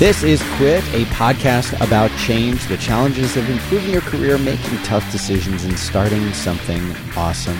This 0.00 0.22
is 0.22 0.42
Quit, 0.54 0.82
a 0.94 1.04
podcast 1.10 1.78
about 1.86 2.10
change, 2.16 2.66
the 2.68 2.78
challenges 2.78 3.36
of 3.36 3.50
improving 3.50 3.90
your 3.90 4.00
career, 4.00 4.38
making 4.38 4.78
tough 4.78 5.04
decisions, 5.12 5.64
and 5.64 5.78
starting 5.78 6.32
something 6.32 6.80
awesome. 7.18 7.58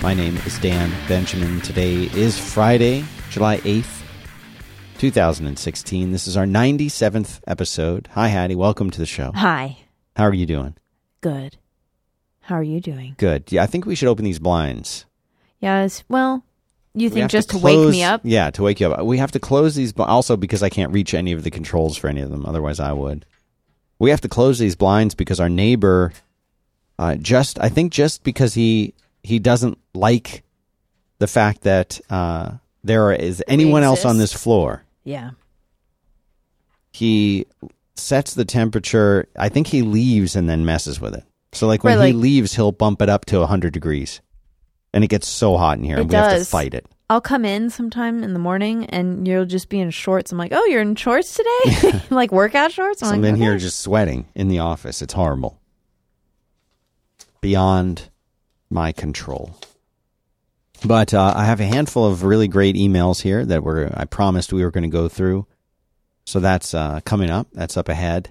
My 0.00 0.14
name 0.14 0.38
is 0.46 0.58
Dan 0.60 0.90
Benjamin. 1.08 1.60
Today 1.60 2.04
is 2.14 2.38
Friday, 2.38 3.04
July 3.28 3.58
8th, 3.58 4.00
2016. 4.96 6.10
This 6.10 6.26
is 6.26 6.38
our 6.38 6.46
97th 6.46 7.42
episode. 7.46 8.08
Hi, 8.12 8.28
Hattie. 8.28 8.54
Welcome 8.54 8.88
to 8.88 8.98
the 8.98 9.04
show. 9.04 9.32
Hi. 9.34 9.76
How 10.16 10.24
are 10.24 10.32
you 10.32 10.46
doing? 10.46 10.76
Good. 11.20 11.58
How 12.40 12.54
are 12.54 12.62
you 12.62 12.80
doing? 12.80 13.14
Good. 13.18 13.52
Yeah, 13.52 13.62
I 13.62 13.66
think 13.66 13.84
we 13.84 13.94
should 13.94 14.08
open 14.08 14.24
these 14.24 14.38
blinds. 14.38 15.04
Yes. 15.60 16.02
Well, 16.08 16.46
you 16.94 17.10
think 17.10 17.30
just 17.30 17.50
to 17.50 17.58
to, 17.58 17.64
wake 17.64 17.90
me 17.90 18.02
up? 18.02 18.20
Yeah, 18.24 18.50
to 18.50 18.62
wake 18.62 18.80
you 18.80 18.92
up. 18.92 19.04
We 19.04 19.18
have 19.18 19.32
to 19.32 19.40
close 19.40 19.74
these, 19.74 19.92
bl- 19.92 20.02
also 20.04 20.36
because 20.36 20.62
I 20.62 20.68
can't 20.68 20.92
reach 20.92 21.12
any 21.14 21.32
of 21.32 21.42
the 21.42 21.50
controls 21.50 21.96
for 21.96 22.08
any 22.08 22.20
of 22.20 22.30
them. 22.30 22.46
Otherwise, 22.46 22.80
I 22.80 22.92
would. 22.92 23.26
We 23.98 24.10
have 24.10 24.20
to 24.22 24.28
close 24.28 24.58
these 24.58 24.76
blinds 24.76 25.14
because 25.14 25.40
our 25.40 25.48
neighbor, 25.48 26.12
uh, 26.98 27.16
just 27.16 27.58
I 27.58 27.68
think 27.68 27.92
just 27.92 28.22
because 28.24 28.54
he 28.54 28.94
he 29.22 29.38
doesn't 29.38 29.78
like 29.94 30.42
the 31.18 31.26
fact 31.26 31.62
that 31.62 32.00
uh, 32.10 32.52
there 32.82 33.12
is 33.12 33.42
anyone 33.48 33.82
else 33.82 34.04
on 34.04 34.18
this 34.18 34.32
floor. 34.32 34.84
Yeah. 35.04 35.30
He 36.92 37.46
sets 37.96 38.34
the 38.34 38.44
temperature. 38.44 39.28
I 39.36 39.48
think 39.48 39.68
he 39.68 39.82
leaves 39.82 40.36
and 40.36 40.48
then 40.48 40.64
messes 40.64 41.00
with 41.00 41.14
it. 41.14 41.24
So 41.52 41.66
like 41.66 41.84
when 41.84 41.98
Right, 41.98 42.06
he 42.08 42.12
leaves, 42.12 42.54
he'll 42.54 42.72
bump 42.72 43.00
it 43.00 43.08
up 43.08 43.24
to 43.26 43.38
100 43.40 43.72
degrees. 43.72 44.20
And 44.94 45.04
it 45.04 45.08
gets 45.08 45.28
so 45.28 45.56
hot 45.58 45.76
in 45.76 45.84
here 45.84 45.98
It 45.98 46.02
and 46.02 46.10
we 46.10 46.16
have 46.16 46.38
to 46.38 46.44
fight 46.44 46.72
it. 46.72 46.86
I'll 47.10 47.20
come 47.20 47.44
in 47.44 47.68
sometime 47.68 48.24
in 48.24 48.32
the 48.32 48.38
morning 48.38 48.86
and 48.86 49.28
you'll 49.28 49.44
just 49.44 49.68
be 49.68 49.78
in 49.78 49.90
shorts. 49.90 50.32
I'm 50.32 50.38
like, 50.38 50.52
oh, 50.54 50.64
you're 50.64 50.80
in 50.80 50.94
shorts 50.94 51.34
today? 51.34 52.00
like 52.10 52.32
workout 52.32 52.72
shorts? 52.72 53.02
I'm 53.02 53.08
So 53.08 53.14
I'm 53.14 53.22
like, 53.22 53.30
in 53.30 53.36
here 53.36 53.58
just 53.58 53.80
sweating 53.80 54.26
in 54.34 54.48
the 54.48 54.60
office. 54.60 55.02
It's 55.02 55.12
horrible. 55.12 55.60
Beyond 57.42 58.08
my 58.70 58.92
control. 58.92 59.54
But 60.84 61.12
uh, 61.12 61.34
I 61.36 61.44
have 61.44 61.60
a 61.60 61.66
handful 61.66 62.06
of 62.06 62.22
really 62.22 62.48
great 62.48 62.76
emails 62.76 63.20
here 63.20 63.44
that 63.44 63.62
were 63.62 63.90
I 63.94 64.04
promised 64.04 64.52
we 64.52 64.62
were 64.62 64.70
going 64.70 64.82
to 64.82 64.88
go 64.88 65.08
through. 65.08 65.46
So 66.24 66.40
that's 66.40 66.72
uh, 66.72 67.00
coming 67.04 67.30
up. 67.30 67.48
That's 67.52 67.76
up 67.76 67.88
ahead. 67.88 68.30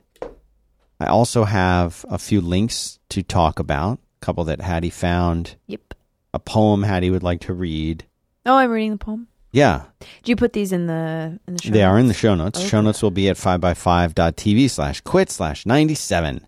I 0.99 1.07
also 1.07 1.43
have 1.43 2.05
a 2.09 2.17
few 2.17 2.41
links 2.41 2.99
to 3.09 3.21
talk 3.21 3.59
about. 3.59 3.99
A 4.21 4.25
couple 4.25 4.43
that 4.45 4.61
Hattie 4.61 4.89
found. 4.89 5.55
Yep. 5.67 5.93
A 6.33 6.39
poem 6.39 6.83
Hattie 6.83 7.09
would 7.09 7.23
like 7.23 7.41
to 7.41 7.53
read. 7.53 8.05
Oh, 8.45 8.55
I'm 8.55 8.71
reading 8.71 8.91
the 8.91 8.97
poem. 8.97 9.27
Yeah, 9.51 9.83
Do 10.23 10.31
you 10.31 10.35
put 10.35 10.53
these 10.53 10.71
in 10.71 10.87
the 10.87 11.39
in 11.47 11.53
the 11.53 11.61
show? 11.61 11.69
They 11.69 11.83
are 11.83 11.99
in 11.99 12.07
the 12.07 12.13
show 12.15 12.33
notes. 12.33 12.59
Oh, 12.59 12.65
show 12.65 12.81
notes 12.81 13.03
will 13.03 13.11
be 13.11 13.29
at 13.29 13.37
5by5.tv 13.37 14.67
slash 14.67 15.01
quit 15.01 15.29
slash 15.29 15.63
97. 15.67 16.47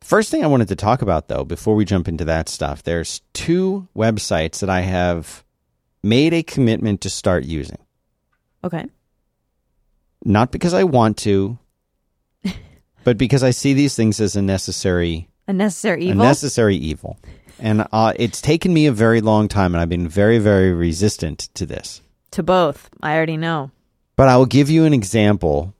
First 0.00 0.30
thing 0.30 0.44
I 0.44 0.46
wanted 0.46 0.68
to 0.68 0.76
talk 0.76 1.02
about, 1.02 1.26
though, 1.26 1.44
before 1.44 1.74
we 1.74 1.84
jump 1.84 2.06
into 2.06 2.24
that 2.26 2.48
stuff, 2.48 2.84
there's 2.84 3.22
two 3.32 3.88
websites 3.96 4.60
that 4.60 4.70
I 4.70 4.82
have 4.82 5.42
made 6.02 6.32
a 6.32 6.44
commitment 6.44 7.00
to 7.00 7.10
start 7.10 7.44
using. 7.44 7.78
Okay. 8.62 8.86
Not 10.24 10.52
because 10.52 10.74
I 10.74 10.84
want 10.84 11.16
to, 11.18 11.58
but 13.04 13.18
because 13.18 13.42
I 13.42 13.50
see 13.50 13.74
these 13.74 13.96
things 13.96 14.20
as 14.20 14.36
a 14.36 14.42
necessary 14.42 15.28
A 15.48 15.52
necessary 15.52 16.04
evil. 16.04 16.22
a 16.22 16.24
necessary 16.24 16.76
evil. 16.76 17.18
And 17.58 17.86
uh, 17.92 18.12
it's 18.16 18.40
taken 18.40 18.72
me 18.72 18.86
a 18.86 18.92
very 18.92 19.20
long 19.20 19.48
time, 19.48 19.74
and 19.74 19.80
I've 19.80 19.88
been 19.88 20.08
very, 20.08 20.38
very 20.38 20.72
resistant 20.72 21.48
to 21.54 21.66
this. 21.66 22.00
to 22.32 22.42
both. 22.42 22.88
I 23.02 23.14
already 23.14 23.36
know. 23.36 23.70
But 24.16 24.28
I 24.28 24.36
will 24.36 24.46
give 24.46 24.70
you 24.70 24.84
an 24.84 24.92
example 24.92 25.74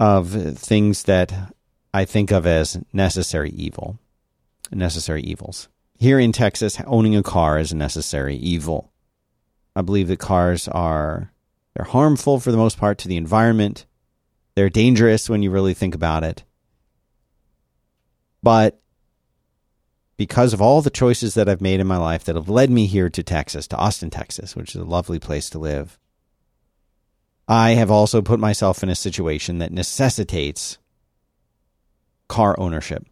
of 0.00 0.30
things 0.58 1.04
that 1.04 1.54
I 1.92 2.04
think 2.04 2.30
of 2.30 2.46
as 2.46 2.78
necessary 2.92 3.50
evil, 3.50 3.98
necessary 4.72 5.22
evils. 5.22 5.68
Here 5.98 6.18
in 6.18 6.32
Texas, 6.32 6.78
owning 6.86 7.16
a 7.16 7.22
car 7.22 7.58
is 7.58 7.72
a 7.72 7.76
necessary 7.76 8.36
evil. 8.36 8.90
I 9.76 9.82
believe 9.82 10.08
that 10.08 10.18
cars 10.18 10.68
are 10.68 11.32
they're 11.74 11.84
harmful 11.84 12.40
for 12.40 12.50
the 12.50 12.56
most 12.56 12.78
part 12.78 12.98
to 12.98 13.08
the 13.08 13.16
environment. 13.16 13.86
They're 14.54 14.70
dangerous 14.70 15.28
when 15.28 15.42
you 15.42 15.50
really 15.50 15.74
think 15.74 15.94
about 15.94 16.22
it. 16.24 16.44
But 18.42 18.80
because 20.16 20.52
of 20.52 20.62
all 20.62 20.80
the 20.80 20.90
choices 20.90 21.34
that 21.34 21.48
I've 21.48 21.60
made 21.60 21.80
in 21.80 21.86
my 21.86 21.96
life 21.96 22.24
that 22.24 22.36
have 22.36 22.48
led 22.48 22.70
me 22.70 22.86
here 22.86 23.10
to 23.10 23.22
Texas, 23.22 23.66
to 23.68 23.76
Austin, 23.76 24.10
Texas, 24.10 24.54
which 24.54 24.74
is 24.74 24.80
a 24.80 24.84
lovely 24.84 25.18
place 25.18 25.50
to 25.50 25.58
live, 25.58 25.98
I 27.48 27.72
have 27.72 27.90
also 27.90 28.22
put 28.22 28.40
myself 28.40 28.82
in 28.82 28.88
a 28.88 28.94
situation 28.94 29.58
that 29.58 29.72
necessitates 29.72 30.78
car 32.28 32.54
ownership. 32.58 33.04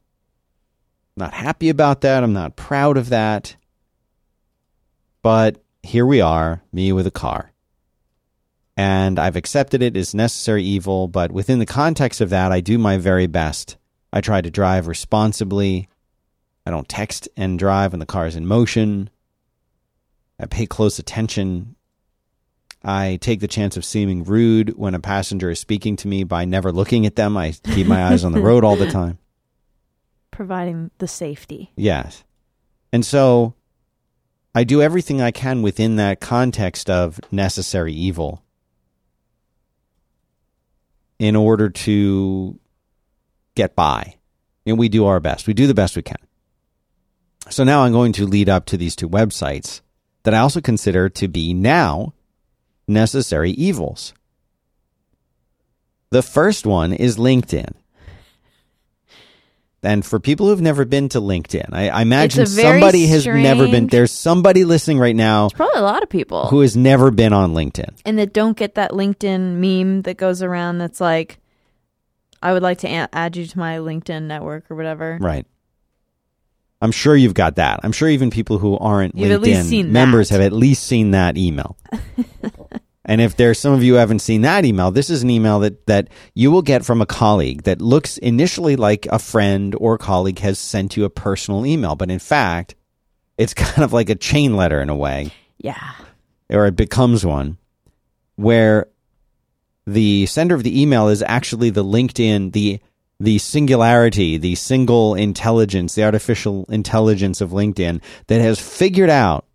I'm 1.17 1.25
Not 1.25 1.35
happy 1.35 1.69
about 1.69 2.01
that. 2.03 2.23
I'm 2.23 2.33
not 2.33 2.57
proud 2.57 2.97
of 2.97 3.11
that. 3.11 3.57
But 5.23 5.63
here 5.83 6.07
we 6.07 6.21
are, 6.21 6.63
me 6.73 6.93
with 6.93 7.07
a 7.07 7.11
car. 7.11 7.53
And 8.77 9.19
I've 9.19 9.37
accepted 9.37 9.83
it 9.83 9.97
as 9.97 10.15
necessary 10.15 10.65
evil, 10.65 11.09
but 11.09 11.31
within 11.31 11.59
the 11.59 11.67
context 11.67 12.21
of 12.21 12.31
that, 12.31 12.51
I 12.53 12.61
do 12.61 12.79
my 12.79 12.97
very 12.97 13.27
best. 13.27 13.77
I 14.13 14.21
try 14.21 14.41
to 14.41 14.51
drive 14.51 14.87
responsibly. 14.87 15.89
I 16.65 16.71
don't 16.71 16.89
text 16.89 17.29
and 17.37 17.59
drive 17.59 17.93
when 17.93 18.01
the 18.01 18.07
car 18.07 18.27
is 18.27 18.37
in 18.37 18.47
motion. 18.47 19.11
I 20.39 20.47
pay 20.47 20.67
close 20.67 20.99
attention 20.99 21.77
I 22.85 23.19
take 23.21 23.41
the 23.41 23.49
chance 23.49 23.77
of 23.77 23.85
seeming 23.85 24.25
rude 24.25 24.77
when 24.77 24.95
a 24.95 25.01
passenger 25.01 25.51
is 25.51 25.61
speaking 25.61 25.97
to 25.97 26.09
me 26.09 26.25
by 26.25 26.45
never 26.45 26.73
looking 26.73 27.07
at 27.07 27.17
them. 27.17 27.37
I 27.37 27.53
keep 27.53 27.87
my 27.87 28.05
eyes 28.05 28.25
on 28.25 28.33
the 28.33 28.41
road 28.41 28.65
all 28.65 28.77
the 28.77 28.91
time. 28.91 29.19
Providing 30.31 30.91
the 30.99 31.07
safety. 31.07 31.71
Yes. 31.77 32.25
And 32.93 33.07
so 33.07 33.55
I 34.55 34.65
do 34.65 34.83
everything 34.83 35.21
I 35.21 35.31
can 35.31 35.63
within 35.63 35.97
that 35.97 36.21
context 36.21 36.91
of 36.91 37.21
necessary 37.31 37.93
evil 37.93 38.43
in 41.19 41.37
order 41.37 41.71
to 41.71 42.59
get 43.55 43.77
by. 43.77 44.17
And 44.67 44.79
we 44.79 44.89
do 44.89 45.07
our 45.07 45.21
best. 45.21 45.47
We 45.47 45.55
do 45.55 45.67
the 45.67 45.75
best 45.75 45.95
we 45.95 46.03
can. 46.03 46.17
So 47.51 47.65
now 47.65 47.83
I'm 47.85 47.93
going 47.93 48.13
to 48.15 48.27
lead 48.27 48.49
up 48.49 48.67
to 48.67 48.77
these 48.77 48.97
two 48.97 49.09
websites 49.09 49.81
that 50.23 50.35
I 50.35 50.39
also 50.39 50.61
consider 50.61 51.09
to 51.11 51.29
be 51.29 51.53
now 51.53 52.15
necessary 52.89 53.51
evils. 53.53 54.15
The 56.11 56.23
first 56.23 56.67
one 56.67 56.93
is 56.93 57.17
LinkedIn. 57.17 57.73
And 59.85 60.07
for 60.07 60.21
people 60.21 60.47
who've 60.47 60.61
never 60.61 60.85
been 60.85 61.09
to 61.09 61.21
LinkedIn, 61.21 61.71
I, 61.73 61.89
I 61.89 62.03
imagine 62.03 62.43
It's 62.43 62.53
a 62.53 62.55
very 62.55 62.81
somebody 62.81 63.07
has 63.09 63.27
never 63.27 63.67
been. 63.67 63.89
There's 63.89 64.13
somebody 64.13 64.65
listening 64.65 65.01
right 65.01 65.17
now 65.17 65.49
Probably 65.49 65.81
a 65.81 65.83
lot 65.83 66.05
of 66.05 66.09
people. 66.09 66.47
who 66.47 66.61
has 66.61 66.77
never 66.77 67.11
been 67.11 67.33
on 67.33 67.53
LinkedIn. 67.55 67.99
and 68.05 68.17
that 68.19 68.33
don't 68.33 68.57
get 68.57 68.77
that 68.77 68.93
LinkedIn 68.93 69.57
meme 69.57 70.03
that 70.03 70.19
goes 70.19 70.41
around 70.41 70.79
that's 70.79 71.01
like, 71.01 71.41
I 72.41 72.53
would 72.53 72.63
like 72.63 72.79
to 72.79 72.89
add 72.89 73.37
you 73.37 73.45
to 73.47 73.59
my 73.59 73.79
LinkedIn 73.79 74.23
network 74.25 74.71
or 74.71 74.77
whatever. 74.77 75.19
Right. 75.21 75.47
I'm 76.83 76.91
sure 76.91 77.15
you've 77.15 77.35
got 77.35 77.57
that. 77.57 77.79
I'm 77.85 77.93
sure 77.93 78.09
even 78.09 78.31
people 78.31 78.59
who 78.59 78.77
aren't 78.77 79.15
You've 79.17 79.29
LinkedIn 79.29 79.35
at 79.35 79.41
least 79.41 79.69
seen 79.69 79.93
members 79.93 80.29
that. 80.29 80.41
have 80.41 80.43
at 80.45 80.53
least 80.53 80.83
seen 80.83 81.13
that 81.13 81.39
email. 81.39 81.77
and 83.05 83.21
if 83.21 83.37
there's 83.37 83.61
some 83.61 83.73
of 83.73 83.85
you 83.85 83.93
who 83.93 83.99
haven't 84.01 84.19
seen 84.19 84.43
that 84.43 84.65
email, 84.65 84.91
this 84.91 85.09
is 85.09 85.23
an 85.23 85.31
email 85.31 85.61
that, 85.61 85.87
that 85.87 86.09
you 86.35 86.51
will 86.51 86.61
get 86.61 86.85
from 86.85 87.01
a 87.01 87.07
colleague 87.07 87.63
that 87.63 87.81
looks 87.81 88.19
initially 88.19 88.75
like 88.75 89.07
a 89.07 89.21
friend 89.21 89.77
or 89.79 89.97
colleague 89.97 90.41
has 90.41 90.59
sent 90.59 90.97
you 90.97 91.05
a 91.05 91.11
personal 91.11 91.65
email, 91.65 91.95
but 91.95 92.11
in 92.11 92.19
fact, 92.19 92.75
it's 93.39 93.55
kind 93.55 93.85
of 93.85 93.93
like 93.93 94.11
a 94.11 94.17
chain 94.17 94.57
letter 94.57 94.83
in 94.83 94.89
a 94.89 94.97
way. 94.97 95.31
Yeah. 95.59 95.93
or 96.51 96.67
it 96.67 96.75
becomes 96.75 97.25
one 97.25 97.59
where 98.35 98.89
the 99.87 100.27
sender 100.27 100.57
of 100.57 100.65
the 100.65 100.83
email 100.83 101.07
is 101.07 101.23
actually 101.23 101.71
the 101.71 101.85
LinkedIn, 101.85 102.53
the 102.53 102.81
the 103.23 103.39
singularity, 103.39 104.37
the 104.37 104.57
single 104.57 105.15
intelligence, 105.15 105.95
the 105.95 106.03
artificial 106.03 106.67
intelligence 106.69 107.41
of 107.41 107.51
LinkedIn 107.51 108.03
that 108.27 108.41
has 108.41 108.59
figured 108.59 109.11
out 109.11 109.47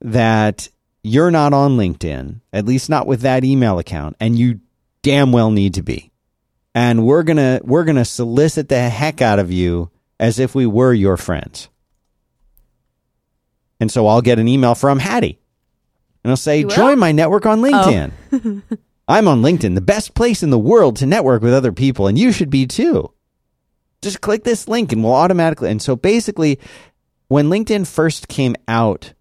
that 0.00 0.70
you're 1.02 1.30
not 1.30 1.52
on 1.52 1.76
LinkedIn, 1.76 2.40
at 2.54 2.64
least 2.64 2.88
not 2.88 3.06
with 3.06 3.20
that 3.20 3.44
email 3.44 3.78
account, 3.78 4.16
and 4.18 4.38
you 4.38 4.60
damn 5.02 5.30
well 5.30 5.50
need 5.50 5.74
to 5.74 5.82
be. 5.82 6.10
And 6.74 7.04
we're 7.04 7.22
gonna 7.22 7.60
we're 7.62 7.84
gonna 7.84 8.06
solicit 8.06 8.70
the 8.70 8.88
heck 8.88 9.20
out 9.20 9.38
of 9.38 9.52
you 9.52 9.90
as 10.18 10.38
if 10.38 10.54
we 10.54 10.64
were 10.64 10.94
your 10.94 11.18
friends. 11.18 11.68
And 13.78 13.92
so 13.92 14.06
I'll 14.06 14.22
get 14.22 14.38
an 14.38 14.48
email 14.48 14.74
from 14.74 15.00
Hattie. 15.00 15.38
And 16.24 16.30
I'll 16.30 16.36
say, 16.38 16.64
join 16.64 16.98
my 16.98 17.12
network 17.12 17.44
on 17.44 17.62
oh. 17.62 17.70
LinkedIn. 17.70 18.62
I'm 19.08 19.28
on 19.28 19.42
LinkedIn, 19.42 19.74
the 19.74 19.80
best 19.80 20.14
place 20.14 20.42
in 20.42 20.50
the 20.50 20.58
world 20.58 20.96
to 20.96 21.06
network 21.06 21.42
with 21.42 21.54
other 21.54 21.72
people, 21.72 22.06
and 22.06 22.18
you 22.18 22.32
should 22.32 22.50
be 22.50 22.66
too. 22.66 23.12
Just 24.02 24.20
click 24.20 24.44
this 24.44 24.68
link 24.68 24.92
and 24.92 25.02
we'll 25.02 25.14
automatically. 25.14 25.70
And 25.70 25.80
so 25.80 25.96
basically, 25.96 26.58
when 27.28 27.48
LinkedIn 27.48 27.86
first 27.86 28.28
came 28.28 28.56
out, 28.68 29.12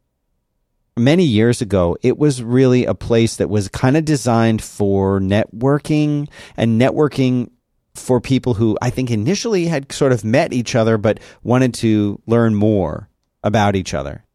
many 0.98 1.24
years 1.24 1.62
ago, 1.62 1.98
it 2.02 2.18
was 2.18 2.42
really 2.42 2.86
a 2.86 2.96
place 2.96 3.36
that 3.38 3.50
was 3.50 3.68
kind 3.70 3.98
of 3.98 4.06
designed 4.06 4.64
for 4.64 5.20
networking 5.20 6.30
and 6.56 6.80
networking 6.80 7.50
for 7.94 8.20
people 8.22 8.56
who 8.56 8.78
I 8.82 8.90
think 8.90 9.12
initially 9.12 9.68
had 9.68 9.92
sort 9.92 10.12
of 10.12 10.24
met 10.24 10.54
each 10.54 10.76
other 10.76 10.98
but 10.98 11.20
wanted 11.44 11.74
to 11.76 12.22
learn 12.26 12.56
more 12.56 13.10
about 13.44 13.76
each 13.76 13.94
other. 13.94 14.26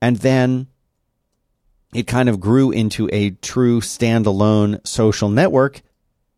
And 0.00 0.16
then 0.18 0.68
it 1.94 2.06
kind 2.06 2.28
of 2.28 2.40
grew 2.40 2.70
into 2.70 3.08
a 3.12 3.30
true 3.30 3.80
standalone 3.80 4.84
social 4.86 5.28
network 5.28 5.82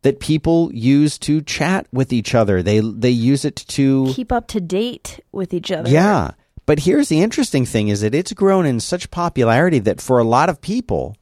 that 0.02 0.20
people 0.20 0.70
use 0.72 1.18
to 1.18 1.40
chat 1.40 1.86
with 1.92 2.12
each 2.12 2.34
other. 2.34 2.62
They 2.62 2.80
they 2.80 3.10
use 3.10 3.44
it 3.44 3.56
to 3.56 4.12
Keep 4.12 4.30
up 4.30 4.46
to 4.48 4.60
date 4.60 5.20
with 5.32 5.52
each 5.52 5.72
other. 5.72 5.90
yeah. 5.90 6.32
But 6.66 6.80
here's 6.80 7.08
the 7.08 7.22
interesting 7.22 7.64
thing 7.64 7.88
is 7.88 8.00
that 8.00 8.14
it's 8.14 8.32
grown 8.32 8.66
in 8.66 8.80
such 8.80 9.10
popularity 9.12 9.78
that 9.80 10.00
for 10.00 10.18
a 10.18 10.24
lot 10.24 10.48
of 10.48 10.60
people, 10.60 11.16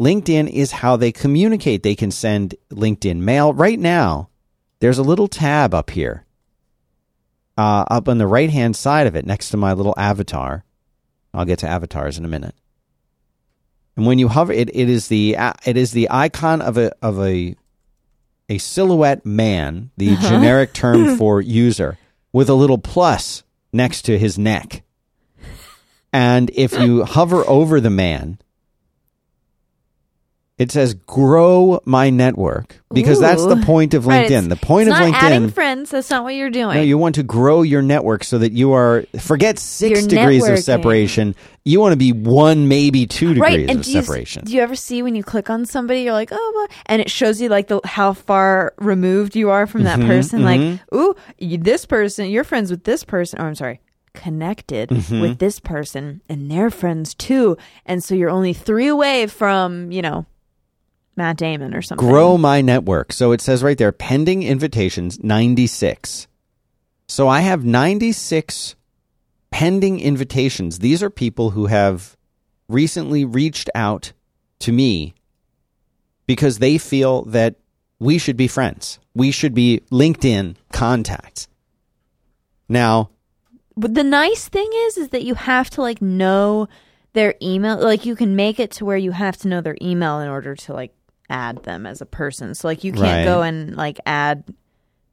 LinkedIn 0.00 0.48
is 0.48 0.72
how 0.72 0.96
they 0.96 1.12
communicate. 1.12 1.82
They 1.82 1.94
can 1.94 2.10
send 2.10 2.54
LinkedIn 2.70 3.18
mail. 3.18 3.52
Right 3.52 3.78
now, 3.78 4.30
there's 4.80 4.98
a 4.98 5.02
little 5.02 5.28
tab 5.28 5.74
up 5.74 5.90
here, 5.90 6.24
uh, 7.58 7.84
up 7.90 8.08
on 8.08 8.16
the 8.16 8.26
right 8.26 8.48
hand 8.48 8.74
side 8.74 9.06
of 9.06 9.14
it, 9.14 9.26
next 9.26 9.50
to 9.50 9.58
my 9.58 9.74
little 9.74 9.94
avatar. 9.98 10.64
I'll 11.34 11.44
get 11.44 11.58
to 11.60 11.68
avatars 11.68 12.16
in 12.16 12.24
a 12.24 12.28
minute. 12.28 12.54
And 13.96 14.06
when 14.06 14.18
you 14.18 14.28
hover, 14.28 14.52
it, 14.52 14.74
it 14.74 14.88
is 14.88 15.08
the 15.08 15.36
uh, 15.36 15.52
it 15.64 15.76
is 15.76 15.92
the 15.92 16.08
icon 16.10 16.60
of 16.60 16.76
a 16.78 16.92
of 17.00 17.20
a 17.20 17.56
a 18.48 18.58
silhouette 18.58 19.24
man, 19.24 19.90
the 19.96 20.16
generic 20.16 20.72
term 20.72 21.16
for 21.18 21.40
user, 21.40 21.98
with 22.32 22.48
a 22.48 22.54
little 22.54 22.78
plus 22.78 23.42
next 23.72 24.02
to 24.02 24.18
his 24.18 24.38
neck. 24.38 24.82
And 26.12 26.50
if 26.54 26.78
you 26.78 27.04
hover 27.04 27.42
over 27.48 27.80
the 27.80 27.90
man, 27.90 28.38
it 30.56 30.70
says 30.70 30.94
grow 30.94 31.80
my 31.84 32.10
network 32.10 32.80
because 32.92 33.18
that's 33.18 33.44
the 33.44 33.56
point 33.56 33.92
of 33.92 34.04
LinkedIn. 34.04 34.24
it's- 34.26 34.46
the 34.46 34.54
point 34.56 34.88
of 34.88 34.94
not 34.98 35.12
adding 35.14 35.48
friends. 35.50 35.90
That's 35.90 36.08
not 36.10 36.22
what 36.22 36.34
you're 36.36 36.48
doing. 36.50 36.76
no, 36.76 36.80
you 36.82 36.96
want 36.96 37.16
to 37.16 37.24
grow 37.24 37.62
your 37.62 37.82
network 37.82 38.22
so 38.22 38.38
that 38.38 38.52
you 38.52 38.72
are 38.72 39.04
forget 39.18 39.58
6 39.58 39.90
You're 40.00 40.08
degrees 40.08 40.46
of 40.48 40.58
separation. 40.60 41.34
You 41.64 41.80
want 41.80 41.92
to 41.92 41.96
be 41.96 42.12
1 42.12 42.68
maybe 42.68 43.06
2 43.06 43.34
right 43.34 43.50
degrees 43.52 43.70
and 43.70 43.78
of 43.80 43.84
do 43.84 43.92
you, 43.92 44.02
separation. 44.02 44.44
do 44.44 44.52
you 44.52 44.60
ever 44.60 44.76
see 44.76 45.02
when 45.02 45.16
you 45.16 45.24
click 45.24 45.50
on 45.50 45.66
somebody 45.66 46.02
you're 46.02 46.12
like 46.12 46.28
oh 46.30 46.68
and 46.86 47.02
it 47.02 47.10
shows 47.10 47.40
you 47.40 47.48
like 47.48 47.66
the 47.68 47.80
how 47.84 48.12
far 48.12 48.74
removed 48.78 49.34
you 49.34 49.50
are 49.50 49.66
from 49.66 49.82
that 49.84 49.98
Mm-hmm, 49.98 50.08
person 50.08 50.42
like 50.44 50.80
ooh 50.94 51.14
this 51.38 51.84
person 51.86 52.28
you're 52.30 52.44
friends 52.44 52.70
with 52.70 52.84
this 52.84 53.02
person 53.02 53.40
or 53.40 53.46
i'm 53.46 53.54
sorry 53.54 53.80
connected 54.12 54.90
Mm-hmm. 54.90 55.20
with 55.20 55.38
this 55.38 55.58
person 55.58 56.20
and 56.28 56.50
they're 56.50 56.70
friends 56.70 57.14
too 57.14 57.56
and 57.86 58.04
so 58.04 58.14
you're 58.14 58.30
only 58.30 58.52
three 58.52 58.86
away 58.88 59.26
from 59.26 59.90
you 59.90 60.02
know 60.02 60.26
matt 61.16 61.36
damon 61.36 61.74
or 61.74 61.82
something 61.82 62.06
grow 62.06 62.36
my 62.36 62.60
network. 62.60 63.12
So 63.12 63.32
it 63.32 63.40
says 63.40 63.62
right 63.62 63.78
there 63.78 63.92
pending 63.92 64.42
invitations 64.42 65.22
96. 65.22 66.26
So 67.06 67.28
I 67.28 67.40
have 67.40 67.64
96 67.64 68.76
pending 69.50 70.00
invitations. 70.00 70.78
These 70.78 71.02
are 71.02 71.10
people 71.10 71.50
who 71.50 71.66
have 71.66 72.16
recently 72.68 73.24
reached 73.24 73.70
out 73.74 74.12
to 74.60 74.72
me 74.72 75.14
because 76.26 76.58
they 76.58 76.78
feel 76.78 77.22
that 77.26 77.56
we 77.98 78.18
should 78.18 78.36
be 78.36 78.48
friends. 78.48 78.98
We 79.14 79.30
should 79.30 79.54
be 79.54 79.82
LinkedIn 79.92 80.56
contacts. 80.72 81.46
Now, 82.68 83.10
But 83.76 83.94
the 83.94 84.02
nice 84.02 84.48
thing 84.48 84.68
is, 84.72 84.96
is 84.96 85.08
that 85.10 85.22
you 85.22 85.34
have 85.34 85.70
to 85.70 85.82
like 85.82 86.00
know 86.02 86.68
their 87.12 87.34
email. 87.42 87.78
Like 87.78 88.04
you 88.04 88.16
can 88.16 88.36
make 88.36 88.58
it 88.58 88.70
to 88.72 88.84
where 88.84 88.96
you 88.96 89.12
have 89.12 89.36
to 89.38 89.48
know 89.48 89.60
their 89.60 89.76
email 89.80 90.20
in 90.20 90.28
order 90.28 90.54
to 90.54 90.72
like 90.72 90.92
add 91.30 91.62
them 91.64 91.86
as 91.86 92.00
a 92.00 92.06
person. 92.06 92.54
So 92.54 92.68
like 92.68 92.84
you 92.84 92.92
can't 92.92 93.02
Right. 93.04 93.24
go 93.24 93.42
and 93.42 93.74
like 93.76 93.98
add, 94.06 94.44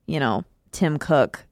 you 0.07 0.19
know, 0.19 0.43
Tim 0.71 0.97
Cook. 0.97 1.45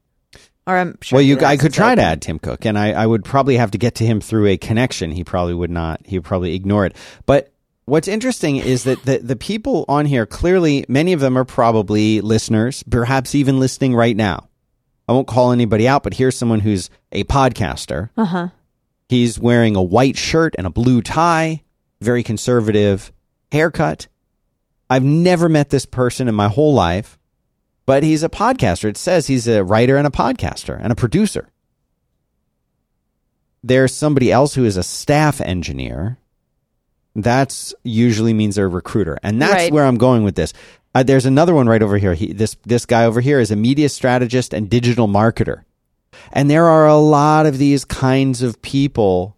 Or 0.67 0.77
I'm 0.77 0.97
sure. 1.01 1.17
well, 1.17 1.23
you 1.23 1.39
I 1.39 1.57
could 1.57 1.73
try 1.73 1.95
to 1.95 2.01
add 2.01 2.21
Tim 2.21 2.37
Cook, 2.37 2.63
and 2.65 2.77
I, 2.77 2.91
I 2.91 3.05
would 3.07 3.25
probably 3.25 3.57
have 3.57 3.71
to 3.71 3.77
get 3.79 3.95
to 3.95 4.05
him 4.05 4.21
through 4.21 4.45
a 4.47 4.57
connection. 4.57 5.09
He 5.11 5.23
probably 5.23 5.55
would 5.55 5.71
not. 5.71 6.01
He 6.05 6.17
would 6.19 6.25
probably 6.25 6.53
ignore 6.53 6.85
it. 6.85 6.95
But 7.25 7.51
what's 7.85 8.07
interesting 8.07 8.57
is 8.57 8.83
that 8.83 9.01
the 9.03 9.17
the 9.17 9.35
people 9.35 9.83
on 9.87 10.05
here 10.05 10.27
clearly, 10.27 10.85
many 10.87 11.11
of 11.13 11.21
them 11.21 11.37
are 11.37 11.45
probably 11.45 12.21
listeners, 12.21 12.83
perhaps 12.83 13.33
even 13.33 13.59
listening 13.59 13.95
right 13.95 14.15
now. 14.15 14.47
I 15.07 15.11
won't 15.13 15.25
call 15.27 15.51
anybody 15.51 15.87
out, 15.87 16.03
but 16.03 16.13
here's 16.13 16.37
someone 16.37 16.59
who's 16.59 16.91
a 17.11 17.23
podcaster. 17.23 18.09
Uh 18.15 18.25
huh. 18.25 18.47
He's 19.07 19.39
wearing 19.39 19.75
a 19.75 19.81
white 19.81 20.17
shirt 20.17 20.53
and 20.59 20.67
a 20.67 20.69
blue 20.69 21.01
tie, 21.01 21.63
very 21.99 22.21
conservative 22.21 23.11
haircut. 23.51 24.07
I've 24.89 25.03
never 25.03 25.47
met 25.49 25.69
this 25.69 25.85
person 25.85 26.27
in 26.27 26.35
my 26.35 26.47
whole 26.47 26.73
life, 26.73 27.17
but 27.85 28.03
he's 28.03 28.23
a 28.23 28.29
podcaster. 28.29 28.85
It 28.89 28.97
says 28.97 29.27
he's 29.27 29.47
a 29.47 29.63
writer 29.63 29.97
and 29.97 30.07
a 30.07 30.11
podcaster 30.11 30.79
and 30.81 30.91
a 30.91 30.95
producer. 30.95 31.49
There's 33.63 33.93
somebody 33.93 34.31
else 34.31 34.55
who 34.55 34.65
is 34.65 34.77
a 34.77 34.83
staff 34.83 35.41
engineer. 35.41 36.17
That's 37.15 37.73
usually 37.83 38.33
means 38.33 38.55
they're 38.55 38.65
a 38.65 38.69
recruiter. 38.69 39.17
And 39.23 39.41
that's 39.41 39.53
Right. 39.53 39.73
where 39.73 39.85
I'm 39.85 39.97
going 39.97 40.23
with 40.23 40.35
this. 40.35 40.53
Uh, 40.95 41.03
there's 41.03 41.25
another 41.25 41.53
one 41.53 41.67
right 41.67 41.83
over 41.83 41.97
here. 41.97 42.13
He, 42.13 42.31
this 42.33 42.55
this 42.65 42.85
guy 42.85 43.05
over 43.05 43.21
here 43.21 43.39
is 43.39 43.51
a 43.51 43.55
media 43.55 43.89
strategist 43.89 44.53
and 44.53 44.69
digital 44.69 45.07
marketer. 45.07 45.63
And 46.31 46.49
there 46.49 46.65
are 46.65 46.87
a 46.87 46.95
lot 46.97 47.45
of 47.45 47.57
these 47.57 47.85
kinds 47.85 48.41
of 48.41 48.61
people 48.61 49.35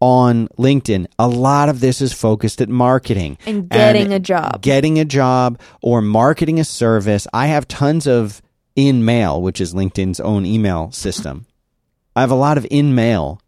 on 0.00 0.48
LinkedIn. 0.58 1.06
A 1.18 1.28
lot 1.28 1.68
of 1.68 1.80
this 1.80 2.00
is 2.00 2.12
focused 2.12 2.60
at 2.60 2.68
marketing 2.68 3.38
And 3.46 3.68
getting 3.68 4.12
a 4.12 4.18
job. 4.18 4.62
Getting 4.62 4.98
a 4.98 5.04
job 5.04 5.60
or 5.82 6.02
marketing 6.02 6.60
a 6.60 6.64
service. 6.64 7.26
I 7.32 7.46
have 7.46 7.66
tons 7.68 8.06
of 8.06 8.42
InMail, 8.76 9.40
which 9.40 9.60
is 9.60 9.74
LinkedIn's 9.74 10.20
own 10.20 10.44
email 10.44 10.90
system. 10.92 11.46
I 12.14 12.20
have 12.20 12.30
a 12.30 12.34
lot 12.34 12.58
of 12.58 12.64
InMail 12.64 13.40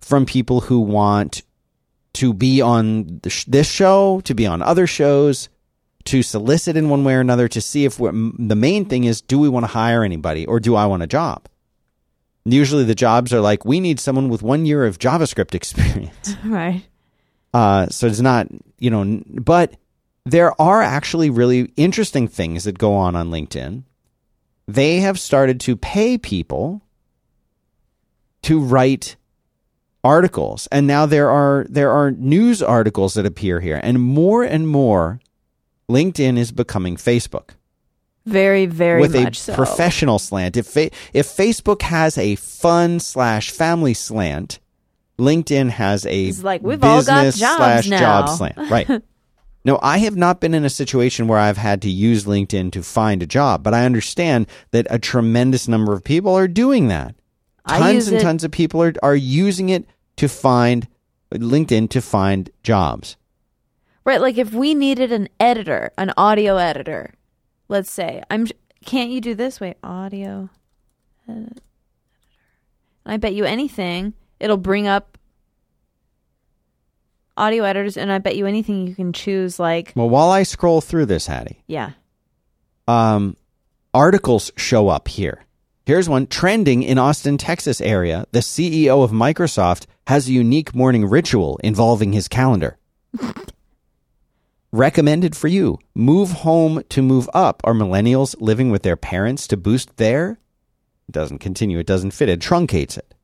from 0.00 0.26
people 0.26 0.62
who 0.62 0.80
want 0.80 1.42
to 2.14 2.32
be 2.32 2.60
on 2.60 3.20
this 3.46 3.70
show, 3.70 4.20
to 4.24 4.34
be 4.34 4.46
on 4.46 4.62
other 4.62 4.86
shows, 4.86 5.48
to 6.04 6.22
solicit 6.22 6.76
in 6.76 6.88
one 6.88 7.04
way 7.04 7.14
or 7.14 7.20
another 7.20 7.48
to 7.48 7.60
see 7.60 7.84
if 7.84 8.00
we're, 8.00 8.12
the 8.12 8.56
main 8.56 8.86
thing 8.86 9.04
is 9.04 9.20
do 9.20 9.38
we 9.38 9.48
want 9.48 9.64
to 9.64 9.68
hire 9.68 10.02
anybody 10.02 10.46
or 10.46 10.58
do 10.58 10.74
I 10.74 10.86
want 10.86 11.02
a 11.02 11.06
job? 11.06 11.48
Usually 12.52 12.84
the 12.84 12.94
jobs 12.94 13.32
are 13.32 13.40
like, 13.40 13.64
we 13.64 13.80
need 13.80 14.00
someone 14.00 14.28
with 14.28 14.42
one 14.42 14.66
year 14.66 14.84
of 14.84 14.98
JavaScript 14.98 15.54
experience. 15.54 16.36
Right. 16.44 16.86
Uh, 17.54 17.86
so 17.88 18.06
it's 18.06 18.20
not, 18.20 18.46
you 18.78 18.90
know, 18.90 19.22
but 19.26 19.74
there 20.26 20.60
are 20.60 20.82
actually 20.82 21.30
really 21.30 21.72
interesting 21.76 22.28
things 22.28 22.64
that 22.64 22.78
go 22.78 22.94
on 22.94 23.16
on 23.16 23.30
LinkedIn. 23.30 23.84
They 24.66 25.00
have 25.00 25.18
started 25.18 25.58
to 25.60 25.76
pay 25.76 26.18
people 26.18 26.82
to 28.42 28.60
write 28.60 29.16
articles, 30.04 30.68
and 30.70 30.86
now 30.86 31.06
there 31.06 31.30
are 31.30 31.66
there 31.70 31.90
are 31.90 32.10
news 32.10 32.62
articles 32.62 33.14
that 33.14 33.24
appear 33.24 33.60
here, 33.60 33.80
and 33.82 34.00
more 34.00 34.44
and 34.44 34.68
more, 34.68 35.20
LinkedIn 35.90 36.36
is 36.36 36.52
becoming 36.52 36.96
Facebook 36.96 37.50
Very, 38.28 38.66
very 38.66 39.00
with 39.00 39.14
a 39.14 39.32
so. 39.34 39.54
professional 39.54 40.18
slant. 40.18 40.56
If 40.56 40.66
fa- 40.66 40.90
if 41.12 41.26
Facebook 41.26 41.82
has 41.82 42.16
a 42.18 42.34
fun 42.36 43.00
slash 43.00 43.50
family 43.50 43.94
slant, 43.94 44.58
LinkedIn 45.18 45.70
has 45.70 46.06
a 46.06 46.26
It's 46.26 46.42
like, 46.44 46.62
we've 46.62 46.82
all 46.84 47.02
got 47.02 47.34
jobs 47.34 47.36
slash 47.38 47.88
now. 47.88 47.98
job 47.98 48.28
slant. 48.28 48.56
Right. 48.70 48.88
no, 49.64 49.78
I 49.82 49.98
have 49.98 50.16
not 50.16 50.40
been 50.40 50.54
in 50.54 50.64
a 50.64 50.70
situation 50.70 51.26
where 51.26 51.38
I've 51.38 51.56
had 51.56 51.82
to 51.82 51.90
use 51.90 52.24
LinkedIn 52.24 52.72
to 52.72 52.82
find 52.82 53.22
a 53.22 53.26
job, 53.26 53.62
but 53.62 53.74
I 53.74 53.84
understand 53.84 54.46
that 54.70 54.86
a 54.90 54.98
tremendous 54.98 55.66
number 55.68 55.92
of 55.92 56.04
people 56.04 56.34
are 56.34 56.48
doing 56.48 56.88
that. 56.88 57.14
Tons 57.66 58.08
and 58.08 58.16
it- 58.18 58.22
tons 58.22 58.44
of 58.44 58.50
people 58.50 58.82
are 58.82 58.94
are 59.02 59.16
using 59.16 59.68
it 59.68 59.84
to 60.16 60.28
find 60.28 60.86
LinkedIn 61.32 61.90
to 61.90 62.00
find 62.00 62.48
jobs. 62.62 63.16
Right, 64.04 64.20
like 64.22 64.38
if 64.38 64.54
we 64.54 64.72
needed 64.72 65.12
an 65.12 65.28
editor, 65.38 65.90
an 65.98 66.12
audio 66.16 66.56
editor, 66.56 67.12
let's 67.68 67.90
say, 67.90 68.22
I'm 68.30 68.46
can't 68.84 69.10
you 69.10 69.20
do 69.20 69.34
this 69.34 69.60
way? 69.60 69.74
Audio 69.82 70.48
editor. 71.28 71.62
I 73.04 73.16
bet 73.16 73.34
you 73.34 73.44
anything, 73.44 74.14
it'll 74.38 74.56
bring 74.56 74.86
up 74.86 75.16
audio 77.36 77.64
editors 77.64 77.96
and 77.96 78.10
I 78.10 78.18
bet 78.18 78.36
you 78.36 78.46
anything 78.46 78.86
you 78.86 78.94
can 78.94 79.12
choose 79.12 79.58
like 79.58 79.92
Well, 79.94 80.08
while 80.08 80.30
I 80.30 80.42
scroll 80.42 80.80
through 80.80 81.06
this, 81.06 81.26
Hattie, 81.26 81.62
yeah. 81.66 81.92
um, 82.86 83.36
articles 83.94 84.50
show 84.56 84.88
up 84.88 85.08
here. 85.08 85.44
Here's 85.86 86.08
one 86.08 86.26
trending 86.26 86.82
in 86.82 86.98
Austin, 86.98 87.38
Texas 87.38 87.80
area. 87.80 88.26
The 88.32 88.40
CEO 88.40 89.02
of 89.02 89.10
Microsoft 89.10 89.86
has 90.06 90.28
a 90.28 90.32
unique 90.32 90.74
morning 90.74 91.06
ritual 91.06 91.58
involving 91.64 92.12
his 92.12 92.28
calendar. 92.28 92.76
Recommended 94.70 95.34
for 95.34 95.48
you. 95.48 95.78
Move 95.94 96.30
home 96.30 96.82
to 96.90 97.00
move 97.00 97.28
up. 97.32 97.62
Are 97.64 97.72
millennials 97.72 98.36
living 98.38 98.70
with 98.70 98.82
their 98.82 98.96
parents 98.96 99.46
to 99.48 99.56
boost 99.56 99.96
their? 99.96 100.38
It 101.08 101.12
doesn't 101.12 101.38
continue. 101.38 101.78
It 101.78 101.86
doesn't 101.86 102.10
fit. 102.10 102.28
It 102.28 102.40
truncates 102.40 102.98
it. 102.98 103.14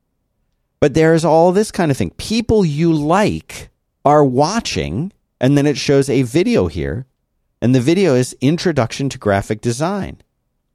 But 0.81 0.95
there's 0.95 1.25
all 1.25 1.53
this 1.53 1.71
kind 1.71 1.91
of 1.91 1.99
thing. 1.99 2.11
People 2.11 2.65
you 2.65 2.93
like 2.93 3.69
are 4.07 4.25
watching, 4.25 5.13
and 5.39 5.57
then 5.57 5.67
it 5.67 5.77
shows 5.77 6.09
a 6.09 6.23
video 6.23 6.67
here. 6.67 7.07
And 7.61 7.75
the 7.75 7.81
video 7.81 8.15
is 8.15 8.37
Introduction 8.41 9.09
to 9.11 9.19
Graphic 9.19 9.61
Design. 9.61 10.23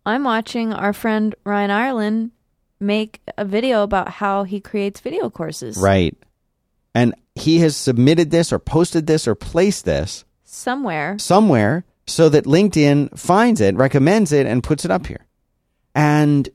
I'm 0.06 0.24
watching 0.24 0.72
our 0.72 0.94
friend 0.94 1.36
Ryan 1.46 1.72
Irelan 1.72 2.32
make 2.80 3.22
a 3.38 3.46
video 3.46 3.84
about 3.84 4.10
how 4.10 4.44
he 4.44 4.60
creates 4.60 5.00
video 5.00 5.30
courses. 5.30 5.78
Right. 5.78 6.16
And 6.94 7.16
he 7.36 7.60
has 7.60 7.76
submitted 7.76 8.32
this 8.32 8.54
or 8.54 8.60
posted 8.60 9.08
this 9.08 9.28
or 9.28 9.36
placed 9.36 9.86
this 9.86 10.26
Somewhere. 10.52 11.18
somewhere 11.20 11.86
so 12.08 12.28
that 12.30 12.46
LinkedIn 12.46 13.18
finds 13.18 13.62
it, 13.62 13.76
recommends 13.76 14.32
it, 14.32 14.48
and 14.48 14.64
puts 14.64 14.84
it 14.84 14.92
up 14.92 15.06
here. 15.06 15.26
And 15.94 16.50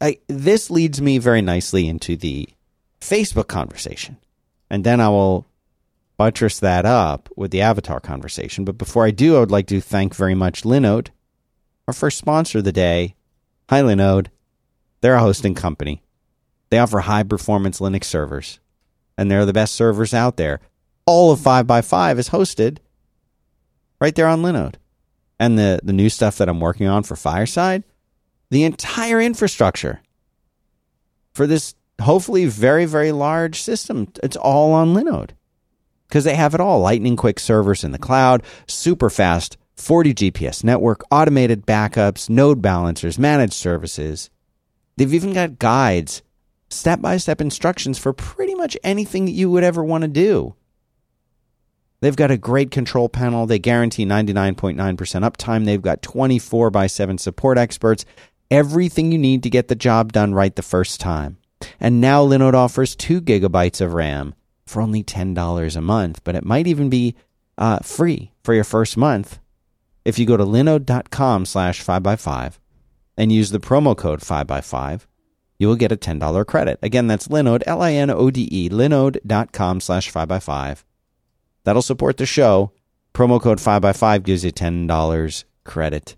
I, 0.00 0.18
this 0.26 0.70
leads 0.70 1.00
me 1.00 1.18
very 1.18 1.40
nicely 1.40 1.88
into 1.88 2.16
the 2.16 2.48
Facebook 3.00 3.48
conversation. 3.48 4.18
And 4.68 4.84
then 4.84 5.00
I 5.00 5.08
will 5.08 5.46
buttress 6.18 6.60
that 6.60 6.84
up 6.84 7.28
with 7.34 7.50
the 7.50 7.62
avatar 7.62 7.98
conversation. 7.98 8.64
But 8.64 8.78
before 8.78 9.06
I 9.06 9.10
do, 9.10 9.36
I 9.36 9.40
would 9.40 9.50
like 9.50 9.68
to 9.68 9.80
thank 9.80 10.14
very 10.14 10.34
much 10.34 10.62
Linode, 10.62 11.08
our 11.88 11.94
first 11.94 12.18
sponsor 12.18 12.58
of 12.58 12.64
the 12.64 12.72
day. 12.72 13.14
Hi, 13.70 13.80
Linode. 13.80 14.26
They're 15.00 15.14
a 15.14 15.20
hosting 15.20 15.54
company. 15.54 16.02
They 16.70 16.78
offer 16.78 17.00
high 17.00 17.22
performance 17.22 17.80
Linux 17.80 18.04
servers, 18.04 18.60
and 19.16 19.30
they're 19.30 19.46
the 19.46 19.52
best 19.52 19.74
servers 19.74 20.14
out 20.14 20.36
there. 20.36 20.60
All 21.06 21.32
of 21.32 21.40
5by5 21.40 22.18
is 22.18 22.30
hosted 22.30 22.78
right 24.00 24.14
there 24.14 24.28
on 24.28 24.42
Linode. 24.42 24.74
And 25.38 25.58
the, 25.58 25.80
the 25.82 25.92
new 25.92 26.08
stuff 26.08 26.38
that 26.38 26.48
I'm 26.48 26.60
working 26.60 26.86
on 26.86 27.02
for 27.02 27.16
Fireside, 27.16 27.82
the 28.50 28.64
entire 28.64 29.20
infrastructure 29.20 30.00
for 31.32 31.46
this 31.46 31.74
hopefully 32.00 32.46
very, 32.46 32.84
very 32.84 33.12
large 33.12 33.60
system, 33.60 34.08
it's 34.22 34.36
all 34.36 34.72
on 34.72 34.94
Linode 34.94 35.30
because 36.08 36.24
they 36.24 36.34
have 36.34 36.54
it 36.54 36.60
all 36.60 36.80
lightning 36.80 37.16
quick 37.16 37.40
servers 37.40 37.82
in 37.82 37.92
the 37.92 37.98
cloud, 37.98 38.42
super 38.66 39.08
fast 39.08 39.56
40 39.76 40.14
GPS 40.14 40.62
network, 40.62 41.02
automated 41.10 41.66
backups, 41.66 42.28
node 42.28 42.60
balancers, 42.60 43.18
managed 43.18 43.54
services. 43.54 44.28
They've 44.96 45.14
even 45.14 45.32
got 45.32 45.58
guides, 45.58 46.22
step 46.68 47.00
by 47.00 47.16
step 47.16 47.40
instructions 47.40 47.98
for 47.98 48.12
pretty 48.12 48.54
much 48.54 48.76
anything 48.84 49.24
that 49.24 49.32
you 49.32 49.50
would 49.50 49.64
ever 49.64 49.82
want 49.82 50.02
to 50.02 50.08
do. 50.08 50.54
They've 52.02 52.16
got 52.16 52.32
a 52.32 52.36
great 52.36 52.72
control 52.72 53.08
panel. 53.08 53.46
They 53.46 53.60
guarantee 53.60 54.04
99.9% 54.04 54.76
uptime. 54.76 55.64
They've 55.64 55.80
got 55.80 56.02
24 56.02 56.70
by 56.70 56.88
7 56.88 57.16
support 57.16 57.56
experts. 57.56 58.04
Everything 58.50 59.12
you 59.12 59.18
need 59.18 59.44
to 59.44 59.50
get 59.50 59.68
the 59.68 59.76
job 59.76 60.12
done 60.12 60.34
right 60.34 60.54
the 60.54 60.62
first 60.62 61.00
time. 61.00 61.38
And 61.78 62.00
now 62.00 62.26
Linode 62.26 62.54
offers 62.54 62.96
2 62.96 63.20
gigabytes 63.22 63.80
of 63.80 63.94
RAM 63.94 64.34
for 64.66 64.82
only 64.82 65.04
$10 65.04 65.76
a 65.76 65.80
month, 65.80 66.24
but 66.24 66.34
it 66.34 66.44
might 66.44 66.66
even 66.66 66.90
be 66.90 67.14
uh, 67.56 67.78
free 67.78 68.32
for 68.42 68.52
your 68.52 68.64
first 68.64 68.96
month 68.96 69.38
if 70.04 70.18
you 70.18 70.26
go 70.26 70.36
to 70.36 70.44
linode.com 70.44 71.46
slash 71.46 71.84
5x5 71.84 72.58
and 73.16 73.30
use 73.30 73.50
the 73.50 73.60
promo 73.60 73.96
code 73.96 74.20
5x5 74.20 75.06
you 75.58 75.68
will 75.68 75.76
get 75.76 75.92
a 75.92 75.96
$10 75.96 76.46
credit 76.46 76.78
again 76.82 77.06
that's 77.06 77.28
linode 77.28 77.62
l-i-n-o-d-e 77.66 78.68
linode.com 78.68 79.80
slash 79.80 80.10
5x5 80.12 80.82
that'll 81.64 81.82
support 81.82 82.16
the 82.16 82.26
show 82.26 82.72
promo 83.14 83.40
code 83.40 83.58
5x5 83.58 84.22
gives 84.22 84.44
you 84.44 84.52
$10 84.52 85.44
credit 85.64 86.16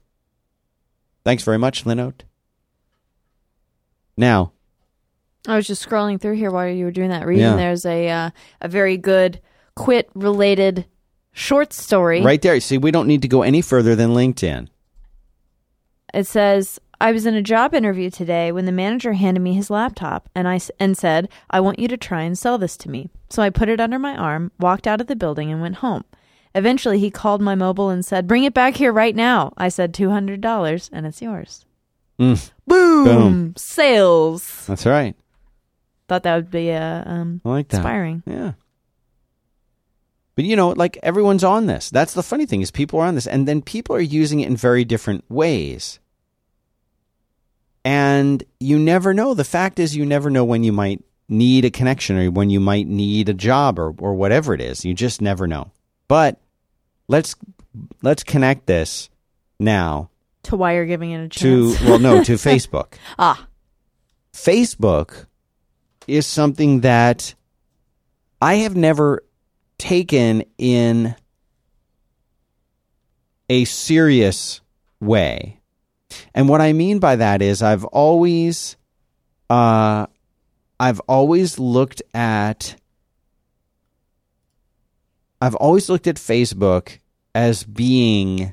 thanks 1.25 1.43
very 1.43 1.59
much 1.59 1.85
linode 1.85 2.23
now 4.17 4.53
I 5.47 5.57
was 5.57 5.67
just 5.67 5.87
scrolling 5.87 6.19
through 6.21 6.37
here 6.37 6.51
while 6.51 6.69
you 6.69 6.87
were 6.87 6.91
doing 6.91 7.11
that 7.11 7.27
reading. 7.27 7.45
Yeah. 7.45 7.57
There's 7.57 7.85
a 7.85 8.09
uh, 8.09 8.31
a 8.63 8.69
very 8.69 8.97
good 8.97 9.41
quit 9.77 10.09
related 10.15 10.87
short 11.33 11.73
story. 11.75 12.23
right 12.23 12.41
there 12.41 12.59
see 12.61 12.79
we 12.79 12.91
don't 12.91 13.07
need 13.09 13.21
to 13.23 13.29
go 13.29 13.43
any 13.43 13.61
further 13.61 13.95
than 13.97 14.11
linkedin 14.11 14.69
It 16.15 16.27
says, 16.27 16.79
"I 17.01 17.13
was 17.13 17.27
in 17.27 17.35
a 17.35 17.43
job 17.43 17.75
interview 17.75 18.11
today 18.11 18.53
when 18.53 18.67
the 18.67 18.73
manager 18.73 19.13
handed 19.15 19.41
me 19.41 19.55
his 19.55 19.71
laptop 19.71 20.29
and 20.35 20.49
I 20.49 20.61
and 20.79 20.97
said, 20.97 21.29
"I 21.51 21.61
want 21.61 21.79
you 21.79 21.89
to 21.89 21.97
try 21.97 22.23
and 22.23 22.37
sell 22.39 22.59
this 22.59 22.77
to 22.79 22.91
me." 22.91 23.11
So 23.31 23.43
I 23.43 23.51
put 23.51 23.69
it 23.69 23.81
under 23.81 23.99
my 23.99 24.17
arm, 24.17 24.53
walked 24.59 24.87
out 24.87 25.01
of 25.01 25.07
the 25.07 25.17
building 25.17 25.51
and 25.51 25.61
went 25.61 25.77
home. 25.77 26.05
Eventually, 26.55 26.99
he 27.01 27.11
called 27.11 27.43
my 27.43 27.55
mobile 27.55 27.91
and 27.91 28.05
said, 28.05 28.29
"Bring 28.29 28.45
it 28.45 28.55
back 28.55 28.77
here 28.77 28.93
right 28.93 29.15
now." 29.17 29.53
I 29.57 29.69
said, 29.69 29.93
"$200 29.93 30.91
and 30.93 31.07
it's 31.07 31.21
yours." 31.23 31.65
Mm, 32.19 32.51
Boom! 32.67 33.05
Boom. 33.05 33.55
Sales. 33.57 34.67
that's 34.67 34.87
right 34.87 35.17
Thought 36.07 36.23
that 36.23 36.37
would 36.37 36.51
be 36.51 36.71
uh, 36.71 37.03
um 37.07 37.41
i 37.45 37.49
like 37.49 37.69
that 37.69 37.79
inspiring. 37.79 38.23
Yeah. 38.27 38.53
But 40.37 40.45
you 40.45 40.57
know, 40.57 40.71
like 40.71 40.99
everyone's 41.03 41.45
on 41.45 41.67
this. 41.67 41.91
That's 41.91 42.15
the 42.15 42.23
funny 42.23 42.47
thing 42.47 42.61
is 42.61 42.71
people 42.71 43.01
are 43.01 43.07
on 43.07 43.15
this 43.15 43.27
and 43.27 43.49
then 43.49 43.63
people 43.63 43.97
are 43.97 44.01
using 44.01 44.41
it 44.41 44.49
in 44.49 44.57
very 44.57 44.85
different 44.85 45.25
ways. 45.29 45.99
And 47.85 48.43
you 48.61 48.79
never 48.79 49.13
know. 49.13 49.35
The 49.35 49.45
fact 49.45 49.79
is 49.79 49.95
you 49.97 50.07
never 50.07 50.31
know 50.31 50.45
when 50.45 50.65
you 50.65 50.73
might 50.73 51.03
need 51.29 51.65
a 51.65 51.71
connection 51.71 52.17
or 52.19 52.31
when 52.31 52.51
you 52.51 52.61
might 52.61 52.87
need 52.87 53.29
a 53.29 53.35
job 53.35 53.79
or 53.79 53.95
or 53.99 54.15
whatever 54.15 54.55
it 54.55 54.61
is. 54.61 54.85
You 54.85 54.95
just 54.95 55.21
never 55.21 55.47
know. 55.47 55.71
But 56.09 56.41
let's 57.09 57.35
let's 58.03 58.23
connect 58.23 58.67
this 58.67 59.11
now 59.61 60.09
To 60.45 60.57
why 60.57 60.75
you're 60.75 60.87
giving 60.87 61.11
it 61.11 61.25
a 61.25 61.29
chance. 61.29 61.79
to 61.79 61.85
well 61.87 61.99
no, 61.99 62.25
to 62.25 62.33
Facebook. 62.35 62.95
ah, 63.19 63.47
Facebook 64.33 65.27
is 66.07 66.27
something 66.27 66.81
that 66.81 67.35
I 68.41 68.57
have 68.57 68.77
never 68.77 69.23
taken 69.79 70.45
in 70.59 71.15
a 73.49 73.65
serious 73.65 74.61
way. 75.01 75.61
And 76.35 76.49
what 76.49 76.61
I 76.61 76.73
mean 76.73 76.99
by 76.99 77.17
that 77.17 77.43
is 77.43 77.63
I've 77.63 77.85
always 77.85 78.77
uh 79.51 80.07
I've 80.81 81.01
always 81.01 81.59
looked 81.59 82.03
at 82.13 82.77
I've 85.41 85.55
always 85.57 85.89
looked 85.89 86.07
at 86.07 86.17
Facebook 86.17 86.99
as 87.35 87.65
being 87.65 88.53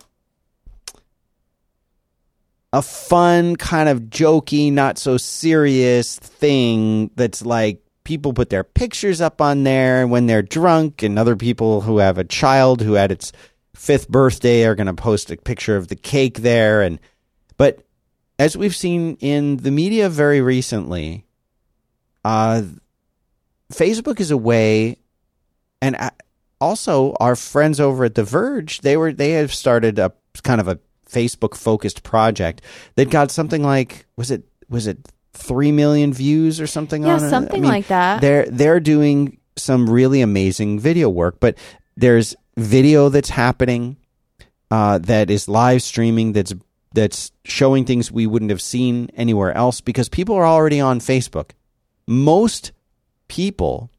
a 2.74 2.82
fun, 2.82 3.56
kind 3.56 3.90
of 3.90 4.04
jokey, 4.04 4.72
not 4.72 4.98
so 4.98 5.18
serious 5.18 6.18
thing 6.18 7.12
that's 7.16 7.46
like 7.46 7.82
people 8.04 8.34
put 8.34 8.50
their 8.50 8.64
pictures 8.64 9.22
up 9.22 9.42
on 9.42 9.64
there 9.64 10.08
when 10.08 10.26
they're 10.26 10.42
drunk, 10.42 11.04
and 11.04 11.20
other 11.20 11.36
people 11.36 11.82
who 11.82 11.98
have 12.00 12.18
a 12.18 12.24
child 12.24 12.82
who 12.82 12.94
had 12.94 13.12
its 13.12 13.32
fifth 13.76 14.10
birthday 14.10 14.66
are 14.66 14.76
going 14.76 14.88
to 14.88 14.94
post 14.94 15.32
a 15.32 15.38
picture 15.38 15.76
of 15.76 15.88
the 15.88 15.96
cake 15.96 16.40
there. 16.40 16.82
And 16.82 17.00
but 17.62 17.86
as 18.40 18.58
we've 18.58 18.76
seen 18.76 19.18
in 19.20 19.58
the 19.58 19.70
media 19.70 20.10
very 20.10 20.42
recently, 20.42 21.28
uh, 22.26 22.64
Facebook 23.72 24.20
is 24.20 24.32
a 24.32 24.38
way, 24.38 24.98
and 25.80 25.96
also 26.60 27.14
our 27.20 27.36
friends 27.36 27.80
over 27.80 28.06
at 28.06 28.16
The 28.16 28.24
Verge, 28.24 28.82
they 28.82 28.98
were 28.98 29.14
they 29.14 29.34
have 29.34 29.54
started 29.54 30.00
a 30.00 30.12
kind 30.42 30.60
of 30.60 30.68
a 30.68 30.80
Facebook 31.08 31.54
focused 31.54 32.02
project 32.02 32.64
that 32.96 33.12
got 33.12 33.30
something 33.30 33.62
like 33.62 34.08
was 34.16 34.32
it 34.32 34.44
was 34.68 34.88
it 34.88 34.98
three 35.34 35.72
million 35.72 36.14
views 36.14 36.60
or 36.60 36.66
something 36.66 37.04
Yeah, 37.04 37.18
on 37.18 37.24
it? 37.26 37.30
something 37.30 37.62
like 37.62 37.90
that. 37.90 38.22
They're 38.22 38.48
they're 38.48 38.80
doing 38.80 39.38
some 39.56 39.88
really 39.88 40.22
amazing 40.22 40.80
video 40.80 41.10
work, 41.10 41.40
but 41.40 41.60
there's 41.96 42.36
video 42.58 43.10
that's 43.10 43.30
happening 43.30 43.98
uh, 44.72 44.98
that 44.98 45.30
is 45.30 45.48
live 45.48 45.84
streaming 45.84 46.34
that's 46.34 46.56
that's 46.94 47.32
showing 47.46 47.86
things 47.86 48.12
we 48.12 48.28
wouldn't 48.28 48.52
have 48.52 48.62
seen 48.62 49.10
anywhere 49.16 49.54
else 49.54 49.82
because 49.82 50.10
people 50.10 50.36
are 50.36 50.46
already 50.46 50.80
on 50.80 51.00
Facebook. 51.00 51.52
Most 52.08 52.72
people 53.28 53.90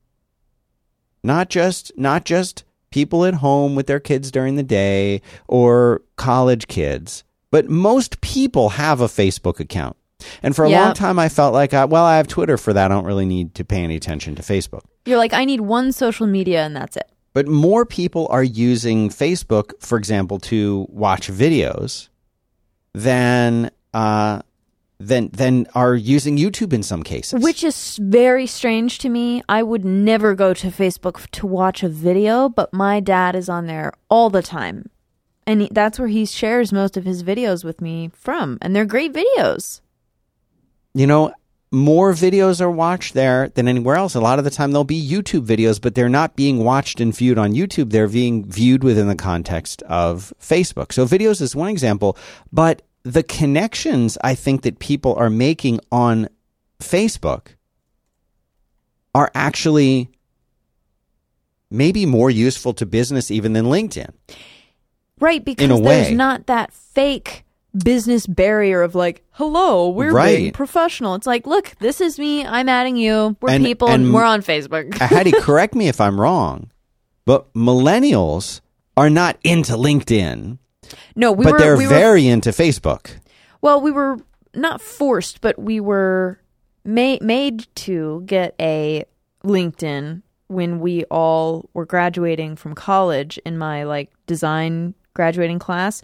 not 1.24 1.48
just 1.48 1.92
not 1.96 2.24
just 2.24 2.64
people 2.90 3.24
at 3.24 3.34
home 3.34 3.74
with 3.74 3.86
their 3.86 4.00
kids 4.00 4.30
during 4.30 4.56
the 4.56 4.62
day 4.62 5.22
or 5.48 6.02
college 6.16 6.66
kids, 6.66 7.24
but 7.50 7.68
most 7.68 8.20
people 8.20 8.70
have 8.70 9.00
a 9.00 9.06
Facebook 9.06 9.60
account. 9.60 9.96
And 10.42 10.54
for 10.54 10.64
a 10.64 10.68
long 10.68 10.94
time, 10.94 11.18
I 11.18 11.28
felt 11.28 11.52
like, 11.52 11.74
uh, 11.74 11.88
well, 11.90 12.04
I 12.04 12.16
have 12.16 12.28
Twitter 12.28 12.56
for 12.56 12.72
that. 12.72 12.92
I 12.92 12.94
don't 12.94 13.04
really 13.06 13.26
need 13.26 13.56
to 13.56 13.64
pay 13.64 13.82
any 13.82 13.96
attention 13.96 14.36
to 14.36 14.42
Facebook. 14.42 14.82
you're 15.04 15.18
like, 15.18 15.32
I 15.32 15.44
need 15.44 15.62
one 15.62 15.90
social 15.90 16.28
media 16.28 16.64
and 16.64 16.76
that's 16.76 16.96
it. 16.96 17.10
But 17.32 17.48
more 17.48 17.84
people 17.84 18.28
are 18.30 18.44
using 18.44 19.08
Facebook, 19.08 19.72
for 19.80 19.98
example, 19.98 20.38
to 20.40 20.86
watch 20.90 21.28
videos 21.28 22.08
than 22.94 23.70
uh, 23.94 24.42
than 24.98 25.28
than 25.30 25.66
are 25.74 25.94
using 25.94 26.36
YouTube 26.36 26.72
in 26.72 26.82
some 26.82 27.02
cases. 27.02 27.42
Which 27.42 27.64
is 27.64 27.98
very 28.00 28.46
strange 28.46 28.98
to 28.98 29.08
me. 29.08 29.42
I 29.48 29.62
would 29.62 29.84
never 29.84 30.34
go 30.34 30.54
to 30.54 30.68
Facebook 30.68 31.28
to 31.32 31.46
watch 31.46 31.82
a 31.82 31.88
video, 31.88 32.48
but 32.48 32.72
my 32.72 33.00
dad 33.00 33.34
is 33.34 33.48
on 33.48 33.66
there 33.66 33.92
all 34.08 34.30
the 34.30 34.42
time. 34.42 34.90
And 35.46 35.62
he, 35.62 35.68
that's 35.72 35.98
where 35.98 36.08
he 36.08 36.24
shares 36.24 36.72
most 36.72 36.96
of 36.96 37.04
his 37.04 37.24
videos 37.24 37.64
with 37.64 37.80
me 37.80 38.10
from. 38.14 38.58
And 38.62 38.76
they're 38.76 38.84
great 38.84 39.12
videos. 39.12 39.80
you 40.94 41.06
know, 41.06 41.32
more 41.72 42.12
videos 42.12 42.60
are 42.60 42.70
watched 42.70 43.14
there 43.14 43.48
than 43.48 43.66
anywhere 43.66 43.96
else. 43.96 44.14
A 44.14 44.20
lot 44.20 44.38
of 44.38 44.44
the 44.44 44.50
time 44.50 44.72
there'll 44.72 44.84
be 44.84 45.02
YouTube 45.02 45.46
videos, 45.46 45.80
but 45.80 45.94
they're 45.94 46.08
not 46.08 46.36
being 46.36 46.58
watched 46.58 47.00
and 47.00 47.16
viewed 47.16 47.38
on 47.38 47.54
YouTube. 47.54 47.90
They're 47.90 48.08
being 48.08 48.44
viewed 48.44 48.84
within 48.84 49.08
the 49.08 49.16
context 49.16 49.82
of 49.84 50.34
Facebook. 50.38 50.92
So 50.92 51.06
videos 51.06 51.40
is 51.40 51.56
one 51.56 51.70
example, 51.70 52.18
but 52.52 52.82
the 53.04 53.22
connections 53.22 54.18
I 54.22 54.34
think 54.34 54.62
that 54.62 54.78
people 54.80 55.14
are 55.14 55.30
making 55.30 55.80
on 55.90 56.28
Facebook 56.78 57.48
are 59.14 59.30
actually 59.34 60.10
maybe 61.70 62.04
more 62.04 62.30
useful 62.30 62.74
to 62.74 62.86
business 62.86 63.30
even 63.30 63.54
than 63.54 63.64
LinkedIn. 63.64 64.12
Right, 65.20 65.42
because 65.42 65.70
a 65.70 65.82
there's 65.82 66.08
way. 66.08 66.14
not 66.14 66.46
that 66.46 66.72
fake 66.72 67.44
business 67.76 68.26
barrier 68.26 68.82
of 68.82 68.94
like, 68.94 69.24
hello, 69.32 69.88
we're 69.88 70.12
being 70.12 70.52
professional. 70.52 71.14
It's 71.14 71.26
like, 71.26 71.46
look, 71.46 71.72
this 71.78 72.00
is 72.00 72.18
me. 72.18 72.44
I'm 72.44 72.68
adding 72.68 72.96
you. 72.96 73.36
We're 73.40 73.50
And- 73.50 73.64
people 73.64 73.88
and- 73.88 74.12
we're 74.12 74.24
on 74.24 74.42
Facebook. 74.42 74.94
Hattie, 74.98 75.32
correct 75.32 75.74
me 75.74 75.88
if 75.88 76.00
I'm 76.00 76.20
wrong, 76.20 76.70
but 77.24 77.52
millennials 77.54 78.60
are 78.96 79.08
not 79.10 79.38
into 79.42 79.72
LinkedIn, 79.72 80.58
no, 81.16 81.32
we 81.32 81.44
but 81.44 81.52
were 81.52 81.58
they're 81.58 81.76
we 81.76 81.86
were 81.86 81.94
very 81.94 82.26
into 82.26 82.50
Facebook. 82.50 83.12
Well, 83.62 83.80
we 83.80 83.90
were 83.90 84.18
not 84.54 84.82
forced, 84.82 85.40
but 85.40 85.58
we 85.58 85.80
were 85.80 86.38
ma- 86.84 87.16
made 87.22 87.66
to 87.76 88.22
get 88.26 88.54
a 88.60 89.04
LinkedIn 89.44 90.22
when 90.48 90.80
we 90.80 91.04
all 91.04 91.70
were 91.72 91.86
graduating 91.86 92.56
from 92.56 92.74
college 92.74 93.38
in 93.46 93.56
my 93.56 93.84
like 93.84 94.12
design 94.26 94.92
graduating 95.14 95.58
class. 95.58 96.02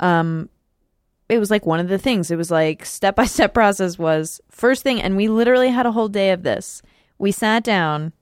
Um 0.00 0.48
it 1.28 1.38
was 1.38 1.50
like 1.50 1.64
one 1.66 1.80
of 1.80 1.88
the 1.88 1.98
things. 1.98 2.30
It 2.30 2.36
was 2.36 2.50
like 2.50 2.84
step 2.84 3.16
by 3.16 3.24
step 3.26 3.54
process 3.54 3.98
was 3.98 4.40
first 4.50 4.82
thing 4.82 5.00
and 5.00 5.16
we 5.16 5.28
literally 5.28 5.70
had 5.70 5.86
a 5.86 5.92
whole 5.92 6.08
day 6.08 6.30
of 6.32 6.42
this. 6.42 6.82
We 7.18 7.32
sat 7.32 7.64
down 7.64 8.12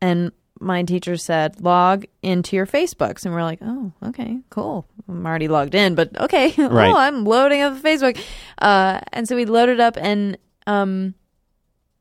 and 0.00 0.32
my 0.60 0.82
teacher 0.82 1.16
said 1.16 1.60
log 1.60 2.04
into 2.22 2.54
your 2.56 2.66
facebooks 2.66 3.24
and 3.26 3.34
we're 3.34 3.42
like 3.42 3.58
oh 3.60 3.92
okay 4.04 4.38
cool 4.50 4.86
i'm 5.08 5.26
already 5.26 5.48
logged 5.48 5.74
in 5.74 5.94
but 5.96 6.16
okay 6.18 6.54
Right. 6.56 6.90
oh 6.90 6.96
i'm 6.96 7.24
loading 7.24 7.60
up 7.60 7.74
facebook 7.82 8.18
uh, 8.62 9.00
and 9.12 9.28
so 9.28 9.34
we 9.34 9.44
loaded 9.46 9.80
up 9.80 9.96
and 10.00 10.38
um, 10.66 11.14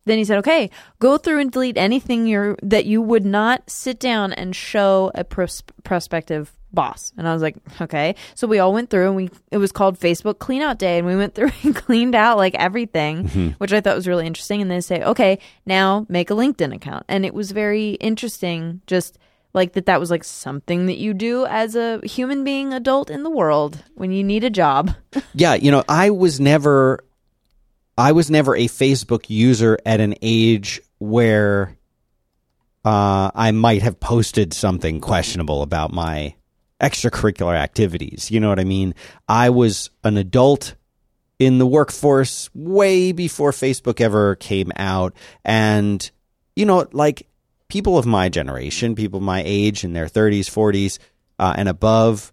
then 0.05 0.19
he 0.19 0.23
said 0.23 0.37
okay 0.37 0.69
go 0.99 1.17
through 1.17 1.39
and 1.39 1.51
delete 1.51 1.77
anything 1.77 2.27
you're 2.27 2.55
that 2.61 2.85
you 2.85 3.01
would 3.01 3.25
not 3.25 3.69
sit 3.69 3.99
down 3.99 4.31
and 4.31 4.55
show 4.55 5.11
a 5.15 5.23
pros- 5.23 5.63
prospective 5.83 6.53
boss. 6.73 7.13
And 7.17 7.27
i 7.27 7.33
was 7.33 7.41
like 7.41 7.55
okay. 7.81 8.15
So 8.35 8.47
we 8.47 8.59
all 8.59 8.73
went 8.73 8.89
through 8.89 9.07
and 9.07 9.15
we 9.15 9.29
it 9.51 9.57
was 9.57 9.71
called 9.71 9.99
facebook 9.99 10.35
cleanout 10.35 10.77
day 10.77 10.97
and 10.97 11.07
we 11.07 11.15
went 11.15 11.35
through 11.35 11.51
and 11.63 11.75
cleaned 11.75 12.15
out 12.15 12.37
like 12.37 12.55
everything 12.55 13.55
which 13.57 13.73
i 13.73 13.81
thought 13.81 13.95
was 13.95 14.07
really 14.07 14.27
interesting. 14.27 14.61
And 14.61 14.69
they 14.69 14.81
say 14.81 15.03
okay 15.03 15.39
now 15.65 16.05
make 16.09 16.29
a 16.29 16.33
linkedin 16.33 16.73
account. 16.73 17.05
And 17.07 17.25
it 17.25 17.33
was 17.33 17.51
very 17.51 17.91
interesting 17.91 18.81
just 18.87 19.17
like 19.53 19.73
that 19.73 19.85
that 19.85 19.99
was 19.99 20.09
like 20.09 20.23
something 20.23 20.87
that 20.87 20.97
you 20.97 21.13
do 21.13 21.45
as 21.45 21.75
a 21.75 22.01
human 22.03 22.43
being 22.43 22.73
adult 22.73 23.09
in 23.09 23.23
the 23.23 23.29
world 23.29 23.83
when 23.95 24.11
you 24.11 24.23
need 24.23 24.43
a 24.43 24.49
job. 24.49 24.95
Yeah, 25.35 25.53
you 25.55 25.71
know, 25.71 25.83
I 25.87 26.09
was 26.11 26.39
never 26.39 27.03
I 27.97 28.11
was 28.11 28.29
never 28.31 28.55
a 28.55 28.65
Facebook 28.65 29.29
user 29.29 29.77
at 29.85 29.99
an 29.99 30.15
age 30.21 30.81
where 30.97 31.77
uh, 32.85 33.31
I 33.33 33.51
might 33.51 33.81
have 33.83 33.99
posted 33.99 34.53
something 34.53 34.99
questionable 34.99 35.61
about 35.61 35.93
my 35.93 36.35
extracurricular 36.83 37.55
activities. 37.55 38.29
You 38.29 38.39
know 38.39 38.49
what 38.49 38.59
I 38.59 38.65
mean? 38.65 38.93
I 39.27 39.49
was 39.49 39.89
an 40.03 40.17
adult 40.17 40.75
in 41.39 41.57
the 41.57 41.65
workforce 41.65 42.49
way 42.53 43.11
before 43.13 43.51
Facebook 43.51 44.01
ever 44.01 44.35
came 44.35 44.71
out. 44.75 45.13
And, 45.45 46.09
you 46.55 46.65
know, 46.65 46.87
like 46.91 47.27
people 47.69 47.97
of 47.97 48.05
my 48.05 48.29
generation, 48.29 48.95
people 48.95 49.21
my 49.21 49.41
age 49.45 49.83
in 49.83 49.93
their 49.93 50.07
30s, 50.07 50.41
40s, 50.41 50.99
uh, 51.39 51.53
and 51.57 51.69
above 51.69 52.31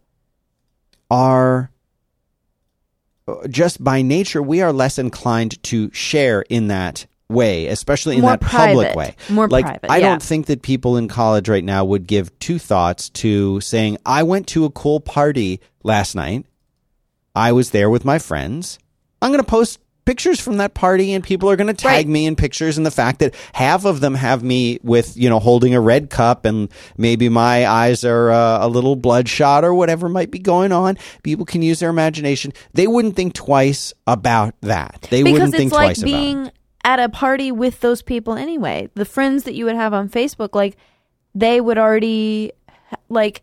are 1.11 1.71
just 3.49 3.83
by 3.83 4.03
nature, 4.03 4.43
we 4.43 4.61
are 4.61 4.73
less 4.73 4.99
inclined 4.99 5.63
to 5.65 5.91
share 5.93 6.43
in 6.43 6.69
that 6.69 7.07
way, 7.31 7.69
especially 7.69 8.16
in 8.16 8.23
More 8.23 8.33
that 8.33 8.40
public 8.40 8.95
way. 8.95 9.16
More 9.29 9.49
like, 9.49 9.64
private, 9.64 9.90
I 9.90 9.99
yeah. 9.99 10.09
don't 10.11 10.23
think 10.23 10.47
that 10.47 10.62
people 10.62 10.97
in 10.97 11.09
college 11.09 11.49
right 11.49 11.64
now 11.64 11.85
would 11.85 12.07
give 12.07 12.37
two 12.38 12.59
thoughts 12.59 13.09
to 13.11 13.61
saying, 13.61 13.99
I 14.05 14.23
went 14.25 14.47
to 14.49 14.64
a 14.64 14.71
cool 14.71 15.01
party 15.01 15.61
last 15.83 16.14
night. 16.14 16.45
I 17.35 17.53
was 17.53 17.71
there 17.71 17.88
with 17.88 18.05
my 18.05 18.19
friends. 18.19 18.79
I'm 19.23 19.31
going 19.31 19.43
to 19.43 19.49
post 19.49 19.79
pictures 20.07 20.40
from 20.40 20.57
that 20.57 20.75
party 20.75 21.12
and 21.12 21.23
people 21.23 21.49
are 21.49 21.55
going 21.57 21.69
to 21.69 21.75
tag 21.75 21.90
Right. 21.90 22.09
me 22.09 22.27
in 22.27 22.35
pictures 22.35 22.77
and 22.77 22.85
the 22.85 22.90
fact 22.90 23.21
that 23.21 23.33
half 23.53 23.85
of 23.85 24.01
them 24.01 24.14
have 24.14 24.43
me 24.43 24.81
with 24.83 25.16
you 25.16 25.29
know 25.29 25.38
holding 25.38 25.75
a 25.75 25.81
red 25.81 26.11
cup 26.11 26.45
and 26.47 26.69
maybe 26.97 27.29
my 27.29 27.64
eyes 27.66 28.03
are 28.03 28.31
uh, 28.31 28.66
a 28.66 28.69
little 28.69 28.97
bloodshot 28.97 29.62
or 29.62 29.73
whatever 29.73 30.09
might 30.09 30.33
be 30.33 30.38
going 30.40 30.73
on 30.73 30.97
people 31.23 31.45
can 31.45 31.62
use 31.62 31.79
their 31.79 31.90
imagination 31.90 32.53
they 32.73 32.88
wouldn't 32.88 33.14
think 33.14 33.35
twice 33.35 33.93
about 34.07 34.55
that 34.62 35.07
they 35.11 35.23
because 35.23 35.35
wouldn't 35.35 35.55
it's 35.55 35.59
think 35.59 35.73
like 35.73 35.97
twice 35.97 36.03
about 36.03 36.47
it. 36.49 36.55
At 36.85 36.99
a 36.99 37.09
party 37.09 37.53
with 37.53 37.81
those 37.81 38.03
people 38.03 38.35
anyway. 38.35 38.88
The 38.95 39.05
friends 39.05 39.45
that 39.45 39.55
you 39.55 39.64
would 39.66 39.77
have 39.77 39.93
on 39.95 40.09
facebook 40.09 40.55
like 40.55 40.77
they 41.35 41.61
would 41.61 41.79
already 41.79 42.53
like 43.09 43.43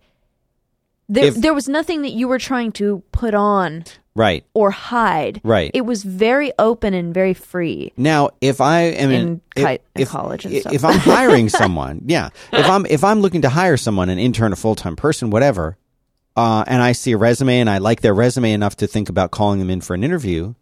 there, 1.09 1.25
If- 1.25 1.35
there 1.35 1.53
was 1.53 1.69
nothing 1.69 2.01
that 2.01 2.11
you 2.11 2.27
were 2.27 2.39
trying 2.39 2.71
to 2.73 3.01
put 3.13 3.33
on 3.33 3.85
right. 4.13 4.43
or 4.53 4.71
hide. 4.71 5.39
Right. 5.43 5.71
it 5.73 5.85
was 5.85 6.03
very 6.03 6.51
open 6.59 6.93
and 6.93 7.13
very 7.13 7.33
free. 7.33 7.93
Now, 7.95 8.31
if 8.41 8.59
I 8.59 8.81
am 8.81 9.11
In 9.11 9.41
if, 9.55 9.65
ki- 9.65 9.71
in 9.95 10.01
if- 10.01 10.09
college 10.09 10.43
and 10.45 10.53
if, 10.53 10.61
stuff. 10.61 10.73
if 10.73 10.83
I'm 10.83 10.99
hiring 11.15 11.47
someone, 11.49 12.01
yeah, 12.07 12.29
if 12.51 12.65
I'm 12.65 12.85
if 12.87 13.03
I'm 13.05 13.21
looking 13.21 13.43
to 13.43 13.49
hire 13.49 13.77
someone, 13.77 14.09
an 14.09 14.19
intern, 14.19 14.51
a 14.51 14.57
full 14.57 14.75
time 14.75 14.97
person, 14.97 15.29
whatever, 15.29 15.77
uh, 16.35 16.65
and 16.67 16.81
I 16.81 16.91
see 16.91 17.13
a 17.13 17.17
resume 17.17 17.59
and 17.59 17.69
I 17.69 17.77
like 17.77 18.01
their 18.01 18.13
resume 18.13 18.51
enough 18.51 18.75
to 18.77 18.87
think 18.87 19.07
about 19.07 19.31
calling 19.31 19.59
them 19.59 19.69
in 19.69 19.79
for 19.79 19.93
an 19.93 20.03
interview, 20.03 20.55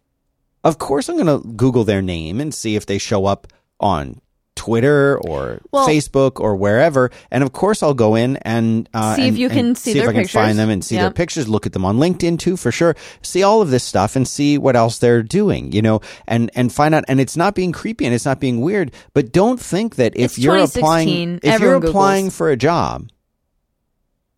of 0.66 0.78
course 0.78 1.08
I'm 1.08 1.16
going 1.16 1.26
to 1.42 1.46
Google 1.54 1.84
their 1.84 2.02
name 2.02 2.40
and 2.40 2.52
see 2.52 2.74
if 2.76 2.84
they 2.86 2.98
show 2.98 3.24
up 3.26 3.46
on 3.80 4.20
Twitter 4.56 5.18
or 5.20 5.60
Well- 5.70 5.86
Facebook 5.86 6.40
or 6.40 6.56
wherever, 6.56 7.10
and 7.30 7.44
of 7.44 7.52
course 7.52 7.82
I'll 7.82 7.92
go 7.94 8.14
in 8.14 8.38
and 8.38 8.88
uh, 8.94 9.14
See 9.14 9.22
if 9.22 9.28
and- 9.28 9.38
you 9.38 9.48
can 9.50 9.66
and 9.66 9.78
see 9.78 9.92
if 9.98 10.02
I 10.08 10.12
can 10.12 10.22
pictures. 10.22 10.32
find 10.32 10.58
them 10.58 10.70
and 10.70 10.82
see 10.82 10.96
their 10.96 11.10
pictures. 11.10 11.46
Look 11.46 11.66
at 11.66 11.72
them 11.74 11.84
on 11.84 11.98
LinkedIn 11.98 12.38
too, 12.38 12.56
for 12.56 12.72
sure. 12.72 12.96
See 13.20 13.42
all 13.42 13.60
of 13.60 13.68
this 13.70 13.84
stuff 13.84 14.16
and 14.16 14.26
see 14.26 14.56
what 14.56 14.74
else 14.74 14.96
they're 14.98 15.22
doing, 15.22 15.72
you 15.72 15.82
know, 15.82 16.00
and 16.26 16.50
and 16.54 16.72
find 16.72 16.94
out. 16.94 17.04
And 17.06 17.20
it's 17.20 17.36
not 17.36 17.54
being 17.54 17.70
creepy 17.70 18.06
and 18.06 18.14
it's 18.14 18.24
not 18.24 18.40
being 18.40 18.62
weird, 18.62 18.92
but 19.12 19.30
don't 19.30 19.60
think 19.60 19.96
that 19.96 20.16
if 20.16 20.32
It's 20.32 20.38
you're 20.38 20.56
applying, 20.56 21.36
if 21.36 21.44
you're 21.44 21.52
everyone 21.52 21.82
Googles. 21.82 21.88
applying 21.90 22.30
for 22.30 22.50
a 22.50 22.56
job, 22.56 23.10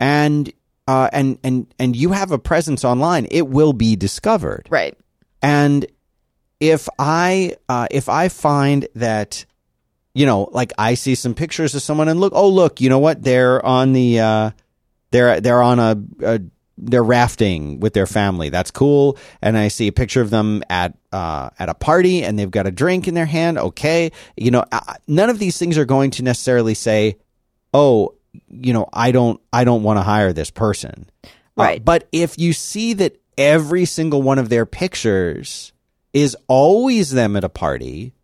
and 0.01 0.53
uh, 0.89 1.09
and 1.13 1.39
and 1.45 1.67
and 1.79 1.95
you 1.95 2.11
have 2.13 2.33
a 2.33 2.39
presence 2.39 2.85
online, 2.85 3.29
it 3.31 3.47
will 3.49 3.73
be 3.73 3.95
discovered. 3.97 4.67
right 4.71 4.97
And 5.43 5.87
if 6.61 6.89
I 6.99 7.57
uh, 7.69 7.87
if 7.91 8.09
I 8.09 8.29
find 8.29 8.89
that 8.95 9.45
you 10.15 10.27
know, 10.27 10.49
like 10.51 10.73
I 10.79 10.95
see 10.95 11.15
some 11.15 11.35
pictures 11.35 11.75
of 11.77 11.83
someone 11.83 12.09
and 12.09 12.19
look, 12.19 12.33
oh 12.35 12.49
look, 12.49 12.81
you 12.81 12.89
know 12.89 12.99
what? 12.99 13.23
They're 13.23 13.65
on 13.65 13.93
the 13.93 14.19
uh, 14.21 14.51
they're 15.11 15.41
they're 15.41 15.63
on 15.63 15.79
a, 15.79 15.97
a 16.23 16.41
they're 16.77 17.05
rafting 17.05 17.79
with 17.81 17.93
their 17.93 18.07
family. 18.07 18.49
That's 18.49 18.71
cool. 18.71 19.17
And 19.43 19.57
I 19.57 19.69
see 19.69 19.87
a 19.89 19.93
picture 19.93 20.21
of 20.21 20.31
them 20.31 20.63
at 20.69 20.97
uh, 21.13 21.51
at 21.59 21.69
a 21.69 21.75
party 21.75 22.25
and 22.25 22.39
they've 22.39 22.51
got 22.51 22.67
a 22.67 22.71
drink 22.73 23.07
in 23.07 23.15
their 23.15 23.27
hand. 23.27 23.59
Okay, 23.59 24.11
you 24.37 24.51
know, 24.51 24.65
uh, 24.73 24.95
none 25.07 25.31
of 25.31 25.39
these 25.39 25.57
things 25.59 25.79
are 25.79 25.85
going 25.85 26.11
to 26.13 26.23
necessarily 26.25 26.75
say, 26.75 27.17
oh, 27.73 28.15
you 28.49 28.73
know, 28.73 28.89
I 28.93 29.13
don't 29.13 29.41
I 29.53 29.63
don't 29.65 29.83
want 29.85 29.99
to 29.99 30.03
hire 30.03 30.33
this 30.33 30.51
person. 30.51 31.09
Uh, 31.25 31.29
Right. 31.57 31.85
but 31.85 32.09
if 32.13 32.39
you 32.39 32.53
see 32.53 32.93
that 32.95 33.21
every 33.37 33.85
single 33.85 34.23
one 34.23 34.39
of 34.39 34.49
their 34.49 34.65
pictures 34.67 35.73
is 36.13 36.37
always 36.47 37.11
them 37.11 37.37
at 37.37 37.45
a 37.45 37.49
party, 37.49 38.15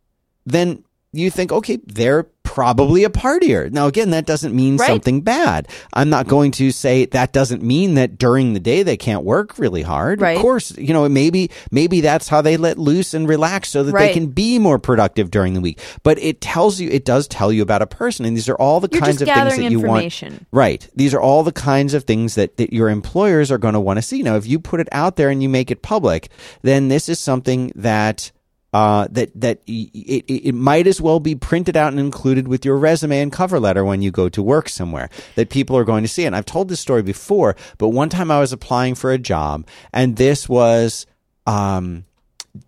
then 0.47 0.85
you 1.13 1.31
think, 1.31 1.53
okay, 1.53 1.79
they're 1.87 2.27
probably 2.55 3.03
a 3.03 3.11
partier. 3.11 3.69
Now, 3.69 3.89
again, 3.89 4.11
that 4.11 4.27
doesn't 4.27 4.55
mean 4.55 4.77
Right. 4.77 4.87
something 4.87 5.23
bad. 5.23 5.67
I'm 5.93 6.09
not 6.09 6.29
going 6.29 6.53
to 6.53 6.71
say 6.71 7.05
that 7.07 7.33
doesn't 7.33 7.65
mean 7.65 7.95
that 7.95 8.17
during 8.17 8.53
the 8.55 8.61
day 8.61 8.85
they 8.85 8.97
can't 8.97 9.25
work 9.25 9.59
really 9.59 9.83
hard. 9.83 10.21
Right. 10.21 10.37
Of 10.37 10.43
course, 10.43 10.77
you 10.79 10.95
know, 10.95 11.09
maybe 11.09 11.51
maybe 11.73 12.01
that's 12.01 12.29
how 12.29 12.43
they 12.43 12.57
let 12.57 12.79
loose 12.79 13.13
and 13.13 13.29
relax 13.29 13.71
so 13.71 13.83
that 13.83 13.93
they 13.93 14.13
can 14.13 14.29
be 14.29 14.61
more 14.61 14.79
productive 14.79 15.33
during 15.33 15.55
the 15.55 15.61
week. 15.61 15.81
But 16.05 16.21
it 16.21 16.41
tells 16.41 16.79
you, 16.79 16.89
it 16.91 17.05
does 17.05 17.27
tell 17.27 17.53
you 17.53 17.61
about 17.61 17.83
a 17.83 17.89
person, 17.89 18.25
and 18.25 18.37
these 18.37 18.49
are 18.49 18.55
all 18.55 18.79
the 18.79 18.89
You're 18.93 19.03
kinds 19.03 19.21
of 19.21 19.27
things 19.27 19.57
that 19.57 19.71
you 19.73 19.81
want. 19.81 20.23
Right. 20.53 20.89
These 20.95 21.13
are 21.13 21.21
all 21.21 21.43
the 21.43 21.51
kinds 21.51 21.93
of 21.93 22.05
things 22.05 22.37
that, 22.37 22.57
that 22.59 22.73
your 22.73 22.89
employers 22.89 23.51
are 23.51 23.59
going 23.59 23.75
to 23.75 23.81
want 23.81 23.97
to 23.97 24.03
see. 24.03 24.23
Now, 24.23 24.37
if 24.37 24.47
you 24.47 24.61
put 24.61 24.79
it 24.79 24.89
out 24.93 25.17
there 25.17 25.29
and 25.29 25.43
you 25.43 25.49
make 25.49 25.73
it 25.73 25.83
public, 25.83 26.29
then 26.63 26.87
this 26.87 27.09
is 27.09 27.19
something 27.19 27.73
that 27.75 28.31
uh, 28.75 29.07
that 29.13 29.31
that 29.41 29.61
it, 29.69 30.25
it, 30.27 30.49
it 30.49 30.53
might 30.53 30.89
as 30.89 31.01
well 31.01 31.21
be 31.21 31.37
printed 31.37 31.77
out 31.77 31.93
and 31.93 32.01
included 32.01 32.49
with 32.49 32.65
your 32.65 32.77
resume 32.77 33.21
and 33.21 33.31
cover 33.31 33.61
letter 33.61 33.85
when 33.85 34.03
you 34.03 34.11
go 34.11 34.29
to 34.29 34.43
work 34.43 34.69
somewhere 34.69 35.09
that 35.37 35.49
people 35.49 35.77
are 35.77 35.85
going 35.85 36.03
to 36.03 36.09
see. 36.09 36.25
And 36.25 36.35
I've 36.35 36.45
told 36.45 36.69
this 36.69 36.81
story 36.81 37.03
before, 37.03 37.55
but 37.79 37.91
one 37.91 38.09
time 38.09 38.33
I 38.33 38.41
was 38.41 38.53
applying 38.53 38.97
for 38.97 39.13
a 39.13 39.19
job, 39.19 39.69
and 39.93 40.17
this 40.17 40.49
was 40.49 41.07
um, 41.47 42.05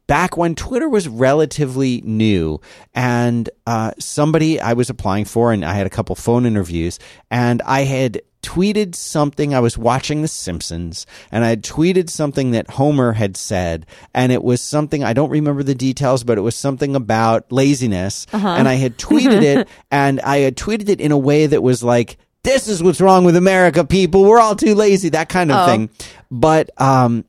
back 0.06 0.36
when 0.36 0.54
Twitter 0.54 0.88
was 0.88 1.08
relatively 1.08 2.02
new, 2.02 2.60
and 2.94 3.50
uh, 3.66 3.90
somebody 3.98 4.60
I 4.60 4.74
was 4.74 4.88
applying 4.88 5.24
for, 5.24 5.52
and 5.52 5.64
I 5.64 5.72
had 5.74 5.88
a 5.88 5.90
couple 5.90 6.14
phone 6.14 6.46
interviews, 6.46 7.00
and 7.32 7.62
I 7.62 7.80
had 7.82 8.22
tweeted 8.46 8.94
something. 8.94 9.54
I 9.54 9.60
was 9.60 9.76
watching 9.76 10.22
The 10.22 10.28
Simpsons, 10.28 11.06
and 11.32 11.44
I 11.44 11.48
had 11.50 11.62
tweeted 11.64 12.08
something 12.10 12.52
that 12.52 12.70
Homer 12.70 13.12
had 13.12 13.36
said, 13.36 13.86
and 14.14 14.30
it 14.32 14.42
was 14.44 14.60
something 14.60 15.02
I 15.04 15.12
don't 15.12 15.30
remember 15.30 15.62
the 15.62 15.74
details, 15.74 16.24
but 16.24 16.38
it 16.38 16.42
was 16.42 16.54
something 16.56 16.94
about 16.96 17.50
laziness, 17.50 18.26
and 18.32 18.68
I 18.68 18.74
had 18.74 18.96
tweeted 18.98 19.42
it, 19.42 19.68
and 19.90 20.20
I 20.20 20.38
had 20.38 20.56
tweeted 20.56 20.88
it 20.88 21.00
in 21.00 21.12
a 21.12 21.18
way 21.18 21.46
that 21.46 21.62
was 21.62 21.82
like. 21.82 22.18
This 22.42 22.68
is 22.68 22.80
what's 22.80 23.00
wrong 23.00 23.24
with 23.24 23.34
America, 23.34 23.84
people. 23.84 24.22
We're 24.24 24.38
all 24.38 24.54
too 24.54 24.76
lazy, 24.76 25.08
that 25.08 25.28
kind 25.28 25.50
of 25.50 25.56
Oh. 25.58 25.66
thing. 25.66 25.90
But 26.30 26.70
um, 26.80 27.24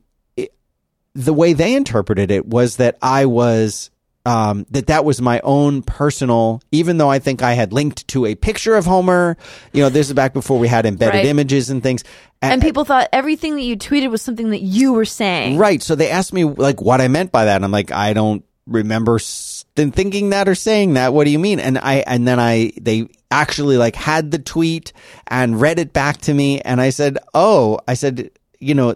the 1.14 1.32
way 1.34 1.54
they 1.54 1.74
interpreted 1.74 2.30
it 2.30 2.46
was 2.46 2.76
that 2.76 2.96
I 3.02 3.26
was 3.26 3.90
um, 4.28 4.66
that 4.70 4.88
that 4.88 5.04
was 5.04 5.20
my 5.22 5.40
own 5.42 5.82
personal. 5.82 6.60
Even 6.70 6.98
though 6.98 7.10
I 7.10 7.18
think 7.18 7.42
I 7.42 7.52
had 7.54 7.72
linked 7.72 8.06
to 8.08 8.26
a 8.26 8.34
picture 8.34 8.74
of 8.76 8.84
Homer, 8.84 9.36
you 9.72 9.82
know, 9.82 9.88
this 9.88 10.08
is 10.08 10.12
back 10.12 10.32
before 10.34 10.58
we 10.58 10.68
had 10.68 10.84
embedded 10.86 11.14
Right. 11.14 11.24
images 11.26 11.70
and 11.70 11.82
things. 11.82 12.04
And 12.42 12.60
people 12.62 12.84
thought 12.84 13.08
everything 13.12 13.54
that 13.56 13.62
you 13.62 13.76
tweeted 13.76 14.10
was 14.10 14.22
something 14.22 14.50
that 14.50 14.60
you 14.60 14.92
were 14.92 15.04
saying. 15.06 15.56
right? 15.56 15.82
So 15.82 15.94
they 15.94 16.10
asked 16.10 16.32
me 16.32 16.44
like 16.44 16.80
what 16.82 17.00
I 17.00 17.08
meant 17.08 17.32
by 17.32 17.46
that, 17.46 17.56
and 17.56 17.64
I'm 17.64 17.72
like, 17.72 17.90
I 17.90 18.12
don't 18.12 18.44
remember 18.66 19.16
s- 19.16 19.64
thinking 19.74 20.30
that 20.30 20.46
or 20.48 20.54
saying 20.54 20.94
that. 20.94 21.12
What 21.14 21.24
do 21.24 21.30
you 21.30 21.38
mean? 21.38 21.58
And 21.58 21.78
I 21.78 22.04
and 22.06 22.28
then 22.28 22.38
I 22.38 22.72
they 22.80 23.08
actually 23.30 23.76
like 23.78 23.96
had 23.96 24.30
the 24.30 24.38
tweet 24.38 24.92
and 25.26 25.60
read 25.60 25.78
it 25.78 25.92
back 25.92 26.18
to 26.22 26.34
me, 26.34 26.60
and 26.60 26.80
I 26.80 26.90
said, 26.90 27.18
oh, 27.34 27.78
I 27.88 27.94
said, 27.94 28.30
you 28.60 28.74
know, 28.74 28.94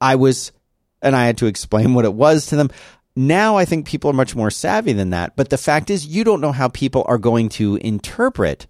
I 0.00 0.16
was 0.16 0.52
and 1.02 1.16
I 1.16 1.26
had 1.26 1.38
to 1.38 1.46
explain 1.46 1.94
what 1.94 2.04
it 2.04 2.14
was 2.14 2.46
to 2.46 2.56
them. 2.56 2.70
Now 3.16 3.56
I 3.56 3.64
think 3.64 3.86
people 3.86 4.10
are 4.10 4.14
much 4.14 4.34
more 4.34 4.50
savvy 4.50 4.92
than 4.92 5.10
that. 5.10 5.36
But 5.36 5.50
the 5.50 5.58
fact 5.58 5.90
is, 5.90 6.06
you 6.06 6.24
don't 6.24 6.40
know 6.40 6.52
how 6.52 6.68
people 6.68 7.04
are 7.06 7.18
going 7.18 7.48
to 7.50 7.76
interpret 7.76 8.66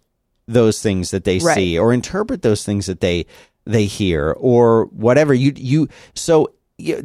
those 0.46 0.82
things 0.82 1.10
that 1.12 1.24
they 1.24 1.38
Right. 1.38 1.54
see 1.54 1.78
or 1.78 1.92
interpret 1.92 2.42
those 2.42 2.64
things 2.64 2.86
that 2.86 3.00
they 3.00 3.26
they 3.66 3.86
hear 3.86 4.32
or 4.38 4.84
whatever. 4.86 5.32
You 5.32 5.52
you 5.56 5.88
so. 6.14 6.50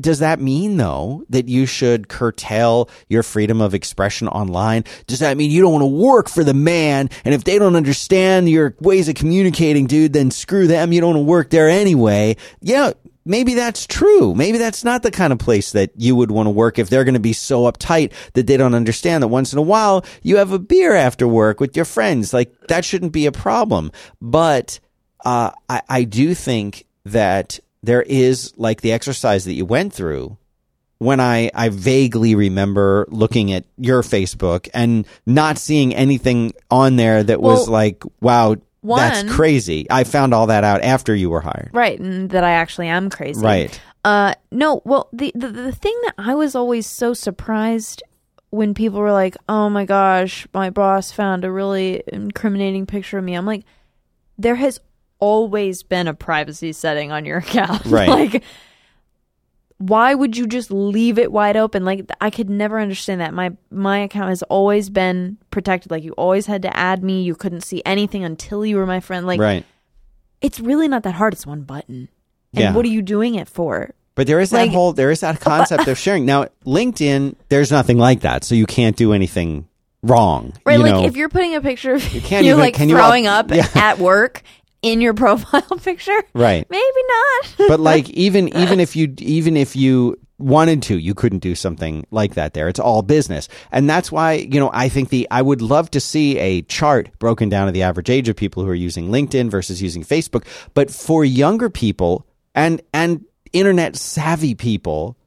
Does 0.02 0.18
that 0.18 0.42
mean 0.42 0.78
though 0.78 1.24
that 1.30 1.48
you 1.48 1.68
should 1.68 2.08
curtail 2.10 2.90
your 3.08 3.22
freedom 3.22 3.62
of 3.62 3.76
expression 3.76 4.28
online? 4.28 4.84
Does 5.06 5.20
that 5.20 5.38
mean 5.38 5.52
you 5.52 5.62
don't 5.62 5.72
want 5.74 5.84
to 5.84 5.88
work 5.88 6.28
for 6.28 6.44
the 6.44 6.56
man? 6.56 7.08
And 7.24 7.36
if 7.36 7.44
they 7.44 7.60
don't 7.60 7.76
understand 7.76 8.50
your 8.50 8.74
ways 8.82 9.08
of 9.08 9.14
communicating, 9.14 9.86
dude, 9.86 10.12
then 10.14 10.32
screw 10.32 10.66
them. 10.66 10.92
You 10.92 11.02
don't 11.02 11.12
want 11.14 11.20
to 11.20 11.30
work 11.30 11.50
there 11.52 11.70
anyway. 11.70 12.36
Yeah, 12.62 12.94
maybe 13.30 13.54
that's 13.54 13.86
true. 13.86 14.34
Maybe 14.34 14.58
that's 14.58 14.84
not 14.84 15.04
the 15.04 15.12
kind 15.12 15.32
of 15.32 15.40
place 15.40 15.72
that 15.72 15.92
you 15.96 16.16
would 16.16 16.32
want 16.32 16.48
to 16.48 16.52
work 16.52 16.80
if 16.80 16.90
they're 16.90 17.06
going 17.06 17.14
to 17.14 17.20
be 17.20 17.32
so 17.32 17.72
uptight 17.72 18.12
that 18.34 18.48
they 18.48 18.58
don't 18.58 18.74
understand 18.74 19.22
that 19.24 19.28
once 19.30 19.54
in 19.54 19.60
a 19.60 19.62
while 19.62 20.04
you 20.24 20.38
have 20.38 20.52
a 20.52 20.60
beer 20.60 20.96
after 20.96 21.28
work 21.28 21.60
with 21.60 21.76
your 21.76 21.86
friends. 21.86 22.34
Like 22.34 22.52
that 22.68 22.84
shouldn't 22.84 23.14
be 23.14 23.28
a 23.28 23.32
problem. 23.32 23.92
But 24.20 24.80
uh, 25.24 25.52
I, 25.70 25.82
I 25.88 26.04
do 26.04 26.34
think 26.34 26.86
that 27.06 27.60
there 27.84 28.02
is 28.02 28.54
like 28.58 28.82
the 28.82 28.92
exercise 28.92 29.46
that 29.46 29.54
you 29.54 29.66
went 29.66 29.94
through 29.94 30.38
when 30.98 31.22
I, 31.22 31.50
I 31.54 31.70
vaguely 31.70 32.36
remember 32.36 33.06
looking 33.10 33.54
at 33.54 33.64
your 33.78 34.02
Facebook 34.02 34.68
and 34.74 35.08
not 35.26 35.58
seeing 35.58 35.96
anything 35.96 36.54
on 36.70 36.98
there 36.98 37.24
that 37.24 37.40
was 37.40 37.68
Well, 37.68 37.72
like, 37.72 38.04
wow, 38.20 38.58
that's 38.84 39.32
crazy. 39.32 39.88
I 39.90 40.04
found 40.04 40.34
all 40.34 40.48
that 40.48 40.64
out 40.64 40.82
after 40.82 41.16
you 41.16 41.30
were 41.30 41.42
hired. 41.42 41.70
Right, 41.74 42.00
and 42.00 42.30
that 42.30 42.44
I 42.44 42.52
actually 42.52 42.88
am 42.88 43.10
crazy. 43.10 43.42
Right. 43.42 43.80
Uh 44.06 44.34
no, 44.52 44.82
well 44.86 45.10
the, 45.12 45.32
the 45.36 45.50
the 45.50 45.72
thing 45.72 45.98
that 46.06 46.14
I 46.18 46.36
was 46.36 46.56
always 46.56 46.88
so 46.88 47.14
surprised 47.14 48.02
when 48.50 48.74
people 48.74 49.00
were 49.00 49.12
like, 49.12 49.36
"Oh 49.50 49.70
my 49.70 49.86
gosh, 49.86 50.48
my 50.54 50.70
boss 50.70 51.12
found 51.12 51.44
a 51.44 51.52
really 51.52 52.04
incriminating 52.08 52.86
picture 52.86 53.18
of 53.18 53.24
me." 53.24 53.34
I'm 53.36 53.46
like, 53.46 53.66
there 54.38 54.56
has 54.56 54.80
always 55.20 55.84
been 55.84 56.08
a 56.08 56.14
privacy 56.14 56.72
setting 56.72 57.12
on 57.12 57.26
your 57.26 57.40
account. 57.40 57.86
Right. 57.90 58.10
like 58.10 58.44
why 59.80 60.14
would 60.14 60.36
you 60.38 60.46
just 60.46 60.72
leave 60.72 61.18
it 61.18 61.32
wide 61.32 61.56
open? 61.58 61.84
Like 61.86 62.06
I 62.22 62.30
could 62.30 62.50
never 62.50 62.80
understand 62.80 63.22
that. 63.22 63.34
My 63.34 63.52
my 63.72 64.00
account 64.00 64.30
has 64.30 64.44
always 64.44 64.90
been 64.90 65.38
protected. 65.52 65.90
Like 65.92 66.04
you 66.04 66.12
always 66.14 66.46
had 66.46 66.62
to 66.64 66.78
add 66.78 67.04
me. 67.04 67.24
You 67.24 67.34
couldn't 67.36 67.62
see 67.62 67.82
anything 67.86 68.24
until 68.24 68.66
you 68.66 68.76
were 68.78 68.86
my 68.86 69.00
friend. 69.00 69.26
Like 69.26 69.40
right. 69.40 69.66
it's 70.42 70.60
really 70.60 70.88
not 70.88 71.04
that 71.04 71.14
hard. 71.16 71.34
It's 71.34 71.46
one 71.48 71.62
button. 71.64 72.10
And 72.54 72.62
Yeah. 72.64 72.74
what 72.74 72.86
are 72.86 72.90
you 72.90 73.02
doing 73.02 73.36
it 73.36 73.48
for? 73.48 73.92
But 74.16 74.28
there 74.28 74.40
is 74.42 74.50
that 74.50 74.64
Like- 74.64 74.72
whole 74.72 74.92
there 74.94 75.12
is 75.12 75.22
that 75.22 75.40
concept 75.50 75.88
of 75.88 75.98
sharing. 75.98 76.26
Now, 76.26 76.48
LinkedIn, 76.66 77.36
there's 77.48 77.72
nothing 77.72 77.98
like 77.98 78.20
that, 78.22 78.44
so 78.44 78.56
you 78.56 78.66
can't 78.66 78.98
do 78.98 79.14
anything 79.14 79.66
wrong. 80.04 80.54
Right, 80.66 80.78
you 80.78 80.84
like 80.84 80.92
know? 80.94 81.06
if 81.06 81.16
you're 81.16 81.30
putting 81.30 81.56
a 81.56 81.62
picture 81.62 81.94
of 81.94 82.14
you 82.14 82.20
can't 82.22 82.44
are 82.46 82.50
even- 82.50 82.60
like 82.60 82.74
can 82.74 82.90
you 82.90 82.96
throwing 82.96 83.28
up- 83.28 83.52
up 83.52 83.56
Yeah. 83.56 83.68
at 83.76 84.00
work 84.00 84.44
in 84.82 85.02
your 85.02 85.14
profile 85.26 85.78
picture, 85.82 86.24
right. 86.34 86.70
maybe 86.70 86.84
not. 87.08 87.56
but 87.68 87.80
like 87.80 88.10
even 88.12 88.56
even 88.58 88.80
if 88.80 88.96
you 88.96 89.14
even 89.20 89.58
if 89.58 89.76
you 89.76 90.18
wanted 90.38 90.82
to 90.82 90.98
you 90.98 91.14
couldn't 91.14 91.40
do 91.40 91.54
something 91.54 92.06
like 92.12 92.36
that 92.36 92.54
there. 92.54 92.70
It's 92.70 92.80
all 92.80 93.02
business. 93.02 93.48
And 93.72 93.90
that's 93.90 94.12
why 94.12 94.34
you 94.34 94.60
know 94.60 94.72
i 94.74 94.90
think 94.90 95.10
the 95.10 95.28
i 95.30 95.42
would 95.42 95.62
love 95.62 95.92
to 95.92 96.00
see 96.00 96.38
a 96.40 96.62
chart 96.64 97.10
broken 97.20 97.50
down 97.50 97.68
to 97.68 97.72
the 97.72 97.84
average 97.84 98.10
age 98.10 98.30
of 98.30 98.36
people 98.36 98.64
who 98.64 98.70
are 98.70 98.76
using 98.76 99.10
linkedin 99.10 99.50
versus 99.50 99.82
using 99.82 100.04
facebook. 100.04 100.46
But 100.74 100.90
for 100.90 101.26
younger 101.26 101.70
people 101.70 102.26
and 102.56 102.82
and 102.94 103.26
internet 103.52 103.96
savvy 103.96 104.54
people 104.54 105.18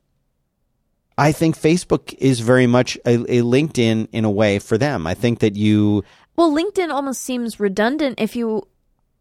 i 1.19 1.33
think 1.33 1.59
facebook 1.59 2.15
is 2.19 2.39
very 2.39 2.69
much 2.69 2.97
a, 3.05 3.15
a 3.15 3.43
linkedin 3.43 4.09
in 4.13 4.25
a 4.25 4.31
way 4.31 4.59
for 4.59 4.79
them. 4.79 5.07
I 5.07 5.15
think 5.15 5.41
that 5.41 5.57
you 5.57 6.05
well, 6.35 6.51
LinkedIn 6.51 6.91
almost 6.91 7.21
seems 7.21 7.61
redundant 7.61 8.19
if 8.19 8.35
you 8.35 8.67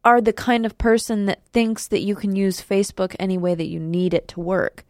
are 0.03 0.19
the 0.21 0.33
kind 0.33 0.65
of 0.65 0.77
person 0.77 1.25
that 1.27 1.45
thinks 1.53 1.87
that 1.87 2.01
you 2.01 2.15
can 2.15 2.35
use 2.35 2.61
Facebook 2.61 3.15
any 3.19 3.37
way 3.37 3.53
that 3.55 3.67
you 3.67 3.79
need 3.79 4.13
it 4.13 4.27
to 4.29 4.39
work 4.39 4.83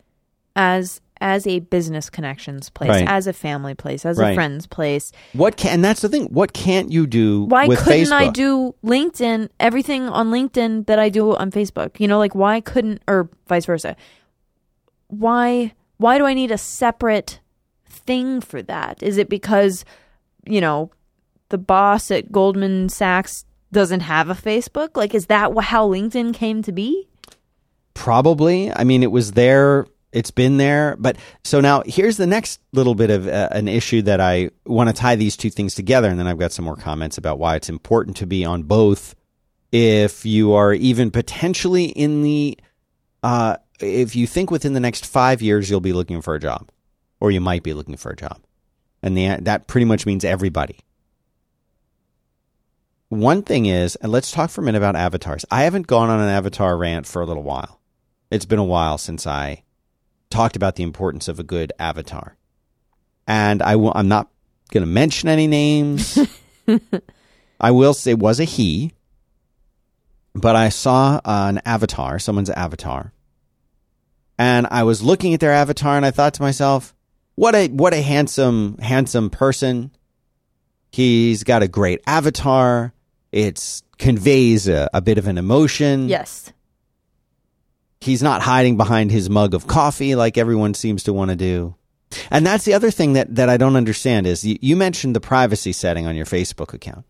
as 0.55 1.01
as 1.23 1.45
a 1.45 1.59
business 1.59 2.09
connections 2.09 2.71
place, 2.71 2.89
Right. 2.89 3.07
as 3.07 3.27
a 3.27 3.33
family 3.33 3.75
place, 3.75 4.07
as 4.07 4.17
Right. 4.17 4.31
a 4.31 4.33
friend's 4.33 4.65
place. 4.65 5.11
what 5.33 5.55
can 5.55 5.71
and 5.73 5.85
that's 5.85 6.01
the 6.01 6.09
thing 6.09 6.25
what 6.33 6.51
can't 6.53 6.91
you 6.91 7.05
do 7.05 7.43
Why 7.43 7.67
couldn't 7.67 8.07
facebook 8.07 8.11
I 8.13 8.29
do 8.29 8.73
LinkedIn, 8.83 9.49
everything 9.59 10.09
on 10.09 10.31
LinkedIn 10.31 10.87
that 10.87 10.97
I 10.97 11.09
do 11.09 11.35
on 11.35 11.51
Facebook? 11.51 11.99
You 11.99 12.07
know, 12.07 12.17
like 12.17 12.33
why 12.33 12.59
couldn't 12.59 13.03
or 13.07 13.29
vice 13.47 13.65
versa? 13.65 13.95
Why 15.09 15.73
why 15.97 16.17
do 16.17 16.25
I 16.25 16.33
need 16.33 16.49
a 16.51 16.57
separate 16.57 17.39
thing 17.85 18.41
for 18.41 18.63
that? 18.63 19.03
Is 19.03 19.17
it 19.17 19.29
because, 19.29 19.85
you 20.47 20.59
know, 20.59 20.89
the 21.49 21.59
boss 21.59 22.09
at 22.09 22.31
Goldman 22.31 22.89
Sachs 22.89 23.45
doesn't 23.71 24.01
have 24.01 24.29
a 24.29 24.35
Facebook? 24.35 24.95
Like 24.95 25.13
is 25.13 25.27
that 25.27 25.51
how 25.63 25.87
LinkedIn 25.89 26.33
came 26.33 26.61
to 26.63 26.71
be? 26.71 27.07
Probably. 27.93 28.71
I 28.71 28.83
mean, 28.83 29.03
it 29.03 29.11
was 29.11 29.33
there. 29.33 29.87
It's 30.11 30.31
been 30.31 30.57
there. 30.57 30.95
But 30.99 31.17
so 31.43 31.61
now 31.61 31.83
here's 31.85 32.17
the 32.17 32.27
next 32.27 32.59
little 32.73 32.95
bit 32.95 33.09
of 33.09 33.27
uh, 33.27 33.49
an 33.51 33.67
issue 33.67 34.01
that 34.03 34.19
I 34.19 34.51
want 34.65 34.89
to 34.89 34.93
tie 34.93 35.15
these 35.15 35.37
two 35.37 35.49
things 35.49 35.75
together. 35.75 36.09
And 36.09 36.19
then 36.19 36.27
I've 36.27 36.39
got 36.39 36.51
some 36.51 36.65
more 36.65 36.75
comments 36.75 37.17
about 37.17 37.39
why 37.39 37.55
it's 37.55 37.69
important 37.69 38.17
to 38.17 38.27
be 38.27 38.43
on 38.45 38.63
both 38.63 39.15
if 39.71 40.25
you 40.25 40.53
are 40.53 40.73
even 40.73 41.11
potentially 41.11 41.85
in 41.85 42.23
the, 42.23 42.57
uh, 43.23 43.55
if 43.79 44.15
you 44.15 44.27
think 44.27 44.51
within 44.51 44.73
the 44.73 44.81
next 44.81 45.05
five 45.05 45.41
years 45.41 45.69
you'll 45.69 45.79
be 45.79 45.93
looking 45.93 46.21
for 46.21 46.35
a 46.35 46.39
job 46.39 46.69
or 47.21 47.31
you 47.31 47.39
might 47.39 47.63
be 47.63 47.73
looking 47.73 47.95
for 47.95 48.11
a 48.11 48.15
job. 48.15 48.41
And 49.01 49.15
the, 49.17 49.37
that 49.41 49.67
pretty 49.67 49.85
much 49.85 50.05
means 50.05 50.25
everybody. 50.25 50.79
One 53.11 53.43
thing 53.43 53.65
is, 53.65 53.97
and 53.97 54.09
let's 54.09 54.31
talk 54.31 54.51
for 54.51 54.61
a 54.61 54.63
minute 54.63 54.77
about 54.77 54.95
avatars. 54.95 55.43
I 55.51 55.63
haven't 55.63 55.85
gone 55.85 56.09
on 56.09 56.21
an 56.21 56.29
avatar 56.29 56.77
rant 56.77 57.05
for 57.05 57.21
a 57.21 57.25
little 57.25 57.43
while. 57.43 57.81
It's 58.31 58.45
been 58.45 58.57
a 58.57 58.63
while 58.63 58.97
since 58.97 59.27
I 59.27 59.63
talked 60.29 60.55
about 60.55 60.77
the 60.77 60.83
importance 60.83 61.27
of 61.27 61.37
a 61.37 61.43
good 61.43 61.73
avatar. 61.77 62.37
And 63.27 63.61
I 63.61 63.75
will, 63.75 63.91
I'm 63.93 64.07
not 64.07 64.29
going 64.71 64.83
to 64.83 64.89
mention 64.89 65.27
any 65.27 65.45
names. 65.45 66.17
I 67.59 67.71
will 67.71 67.93
say 67.93 68.11
it 68.11 68.19
was 68.19 68.39
a 68.39 68.45
he, 68.45 68.93
but 70.33 70.55
I 70.55 70.69
saw 70.69 71.19
an 71.25 71.59
avatar, 71.65 72.17
someone's 72.17 72.49
avatar. 72.49 73.11
And 74.39 74.67
I 74.71 74.83
was 74.83 75.03
looking 75.03 75.33
at 75.33 75.41
their 75.41 75.51
avatar 75.51 75.97
and 75.97 76.05
I 76.05 76.11
thought 76.11 76.35
to 76.35 76.41
myself, 76.41 76.95
what 77.35 77.55
a 77.55 77.67
what 77.67 77.93
a 77.93 78.01
handsome 78.01 78.77
handsome 78.77 79.29
person. 79.29 79.91
He's 80.93 81.43
got 81.43 81.61
a 81.61 81.67
great 81.67 81.99
avatar. 82.07 82.93
It 83.31 83.81
conveys 83.97 84.67
a, 84.67 84.89
a 84.93 85.01
bit 85.01 85.17
of 85.17 85.27
an 85.27 85.37
emotion 85.37 86.09
Yes. 86.09 86.51
he's 88.01 88.21
not 88.23 88.41
hiding 88.41 88.77
behind 88.77 89.11
his 89.11 89.29
mug 89.29 89.53
of 89.53 89.67
coffee 89.67 90.15
like 90.15 90.37
everyone 90.37 90.73
seems 90.73 91.03
to 91.03 91.13
want 91.13 91.29
to 91.29 91.35
do. 91.35 91.75
And 92.29 92.45
that's 92.45 92.65
the 92.65 92.73
other 92.73 92.91
thing 92.91 93.13
that, 93.13 93.33
that 93.35 93.47
I 93.47 93.55
don't 93.57 93.75
understand 93.77 94.27
is 94.27 94.43
you, 94.43 94.57
you 94.61 94.75
mentioned 94.75 95.15
the 95.15 95.21
privacy 95.21 95.71
setting 95.71 96.07
on 96.07 96.15
your 96.15 96.25
Facebook 96.25 96.73
account. 96.73 97.05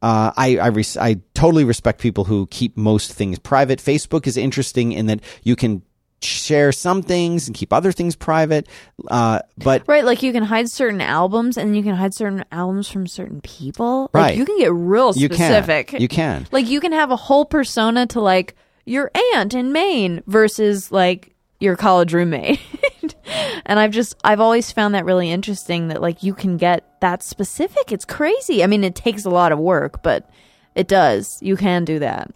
Uh, 0.00 0.30
I 0.36 0.58
I, 0.58 0.66
res- 0.68 0.96
I 0.96 1.16
totally 1.34 1.64
respect 1.64 2.00
people 2.00 2.24
who 2.24 2.46
keep 2.46 2.76
most 2.76 3.12
things 3.12 3.40
private. 3.40 3.80
Facebook 3.80 4.28
is 4.28 4.36
interesting 4.36 4.92
in 4.92 5.06
that 5.06 5.18
you 5.42 5.56
can 5.56 5.82
share 6.20 6.72
some 6.72 7.02
things 7.02 7.46
and 7.46 7.56
keep 7.56 7.72
other 7.72 7.92
things 7.92 8.16
private. 8.16 8.66
Uh, 9.08 9.40
but 9.56 9.84
Right, 9.86 10.04
like 10.04 10.22
you 10.22 10.32
can 10.32 10.42
hide 10.42 10.70
certain 10.70 11.00
albums 11.00 11.56
and 11.56 11.76
you 11.76 11.82
can 11.82 11.94
hide 11.94 12.14
certain 12.14 12.44
albums 12.50 12.88
from 12.88 13.06
certain 13.06 13.40
people. 13.40 14.10
Right. 14.12 14.30
Like 14.30 14.36
you 14.36 14.44
can 14.44 14.58
get 14.58 14.72
real 14.72 15.12
you 15.14 15.26
specific. 15.26 15.88
can, 15.88 16.00
you 16.00 16.08
can. 16.08 16.46
Like 16.50 16.68
you 16.68 16.80
can 16.80 16.92
have 16.92 17.10
a 17.10 17.16
whole 17.16 17.44
persona 17.44 18.06
to 18.08 18.20
like 18.20 18.54
your 18.84 19.10
aunt 19.34 19.54
in 19.54 19.72
Maine 19.72 20.22
versus 20.26 20.90
like 20.90 21.34
your 21.60 21.76
college 21.76 22.12
roommate. 22.12 22.60
and 23.66 23.78
I've 23.78 23.92
just 23.92 24.16
I've 24.24 24.40
always 24.40 24.72
found 24.72 24.94
that 24.94 25.04
really 25.04 25.30
interesting 25.30 25.88
that 25.88 26.00
like 26.00 26.22
you 26.22 26.34
can 26.34 26.56
get 26.56 27.00
that 27.00 27.22
specific. 27.22 27.92
It's 27.92 28.04
crazy. 28.04 28.62
I 28.62 28.66
mean, 28.66 28.84
it 28.84 28.94
takes 28.94 29.24
a 29.24 29.30
lot 29.30 29.52
of 29.52 29.58
work, 29.58 30.02
but 30.02 30.28
it 30.74 30.88
does. 30.88 31.38
You 31.42 31.56
can 31.56 31.84
do 31.84 31.98
that. 31.98 32.30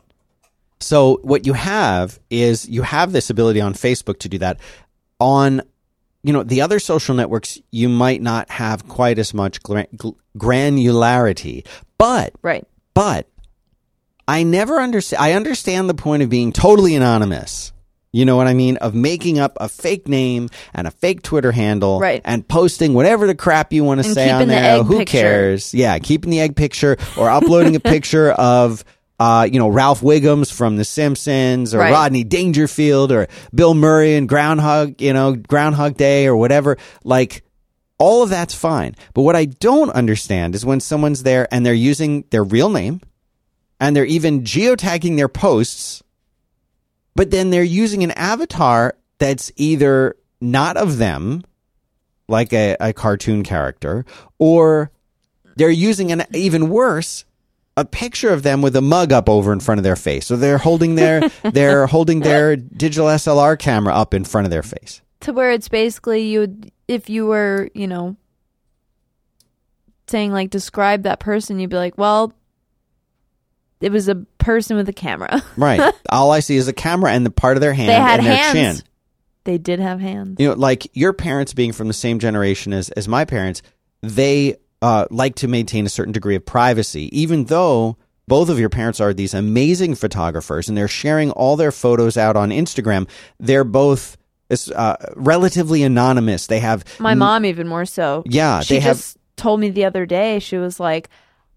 So 0.82 1.20
what 1.22 1.46
you 1.46 1.52
have 1.54 2.18
is 2.30 2.68
you 2.68 2.82
have 2.82 3.12
this 3.12 3.30
ability 3.30 3.60
on 3.60 3.74
Facebook 3.74 4.18
to 4.20 4.28
do 4.28 4.38
that. 4.38 4.58
On 5.20 5.62
you 6.24 6.32
know 6.32 6.42
the 6.42 6.60
other 6.60 6.78
social 6.78 7.14
networks, 7.14 7.58
you 7.70 7.88
might 7.88 8.20
not 8.22 8.50
have 8.50 8.86
quite 8.88 9.18
as 9.18 9.32
much 9.34 9.62
gra- 9.62 9.86
granularity, 10.38 11.66
but 11.98 12.32
Right. 12.42 12.66
but 12.94 13.26
I 14.28 14.42
never 14.44 14.80
understand. 14.80 15.22
I 15.22 15.32
understand 15.32 15.88
the 15.88 15.94
point 15.94 16.22
of 16.22 16.28
being 16.30 16.52
totally 16.52 16.94
anonymous. 16.94 17.72
You 18.14 18.24
know 18.26 18.36
what 18.36 18.46
I 18.46 18.52
mean? 18.52 18.76
Of 18.76 18.94
making 18.94 19.38
up 19.38 19.56
a 19.58 19.68
fake 19.70 20.06
name 20.06 20.50
and 20.74 20.86
a 20.86 20.90
fake 20.90 21.22
Twitter 21.22 21.50
handle, 21.50 21.98
Right. 21.98 22.20
And 22.26 22.46
posting 22.46 22.92
whatever 22.92 23.26
the 23.26 23.34
crap 23.34 23.72
you 23.72 23.84
want 23.84 24.02
to 24.02 24.12
say 24.12 24.30
on 24.30 24.40
the 24.40 24.46
there. 24.54 24.78
egg 24.80 24.84
Who 24.86 24.98
picture. 24.98 25.18
cares? 25.18 25.72
Yeah, 25.72 25.98
keeping 25.98 26.30
the 26.30 26.40
egg 26.40 26.54
picture 26.54 26.98
or 27.16 27.30
uploading 27.30 27.74
a 27.74 27.80
picture 27.94 28.30
of. 28.32 28.84
Uh, 29.22 29.44
you 29.44 29.60
know 29.60 29.68
Ralph 29.68 30.00
Wiggums 30.00 30.52
from 30.52 30.76
The 30.76 30.84
Simpsons, 30.84 31.74
or 31.74 31.78
Right. 31.78 31.92
Rodney 31.92 32.24
Dangerfield, 32.24 33.12
or 33.12 33.28
Bill 33.54 33.72
Murray 33.72 34.16
and 34.16 34.28
Groundhog, 34.28 35.00
you 35.00 35.12
know 35.12 35.36
Groundhog 35.36 35.96
Day, 35.96 36.26
or 36.26 36.34
whatever. 36.36 36.76
Like 37.04 37.44
all 37.98 38.24
of 38.24 38.30
that's 38.30 38.52
fine. 38.52 38.96
But 39.14 39.22
what 39.22 39.36
I 39.36 39.44
don't 39.44 39.90
understand 39.90 40.56
is 40.56 40.66
when 40.66 40.80
someone's 40.80 41.22
there 41.22 41.46
and 41.54 41.64
they're 41.64 41.72
using 41.72 42.24
their 42.30 42.42
real 42.42 42.68
name 42.68 43.00
and 43.78 43.94
they're 43.94 44.04
even 44.04 44.42
geotagging 44.42 45.16
their 45.16 45.28
posts, 45.28 46.02
but 47.14 47.30
then 47.30 47.50
they're 47.50 47.62
using 47.62 48.02
an 48.02 48.10
avatar 48.12 48.96
that's 49.18 49.52
either 49.54 50.16
not 50.40 50.76
of 50.76 50.98
them, 50.98 51.44
like 52.26 52.52
a, 52.52 52.76
a 52.80 52.92
cartoon 52.92 53.44
character, 53.44 54.04
or 54.40 54.90
they're 55.54 55.70
using 55.70 56.10
an 56.10 56.24
even 56.34 56.70
worse, 56.70 57.24
a 57.76 57.84
picture 57.84 58.30
of 58.30 58.42
them 58.42 58.60
with 58.62 58.76
a 58.76 58.82
mug 58.82 59.12
up 59.12 59.28
over 59.28 59.52
in 59.52 59.60
front 59.60 59.78
of 59.78 59.82
their 59.82 59.96
face. 59.96 60.26
So 60.26 60.36
they're 60.36 60.58
holding 60.58 60.94
their 60.94 61.28
they're 61.52 61.86
holding 61.86 62.20
their 62.20 62.56
digital 62.56 63.06
SLR 63.06 63.58
camera 63.58 63.94
up 63.94 64.12
in 64.14 64.24
front 64.24 64.46
of 64.46 64.50
their 64.50 64.62
face. 64.62 65.00
to 65.20 65.32
where 65.32 65.50
it's 65.50 65.68
basically 65.68 66.22
you 66.28 66.58
if 66.88 67.08
you 67.08 67.26
were 67.26 67.70
you 67.74 67.86
know 67.86 68.16
saying 70.06 70.32
like 70.32 70.50
describe 70.50 71.04
that 71.04 71.20
person 71.20 71.58
you'd 71.58 71.70
be 71.70 71.76
like 71.76 71.96
well 71.96 72.32
it 73.80 73.90
was 73.90 74.08
a 74.08 74.14
person 74.38 74.76
with 74.76 74.88
a 74.88 74.92
camera 74.92 75.42
Right. 75.56 75.94
All 76.10 76.30
I 76.30 76.40
see 76.40 76.56
is 76.56 76.68
a 76.68 76.72
camera 76.72 77.12
and 77.12 77.24
the 77.26 77.30
part 77.30 77.56
of 77.56 77.60
their 77.60 77.72
hand 77.72 77.88
they 77.88 77.94
had 77.94 78.18
and 78.20 78.26
their 78.28 78.36
hands 78.36 78.78
chin. 78.80 78.88
they 79.44 79.58
did 79.58 79.80
have 79.80 80.00
hands 80.00 80.36
You 80.38 80.48
know, 80.48 80.54
like 80.54 80.88
your 80.96 81.12
parents 81.12 81.54
being 81.54 81.72
from 81.72 81.88
the 81.88 81.94
same 81.94 82.18
generation 82.18 82.72
as, 82.72 82.90
as 82.90 83.08
my 83.08 83.24
parents, 83.24 83.62
they 84.02 84.56
uh, 84.82 85.06
like 85.10 85.36
to 85.36 85.48
maintain 85.48 85.86
a 85.86 85.88
certain 85.88 86.12
degree 86.12 86.34
of 86.36 86.44
privacy, 86.44 87.08
even 87.18 87.44
though 87.46 87.96
both 88.28 88.48
of 88.50 88.58
your 88.58 88.68
parents 88.68 89.00
are 89.00 89.14
these 89.14 89.32
amazing 89.34 89.94
photographers 89.94 90.68
and 90.68 90.76
they're 90.76 90.88
sharing 90.88 91.30
all 91.30 91.56
their 91.56 91.72
photos 91.72 92.16
out 92.18 92.36
on 92.36 92.50
Instagram. 92.50 93.08
They're 93.40 93.64
both 93.64 94.16
uh, 94.74 94.96
relatively 95.16 95.82
anonymous. 95.82 96.46
They 96.48 96.60
have 96.60 96.84
my 97.00 97.14
mom 97.14 97.46
even 97.46 97.66
more 97.68 97.86
so 97.86 98.22
Yeah, 98.26 98.60
she 98.60 98.80
have- 98.80 98.96
just 98.96 99.16
told 99.36 99.60
me 99.60 99.70
the 99.70 99.84
other 99.86 100.04
day 100.06 100.38
she 100.38 100.56
was 100.58 100.78
like 100.78 101.08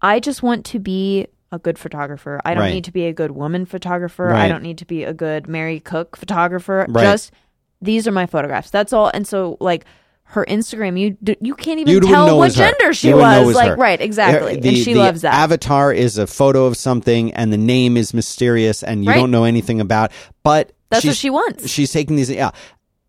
i 0.02 0.18
just 0.18 0.42
want 0.42 0.64
to 0.64 0.78
be 0.80 1.26
a 1.52 1.58
good 1.58 1.78
photographer 1.78 2.40
i 2.44 2.52
don't 2.52 2.62
Right. 2.64 2.74
need 2.74 2.84
to 2.84 2.90
be 2.90 3.04
a 3.06 3.12
good 3.12 3.30
woman 3.32 3.64
photographer 3.64 4.24
Right. 4.24 4.46
i 4.46 4.48
don't 4.48 4.62
need 4.62 4.78
to 4.78 4.86
be 4.86 5.04
a 5.04 5.12
good 5.12 5.46
mary 5.46 5.78
cook 5.78 6.16
photographer 6.16 6.86
Right. 6.88 7.02
just 7.04 7.32
these 7.80 8.08
are 8.08 8.12
my 8.12 8.26
photographs 8.26 8.70
that's 8.70 8.92
all 8.92 9.10
and 9.14 9.24
so 9.28 9.56
like 9.60 9.84
her 10.28 10.44
Instagram, 10.48 10.98
you 10.98 11.16
you 11.40 11.54
can't 11.54 11.80
even 11.80 11.92
You 11.92 12.00
tell 12.00 12.26
what 12.26 12.36
was 12.38 12.56
her. 12.56 12.64
gender 12.70 12.92
she 12.92 13.08
You 13.08 13.14
wouldn't 13.16 13.32
know 13.32 13.42
it 13.42 13.46
was. 13.46 13.56
Like 13.56 13.68
her. 13.70 13.76
right, 13.76 14.00
exactly, 14.00 14.56
The- 14.56 14.68
and 14.70 14.76
she 14.78 14.94
loves 14.94 15.22
that. 15.22 15.32
Avatar 15.34 15.92
is 15.92 16.18
a 16.18 16.26
photo 16.26 16.66
of 16.66 16.76
something, 16.76 17.32
and 17.34 17.52
the 17.52 17.56
name 17.58 17.96
is 17.96 18.12
mysterious, 18.12 18.82
and 18.82 19.04
you 19.04 19.10
Right. 19.10 19.16
don't 19.18 19.30
know 19.30 19.44
anything 19.44 19.80
about. 19.80 20.10
But 20.42 20.72
That's 20.90 21.04
what 21.04 21.16
she 21.16 21.30
wants. 21.30 21.68
She's 21.68 21.90
taking 21.92 22.16
these. 22.16 22.30
Yeah, 22.30 22.50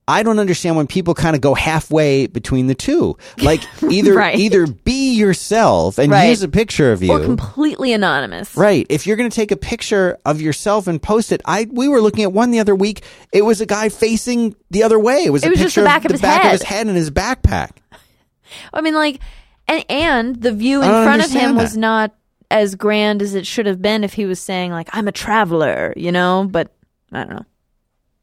I 0.10 0.24
don't 0.24 0.40
understand 0.40 0.78
when 0.78 0.88
people 0.88 1.14
kind 1.14 1.36
of 1.36 1.42
go 1.42 1.54
halfway 1.54 2.28
between 2.28 2.68
the 2.68 2.76
two. 2.76 3.18
Like 3.42 3.62
either 3.92 4.14
Right. 4.14 4.38
either 4.40 4.66
be 4.68 5.14
yourself 5.14 5.98
and 5.98 6.12
Right. 6.12 6.30
use 6.30 6.42
a 6.44 6.48
picture 6.48 6.92
of 6.92 7.04
you. 7.04 7.12
or 7.12 7.20
completely 7.20 7.92
anonymous. 7.94 8.56
Right. 8.56 8.86
If 8.90 9.06
you're 9.06 9.18
going 9.18 9.30
to 9.30 9.36
take 9.36 9.52
a 9.52 9.58
picture 9.58 10.18
of 10.26 10.42
yourself 10.42 10.88
and 10.88 11.02
post 11.02 11.32
it, 11.32 11.42
I 11.46 11.68
we 11.72 11.88
were 11.88 12.00
looking 12.02 12.24
at 12.24 12.32
one 12.34 12.52
the 12.52 12.60
other 12.60 12.76
week. 12.76 13.04
It 13.34 13.42
was 13.44 13.60
a 13.62 13.66
guy 13.66 13.90
facing 13.90 14.56
the 14.72 14.84
other 14.84 14.98
way. 15.00 15.26
It 15.26 15.32
was 15.32 15.44
It 15.44 15.48
a 15.48 15.50
was 15.52 15.60
picture 15.60 15.66
just 15.66 15.76
the 15.76 15.84
back 15.84 16.06
of 16.06 16.10
the 16.10 16.14
his 16.14 16.22
back 16.22 16.38
of 16.40 16.44
head. 16.44 16.52
his 16.54 16.62
head 16.64 16.88
and 16.88 16.96
his 16.96 17.12
backpack. 17.12 17.72
I 18.74 18.82
mean, 18.82 18.94
like, 18.96 19.20
and 19.68 19.84
and 19.90 20.36
the 20.42 20.54
view 20.54 20.82
in 20.82 20.88
front 20.88 21.22
of 21.24 21.30
him 21.32 21.52
understand 21.52 21.58
was 21.58 21.76
not 21.78 22.16
as 22.50 22.76
grand 22.76 23.22
as 23.22 23.36
it 23.36 23.46
should 23.46 23.66
have 23.66 23.82
been 23.82 24.06
if 24.06 24.14
he 24.14 24.26
was 24.26 24.40
saying 24.40 24.72
like 24.72 24.88
I'm 24.94 25.08
a 25.10 25.12
traveler, 25.12 25.94
you 25.98 26.14
know. 26.14 26.48
But 26.50 26.72
I 27.12 27.20
don't 27.26 27.32
know. 27.36 27.46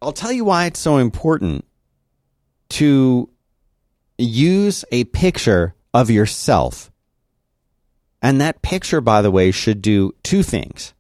I'll 0.00 0.12
tell 0.12 0.32
you 0.32 0.44
why 0.46 0.64
it's 0.66 0.80
so 0.80 0.96
important 0.98 1.64
to 2.70 3.28
use 4.18 4.84
a 4.90 5.04
picture 5.04 5.74
of 5.92 6.10
yourself. 6.10 6.90
And 8.22 8.40
that 8.40 8.62
picture, 8.62 9.00
by 9.00 9.22
the 9.22 9.30
way, 9.30 9.50
should 9.50 9.82
do 9.82 10.14
two 10.22 10.42
things. 10.42 10.94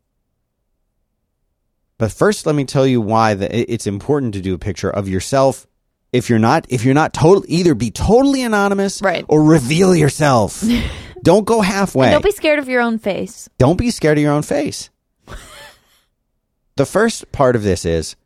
But 1.96 2.12
first, 2.12 2.44
let 2.44 2.54
me 2.54 2.64
tell 2.64 2.86
you 2.86 3.00
why 3.00 3.34
the, 3.34 3.72
it's 3.72 3.86
important 3.86 4.34
to 4.34 4.40
do 4.40 4.54
a 4.54 4.58
picture 4.58 4.90
of 4.90 5.08
yourself. 5.08 5.66
If 6.12 6.28
you're 6.28 6.38
not, 6.38 6.66
if 6.68 6.84
you're 6.84 6.94
not 6.94 7.12
total, 7.14 7.44
either 7.48 7.74
be 7.74 7.90
totally 7.90 8.42
anonymous, 8.42 9.00
Right. 9.00 9.24
or 9.28 9.42
reveal 9.42 9.94
yourself. 9.96 10.62
don't 11.22 11.44
go 11.44 11.60
halfway. 11.60 12.10
Don't 12.10 12.24
be 12.24 12.30
scared 12.30 12.58
of 12.58 12.68
your 12.68 12.82
own 12.82 12.98
face. 12.98 13.48
Don't 13.58 13.78
be 13.78 13.90
scared 13.90 14.18
of 14.18 14.22
your 14.22 14.32
own 14.32 14.42
face. 14.42 14.90
the 16.76 16.86
first 16.86 17.32
part 17.32 17.56
of 17.56 17.62
this 17.62 17.84
is 17.84 18.16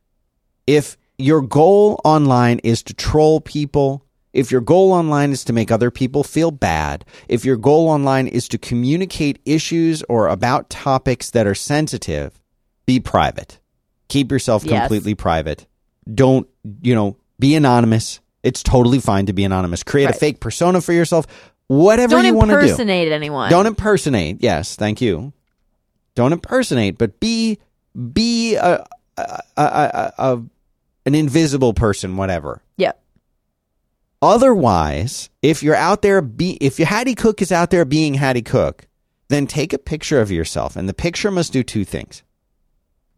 if 0.67 0.97
your 1.19 1.43
goal 1.43 2.01
online 2.05 2.61
is 2.61 2.83
to 2.85 2.95
troll 2.95 3.41
people, 3.41 4.05
if 4.33 4.51
your 4.53 4.61
goal 4.61 4.93
online 4.93 5.33
is 5.33 5.45
to 5.45 5.53
make 5.53 5.71
other 5.71 5.91
people 5.91 6.23
feel 6.23 6.51
bad, 6.51 7.05
if 7.29 7.45
your 7.45 7.57
goal 7.57 7.89
online 7.89 8.29
is 8.29 8.47
to 8.49 8.59
communicate 8.59 9.41
issues 9.45 10.03
or 10.09 10.29
about 10.29 10.71
topics 10.71 11.31
that 11.31 11.47
are 11.47 11.55
sensitive, 11.57 12.41
be 12.87 13.01
private. 13.01 13.59
Keep 14.09 14.31
yourself 14.31 14.65
Yes. 14.65 14.81
completely 14.81 15.15
private. 15.15 15.67
Don't, 16.13 16.47
you 16.83 16.95
know, 16.95 17.17
be 17.39 17.55
anonymous. 17.55 18.21
It's 18.43 18.63
totally 18.63 19.01
fine 19.01 19.27
to 19.27 19.33
be 19.33 19.45
anonymous. 19.45 19.83
Create 19.83 20.09
a 20.09 20.13
fake 20.15 20.41
persona 20.41 20.81
for 20.81 20.93
yourself. 20.93 21.27
Whatever 21.67 22.13
Don't 22.17 22.25
you 22.25 22.35
want 22.35 22.51
to 22.51 22.57
do. 22.57 22.63
impersonate 22.63 23.13
anyone. 23.13 23.51
Don't 23.51 23.67
impersonate. 23.67 24.39
Yes, 24.41 24.77
thank 24.77 25.01
you. 25.03 25.33
Don't 26.15 26.33
impersonate, 26.33 26.97
but 26.97 27.21
be 27.21 27.59
be 28.13 28.55
a, 28.55 28.87
a, 29.19 29.43
a, 29.57 29.63
a, 29.63 30.13
a 30.19 30.43
an 31.09 31.15
invisible 31.15 31.73
person, 31.73 32.19
whatever. 32.19 32.63
Yep. 32.77 33.03
Otherwise, 34.21 35.31
if 35.41 35.63
you're 35.63 35.75
out 35.75 36.03
there, 36.03 36.21
be 36.21 36.59
if 36.61 36.79
your 36.79 36.87
Hattie 36.87 37.15
Cook 37.15 37.41
is 37.41 37.51
out 37.51 37.71
there 37.71 37.87
being 37.87 38.15
Hattie 38.15 38.43
Cook, 38.43 38.87
then 39.29 39.47
take 39.47 39.73
a 39.73 39.79
picture 39.79 40.21
of 40.21 40.31
yourself, 40.31 40.77
and 40.77 40.87
the 40.87 40.95
picture 40.95 41.31
must 41.31 41.53
do 41.53 41.63
two 41.63 41.87
things. 41.87 42.23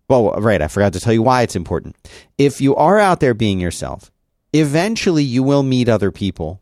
Well, 0.09 0.31
right, 0.40 0.62
I 0.62 0.68
forgot 0.68 0.92
to 0.92 1.00
tell 1.00 1.12
you 1.12 1.22
why 1.22 1.42
it's 1.42 1.57
important. 1.57 1.96
If 2.38 2.61
you 2.61 2.76
are 2.76 3.00
out 3.00 3.18
there 3.18 3.35
being 3.35 3.59
yourself, 3.59 4.12
eventually 4.53 5.24
you 5.24 5.42
will 5.42 5.64
meet 5.64 5.88
other 5.88 6.12
people, 6.12 6.61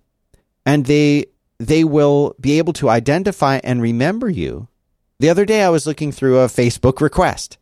and 0.64 0.86
they 0.86 1.26
they 1.58 1.84
will 1.84 2.34
be 2.40 2.56
able 2.56 2.72
to 2.74 2.88
identify 2.88 3.60
and 3.62 3.82
remember 3.82 4.30
you. 4.30 4.68
The 5.20 5.28
other 5.28 5.44
day, 5.44 5.62
I 5.62 5.68
was 5.68 5.86
looking 5.86 6.10
through 6.10 6.38
a 6.38 6.46
Facebook 6.46 7.02
request 7.02 7.58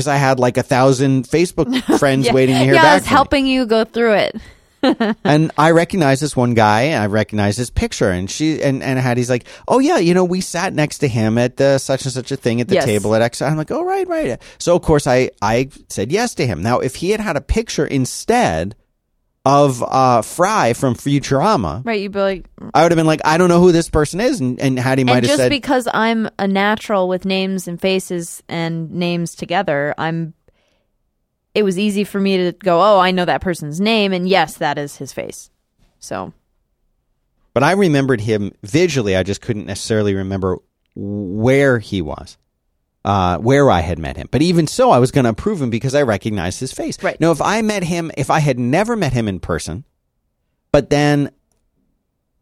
because 0.00 0.08
I 0.08 0.16
had 0.16 0.38
like 0.38 0.56
a 0.56 0.62
thousand 0.62 1.24
Facebook 1.24 1.68
friends 1.98 2.26
Yeah. 2.26 2.32
waiting 2.32 2.56
to 2.56 2.64
hear 2.64 2.74
yeah, 2.74 2.82
back. 2.82 2.90
I 2.90 2.94
was 2.96 3.02
from 3.04 3.10
me 3.12 3.16
helping 3.16 3.46
you 3.46 3.66
go 3.66 3.84
through 3.84 4.14
it. 4.14 4.36
and 5.24 5.52
I 5.58 5.72
recognize 5.72 6.20
this 6.20 6.34
one 6.34 6.54
guy, 6.54 6.82
and 6.84 7.02
I 7.02 7.06
recognize 7.06 7.58
his 7.58 7.68
picture, 7.68 8.10
and 8.10 8.30
she 8.30 8.62
and 8.62 8.82
and 8.82 8.98
Hattie's 8.98 9.28
like, 9.28 9.44
oh 9.68 9.78
yeah, 9.78 9.98
you 9.98 10.14
know, 10.14 10.24
we 10.24 10.40
sat 10.40 10.72
next 10.72 10.98
to 11.00 11.08
him 11.08 11.36
at 11.36 11.58
the 11.58 11.76
such 11.76 12.04
and 12.06 12.12
such 12.14 12.32
a 12.32 12.36
thing 12.36 12.62
at 12.62 12.68
the 12.68 12.76
Yes. 12.76 12.86
table 12.86 13.14
at 13.14 13.20
X. 13.20 13.42
I'm 13.42 13.58
like, 13.58 13.70
oh 13.70 13.84
right, 13.84 14.08
right. 14.08 14.40
So 14.58 14.74
of 14.74 14.80
course 14.80 15.06
I 15.06 15.32
I 15.42 15.68
said 15.90 16.10
yes 16.10 16.34
to 16.36 16.46
him. 16.46 16.62
Now 16.62 16.78
if 16.80 16.94
he 16.96 17.10
had 17.10 17.20
had 17.20 17.36
a 17.36 17.42
picture 17.42 17.86
instead 17.86 18.74
of 19.44 19.82
uh 19.82 20.20
Fry 20.22 20.74
from 20.74 20.94
Futurama, 20.94 21.84
Right? 21.84 22.00
You'd 22.00 22.12
be 22.12 22.20
like, 22.20 22.46
I 22.74 22.82
would 22.82 22.92
have 22.92 22.96
been 22.96 23.06
like, 23.06 23.20
I 23.24 23.38
don't 23.38 23.48
know 23.48 23.60
who 23.60 23.72
this 23.72 23.88
person 23.88 24.20
is, 24.20 24.40
and, 24.40 24.60
and 24.60 24.78
Hattie 24.78 25.04
might 25.04 25.18
and 25.18 25.26
have 25.26 25.30
just 25.30 25.38
said, 25.38 25.48
because 25.48 25.88
I'm 25.92 26.28
a 26.38 26.46
natural 26.46 27.08
with 27.08 27.24
names 27.24 27.66
and 27.66 27.80
faces 27.80 28.42
and 28.48 28.90
names 28.90 29.34
together, 29.34 29.94
I'm 29.96 30.34
it 31.54 31.62
was 31.62 31.78
easy 31.78 32.04
for 32.04 32.20
me 32.20 32.36
to 32.36 32.52
go, 32.52 32.80
oh, 32.80 32.98
I 33.00 33.10
know 33.10 33.24
that 33.24 33.40
person's 33.40 33.80
name, 33.80 34.12
and 34.12 34.28
yes, 34.28 34.56
that 34.58 34.78
is 34.78 34.96
his 34.96 35.12
face. 35.12 35.50
So 35.98 36.32
But 37.54 37.62
I 37.62 37.72
remembered 37.72 38.20
him 38.20 38.52
visually. 38.62 39.16
I 39.16 39.22
just 39.22 39.40
couldn't 39.40 39.66
necessarily 39.66 40.14
remember 40.14 40.58
where 40.94 41.78
he 41.78 42.02
was, 42.02 42.36
uh, 43.04 43.38
where 43.38 43.70
I 43.70 43.80
had 43.80 43.98
met 43.98 44.16
him. 44.16 44.28
But 44.30 44.42
even 44.42 44.66
so, 44.66 44.90
I 44.90 44.98
was 44.98 45.10
going 45.10 45.24
to 45.24 45.30
approve 45.30 45.60
him 45.62 45.70
because 45.70 45.94
I 45.94 46.02
recognized 46.02 46.60
his 46.60 46.72
face. 46.72 47.02
Right. 47.02 47.20
Now, 47.20 47.30
if 47.30 47.40
I 47.40 47.62
met 47.62 47.84
him, 47.84 48.10
if 48.16 48.30
I 48.30 48.40
had 48.40 48.58
never 48.58 48.96
met 48.96 49.12
him 49.12 49.28
in 49.28 49.40
person, 49.40 49.84
but 50.72 50.90
then 50.90 51.30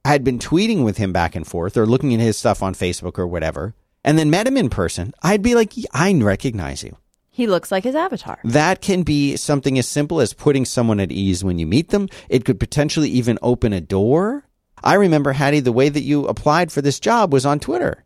I 0.04 0.08
had 0.10 0.24
been 0.24 0.38
tweeting 0.38 0.84
with 0.84 0.96
him 0.96 1.12
back 1.12 1.36
and 1.36 1.46
forth 1.46 1.76
or 1.76 1.86
looking 1.86 2.14
at 2.14 2.20
his 2.20 2.36
stuff 2.38 2.62
on 2.62 2.74
Facebook 2.74 3.18
or 3.18 3.26
whatever, 3.26 3.74
and 4.04 4.18
then 4.18 4.30
met 4.30 4.46
him 4.46 4.56
in 4.56 4.68
person, 4.70 5.12
I'd 5.22 5.42
be 5.42 5.54
like, 5.54 5.72
I 5.92 6.12
recognize 6.14 6.82
you. 6.82 6.96
he 7.30 7.46
looks 7.46 7.70
like 7.70 7.84
his 7.84 7.94
avatar. 7.94 8.38
That 8.42 8.80
can 8.80 9.02
be 9.02 9.36
something 9.36 9.78
as 9.78 9.86
simple 9.86 10.20
as 10.20 10.32
putting 10.32 10.64
someone 10.64 10.98
at 10.98 11.12
ease 11.12 11.44
when 11.44 11.58
you 11.58 11.66
meet 11.66 11.90
them. 11.90 12.08
It 12.28 12.44
could 12.44 12.58
potentially 12.58 13.10
even 13.10 13.38
open 13.42 13.72
a 13.72 13.80
door. 13.80 14.44
I 14.82 14.94
remember, 14.94 15.32
Hattie, 15.32 15.60
the 15.60 15.72
way 15.72 15.88
that 15.88 16.02
you 16.02 16.26
applied 16.26 16.72
for 16.72 16.80
this 16.80 16.98
job 17.00 17.32
was 17.32 17.44
on 17.46 17.60
Twitter. 17.60 18.04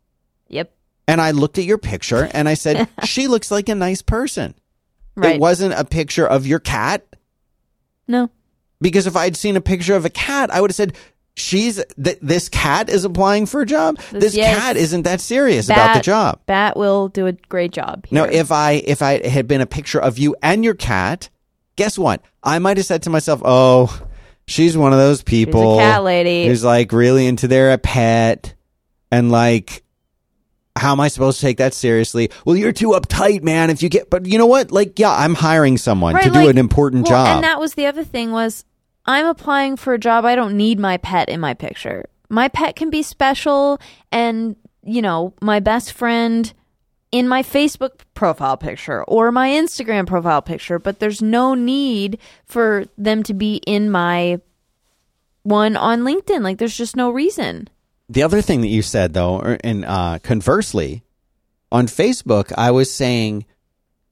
Yep. 0.49 0.75
And 1.09 1.21
I 1.21 1.33
looked 1.33 1.59
at 1.59 1.65
your 1.65 1.79
picture 1.79 2.29
and 2.33 2.49
I 2.49 2.55
said, 2.55 2.89
she 3.05 3.27
looks 3.27 3.51
like 3.51 3.69
a 3.69 3.75
nice 3.75 4.03
person. 4.03 4.55
Right. 5.15 5.35
It 5.35 5.41
wasn't 5.41 5.75
a 5.75 5.85
picture 5.85 6.27
of 6.27 6.47
your 6.47 6.59
cat. 6.59 7.05
no. 8.09 8.31
Because 8.81 9.07
if 9.07 9.15
I'd 9.15 9.37
seen 9.37 9.55
a 9.55 9.61
picture 9.61 9.95
of 9.95 10.05
a 10.05 10.11
cat, 10.11 10.53
I 10.53 10.61
would 10.61 10.71
have 10.71 10.75
said, 10.75 10.97
she's, 11.37 11.83
th- 12.03 12.19
this 12.21 12.49
cat 12.49 12.89
is 12.89 13.05
applying 13.05 13.47
for 13.47 13.61
a 13.61 13.67
job. 13.67 13.99
This 14.11 14.35
yes. 14.35 14.59
cat 14.59 14.77
isn't 14.77 15.03
that 15.03 15.21
serious 15.21 15.69
about 15.69 15.95
the 15.95 16.01
job. 16.03 16.41
Bat 16.47 16.77
will 16.77 17.07
do 17.09 17.27
a 17.29 17.33
great 17.33 17.73
job. 17.73 18.07
Here. 18.07 18.27
if 18.27 18.51
I 18.51 18.73
if 18.73 19.03
I 19.03 19.27
had 19.27 19.47
been 19.47 19.61
a 19.61 19.67
picture 19.67 20.01
of 20.01 20.19
you 20.19 20.35
and 20.43 20.65
your 20.65 20.75
cat, 20.75 21.31
guess 21.77 21.99
what? 21.99 22.25
I 22.43 22.59
might 22.59 22.77
have 22.77 22.87
said 22.87 23.05
to 23.05 23.11
myself, 23.11 23.41
"Oh, 23.45 24.03
she's 24.47 24.77
one 24.77 24.93
of 24.93 24.99
those 24.99 25.23
people, 25.23 25.79
cat 25.79 26.03
lady. 26.03 26.47
who's 26.47 26.65
like 26.65 26.93
really 26.93 27.27
into 27.27 27.49
their 27.49 27.77
pet, 27.79 28.55
and 29.11 29.31
like, 29.31 29.85
how 30.77 30.93
am 30.93 31.01
I 31.01 31.09
supposed 31.09 31.41
to 31.41 31.47
take 31.47 31.59
that 31.59 31.75
seriously? 31.75 32.31
Well, 32.45 32.57
you're 32.57 32.73
too 32.73 32.89
uptight, 32.89 33.43
man. 33.43 33.71
If 33.71 33.83
you 33.83 33.89
get, 33.89 34.11
but 34.11 34.27
you 34.27 34.39
know 34.39 34.47
what? 34.47 34.73
Like, 34.73 34.99
yeah, 34.99 35.11
I'm 35.11 35.35
hiring 35.35 35.79
someone 35.79 36.15
to 36.15 36.31
do 36.31 36.41
like- 36.41 36.51
an 36.51 36.59
important 36.59 37.05
well, 37.05 37.13
job. 37.13 37.37
And 37.37 37.45
that 37.45 37.61
was 37.61 37.75
the 37.75 37.87
other 37.87 38.05
thing 38.05 38.33
was 38.33 38.65
I'm 39.07 39.27
applying 39.27 39.77
for 39.77 39.95
a 39.95 39.99
job. 39.99 40.25
I 40.25 40.35
don't 40.35 40.57
need 40.57 40.79
my 40.79 40.97
pet 40.97 41.29
in 41.29 41.41
my 41.41 41.55
picture. 41.55 42.07
My 42.29 42.49
pet 42.49 42.77
can 42.77 42.89
be 42.89 43.03
special 43.03 43.81
and, 44.11 44.57
you 44.83 45.03
know, 45.03 45.35
my 45.43 45.61
best 45.61 45.93
friend 45.93 46.53
in 47.11 47.29
my 47.29 47.43
Facebook 47.43 48.01
profile 48.15 48.57
picture 48.57 49.05
or 49.05 49.31
my 49.31 49.51
Instagram 49.51 50.07
profile 50.07 50.41
picture, 50.41 50.79
but 50.79 50.99
there's 50.99 51.21
no 51.21 51.55
need 51.55 52.19
for 52.47 52.87
them 52.97 53.23
to 53.25 53.35
be 53.35 53.57
in 53.67 53.91
my 53.91 54.41
one 55.43 55.77
on 55.77 56.01
LinkedIn. 56.01 56.43
Like 56.43 56.57
there's 56.57 56.77
just 56.77 56.97
no 56.97 57.11
reason. 57.11 57.69
The 58.13 58.23
other 58.23 58.43
thing 58.43 58.61
that 58.61 58.69
you 58.69 58.83
said 58.83 59.13
though, 59.15 59.41
and 59.41 59.85
uh, 59.85 60.19
conversely, 60.23 61.03
on 61.71 61.87
Facebook, 61.87 62.53
I 62.57 62.71
was 62.71 62.93
saying, 62.93 63.47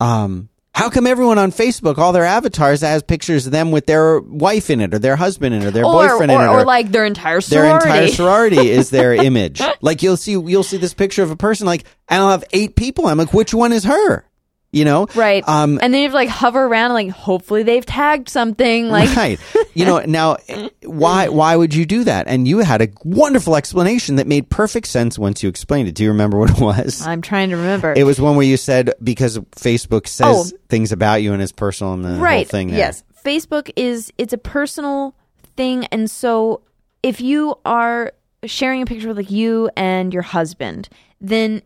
um, 0.01 0.49
how 0.73 0.89
come 0.89 1.07
everyone 1.07 1.37
on 1.39 1.51
Facebook, 1.53 1.99
all 1.99 2.13
their 2.13 2.25
avatars 2.25 2.81
has 2.81 3.03
pictures 3.03 3.45
of 3.47 3.53
them 3.53 3.71
with 3.71 3.87
their 3.87 4.21
wife 4.21 4.71
in 4.71 4.81
it, 4.81 4.95
or 4.95 4.99
their 4.99 5.17
husband 5.17 5.55
in 5.55 5.63
it, 5.63 5.67
or 5.67 5.71
their 5.71 5.85
Or, 5.85 5.93
boyfriend 5.93 6.31
or, 6.33 6.37
in 6.37 6.41
it, 6.49 6.53
or 6.53 6.65
like 6.65 6.91
their 6.91 7.05
entire 7.05 7.41
their 7.41 7.65
sorority. 7.65 7.89
entire 7.89 8.09
sorority 8.21 8.71
is 8.71 8.89
their 8.91 9.13
image. 9.13 9.61
Like 9.83 10.03
you'll 10.03 10.17
see, 10.17 10.33
you'll 10.33 10.63
see 10.63 10.79
this 10.79 10.95
picture 10.95 11.23
of 11.23 11.31
a 11.31 11.37
person. 11.37 11.67
Like 11.67 11.85
and 12.09 12.23
I'll 12.23 12.31
have 12.31 12.45
eight 12.53 12.77
people. 12.77 13.07
I'm 13.09 13.19
like, 13.19 13.35
which 13.35 13.53
one 13.53 13.73
is 13.73 13.85
her? 13.85 14.25
You 14.73 14.85
know, 14.85 15.09
Right. 15.17 15.43
Um, 15.49 15.81
and 15.83 15.93
then 15.93 16.01
you 16.01 16.05
have 16.05 16.13
to 16.13 16.17
like 16.17 16.29
hover 16.29 16.65
around, 16.65 16.93
like 16.93 17.09
hopefully 17.11 17.65
they've 17.65 17.85
tagged 17.85 18.29
something. 18.29 18.89
Like 18.89 19.17
right. 19.17 19.41
You 19.75 19.85
know, 19.85 19.99
now 20.07 20.37
why 20.85 21.29
why 21.29 21.57
would 21.57 21.75
you 21.75 21.85
do 21.85 22.05
that? 22.05 22.29
And 22.29 22.47
you 22.47 22.59
had 22.59 22.81
a 22.81 22.89
wonderful 23.05 23.57
explanation 23.57 24.15
that 24.17 24.29
made 24.29 24.49
perfect 24.49 24.87
sense 24.87 25.19
once 25.19 25.43
you 25.43 25.49
explained 25.49 25.89
it. 25.89 25.97
Do 25.97 26.05
you 26.05 26.11
remember 26.11 26.39
what 26.43 26.51
it 26.51 26.61
was? 26.61 27.05
I'm 27.05 27.21
trying 27.21 27.51
to 27.51 27.57
remember. 27.57 27.93
It 27.97 28.05
was 28.05 28.21
one 28.21 28.37
where 28.37 28.47
you 28.47 28.57
said 28.57 28.93
because 29.03 29.39
Facebook 29.57 30.07
says 30.07 30.53
Oh. 30.55 30.59
things 30.69 30.93
about 30.93 31.17
you 31.23 31.33
and 31.33 31.43
it's 31.43 31.51
personal 31.51 31.95
and 31.95 32.05
the 32.05 32.17
whole 32.17 32.45
thing. 32.45 32.69
There. 32.69 32.79
Yes. 32.79 33.03
Facebook 33.25 33.71
is 33.75 34.13
it's 34.19 34.33
a 34.33 34.39
personal 34.39 35.17
thing 35.57 35.87
and 35.87 36.09
so 36.09 36.63
if 37.03 37.21
you 37.21 37.57
are 37.65 38.13
sharing 38.45 38.83
a 38.83 38.87
picture 38.87 39.09
with 39.09 39.17
like 39.17 39.31
you 39.33 39.69
and 39.77 40.15
your 40.15 40.23
husband, 40.23 40.89
then 41.21 41.61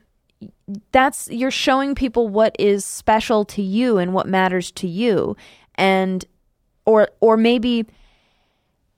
that's 0.93 1.29
you're 1.31 1.51
showing 1.51 1.95
people 1.95 2.29
what 2.29 2.57
is 2.59 2.85
special 2.85 3.45
to 3.45 3.63
you 3.63 3.99
and 3.99 4.15
what 4.15 4.27
matters 4.27 4.71
to 4.73 4.89
you 4.89 5.37
and 5.75 6.25
or 6.87 7.09
or 7.21 7.37
maybe 7.37 7.85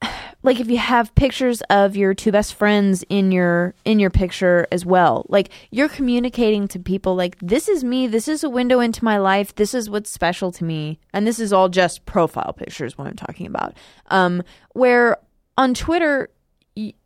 like 0.42 0.60
if 0.60 0.68
you 0.68 0.78
have 0.78 1.12
pictures 1.14 1.62
of 1.70 1.96
your 1.96 2.14
two 2.14 2.30
best 2.30 2.54
friends 2.54 3.04
in 3.08 3.32
your 3.32 3.74
in 3.84 3.98
your 3.98 4.10
picture 4.10 4.66
as 4.70 4.84
well 4.86 5.26
like 5.28 5.48
you're 5.70 5.88
communicating 5.88 6.68
to 6.68 6.78
people 6.78 7.14
like 7.16 7.36
this 7.40 7.68
is 7.68 7.82
me 7.82 8.06
this 8.06 8.28
is 8.28 8.44
a 8.44 8.50
window 8.50 8.78
into 8.78 9.04
my 9.04 9.16
life 9.18 9.54
this 9.56 9.74
is 9.74 9.90
what's 9.90 10.10
special 10.10 10.52
to 10.52 10.64
me 10.64 10.98
and 11.12 11.26
this 11.26 11.40
is 11.40 11.52
all 11.52 11.68
just 11.68 12.04
profile 12.06 12.52
pictures 12.52 12.96
what 12.96 13.06
i'm 13.08 13.16
talking 13.16 13.46
about 13.46 13.74
um 14.08 14.42
where 14.74 15.16
on 15.58 15.74
twitter 15.74 16.28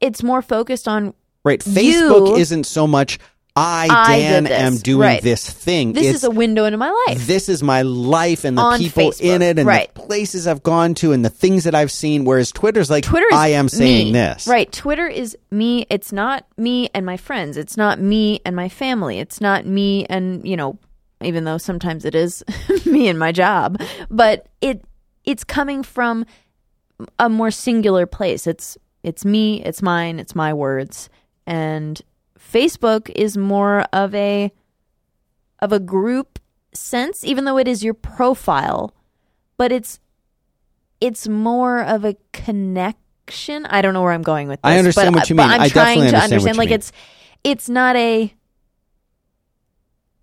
it's 0.01 0.23
more 0.23 0.43
focused 0.43 0.87
on 0.89 1.15
Right. 1.43 1.61
Facebook 1.61 2.29
You- 2.29 2.37
isn't 2.37 2.65
so 2.67 2.87
much 2.87 3.19
I, 3.57 3.89
I 3.91 4.19
Dan, 4.21 4.47
am 4.47 4.77
doing 4.77 5.01
Right. 5.01 5.23
this 5.23 5.49
thing. 5.51 5.93
this 5.93 6.07
it's, 6.07 6.17
is 6.19 6.25
a 6.25 6.31
window 6.31 6.65
into 6.67 6.79
my 6.79 6.91
life 7.09 7.27
this 7.27 7.49
is 7.49 7.63
my 7.63 7.83
life 7.83 8.45
and 8.45 8.57
the 8.57 8.63
On 8.63 8.79
people 8.79 9.11
Facebook, 9.11 9.21
in 9.21 9.43
it 9.43 9.59
and 9.59 9.67
right. 9.67 9.93
the 9.95 10.01
places 10.01 10.47
I've 10.47 10.63
gone 10.63 10.95
to 10.97 11.13
and 11.13 11.25
the 11.25 11.31
things 11.31 11.65
that 11.65 11.75
I've 11.75 11.91
seen. 11.91 12.25
Whereas 12.25 12.53
Twitter's 12.53 12.89
like, 12.91 13.05
Twitter 13.05 13.27
is 13.31 13.35
I 13.37 13.49
am 13.49 13.69
saying 13.69 14.07
me. 14.09 14.13
this. 14.13 14.47
Right. 14.47 14.71
Twitter 14.71 15.07
is 15.09 15.37
me. 15.51 15.85
It's 15.91 16.13
not 16.13 16.47
me 16.57 16.89
and 16.95 17.05
my 17.05 17.17
friends. 17.17 17.57
It's 17.57 17.77
not 17.77 18.01
me 18.01 18.41
and 18.47 18.55
my 18.55 18.69
family. 18.69 19.19
It's 19.19 19.41
not 19.41 19.67
me 19.67 20.07
and, 20.07 20.47
you 20.47 20.57
know, 20.57 20.79
even 21.23 21.45
though 21.45 21.59
sometimes 21.59 22.05
it 22.05 22.15
is 22.15 22.43
me 22.87 23.09
and 23.09 23.19
my 23.19 23.33
job, 23.33 23.81
but 24.11 24.47
it 24.61 24.85
it's 25.25 25.45
coming 25.45 25.83
from 25.83 26.25
a 27.19 27.29
more 27.29 27.51
singular 27.51 28.07
place. 28.07 28.47
It's 28.47 28.79
it's 29.03 29.25
me, 29.25 29.63
it's 29.63 29.83
mine, 29.83 30.19
it's 30.19 30.35
my 30.35 30.55
words. 30.55 31.09
And 31.47 32.01
Facebook 32.51 33.11
is 33.15 33.37
more 33.37 33.83
of 33.93 34.15
a 34.15 34.53
of 35.61 35.73
a 35.73 35.79
group 35.81 36.39
sense 36.73 37.25
even 37.25 37.45
though 37.45 37.59
it 37.59 37.69
is 37.69 37.85
your 37.85 37.95
profile, 37.95 38.95
but 39.57 39.73
it's 39.73 40.01
it's 41.01 41.29
more 41.29 41.83
of 41.83 42.05
a 42.05 42.17
connection. 42.33 43.67
I 43.67 43.83
don't 43.83 43.95
know 43.95 44.03
where 44.03 44.13
I'm 44.13 44.23
going 44.23 44.49
with 44.49 44.61
this. 44.63 44.71
I 44.71 44.79
understand 44.79 45.15
but, 45.15 45.21
what 45.21 45.31
you 45.31 45.37
mean. 45.37 45.49
I'm 45.49 45.61
I 45.61 45.69
trying 45.69 46.01
definitely 46.01 46.11
to 46.11 46.17
understand 46.17 46.33
understand. 46.33 46.59
like 46.59 46.71
it's 46.71 46.93
it's 47.45 47.69
not 47.69 47.97
a. 47.97 48.35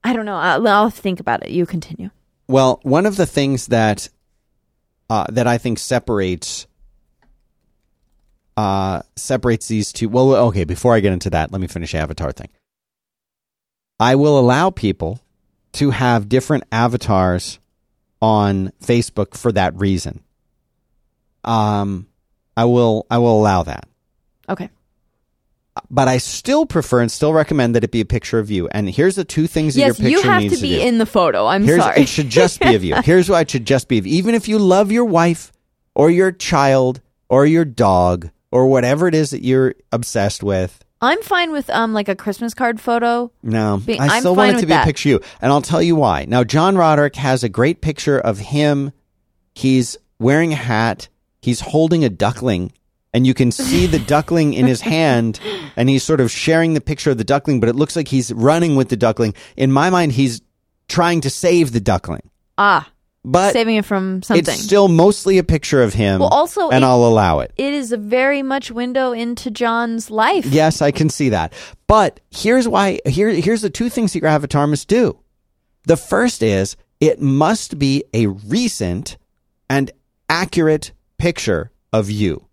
I 0.03 0.13
don't 0.13 0.25
know. 0.25 0.37
I'll, 0.37 0.67
I'll 0.67 0.89
think 0.89 1.19
about 1.19 1.45
it. 1.45 1.51
You 1.51 1.65
continue. 1.65 2.11
Well, 2.47 2.79
one 2.83 3.05
of 3.05 3.17
the 3.17 3.25
things 3.25 3.67
that 3.67 4.09
uh, 5.09 5.25
that 5.29 5.47
I 5.47 5.57
think 5.57 5.79
separates 5.79 6.66
uh, 8.57 9.03
separates 9.15 9.67
these 9.67 9.93
two. 9.93 10.09
Well, 10.09 10.35
okay. 10.47 10.63
Before 10.65 10.93
I 10.95 10.99
get 10.99 11.13
into 11.13 11.29
that, 11.29 11.51
let 11.51 11.61
me 11.61 11.67
finish 11.67 11.91
the 11.93 11.99
avatar 11.99 12.31
thing. 12.31 12.49
I 13.99 14.15
will 14.15 14.37
allow 14.39 14.69
people 14.71 15.21
to 15.73 15.91
have 15.91 16.27
different 16.27 16.63
avatars 16.71 17.59
on 18.21 18.71
Facebook 18.83 19.35
for 19.37 19.51
that 19.51 19.75
reason. 19.75 20.23
Um, 21.43 22.07
I 22.55 22.65
will 22.65 23.05
I 23.09 23.19
will 23.19 23.39
allow 23.39 23.63
that, 23.63 23.87
Okay. 24.49 24.69
but 25.89 26.07
I 26.07 26.17
still 26.17 26.65
prefer 26.65 26.99
and 27.01 27.11
still 27.11 27.31
recommend 27.31 27.75
that 27.75 27.83
it 27.83 27.91
be 27.91 28.01
a 28.01 28.05
picture 28.05 28.39
of 28.39 28.49
you. 28.51 28.67
And 28.69 28.89
here's 28.89 29.15
the 29.15 29.23
two 29.23 29.47
things 29.47 29.75
that 29.75 29.81
Yes, 29.81 29.99
your 29.99 30.09
picture 30.09 30.27
you 30.27 30.31
have 30.31 30.41
needs 30.41 30.55
to 30.55 30.61
be 30.61 30.75
do. 30.75 30.81
in 30.81 30.97
the 30.97 31.05
photo. 31.05 31.45
I'm 31.45 31.63
Here's, 31.63 31.81
sorry. 31.81 32.01
It 32.01 32.09
should 32.09 32.29
just 32.29 32.59
be 32.59 32.75
of 32.75 32.83
you. 32.83 32.95
Here's 33.03 33.29
why 33.29 33.41
it 33.41 33.51
should 33.51 33.65
just 33.65 33.87
be 33.87 33.99
of. 33.99 34.07
Even 34.07 34.33
if 34.35 34.47
you 34.47 34.57
love 34.59 34.91
your 34.91 35.05
wife 35.05 35.51
or 35.95 36.09
your 36.09 36.31
child 36.31 36.99
or 37.29 37.45
your 37.45 37.65
dog 37.65 38.29
or 38.57 38.65
whatever 38.65 39.07
it 39.07 39.13
is 39.13 39.29
that 39.29 39.43
you're 39.43 39.75
obsessed 39.91 40.41
with. 40.41 40.83
I'm 40.99 41.21
fine 41.21 41.51
with 41.51 41.69
um 41.69 41.93
like 41.93 42.09
a 42.09 42.15
Christmas 42.15 42.55
card 42.55 42.81
photo. 42.81 43.31
No, 43.43 43.79
Be- 43.85 43.99
I 43.99 44.07
I'm 44.07 44.19
still 44.21 44.35
want 44.35 44.57
it 44.57 44.61
to 44.61 44.65
be 44.65 44.73
a 44.73 44.83
picture 44.83 45.09
of 45.15 45.21
you. 45.23 45.29
And 45.41 45.51
I'll 45.51 45.61
tell 45.61 45.81
you 45.81 45.95
why. 45.95 46.25
Now, 46.27 46.43
John 46.43 46.75
Roderick 46.75 47.15
has 47.17 47.43
a 47.43 47.49
great 47.49 47.81
picture 47.81 48.17
of 48.19 48.39
him. 48.39 48.91
He's 49.53 49.95
wearing 50.17 50.53
a 50.53 50.55
hat. 50.55 51.07
He's 51.39 51.59
holding 51.59 52.03
a 52.03 52.09
duckling. 52.09 52.71
And 53.13 53.27
you 53.27 53.35
can 53.35 53.51
see 53.51 53.85
the 53.85 53.99
duckling 54.15 54.53
in 54.53 54.65
his 54.65 54.81
hand, 54.81 55.39
and 55.75 55.87
he's 55.87 56.03
sort 56.03 56.19
of 56.19 56.29
sharing 56.29 56.73
the 56.73 56.81
picture 56.81 57.11
of 57.11 57.17
the 57.17 57.23
duckling, 57.23 57.59
but 57.59 57.69
it 57.69 57.75
looks 57.75 57.95
like 57.95 58.07
he's 58.07 58.33
running 58.33 58.75
with 58.75 58.89
the 58.89 58.97
duckling. 58.97 59.33
In 59.55 59.71
my 59.71 59.89
mind, 59.89 60.11
he's 60.13 60.41
trying 60.87 61.21
to 61.21 61.29
save 61.29 61.71
the 61.71 61.79
duckling. 61.79 62.29
Ah, 62.57 62.89
But 63.29 63.51
saving 63.51 63.75
it 63.75 63.83
from 63.85 64.23
something. 64.23 64.53
It's 64.53 64.63
still 64.63 64.87
mostly 64.87 65.37
a 65.37 65.43
picture 65.43 65.83
of 65.83 65.93
him. 65.93 66.21
Well, 66.21 66.29
also, 66.29 66.69
and 66.69 66.83
it- 66.83 66.87
I'll 66.87 67.03
allow 67.05 67.39
it. 67.41 67.51
it 67.57 67.73
is 67.73 67.91
a 67.91 67.97
very 67.97 68.41
much 68.41 68.71
window 68.71 69.11
into 69.11 69.51
John's 69.51 70.09
life. 70.09 70.45
Yes, 70.45 70.81
I 70.81 70.91
can 70.91 71.09
see 71.09 71.29
that. 71.29 71.51
But 71.87 72.21
here's 72.31 72.67
why. 72.69 72.99
Here, 73.05 73.29
here's 73.29 73.61
the 73.61 73.69
two 73.69 73.89
things 73.89 74.13
that 74.13 74.19
your 74.21 74.29
avatar 74.29 74.65
must 74.65 74.87
do. 74.87 75.19
The 75.83 75.97
first 75.97 76.41
is 76.41 76.77
it 77.01 77.21
must 77.21 77.77
be 77.77 78.05
a 78.13 78.27
recent 78.27 79.17
and 79.69 79.91
accurate 80.29 80.93
picture 81.17 81.71
of 81.91 82.09
you. 82.09 82.46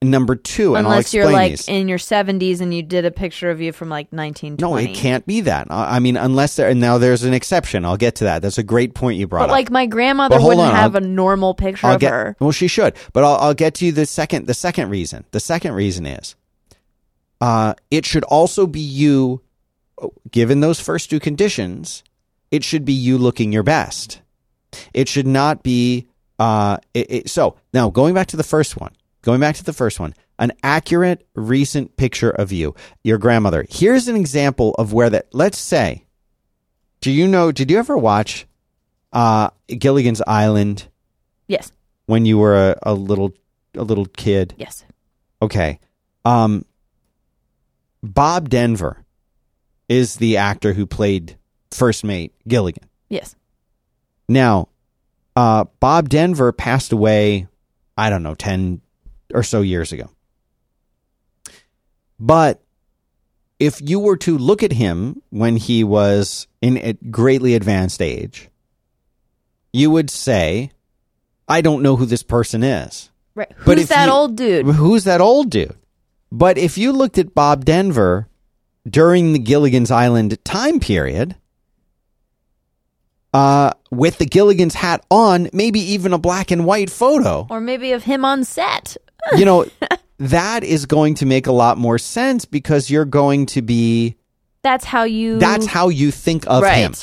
Number 0.00 0.36
two, 0.36 0.76
and 0.76 0.86
I'll 0.86 0.92
Unless 0.92 1.12
you're 1.12 1.28
like 1.28 1.50
these. 1.50 1.68
in 1.68 1.88
your 1.88 1.98
70s 1.98 2.60
and 2.60 2.72
you 2.72 2.84
did 2.84 3.04
a 3.04 3.10
picture 3.10 3.50
of 3.50 3.60
you 3.60 3.72
from 3.72 3.88
like 3.88 4.06
1920. 4.12 4.56
no, 4.62 4.76
it 4.76 4.94
can't 4.96 5.26
be 5.26 5.40
that. 5.40 5.66
I 5.70 5.96
I 5.96 5.98
mean, 5.98 6.16
unless 6.16 6.54
there, 6.54 6.68
and 6.68 6.80
now 6.80 6.98
there's 6.98 7.24
an 7.24 7.34
exception. 7.34 7.84
I'll 7.84 7.96
get 7.96 8.14
to 8.16 8.24
that. 8.24 8.40
That's 8.42 8.58
a 8.58 8.62
great 8.62 8.94
point 8.94 9.18
you 9.18 9.26
brought 9.26 9.40
But 9.40 9.44
up. 9.46 9.50
like 9.50 9.70
my 9.72 9.86
grandmother 9.86 10.36
wouldn't 10.40 10.60
on, 10.68 10.72
have 10.72 10.94
I'll- 10.94 11.02
a 11.02 11.06
normal 11.06 11.52
picture 11.54 11.88
I'll 11.88 11.94
of 11.96 12.00
get, 12.00 12.12
her. 12.12 12.36
Well, 12.38 12.52
she 12.52 12.68
should, 12.68 12.94
but 13.12 13.24
I'll, 13.24 13.36
I'll 13.38 13.54
get 13.54 13.74
to 13.74 13.86
you 13.86 13.90
the 13.92 14.06
second. 14.06 14.46
The 14.46 14.54
second 14.54 14.88
reason. 14.90 15.24
The 15.32 15.40
second 15.40 15.72
reason 15.72 16.06
is, 16.06 16.36
uh, 17.40 17.74
it 17.90 18.06
should 18.06 18.24
also 18.24 18.66
be 18.68 18.80
you. 18.80 19.42
Given 20.30 20.60
those 20.60 20.78
first 20.78 21.10
two 21.10 21.18
conditions, 21.18 22.04
it 22.52 22.62
should 22.62 22.84
be 22.84 22.92
you 22.92 23.18
looking 23.18 23.50
your 23.52 23.64
best. 23.64 24.20
It 24.94 25.08
should 25.08 25.26
not 25.26 25.64
be. 25.64 26.06
Uh, 26.38 26.76
it, 26.94 27.10
it, 27.10 27.30
so 27.30 27.56
now 27.74 27.90
going 27.90 28.14
back 28.14 28.28
to 28.28 28.36
the 28.36 28.44
first 28.44 28.76
one. 28.76 28.92
Going 29.22 29.40
back 29.40 29.56
to 29.56 29.64
the 29.64 29.72
first 29.72 29.98
one, 30.00 30.14
an 30.38 30.52
accurate 30.62 31.26
recent 31.34 31.96
picture 31.96 32.30
of 32.30 32.52
you, 32.52 32.74
your 33.02 33.18
grandmother. 33.18 33.66
Here's 33.68 34.06
an 34.08 34.16
example 34.16 34.74
of 34.78 34.92
where 34.92 35.10
that. 35.10 35.26
Let's 35.32 35.58
say, 35.58 36.04
do 37.00 37.10
you 37.10 37.26
know? 37.26 37.50
Did 37.52 37.70
you 37.70 37.78
ever 37.78 37.96
watch 37.98 38.46
uh, 39.12 39.50
Gilligan's 39.66 40.22
Island? 40.26 40.88
Yes. 41.48 41.72
when 42.06 42.26
you 42.26 42.36
were 42.38 42.56
a, 42.72 42.78
a 42.82 42.94
little 42.94 43.32
a 43.74 43.82
little 43.82 44.04
kid. 44.06 44.54
Yes. 44.58 44.84
Okay. 45.40 45.80
Um 46.24 46.64
Bob 48.02 48.48
Denver 48.50 49.04
is 49.88 50.16
the 50.16 50.36
actor 50.36 50.74
who 50.74 50.84
played 50.86 51.36
first 51.70 52.04
mate 52.04 52.34
Gilligan. 52.46 52.84
Yes. 53.08 53.34
Now, 54.28 54.68
uh 55.36 55.64
Bob 55.80 56.08
Denver 56.10 56.52
passed 56.52 56.92
away 56.92 57.46
I 57.96 58.10
don't 58.10 58.22
know 58.22 58.34
10 58.34 58.82
or 59.34 59.42
so 59.42 59.60
years 59.60 59.92
ago. 59.92 60.10
But 62.18 62.60
if 63.58 63.80
you 63.80 63.98
were 64.00 64.16
to 64.18 64.38
look 64.38 64.62
at 64.62 64.72
him 64.72 65.22
when 65.30 65.56
he 65.56 65.84
was 65.84 66.46
in 66.60 66.76
a 66.78 66.92
greatly 66.94 67.54
advanced 67.54 68.00
age, 68.02 68.48
you 69.72 69.90
would 69.90 70.10
say, 70.10 70.70
I 71.48 71.60
don't 71.60 71.82
know 71.82 71.96
who 71.96 72.06
this 72.06 72.22
person 72.22 72.62
is. 72.62 73.10
Right. 73.34 73.48
But 73.64 73.76
Who's 73.78 73.84
if 73.84 73.88
that 73.90 74.06
you- 74.06 74.12
old 74.12 74.36
dude? 74.36 74.66
Who's 74.66 75.04
that 75.04 75.20
old 75.20 75.50
dude? 75.50 75.74
But 76.32 76.58
if 76.58 76.76
you 76.76 76.92
looked 76.92 77.18
at 77.18 77.34
Bob 77.34 77.64
Denver 77.64 78.28
during 78.88 79.32
the 79.32 79.38
Gilligan's 79.38 79.90
Island 79.90 80.42
time 80.44 80.80
period, 80.80 81.36
uh, 83.32 83.72
with 83.90 84.18
the 84.18 84.26
Gilligan's 84.26 84.74
hat 84.74 85.04
on, 85.10 85.48
maybe 85.52 85.80
even 85.80 86.12
a 86.12 86.18
black 86.18 86.50
and 86.50 86.64
white 86.64 86.90
photo, 86.90 87.46
Or 87.48 87.60
maybe 87.60 87.92
of 87.92 88.04
him 88.04 88.24
on 88.24 88.44
set. 88.44 88.96
You 89.36 89.44
know, 89.44 89.66
that 90.18 90.64
is 90.64 90.86
going 90.86 91.14
to 91.14 91.26
make 91.26 91.46
a 91.46 91.52
lot 91.52 91.78
more 91.78 91.98
sense 91.98 92.44
because 92.44 92.90
you're 92.90 93.04
going 93.04 93.46
to 93.46 93.62
be, 93.62 94.16
That's 94.62 94.84
how 94.84 95.04
you. 95.04 95.38
that's 95.38 95.66
how 95.66 95.88
you 95.88 96.10
think 96.10 96.44
of 96.46 96.62
right. 96.62 96.78
him. 96.78 96.94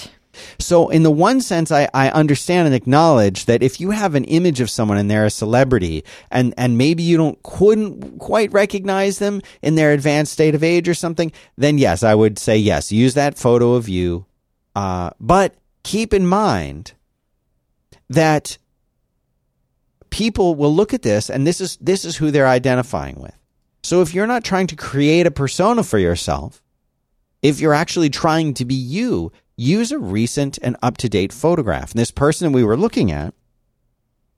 So, 0.60 0.90
in 0.90 1.04
the 1.04 1.12
one 1.12 1.40
sense, 1.40 1.72
I, 1.72 1.88
I 1.94 2.10
understand 2.10 2.66
and 2.66 2.76
acknowledge 2.76 3.46
that 3.46 3.64
if 3.64 3.80
you 3.80 3.92
have 3.92 4.16
an 4.16 4.26
image 4.26 4.60
of 4.60 4.70
someone 4.70 4.98
and 4.98 5.10
they're 5.10 5.26
a 5.26 5.30
celebrity, 5.30 6.04
and, 6.30 6.54
and 6.58 6.78
maybe 6.78 7.04
you 7.04 7.16
don't 7.16 7.42
couldn't 7.44 8.20
quite 8.20 8.52
recognize 8.52 9.20
them 9.20 9.42
in 9.62 9.76
their 9.76 9.94
advanced 9.94 10.34
state 10.34 10.54
of 10.54 10.64
age 10.64 10.90
or 10.90 10.94
something, 10.94 11.32
then 11.58 11.78
yes, 11.78 12.04
I 12.04 12.16
would 12.16 12.38
say 12.38 12.58
yes, 12.58 12.92
use 12.92 13.14
that 13.14 13.38
photo 13.38 13.74
of 13.76 13.88
you. 13.88 14.26
Uh, 14.76 15.12
but 15.22 15.56
keep 15.84 16.14
in 16.14 16.28
mind 16.28 16.92
that 18.10 18.58
people 20.16 20.56
will 20.56 20.74
look 20.74 20.94
at 20.94 21.02
this, 21.02 21.30
and 21.30 21.46
this 21.46 21.60
is 21.60 21.76
this 21.82 22.06
is 22.06 22.16
who 22.16 22.32
they're 22.32 22.48
identifying 22.48 23.20
with. 23.20 23.38
So, 23.84 24.02
if 24.02 24.14
you're 24.14 24.26
not 24.26 24.46
trying 24.46 24.68
to 24.68 24.76
create 24.76 25.28
a 25.28 25.32
persona 25.32 25.84
for 25.84 26.00
yourself, 26.00 26.64
if 27.42 27.60
you're 27.60 27.74
actually 27.74 28.10
trying 28.10 28.54
to 28.54 28.64
be 28.64 28.76
you, 28.76 29.34
use 29.58 29.92
a 29.92 30.00
recent 30.00 30.58
and 30.62 30.78
up 30.82 30.96
to 30.98 31.10
date 31.10 31.34
photograph. 31.34 31.92
And 31.92 32.00
this 32.00 32.12
person 32.12 32.54
we 32.54 32.64
were 32.64 32.78
looking 32.78 33.12
at, 33.12 33.34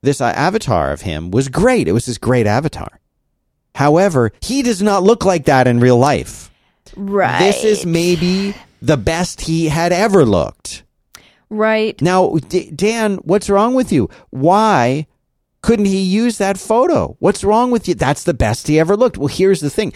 this 0.02 0.20
uh, 0.20 0.32
avatar 0.34 0.90
of 0.90 1.02
him 1.02 1.30
was 1.30 1.48
great. 1.48 1.86
It 1.86 1.92
was 1.92 2.06
this 2.06 2.18
great 2.18 2.48
avatar. 2.48 2.98
However, 3.76 4.32
he 4.42 4.62
does 4.62 4.82
not 4.82 5.04
look 5.04 5.24
like 5.24 5.44
that 5.44 5.68
in 5.68 5.78
real 5.78 5.96
life. 5.96 6.50
Right. 6.96 7.38
This 7.38 7.62
is 7.62 7.86
maybe 7.86 8.52
the 8.82 8.96
best 8.96 9.42
he 9.42 9.68
had 9.68 9.92
ever 9.92 10.24
looked. 10.24 10.82
Right. 11.50 12.00
Now, 12.02 12.34
D- 12.48 12.72
Dan, 12.72 13.18
what's 13.18 13.48
wrong 13.48 13.74
with 13.74 13.92
you? 13.92 14.10
Why 14.30 15.06
couldn't 15.62 15.86
he 15.86 16.00
use 16.00 16.38
that 16.38 16.58
photo? 16.58 17.16
What's 17.18 17.42
wrong 17.44 17.70
with 17.70 17.88
you? 17.88 17.94
That's 17.94 18.24
the 18.24 18.34
best 18.34 18.66
he 18.68 18.78
ever 18.78 18.96
looked. 18.96 19.18
Well, 19.18 19.28
here's 19.28 19.60
the 19.60 19.70
thing. 19.70 19.92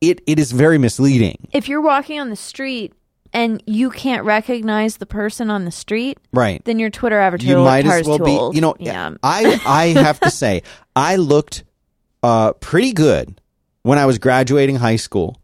It 0.00 0.20
it 0.26 0.38
is 0.38 0.52
very 0.52 0.78
misleading. 0.78 1.48
If 1.52 1.68
you're 1.68 1.80
walking 1.82 2.18
on 2.18 2.30
the 2.30 2.36
street 2.36 2.92
and 3.32 3.62
you 3.66 3.90
can't 3.90 4.24
recognize 4.24 4.96
the 4.98 5.06
person 5.06 5.50
on 5.50 5.64
the 5.64 5.70
street, 5.70 6.18
Right. 6.32 6.62
then 6.64 6.78
your 6.78 6.90
Twitter 6.90 7.18
avatar 7.18 7.48
you 7.48 7.56
might 7.58 7.86
as 7.86 8.06
well 8.06 8.18
be 8.18 8.30
old. 8.32 8.54
you 8.54 8.60
know 8.60 8.74
yeah. 8.78 9.14
i 9.22 9.60
i 9.66 9.86
have 10.00 10.20
to 10.20 10.30
say 10.30 10.62
i 10.94 11.16
looked 11.16 11.64
uh 12.22 12.52
pretty 12.54 12.92
good 12.92 13.40
when 13.84 13.98
i 13.98 14.04
was 14.06 14.18
graduating 14.18 14.76
high 14.76 14.96
school 14.96 15.40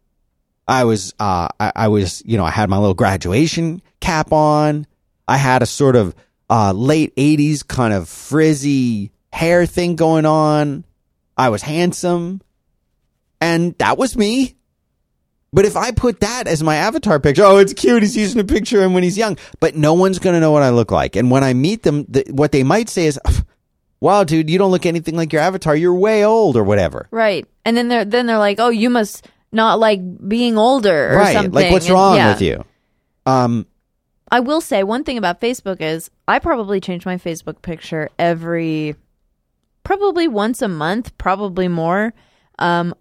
i 0.67 0.85
was 0.85 1.15
uh 1.19 1.49
I, 1.59 1.73
I 1.75 1.89
was 1.89 2.23
you 2.27 2.37
know 2.37 2.45
i 2.45 2.51
had 2.51 2.69
my 2.69 2.77
little 2.77 2.93
graduation 2.95 3.81
cap 4.01 4.33
on 4.33 4.87
i 5.27 5.37
had 5.39 5.63
a 5.63 5.67
sort 5.67 5.97
of 5.97 6.15
uh 6.51 6.73
late 6.73 7.17
80s 7.17 7.67
kind 7.67 7.95
of 7.95 8.07
frizzy 8.09 9.13
hair 9.33 9.67
thing 9.67 9.97
going 9.97 10.27
on 10.27 10.85
i 11.37 11.49
was 11.49 11.63
handsome 11.63 12.41
and 13.41 13.77
that 13.79 13.99
was 13.99 14.17
me 14.17 14.55
but 15.53 15.65
if 15.65 15.77
I 15.77 15.93
put 15.93 16.21
that 16.21 16.47
as 16.47 16.63
my 16.63 16.77
avatar 16.77 17.19
picture, 17.19 17.43
oh, 17.43 17.57
it's 17.57 17.73
cute. 17.73 18.03
He's 18.03 18.17
using 18.17 18.41
a 18.41 18.45
picture 18.45 18.79
of 18.79 18.85
him 18.85 18.93
when 18.95 19.03
he's 19.03 19.17
young. 19.17 19.39
But 19.61 19.75
no 19.77 19.95
one's 19.95 20.19
going 20.19 20.35
to 20.35 20.41
know 20.41 20.51
what 20.51 20.63
I 20.63 20.71
look 20.71 20.91
like. 20.91 21.17
And 21.17 21.31
when 21.31 21.43
I 21.43 21.55
meet 21.55 21.85
them, 21.85 22.05
th- 22.05 22.29
what 22.29 22.53
they 22.53 22.63
might 22.63 22.91
say 22.91 23.07
is, 23.07 23.19
wow, 24.01 24.25
dude, 24.25 24.51
you 24.51 24.59
don't 24.59 24.71
look 24.71 24.85
anything 24.85 25.17
like 25.17 25.33
your 25.33 25.41
avatar. 25.41 25.75
You're 25.75 25.95
way 25.95 26.25
old 26.25 26.57
or 26.57 26.65
whatever. 26.65 27.09
Right. 27.11 27.47
And 27.65 27.77
then 27.77 27.89
they're 27.89 28.05
then 28.05 28.27
they're 28.27 28.39
like, 28.39 28.61
"Oh, 28.61 28.71
you 28.71 28.89
must 28.89 29.29
not 29.53 29.79
like 29.79 30.01
being 30.27 30.57
older 30.57 31.13
or 31.13 31.17
right. 31.17 31.33
something." 31.35 31.53
Like, 31.53 31.71
what's 31.71 31.87
And- 31.87 31.95
wrong 31.95 32.17
yeah. 32.17 32.33
with 32.33 32.43
you? 32.43 32.65
Um, 33.27 33.67
I 34.31 34.41
will 34.41 34.61
say 34.61 34.83
one 34.85 35.05
thing 35.05 35.19
about 35.19 35.41
Facebook 35.41 35.81
is 35.81 36.11
I 36.27 36.39
probably 36.39 36.81
change 36.81 37.05
my 37.05 37.17
Facebook 37.17 37.61
picture 37.63 38.11
every 38.19 38.97
probably 39.89 40.29
once 40.29 40.61
a 40.61 40.69
month, 40.69 41.17
probably 41.17 41.69
more. 41.69 42.13
Um 42.59 42.95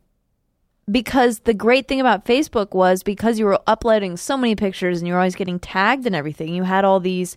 because 0.89 1.39
the 1.39 1.53
great 1.53 1.85
thing 1.89 1.99
about 1.99 2.23
Facebook 2.25 2.73
was 2.73 3.03
because 3.03 3.37
you 3.37 3.45
were 3.45 3.59
uploading 3.67 4.15
so 4.15 4.37
many 4.37 4.55
pictures 4.55 4.99
and 4.99 5.07
you 5.07 5.13
were 5.13 5.19
always 5.19 5.35
getting 5.35 5.59
tagged 5.59 6.05
and 6.05 6.15
everything, 6.15 6.53
you 6.55 6.63
had 6.63 6.85
all 6.85 7.01
these 7.01 7.35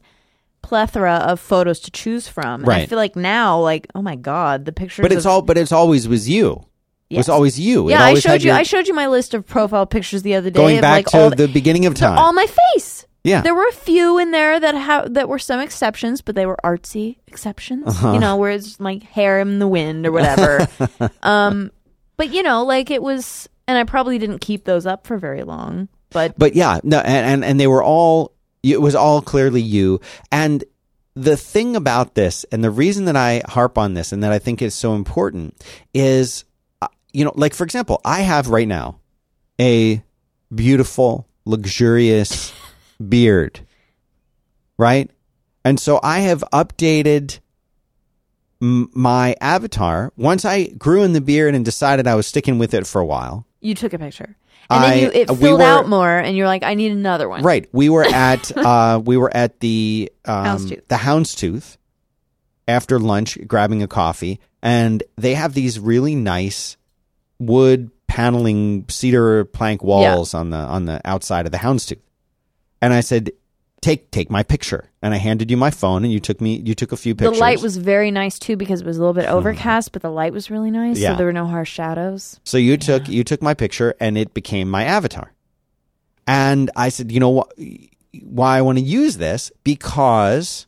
plethora 0.62 1.14
of 1.14 1.40
photos 1.40 1.80
to 1.80 1.90
choose 1.90 2.28
from. 2.28 2.62
And 2.62 2.70
I 2.70 2.86
feel 2.86 2.96
like 2.98 3.16
now, 3.16 3.58
like, 3.58 3.88
oh 3.96 4.02
my 4.02 4.14
God, 4.14 4.66
the 4.66 4.72
pictures 4.72 5.02
but 5.02 5.10
it's 5.10 5.24
of- 5.24 5.32
all, 5.32 5.42
but 5.42 5.58
it's 5.58 5.72
always 5.72 6.06
was 6.06 6.28
you. 6.28 6.64
It 7.08 7.16
was 7.16 7.28
always 7.28 7.58
you. 7.58 7.88
It 7.88 7.92
Yeah, 7.92 8.04
I 8.04 8.08
always 8.08 8.22
showed 8.22 8.30
had 8.30 8.42
you 8.44 8.50
your- 8.50 8.56
I 8.58 8.62
showed 8.62 8.86
you 8.86 8.94
my 8.94 9.08
list 9.08 9.34
of 9.34 9.44
profile 9.44 9.84
pictures 9.84 10.22
the 10.22 10.36
other 10.36 10.50
day 10.50 10.56
going 10.62 10.76
of 10.78 10.82
back 10.82 10.98
like 10.98 11.06
to 11.06 11.18
all 11.18 11.30
the 11.30 11.48
beginning 11.48 11.86
of 11.86 11.94
time. 11.96 12.18
all 12.18 12.32
my 12.32 12.46
face. 12.46 13.04
Yeah. 13.22 13.42
There 13.42 13.54
were 13.54 13.66
a 13.68 13.72
few 13.72 14.18
in 14.18 14.30
there 14.30 14.58
that 14.58 14.74
ha- 14.74 15.06
that 15.10 15.28
were 15.28 15.38
some 15.38 15.60
exceptions, 15.60 16.22
but 16.22 16.34
they 16.34 16.46
were 16.46 16.56
artsy 16.64 17.18
exceptions. 17.26 17.86
Uh-huh. 17.86 18.12
You 18.12 18.18
know, 18.18 18.36
where 18.36 18.50
it's 18.50 18.80
like 18.80 19.02
hair 19.02 19.40
in 19.40 19.58
the 19.58 19.68
wind 19.68 20.06
or 20.06 20.12
whatever. 20.12 20.66
um, 21.22 21.70
but 22.16 22.32
you 22.32 22.42
know, 22.42 22.64
like 22.64 22.90
it 22.90 23.02
was, 23.02 23.48
and 23.68 23.76
I 23.76 23.84
probably 23.84 24.18
didn't 24.18 24.38
keep 24.40 24.64
those 24.64 24.86
up 24.86 25.06
for 25.06 25.18
very 25.18 25.42
long. 25.42 25.88
But 26.10 26.38
but 26.38 26.54
yeah, 26.54 26.80
no, 26.82 26.98
and, 26.98 27.26
and 27.26 27.44
and 27.44 27.60
they 27.60 27.66
were 27.66 27.82
all. 27.82 28.32
It 28.62 28.80
was 28.80 28.94
all 28.94 29.22
clearly 29.22 29.62
you. 29.62 30.02
And 30.30 30.62
the 31.14 31.36
thing 31.36 31.76
about 31.76 32.14
this, 32.14 32.44
and 32.52 32.62
the 32.62 32.70
reason 32.70 33.06
that 33.06 33.16
I 33.16 33.42
harp 33.46 33.78
on 33.78 33.94
this, 33.94 34.12
and 34.12 34.22
that 34.22 34.32
I 34.32 34.38
think 34.38 34.60
is 34.60 34.74
so 34.74 34.94
important, 34.94 35.62
is, 35.94 36.44
uh, 36.82 36.88
you 37.12 37.24
know, 37.24 37.32
like 37.34 37.54
for 37.54 37.64
example, 37.64 38.00
I 38.04 38.20
have 38.20 38.48
right 38.48 38.68
now 38.68 39.00
a 39.58 40.02
beautiful, 40.54 41.26
luxurious 41.46 42.52
beard, 43.08 43.60
right? 44.78 45.10
And 45.64 45.78
so 45.78 46.00
I 46.02 46.20
have 46.20 46.42
updated 46.52 47.38
m- 48.62 48.90
my 48.94 49.34
avatar 49.40 50.12
once 50.16 50.44
I 50.44 50.66
grew 50.68 51.02
in 51.02 51.12
the 51.12 51.20
beard 51.20 51.54
and 51.54 51.64
decided 51.64 52.06
I 52.06 52.14
was 52.14 52.26
sticking 52.26 52.58
with 52.58 52.74
it 52.74 52.86
for 52.86 53.00
a 53.00 53.06
while. 53.06 53.46
you 53.62 53.74
took 53.74 53.92
a 53.92 53.98
picture, 53.98 54.36
and 54.70 54.84
I- 54.84 54.90
then 54.90 54.98
you, 55.02 55.10
it 55.12 55.30
we 55.30 55.36
filled 55.36 55.60
were- 55.60 55.66
out 55.66 55.88
more, 55.88 56.16
and 56.16 56.34
you're 56.36 56.46
like, 56.46 56.62
I 56.62 56.74
need 56.74 56.92
another 56.92 57.28
one. 57.28 57.42
Right. 57.42 57.68
We 57.72 57.88
were 57.90 58.04
at 58.04 58.56
uh 58.56 59.00
we 59.04 59.16
were 59.16 59.34
at 59.36 59.60
the 59.60 60.10
um 60.24 60.44
Houndstooth. 60.46 60.88
the 60.88 60.94
Houndstooth 60.96 61.76
after 62.68 62.98
lunch 62.98 63.36
grabbing 63.46 63.82
a 63.82 63.88
coffee 63.88 64.38
and 64.62 65.02
they 65.18 65.34
have 65.34 65.54
these 65.54 65.78
really 65.80 66.14
nice 66.14 66.76
wood 67.38 67.90
paneling 68.06 68.84
cedar 68.88 69.44
plank 69.44 69.82
walls 69.82 70.34
on 70.34 70.50
the 70.50 70.56
on 70.58 70.84
the 70.86 71.00
outside 71.04 71.46
of 71.46 71.52
the 71.52 71.58
Houndstooth. 71.58 71.98
And 72.82 72.92
I 72.92 73.00
said 73.00 73.30
take 73.80 74.10
take 74.10 74.30
my 74.30 74.42
picture. 74.42 74.90
And 75.02 75.14
I 75.14 75.16
handed 75.16 75.50
you 75.50 75.56
my 75.56 75.70
phone, 75.70 76.04
and 76.04 76.12
you 76.12 76.20
took 76.20 76.40
me. 76.40 76.56
You 76.56 76.74
took 76.74 76.92
a 76.92 76.96
few 76.96 77.14
pictures. 77.14 77.36
The 77.36 77.40
light 77.40 77.62
was 77.62 77.76
very 77.76 78.10
nice 78.10 78.38
too 78.38 78.56
because 78.56 78.80
it 78.80 78.86
was 78.86 78.98
a 78.98 79.00
little 79.00 79.14
bit 79.14 79.26
hmm. 79.26 79.34
overcast, 79.34 79.92
but 79.92 80.02
the 80.02 80.10
light 80.10 80.32
was 80.32 80.50
really 80.50 80.70
nice, 80.70 80.98
Yeah. 80.98 81.12
so 81.12 81.16
there 81.16 81.26
were 81.26 81.32
no 81.32 81.46
harsh 81.46 81.70
shadows. 81.70 82.40
So 82.44 82.58
you 82.58 82.76
took 82.76 83.08
you 83.08 83.24
took 83.24 83.42
my 83.42 83.54
picture, 83.54 83.94
and 84.00 84.18
it 84.18 84.34
became 84.34 84.70
my 84.70 84.84
avatar. 84.84 85.32
And 86.26 86.70
I 86.76 86.90
said, 86.90 87.10
you 87.10 87.18
know 87.18 87.30
what? 87.30 87.52
Why 88.22 88.58
I 88.58 88.62
want 88.62 88.78
to 88.78 88.84
use 88.84 89.16
this 89.16 89.50
because 89.64 90.66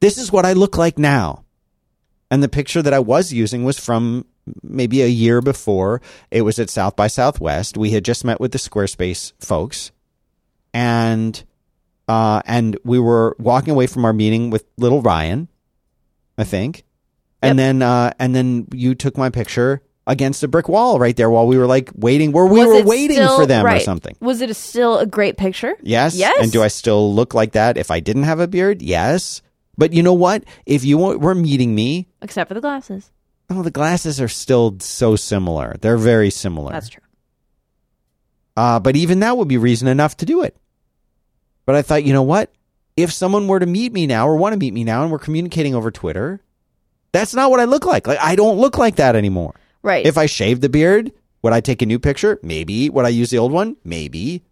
this 0.00 0.18
is 0.18 0.32
what 0.32 0.46
I 0.46 0.52
look 0.54 0.76
like 0.76 0.98
now. 0.98 1.44
And 2.30 2.42
the 2.42 2.48
picture 2.48 2.80
that 2.80 2.94
I 2.94 3.00
was 3.00 3.32
using 3.32 3.64
was 3.64 3.78
from 3.78 4.24
maybe 4.62 5.02
a 5.02 5.06
year 5.06 5.40
before. 5.40 6.00
It 6.30 6.42
was 6.42 6.58
at 6.58 6.70
South 6.70 6.96
by 6.96 7.08
Southwest. 7.08 7.76
We 7.76 7.90
had 7.90 8.04
just 8.04 8.24
met 8.24 8.40
with 8.40 8.52
the 8.52 8.58
Squarespace 8.58 9.32
folks, 9.38 9.90
and 10.74 11.42
uh, 12.08 12.42
and 12.44 12.78
we 12.84 12.98
were 12.98 13.36
walking 13.38 13.72
away 13.72 13.86
from 13.86 14.04
our 14.04 14.12
meeting 14.12 14.50
with 14.50 14.64
little 14.76 15.02
Ryan, 15.02 15.48
I 16.36 16.44
think, 16.44 16.84
and 17.42 17.58
then 17.58 17.82
uh, 17.82 18.12
and 18.18 18.34
then 18.34 18.66
you 18.72 18.94
took 18.94 19.16
my 19.16 19.30
picture 19.30 19.82
against 20.06 20.42
a 20.42 20.48
brick 20.48 20.68
wall 20.68 20.98
right 20.98 21.16
there 21.16 21.30
while 21.30 21.46
we 21.46 21.56
were 21.56 21.66
like 21.66 21.90
waiting. 21.94 22.32
Where 22.32 22.46
we 22.46 22.58
Was 22.64 22.82
were 22.82 22.88
waiting 22.88 23.16
still- 23.16 23.36
for 23.38 23.46
them 23.46 23.64
or 23.66 23.78
something. 23.80 24.16
Was 24.20 24.40
it 24.40 24.50
a, 24.50 24.54
still 24.54 24.98
a 24.98 25.06
great 25.06 25.36
picture? 25.36 25.74
Yes. 25.82 26.16
Yes. 26.16 26.42
And 26.42 26.50
do 26.50 26.62
I 26.62 26.68
still 26.68 27.14
look 27.14 27.32
like 27.34 27.52
that 27.52 27.76
if 27.76 27.90
I 27.90 28.00
didn't 28.00 28.24
have 28.24 28.40
a 28.40 28.48
beard? 28.48 28.82
Yes. 28.82 29.42
But 29.78 29.92
you 29.92 30.02
know 30.02 30.12
what? 30.14 30.44
If 30.66 30.84
you 30.84 30.98
were 30.98 31.34
meeting 31.34 31.74
me, 31.74 32.08
Except 32.20 32.48
for 32.48 32.54
the 32.54 32.60
glasses. 32.60 33.10
oh, 33.48 33.62
the 33.62 33.70
glasses 33.70 34.20
are 34.20 34.28
still 34.28 34.76
so 34.80 35.16
similar. 35.16 35.76
They're 35.80 35.96
very 35.96 36.30
similar. 36.30 36.72
That's 36.72 36.88
true. 36.90 37.02
Uh, 38.56 38.80
but 38.80 38.96
even 38.96 39.20
that 39.20 39.36
would 39.36 39.48
be 39.48 39.58
reason 39.58 39.88
enough 39.88 40.16
to 40.18 40.26
do 40.26 40.42
it. 40.42 40.56
But 41.66 41.76
I 41.76 41.82
thought, 41.82 42.04
you 42.04 42.12
know 42.12 42.22
what? 42.22 42.52
If 42.96 43.12
someone 43.12 43.48
were 43.48 43.60
to 43.60 43.66
meet 43.66 43.92
me 43.92 44.06
now 44.06 44.26
or 44.28 44.36
want 44.36 44.52
to 44.52 44.58
meet 44.58 44.74
me 44.74 44.84
now 44.84 45.02
and 45.02 45.12
we're 45.12 45.18
communicating 45.18 45.74
over 45.74 45.90
Twitter, 45.90 46.40
that's 47.12 47.34
not 47.34 47.50
what 47.50 47.60
I 47.60 47.64
look 47.64 47.86
like. 47.86 48.06
Like 48.06 48.18
I 48.20 48.36
don't 48.36 48.58
look 48.58 48.76
like 48.76 48.96
that 48.96 49.16
anymore. 49.16 49.54
Right. 49.82 50.04
If 50.04 50.18
I 50.18 50.26
shaved 50.26 50.62
the 50.62 50.68
beard, 50.68 51.12
would 51.42 51.52
I 51.52 51.60
take 51.60 51.80
a 51.80 51.86
new 51.86 51.98
picture? 51.98 52.38
Maybe. 52.42 52.90
Would 52.90 53.04
I 53.04 53.10
use 53.10 53.30
the 53.30 53.38
old 53.38 53.52
one? 53.52 53.76
Maybe. 53.84 54.42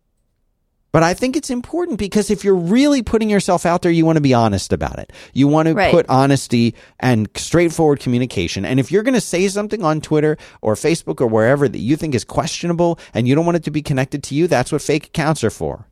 But 0.90 1.02
I 1.02 1.12
think 1.12 1.36
it's 1.36 1.50
important 1.50 1.98
because 1.98 2.30
if 2.30 2.44
you're 2.44 2.54
really 2.54 3.02
putting 3.02 3.28
yourself 3.28 3.66
out 3.66 3.82
there, 3.82 3.92
you 3.92 4.06
want 4.06 4.16
to 4.16 4.22
be 4.22 4.32
honest 4.32 4.72
about 4.72 4.98
it. 4.98 5.12
You 5.34 5.46
want 5.46 5.68
to 5.68 5.74
Right. 5.74 5.90
put 5.92 6.06
honesty 6.08 6.74
and 6.98 7.28
straightforward 7.36 8.00
communication. 8.00 8.64
And 8.64 8.80
if 8.80 8.90
you're 8.90 9.02
going 9.02 9.12
to 9.14 9.20
say 9.20 9.46
something 9.48 9.84
on 9.84 10.00
Twitter 10.00 10.38
or 10.62 10.74
Facebook 10.76 11.20
or 11.20 11.26
wherever 11.26 11.68
that 11.68 11.78
you 11.78 11.94
think 11.96 12.14
is 12.14 12.24
questionable 12.24 12.98
and 13.12 13.28
you 13.28 13.34
don't 13.34 13.44
want 13.44 13.56
it 13.56 13.64
to 13.64 13.70
be 13.70 13.82
connected 13.82 14.22
to 14.24 14.34
you, 14.34 14.46
that's 14.46 14.72
what 14.72 14.80
fake 14.80 15.06
accounts 15.08 15.44
are 15.44 15.50
for. 15.50 15.86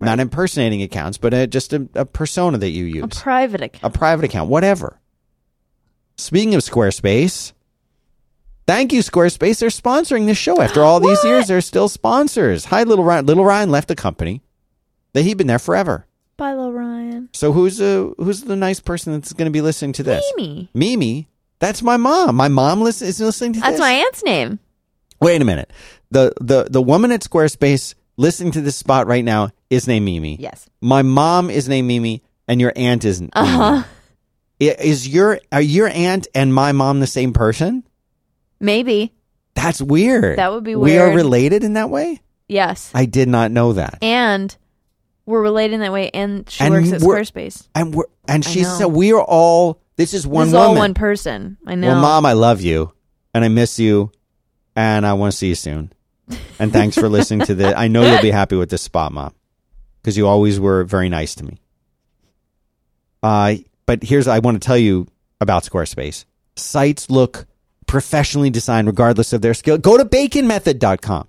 Not 0.00 0.20
impersonating 0.20 0.80
accounts, 0.82 1.18
but 1.18 1.34
uh 1.34 1.46
just 1.48 1.72
a, 1.72 1.88
a 1.94 2.06
persona 2.06 2.56
that 2.58 2.70
you 2.70 2.84
use 2.84 3.02
a 3.04 3.08
private 3.08 3.60
account. 3.62 3.94
a 3.94 3.98
private 3.98 4.24
account, 4.24 4.48
whatever. 4.48 4.98
Speaking 6.16 6.54
of 6.54 6.62
Squarespace, 6.62 7.52
thank 8.70 8.92
you, 8.92 9.00
Squarespace. 9.00 9.58
They're 9.58 9.68
sponsoring 9.68 10.26
this 10.26 10.38
show. 10.38 10.60
After 10.60 10.84
all 10.84 11.00
these 11.00 11.22
years, 11.24 11.48
they're 11.48 11.60
still 11.60 11.88
sponsors. 11.88 12.66
Hi, 12.66 12.84
Little 12.84 13.04
Ryan. 13.04 13.26
Little 13.26 13.44
Ryan 13.44 13.70
left 13.70 13.88
the 13.88 13.96
company. 13.96 14.42
That 15.12 15.22
he'd 15.22 15.38
been 15.38 15.48
there 15.48 15.58
forever. 15.58 16.06
Bye, 16.36 16.54
Little 16.54 16.72
Ryan. 16.72 17.28
So 17.32 17.52
who's 17.52 17.80
uh, 17.80 18.10
who's 18.16 18.42
the 18.42 18.54
nice 18.54 18.78
person 18.78 19.12
that's 19.12 19.32
going 19.32 19.46
to 19.46 19.50
be 19.50 19.60
listening 19.60 19.92
to 19.94 20.04
this? 20.04 20.24
Mimi. 20.36 20.70
Mimi. 20.72 21.28
That's 21.58 21.82
my 21.82 21.96
mom. 21.96 22.36
My 22.36 22.48
mom 22.48 22.80
listen, 22.80 23.08
is 23.08 23.20
listening 23.20 23.54
to 23.54 23.60
That's 23.60 23.72
this. 23.72 23.80
my 23.80 23.90
aunt's 23.90 24.22
name. 24.22 24.60
Wait 25.20 25.42
a 25.42 25.44
minute. 25.44 25.72
The 26.12 26.32
the 26.40 26.68
the 26.70 26.80
woman 26.80 27.10
at 27.10 27.22
Squarespace 27.22 27.94
listening 28.16 28.52
to 28.52 28.60
this 28.60 28.76
spot 28.76 29.08
right 29.08 29.24
now 29.24 29.50
is 29.68 29.88
named 29.88 30.04
Mimi. 30.04 30.36
Yes. 30.36 30.70
My 30.80 31.02
mom 31.02 31.50
is 31.50 31.68
named 31.68 31.88
Mimi, 31.88 32.22
and 32.46 32.60
your 32.60 32.72
aunt 32.76 33.04
isn't. 33.04 33.30
Uh 33.34 33.44
huh. 33.44 33.82
Is 34.60 35.08
your 35.08 35.40
are 35.50 35.60
your 35.60 35.88
aunt 35.88 36.28
and 36.34 36.54
my 36.54 36.72
mom 36.72 37.00
the 37.00 37.06
same 37.06 37.32
person? 37.32 37.82
Maybe. 38.60 39.12
That's 39.54 39.80
weird. 39.82 40.38
That 40.38 40.52
would 40.52 40.64
be 40.64 40.76
weird. 40.76 40.84
We 40.84 40.98
are 40.98 41.14
related 41.16 41.64
in 41.64 41.72
that 41.74 41.90
way. 41.90 42.20
Yes. 42.48 42.90
I 42.94 43.06
did 43.06 43.28
not 43.28 43.50
know 43.50 43.72
that. 43.74 43.98
And 44.02 44.54
we're 45.26 45.42
related 45.42 45.74
in 45.74 45.80
that 45.80 45.92
way. 45.92 46.10
And 46.10 46.48
she 46.48 46.64
And 46.64 46.74
works 46.74 46.92
at 46.92 47.00
Squarespace. 47.00 47.68
And 47.74 47.94
we're 47.94 48.04
and 48.28 48.44
she 48.44 48.64
said 48.64 48.86
we 48.86 49.12
are 49.12 49.22
all. 49.22 49.80
This 49.96 50.14
is 50.14 50.26
one 50.26 50.46
this 50.46 50.48
is 50.48 50.54
woman. 50.54 50.68
all 50.68 50.76
one 50.76 50.94
person. 50.94 51.58
I 51.66 51.74
know. 51.74 51.88
Well, 51.88 52.00
mom, 52.00 52.24
I 52.24 52.32
love 52.32 52.60
you, 52.62 52.92
and 53.34 53.44
I 53.44 53.48
miss 53.48 53.78
you, 53.78 54.12
and 54.74 55.04
I 55.04 55.12
want 55.12 55.32
to 55.32 55.36
see 55.38 55.48
you 55.48 55.54
soon. 55.54 55.92
And 56.58 56.72
thanks 56.72 56.94
for 56.96 57.08
listening 57.08 57.46
to 57.46 57.54
this. 57.54 57.74
I 57.74 57.88
know 57.88 58.02
you'll 58.02 58.20
be 58.20 58.30
happy 58.30 58.54
with 58.54 58.68
this 58.70 58.82
spot, 58.82 59.12
mom, 59.12 59.34
because 60.00 60.16
you 60.16 60.28
always 60.28 60.60
were 60.60 60.84
very 60.84 61.08
nice 61.08 61.34
to 61.36 61.44
me. 61.44 61.58
Uh, 63.22 63.56
but 63.86 64.02
here's 64.02 64.28
I 64.28 64.38
want 64.40 64.60
to 64.60 64.66
tell 64.66 64.76
you 64.76 65.06
about 65.40 65.64
Squarespace. 65.64 66.24
Sites 66.56 67.08
look 67.10 67.46
professionally 67.90 68.50
designed 68.50 68.86
regardless 68.86 69.32
of 69.32 69.42
their 69.42 69.52
skill. 69.52 69.76
Go 69.76 69.98
to 69.98 70.04
baconmethod.com. 70.04 71.26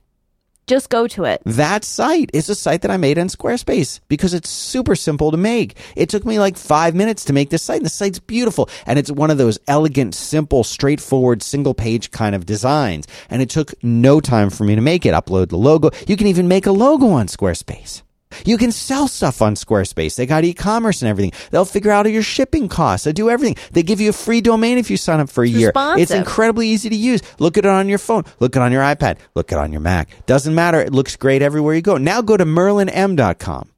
Just 0.67 0.91
go 0.91 1.07
to 1.07 1.23
it. 1.25 1.41
That 1.43 1.83
site 1.83 2.29
is 2.33 2.47
a 2.49 2.55
site 2.55 2.83
that 2.83 2.91
I 2.91 2.97
made 2.97 3.17
on 3.17 3.29
Squarespace 3.29 3.99
because 4.07 4.35
it's 4.35 4.47
super 4.47 4.95
simple 4.95 5.31
to 5.31 5.37
make. 5.37 5.75
It 5.95 6.07
took 6.07 6.23
me 6.23 6.37
like 6.37 6.55
five 6.55 6.93
minutes 6.93 7.25
to 7.25 7.33
make 7.33 7.49
this 7.49 7.63
site. 7.63 7.77
And 7.77 7.85
the 7.85 7.89
site's 7.89 8.19
beautiful. 8.19 8.69
And 8.85 8.99
it's 8.99 9.11
one 9.11 9.31
of 9.31 9.39
those 9.39 9.57
elegant, 9.67 10.13
simple, 10.13 10.63
straightforward, 10.63 11.41
single 11.41 11.73
page 11.73 12.11
kind 12.11 12.35
of 12.35 12.45
designs. 12.45 13.07
And 13.31 13.41
it 13.41 13.49
took 13.49 13.73
no 13.83 14.21
time 14.21 14.51
for 14.51 14.63
me 14.63 14.75
to 14.75 14.81
make 14.81 15.03
it. 15.05 15.15
Upload 15.15 15.49
the 15.49 15.57
logo. 15.57 15.89
You 16.07 16.15
can 16.15 16.27
even 16.27 16.47
make 16.47 16.67
a 16.67 16.71
logo 16.71 17.09
on 17.09 17.25
Squarespace. 17.25 18.03
You 18.45 18.57
can 18.57 18.71
sell 18.71 19.07
stuff 19.07 19.41
on 19.41 19.55
Squarespace. 19.55 20.15
They 20.15 20.25
got 20.25 20.43
e-commerce 20.43 21.01
and 21.01 21.09
everything. 21.09 21.31
They'll 21.51 21.65
figure 21.65 21.91
out 21.91 22.09
your 22.09 22.23
shipping 22.23 22.67
costs. 22.67 23.05
They 23.05 23.13
do 23.13 23.29
everything. 23.29 23.55
They 23.71 23.83
give 23.83 24.01
you 24.01 24.09
a 24.09 24.13
free 24.13 24.41
domain 24.41 24.77
if 24.77 24.89
you 24.89 24.97
sign 24.97 25.19
up 25.19 25.29
for 25.29 25.43
a 25.43 25.47
It's 25.47 25.57
year. 25.57 25.71
It's 25.75 26.11
incredibly 26.11 26.67
easy 26.67 26.89
to 26.89 26.95
use. 26.95 27.21
Look 27.39 27.57
at 27.57 27.65
it 27.65 27.69
on 27.69 27.89
your 27.89 27.99
phone. 27.99 28.23
Look 28.39 28.55
at 28.55 28.61
it 28.61 28.65
on 28.65 28.71
your 28.71 28.83
iPad. 28.83 29.17
Look 29.35 29.51
at 29.51 29.57
it 29.57 29.61
on 29.61 29.71
your 29.71 29.81
Mac. 29.81 30.09
Doesn't 30.25 30.55
matter. 30.55 30.79
It 30.79 30.93
looks 30.93 31.15
great 31.15 31.41
everywhere 31.41 31.75
you 31.75 31.81
go. 31.81 31.97
Now 31.97 32.21
go 32.21 32.37
to 32.37 32.45
merlinm.com. 32.45 33.70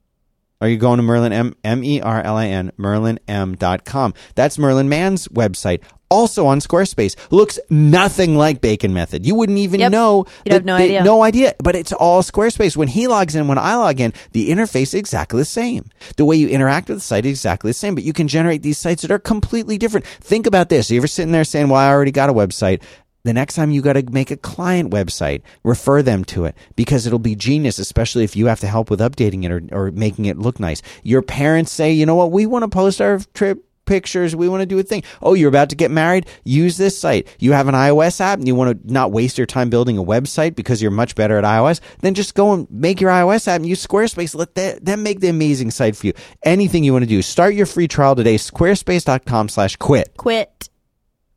Are 0.63 0.69
you 0.69 0.77
going 0.77 0.95
to 0.95 1.03
Merlin 1.03 1.33
M 1.33 1.53
M 1.65 1.83
E 1.83 1.99
R 1.99 2.21
L 2.21 2.37
I 2.37 2.47
N 2.47 2.71
merlinm.com? 2.79 4.13
That's 4.35 4.57
Merlin 4.57 4.87
Mann's 4.87 5.27
website. 5.27 5.81
Also 6.09 6.45
on 6.45 6.59
Squarespace. 6.59 7.17
Looks 7.31 7.59
nothing 7.69 8.37
like 8.37 8.61
Bacon 8.61 8.93
Method. 8.93 9.25
You 9.25 9.35
wouldn't 9.35 9.57
even 9.57 9.81
Yep. 9.81 9.91
know. 9.91 10.25
You'd 10.45 10.53
have 10.53 10.63
no 10.63 10.75
idea. 10.75 11.03
No 11.03 11.21
idea. 11.21 11.53
But 11.61 11.75
it's 11.75 11.91
all 11.91 12.23
Squarespace. 12.23 12.77
When 12.77 12.87
he 12.87 13.07
logs 13.07 13.35
in, 13.35 13.49
when 13.49 13.57
I 13.57 13.75
log 13.75 13.99
in, 13.99 14.13
the 14.31 14.51
interface 14.51 14.83
is 14.83 14.93
exactly 14.93 15.39
the 15.41 15.45
same. 15.45 15.89
The 16.15 16.23
way 16.23 16.37
you 16.37 16.47
interact 16.47 16.87
with 16.87 16.99
the 16.99 17.03
site 17.03 17.25
is 17.25 17.31
exactly 17.31 17.71
the 17.71 17.73
same. 17.73 17.93
But 17.93 18.05
you 18.05 18.13
can 18.13 18.29
generate 18.29 18.61
these 18.63 18.77
sites 18.77 19.01
that 19.01 19.11
are 19.11 19.19
completely 19.19 19.77
different. 19.77 20.05
Think 20.21 20.47
about 20.47 20.69
this. 20.69 20.89
You 20.89 20.97
ever 20.97 21.07
sitting 21.07 21.33
there 21.33 21.43
saying, 21.43 21.67
"Well, 21.67 21.81
I 21.81 21.89
already 21.89 22.11
got 22.11 22.29
a 22.29 22.33
website." 22.33 22.81
The 23.23 23.33
next 23.33 23.55
time 23.55 23.71
you 23.71 23.81
got 23.81 23.93
to 23.93 24.03
make 24.11 24.31
a 24.31 24.37
client 24.37 24.91
website, 24.91 25.43
refer 25.63 26.01
them 26.01 26.25
to 26.25 26.43
it 26.43 26.55
because 26.75 27.07
it'll 27.07 27.19
be 27.19 27.35
genius, 27.35 27.79
especially 27.79 28.25
if 28.25 28.35
you 28.35 28.47
have 28.47 28.59
to 28.59 28.67
help 28.67 28.89
with 28.89 28.99
updating 28.99 29.45
it 29.45 29.51
or, 29.51 29.61
or 29.71 29.91
making 29.91 30.25
it 30.25 30.37
look 30.37 30.59
nice. 30.59 30.81
Your 31.03 31.21
parents 31.21 31.71
say, 31.71 31.93
you 31.93 32.05
know 32.05 32.15
what, 32.15 32.31
we 32.31 32.45
want 32.45 32.63
to 32.63 32.67
post 32.67 32.99
our 32.99 33.19
trip 33.33 33.63
pictures. 33.85 34.35
We 34.35 34.49
want 34.49 34.61
to 34.61 34.65
do 34.65 34.79
a 34.79 34.83
thing. 34.83 35.03
Oh, 35.21 35.33
you're 35.33 35.49
about 35.49 35.69
to 35.69 35.75
get 35.75 35.91
married? 35.91 36.27
Use 36.43 36.77
this 36.77 36.97
site. 36.97 37.27
You 37.39 37.53
have 37.53 37.67
an 37.67 37.75
iOS 37.75 38.19
app 38.19 38.39
and 38.39 38.47
you 38.47 38.55
want 38.55 38.81
to 38.81 38.93
not 38.93 39.11
waste 39.11 39.37
your 39.37 39.47
time 39.47 39.69
building 39.69 39.97
a 39.97 40.03
website 40.03 40.55
because 40.55 40.81
you're 40.81 40.91
much 40.91 41.15
better 41.15 41.37
at 41.37 41.43
iOS? 41.43 41.79
Then 42.01 42.13
just 42.13 42.35
go 42.35 42.53
and 42.53 42.69
make 42.69 42.99
your 42.99 43.11
iOS 43.11 43.47
app 43.47 43.57
and 43.57 43.67
use 43.67 43.85
Squarespace. 43.85 44.35
Let 44.35 44.55
that, 44.55 44.83
them 44.83 45.03
make 45.03 45.19
the 45.21 45.29
amazing 45.29 45.71
site 45.71 45.95
for 45.95 46.07
you. 46.07 46.13
Anything 46.43 46.83
you 46.83 46.93
want 46.93 47.03
to 47.03 47.09
do. 47.09 47.21
Start 47.21 47.53
your 47.53 47.65
free 47.65 47.87
trial 47.87 48.15
today. 48.15 48.35
Squarespace.com 48.35 49.49
slash 49.49 49.75
quit 49.77 50.15
Quit. 50.17 50.69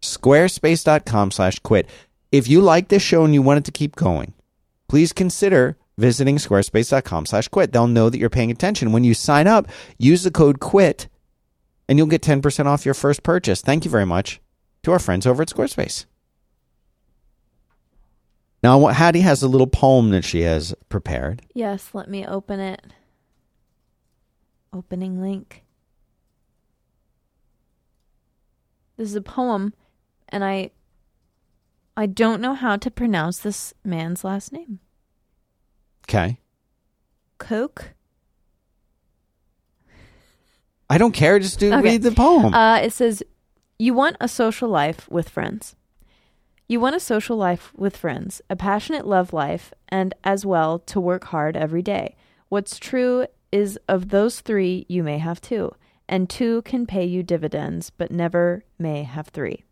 squarespace.com 0.06 1.30
slash 1.30 1.58
quit. 1.60 1.88
If 2.32 2.48
you 2.48 2.60
like 2.60 2.88
this 2.88 3.02
show 3.02 3.24
and 3.24 3.32
you 3.34 3.42
want 3.42 3.58
it 3.58 3.64
to 3.64 3.72
keep 3.72 3.96
going, 3.96 4.34
please 4.88 5.12
consider 5.12 5.76
visiting 5.98 6.36
squarespace.com 6.36 7.26
slash 7.26 7.48
quit. 7.48 7.72
They'll 7.72 7.86
know 7.86 8.10
that 8.10 8.18
you're 8.18 8.30
paying 8.30 8.50
attention. 8.50 8.92
When 8.92 9.04
you 9.04 9.14
sign 9.14 9.46
up, 9.46 9.68
use 9.98 10.22
the 10.22 10.30
code 10.30 10.60
quit 10.60 11.08
and 11.88 11.98
you'll 11.98 12.06
get 12.06 12.22
10% 12.22 12.66
off 12.66 12.84
your 12.84 12.94
first 12.94 13.22
purchase. 13.22 13.60
Thank 13.60 13.84
you 13.84 13.90
very 13.90 14.06
much 14.06 14.40
to 14.82 14.92
our 14.92 14.98
friends 14.98 15.26
over 15.26 15.42
at 15.42 15.48
Squarespace. 15.48 16.04
Now, 18.62 18.86
Hattie 18.86 19.20
has 19.20 19.42
a 19.42 19.48
little 19.48 19.66
poem 19.66 20.10
that 20.10 20.24
she 20.24 20.40
has 20.40 20.74
prepared. 20.88 21.42
Yes, 21.54 21.90
let 21.92 22.08
me 22.08 22.26
open 22.26 22.58
it. 22.58 22.84
Opening 24.72 25.20
link. 25.20 25.62
This 28.96 29.10
is 29.10 29.14
a 29.14 29.22
poem, 29.22 29.74
and 30.28 30.44
I 30.44 30.70
I 31.96 32.06
don't 32.06 32.40
know 32.42 32.54
how 32.54 32.76
to 32.76 32.90
pronounce 32.90 33.38
this 33.38 33.72
man's 33.84 34.22
last 34.22 34.52
name. 34.52 34.80
Okay. 36.08 36.38
Coke? 37.38 37.94
I 40.88 40.98
don't 40.98 41.12
care. 41.12 41.38
Just 41.38 41.58
do 41.58 41.72
Okay. 41.72 41.82
read 41.82 42.02
the 42.02 42.12
poem. 42.12 42.54
Uh, 42.54 42.78
it 42.78 42.92
says, 42.92 43.22
You 43.78 43.92
want 43.94 44.16
a 44.20 44.28
social 44.28 44.68
life 44.68 45.08
with 45.10 45.28
friends. 45.28 45.74
You 46.68 46.80
want 46.80 46.96
a 46.96 47.00
social 47.00 47.36
life 47.36 47.72
with 47.76 47.96
friends, 47.96 48.40
a 48.50 48.56
passionate 48.56 49.06
love 49.06 49.32
life, 49.32 49.72
and 49.88 50.14
as 50.24 50.44
well 50.44 50.78
to 50.80 51.00
work 51.00 51.24
hard 51.24 51.56
every 51.56 51.82
day. 51.82 52.16
What's 52.48 52.78
true 52.78 53.26
is 53.52 53.78
of 53.88 54.08
those 54.08 54.40
three, 54.40 54.84
you 54.88 55.02
may 55.02 55.18
have 55.18 55.40
two, 55.40 55.74
and 56.08 56.28
two 56.28 56.62
can 56.62 56.86
pay 56.86 57.04
you 57.04 57.22
dividends, 57.22 57.90
but 57.90 58.10
never 58.10 58.64
may 58.78 59.04
have 59.04 59.28
three. 59.28 59.64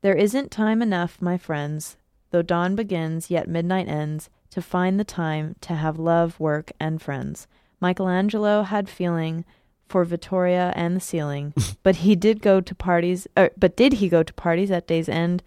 There 0.00 0.14
isn't 0.14 0.50
time 0.52 0.80
enough, 0.80 1.20
my 1.20 1.36
friends, 1.36 1.96
though 2.30 2.42
dawn 2.42 2.76
begins, 2.76 3.30
yet 3.30 3.48
midnight 3.48 3.88
ends, 3.88 4.30
to 4.50 4.62
find 4.62 4.98
the 4.98 5.04
time 5.04 5.56
to 5.62 5.74
have 5.74 5.98
love, 5.98 6.38
work, 6.38 6.72
and 6.78 7.02
friends. 7.02 7.48
Michelangelo 7.80 8.62
had 8.62 8.88
feeling 8.88 9.44
for 9.88 10.04
Vittoria 10.04 10.72
and 10.76 10.94
the 10.94 11.00
ceiling, 11.00 11.52
but 11.82 11.96
he 11.96 12.14
did 12.14 12.42
go 12.42 12.60
to 12.60 12.74
parties. 12.74 13.26
Er, 13.36 13.50
but 13.56 13.76
did 13.76 13.94
he 13.94 14.08
go 14.08 14.22
to 14.22 14.32
parties 14.34 14.70
at 14.70 14.86
day's 14.86 15.08
end? 15.08 15.42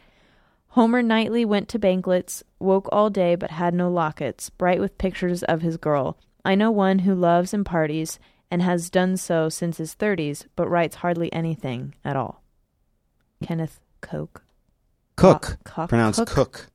Homer 0.69 1.01
nightly 1.01 1.45
went 1.45 1.69
to 1.69 1.79
banquets, 1.79 2.43
woke 2.59 2.87
all 2.91 3.09
day 3.09 3.35
but 3.35 3.51
had 3.51 3.73
no 3.73 3.89
lockets, 3.89 4.49
bright 4.49 4.79
with 4.79 4.97
pictures 4.97 5.43
of 5.43 5.61
his 5.61 5.77
girl. 5.77 6.17
I 6.43 6.55
know 6.55 6.71
one 6.71 6.99
who 6.99 7.13
loves 7.13 7.53
and 7.53 7.65
parties, 7.65 8.19
and 8.49 8.61
has 8.61 8.89
done 8.89 9.15
so 9.15 9.47
since 9.47 9.77
his 9.77 9.93
thirties, 9.93 10.45
but 10.55 10.69
writes 10.69 10.97
hardly 10.97 11.31
anything 11.31 11.95
at 12.03 12.17
all. 12.17 12.43
Kenneth 13.43 13.79
Coke. 14.01 14.43
Cook. 15.15 15.57
Cock- 15.63 15.89
Pronounced 15.89 16.19
Cook? 16.19 16.29
Cook. 16.29 16.67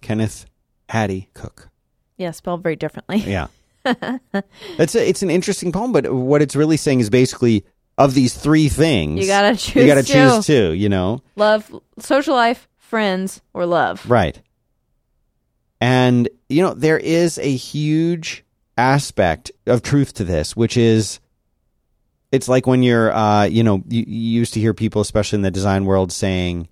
Kenneth 0.00 0.46
Hattie 0.88 1.28
Cook. 1.34 1.68
Yeah, 2.16 2.30
spelled 2.32 2.62
very 2.62 2.76
differently. 2.76 3.18
Yeah. 3.26 3.46
It's 4.78 4.94
a, 4.94 5.08
it's 5.08 5.22
an 5.22 5.30
interesting 5.30 5.72
poem, 5.72 5.90
but 5.92 6.12
what 6.12 6.42
it's 6.42 6.54
really 6.54 6.76
saying 6.76 7.00
is 7.00 7.08
basically 7.08 7.64
of 7.96 8.12
these 8.14 8.34
three 8.34 8.68
things, 8.68 9.20
You 9.20 9.26
gotta 9.26 9.56
choose. 9.56 9.74
you 9.82 9.86
gotta 9.86 10.02
two. 10.02 10.12
choose 10.12 10.46
two. 10.46 10.72
You 10.72 10.88
know, 10.90 11.22
Love, 11.36 11.74
social 11.98 12.34
life, 12.34 12.68
friends, 12.76 13.40
or 13.54 13.64
love. 13.66 14.08
right? 14.08 14.38
And 15.80 16.28
you 16.50 16.62
know 16.62 16.74
there 16.74 16.98
is 16.98 17.38
a 17.38 17.56
huge 17.56 18.44
aspect 18.76 19.50
of 19.66 19.82
truth 19.82 20.12
to 20.14 20.24
this, 20.24 20.54
which 20.54 20.76
is 20.76 21.20
it's 22.32 22.48
like 22.48 22.66
when 22.66 22.82
you're, 22.82 23.12
uh, 23.12 23.44
you 23.44 23.62
know, 23.62 23.82
you, 23.88 24.04
you 24.06 24.38
used 24.40 24.54
to 24.54 24.60
hear 24.60 24.74
people, 24.74 25.00
especially 25.00 25.36
in 25.36 25.42
the 25.42 25.50
design 25.50 25.84
world, 25.84 26.12
saying 26.12 26.68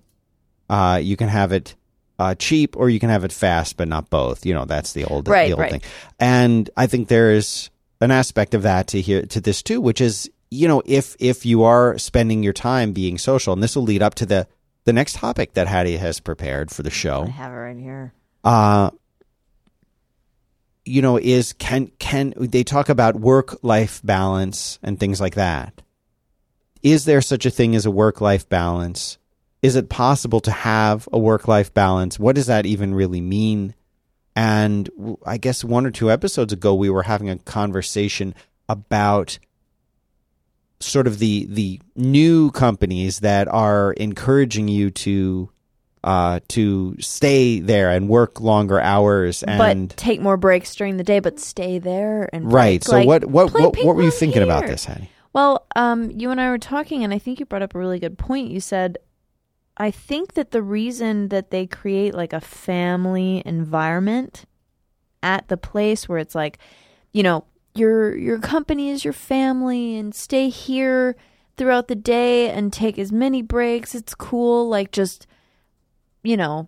uh, 0.69 0.99
you 1.01 1.17
can 1.17 1.27
have 1.29 1.51
it 1.51 1.75
uh, 2.17 2.35
cheap 2.35 2.75
or 2.77 2.89
you 2.89 2.99
can 2.99 3.09
have 3.09 3.23
it 3.23 3.31
fast, 3.31 3.77
but 3.77 3.87
not 3.87 4.09
both. 4.09 4.45
You 4.45 4.53
know, 4.53 4.65
that's 4.65 4.93
the 4.93 5.05
old, 5.05 5.27
Right, 5.27 5.47
the 5.47 5.53
old 5.53 5.61
right. 5.61 5.71
thing. 5.71 5.81
And 6.19 6.69
I 6.77 6.87
think 6.87 7.07
there's 7.07 7.69
an 8.01 8.11
aspect 8.11 8.53
of 8.53 8.63
that 8.63 8.87
to 8.87 9.01
here 9.01 9.23
to 9.23 9.41
this 9.41 9.61
too, 9.61 9.81
which 9.81 10.01
is 10.01 10.29
you 10.51 10.67
know 10.67 10.81
if 10.85 11.15
if 11.19 11.45
you 11.45 11.63
are 11.63 11.97
spending 11.97 12.43
your 12.43 12.53
time 12.53 12.93
being 12.93 13.17
social, 13.17 13.53
and 13.53 13.61
this 13.61 13.75
will 13.75 13.83
lead 13.83 14.01
up 14.01 14.15
to 14.15 14.25
the 14.25 14.47
the 14.85 14.93
next 14.93 15.15
topic 15.15 15.53
that 15.53 15.67
Hattie 15.67 15.97
has 15.97 16.19
prepared 16.19 16.71
for 16.71 16.83
the 16.83 16.89
show. 16.89 17.23
I 17.23 17.29
have 17.29 17.51
it 17.51 17.55
right 17.55 17.77
here. 17.77 18.13
Uh, 18.43 18.91
you 20.89 21.01
know, 21.01 21.17
is 21.17 21.53
can 21.53 21.91
can 21.99 22.33
they 22.37 22.63
talk 22.63 22.89
about 22.89 23.19
work 23.19 23.63
life 23.63 24.01
balance 24.03 24.79
and 24.81 24.99
things 24.99 25.21
like 25.21 25.35
that? 25.35 25.81
Is 26.81 27.05
there 27.05 27.21
such 27.21 27.45
a 27.45 27.51
thing 27.51 27.75
as 27.75 27.85
a 27.85 27.91
work 27.91 28.21
life 28.21 28.47
balance? 28.49 29.17
Is 29.61 29.75
it 29.75 29.89
possible 29.89 30.39
to 30.41 30.51
have 30.51 31.07
a 31.11 31.19
work 31.19 31.47
life 31.47 31.73
balance? 31.73 32.17
What 32.17 32.35
does 32.35 32.47
that 32.47 32.65
even 32.65 32.95
really 32.95 33.21
mean? 33.21 33.75
And 34.35 34.89
I 35.25 35.37
guess 35.37 35.63
one 35.63 35.85
or 35.85 35.91
two 35.91 36.09
episodes 36.09 36.53
ago, 36.53 36.73
we 36.73 36.89
were 36.89 37.03
having 37.03 37.29
a 37.29 37.37
conversation 37.37 38.33
about 38.69 39.37
sort 40.79 41.07
of 41.07 41.19
the 41.19 41.45
the 41.49 41.81
new 41.95 42.51
companies 42.51 43.19
that 43.19 43.47
are 43.49 43.93
encouraging 43.93 44.67
you 44.69 44.89
to 44.91 45.49
uh, 46.03 46.39
to 46.49 46.95
stay 46.99 47.59
there 47.59 47.89
and 47.89 48.07
work 48.07 48.39
longer 48.39 48.79
hours 48.79 49.43
and 49.43 49.89
but 49.89 49.97
take 49.97 50.21
more 50.21 50.37
breaks 50.37 50.75
during 50.75 50.97
the 50.97 51.03
day, 51.03 51.19
but 51.19 51.39
stay 51.39 51.79
there 51.79 52.29
and 52.33 52.51
right. 52.51 52.81
break. 52.81 52.83
So 52.83 52.91
Like, 52.93 53.07
what 53.07 53.25
what 53.25 53.53
what, 53.53 53.77
what 53.83 53.95
were 53.95 54.03
you 54.03 54.11
thinking 54.11 54.43
about 54.43 54.67
this, 54.67 54.85
Hattie? 54.85 55.09
Well, 55.33 55.67
um, 55.75 56.11
you 56.11 56.31
and 56.31 56.41
I 56.41 56.49
were 56.49 56.57
talking, 56.57 57.03
and 57.03 57.13
I 57.13 57.19
think 57.19 57.39
you 57.39 57.45
brought 57.45 57.61
up 57.61 57.75
a 57.75 57.79
really 57.79 57.99
good 57.99 58.17
point. 58.17 58.49
You 58.49 58.59
said, 58.59 58.97
I 59.77 59.91
think 59.91 60.33
that 60.33 60.51
the 60.51 60.63
reason 60.63 61.27
that 61.29 61.51
they 61.51 61.67
create 61.67 62.13
like 62.15 62.33
a 62.33 62.41
family 62.41 63.43
environment 63.45 64.45
at 65.21 65.47
the 65.47 65.57
place 65.57 66.09
where 66.09 66.17
it's 66.17 66.33
like, 66.33 66.57
you 67.11 67.23
know, 67.23 67.45
your 67.75 68.15
your 68.15 68.39
company 68.39 68.89
is 68.89 69.03
your 69.03 69.13
family, 69.13 69.97
and 69.97 70.15
stay 70.15 70.49
here 70.49 71.15
throughout 71.57 71.89
the 71.89 71.95
day 71.95 72.49
and 72.49 72.71
take 72.71 72.97
as 72.97 73.11
many 73.11 73.41
breaks. 73.41 73.93
It's 73.93 74.15
cool, 74.15 74.67
like 74.69 74.91
just, 74.91 75.27
you 76.23 76.37
know, 76.37 76.67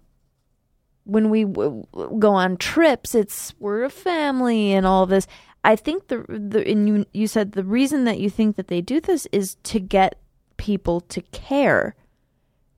when 1.03 1.29
we 1.29 1.43
w- 1.43 1.85
go 2.19 2.33
on 2.33 2.57
trips, 2.57 3.15
it's 3.15 3.53
we're 3.59 3.83
a 3.83 3.89
family 3.89 4.73
and 4.73 4.85
all 4.85 5.05
this. 5.05 5.27
I 5.63 5.75
think 5.75 6.07
the 6.07 6.25
the 6.27 6.67
and 6.67 6.87
you 6.87 7.05
you 7.13 7.27
said 7.27 7.51
the 7.51 7.63
reason 7.63 8.05
that 8.05 8.19
you 8.19 8.29
think 8.29 8.55
that 8.55 8.67
they 8.67 8.81
do 8.81 8.99
this 8.99 9.27
is 9.31 9.55
to 9.63 9.79
get 9.79 10.19
people 10.57 11.01
to 11.01 11.21
care. 11.21 11.95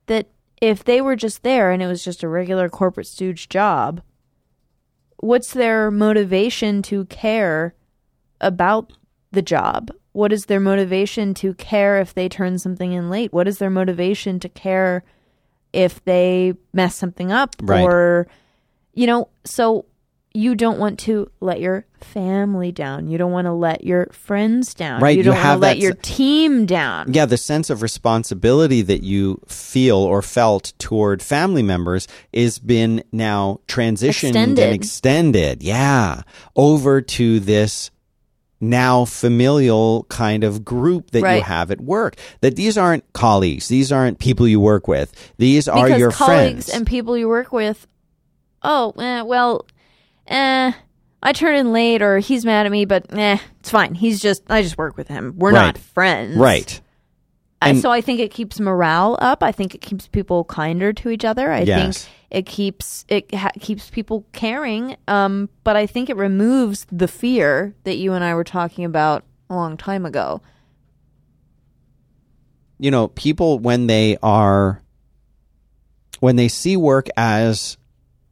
That 0.07 0.27
if 0.61 0.83
they 0.83 1.01
were 1.01 1.15
just 1.15 1.43
there 1.43 1.71
and 1.71 1.81
it 1.81 1.87
was 1.87 2.03
just 2.03 2.23
a 2.23 2.27
regular 2.27 2.69
corporate 2.69 3.07
stooge 3.07 3.49
job, 3.49 4.01
what's 5.17 5.53
their 5.53 5.91
motivation 5.91 6.81
to 6.83 7.05
care 7.05 7.75
about 8.41 8.93
the 9.31 9.41
job? 9.41 9.91
What 10.11 10.31
is 10.31 10.45
their 10.45 10.59
motivation 10.59 11.33
to 11.35 11.53
care 11.55 11.99
if 11.99 12.13
they 12.13 12.29
turn 12.29 12.59
something 12.59 12.91
in 12.91 13.09
late? 13.09 13.33
What 13.33 13.47
is 13.47 13.57
their 13.57 13.69
motivation 13.69 14.39
to 14.41 14.49
care 14.49 15.03
if 15.73 16.03
they 16.05 16.53
mess 16.71 16.95
something 16.95 17.31
up 17.31 17.55
Right. 17.61 17.83
or 17.83 18.27
you 18.93 19.07
know, 19.07 19.27
so 19.43 19.85
you 20.35 20.55
don't 20.55 20.79
want 20.79 20.97
to 20.99 21.29
let 21.41 21.59
your 21.59 21.85
family 22.01 22.71
down. 22.71 23.07
You 23.07 23.17
don't 23.19 23.31
want 23.31 23.45
to 23.45 23.53
let 23.53 23.83
your 23.83 24.07
friends 24.11 24.73
down. 24.73 24.99
Right, 25.01 25.11
You 25.11 25.17
you 25.17 25.23
don't 25.23 25.35
want 25.35 25.43
have 25.45 25.55
to 25.57 25.61
let 25.61 25.77
your 25.77 25.93
team 25.93 26.65
down. 26.65 27.13
Yeah, 27.13 27.25
the 27.27 27.37
sense 27.37 27.69
of 27.69 27.81
responsibility 27.83 28.81
that 28.81 29.03
you 29.03 29.39
feel 29.47 29.97
or 29.97 30.21
felt 30.23 30.73
toward 30.79 31.21
family 31.21 31.61
members 31.63 32.07
is 32.31 32.57
been 32.59 33.03
now 33.11 33.59
transitioned 33.67 34.29
Extended. 34.29 34.63
and 34.65 34.73
extended. 34.75 35.61
Yeah, 35.63 36.21
over 36.55 36.99
to 37.01 37.39
this 37.39 37.91
now 38.63 39.05
familial 39.05 40.05
kind 40.09 40.43
of 40.43 40.63
group 40.65 41.11
that 41.11 41.21
you 41.37 41.41
have 41.43 41.69
at 41.71 41.81
work. 41.81 42.15
That 42.41 42.55
these 42.55 42.77
aren't 42.77 43.11
colleagues, 43.13 43.67
these 43.67 43.91
aren't 43.91 44.19
people 44.19 44.47
you 44.47 44.59
work 44.59 44.87
with. 44.87 45.13
These 45.37 45.67
are 45.67 45.89
your 45.89 46.11
colleagues 46.11 46.65
friends. 46.65 46.69
and 46.69 46.87
people 46.87 47.17
you 47.17 47.27
work 47.27 47.51
with, 47.51 47.85
oh, 48.63 48.91
eh, 48.97 49.21
well, 49.21 49.65
eh, 50.27 50.71
I 51.21 51.33
turn 51.33 51.55
in 51.55 51.71
late 51.73 52.01
or 52.01 52.19
he's 52.19 52.45
mad 52.45 52.65
at 52.65 52.71
me, 52.71 52.85
but 52.85 53.05
eh, 53.13 53.37
it's 53.59 53.69
fine. 53.69 53.93
He's 53.95 54.19
just, 54.19 54.43
I 54.49 54.61
just 54.61 54.77
work 54.77 54.97
with 54.97 55.07
him. 55.07 55.35
We're 55.37 55.51
Right. 55.53 55.65
not 55.67 55.77
friends. 55.77 56.35
right. 56.37 56.81
And- 57.69 57.79
so 57.79 57.91
I 57.91 58.01
think 58.01 58.19
it 58.19 58.31
keeps 58.31 58.59
morale 58.59 59.17
up. 59.21 59.43
I 59.43 59.51
think 59.51 59.73
it 59.75 59.81
keeps 59.81 60.07
people 60.07 60.43
kinder 60.45 60.93
to 60.93 61.09
each 61.09 61.25
other. 61.25 61.51
I 61.51 61.61
Yes. 61.61 62.05
think 62.05 62.13
it 62.31 62.45
keeps 62.45 63.05
it 63.09 63.33
ha- 63.33 63.51
keeps 63.59 63.89
people 63.89 64.25
caring. 64.31 64.95
Um, 65.07 65.49
but 65.63 65.75
I 65.75 65.85
think 65.85 66.09
it 66.09 66.15
removes 66.17 66.85
the 66.91 67.07
fear 67.07 67.75
that 67.83 67.97
you 67.97 68.13
and 68.13 68.23
I 68.23 68.33
were 68.35 68.43
talking 68.43 68.85
about 68.85 69.23
a 69.49 69.55
long 69.55 69.77
time 69.77 70.05
ago. 70.05 70.41
you 72.79 72.91
know, 72.91 73.07
people 73.07 73.59
when 73.59 73.87
they 73.87 74.17
are 74.21 74.81
when 76.19 76.35
they 76.35 76.47
see 76.49 76.75
work 76.75 77.07
as 77.15 77.77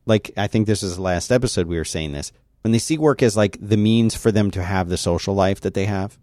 like 0.05 0.31
I 0.35 0.47
think 0.47 0.67
this 0.67 0.83
is 0.83 0.95
the 0.97 1.01
last 1.01 1.31
episode 1.31 1.67
we 1.67 1.77
were 1.77 1.85
saying 1.85 2.11
this. 2.11 2.31
When 2.63 2.71
they 2.71 2.79
see 2.79 2.97
work 2.97 3.23
as 3.23 3.37
like 3.37 3.57
the 3.61 3.77
means 3.77 4.15
for 4.15 4.31
them 4.31 4.51
to 4.51 4.63
have 4.63 4.89
the 4.89 4.97
social 4.97 5.33
life 5.35 5.61
that 5.61 5.73
they 5.73 5.85
have, 5.85 6.17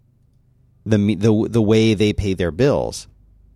the 0.85 1.15
the 1.15 1.47
the 1.49 1.61
way 1.61 1.93
they 1.93 2.13
pay 2.13 2.33
their 2.33 2.51
bills, 2.51 3.07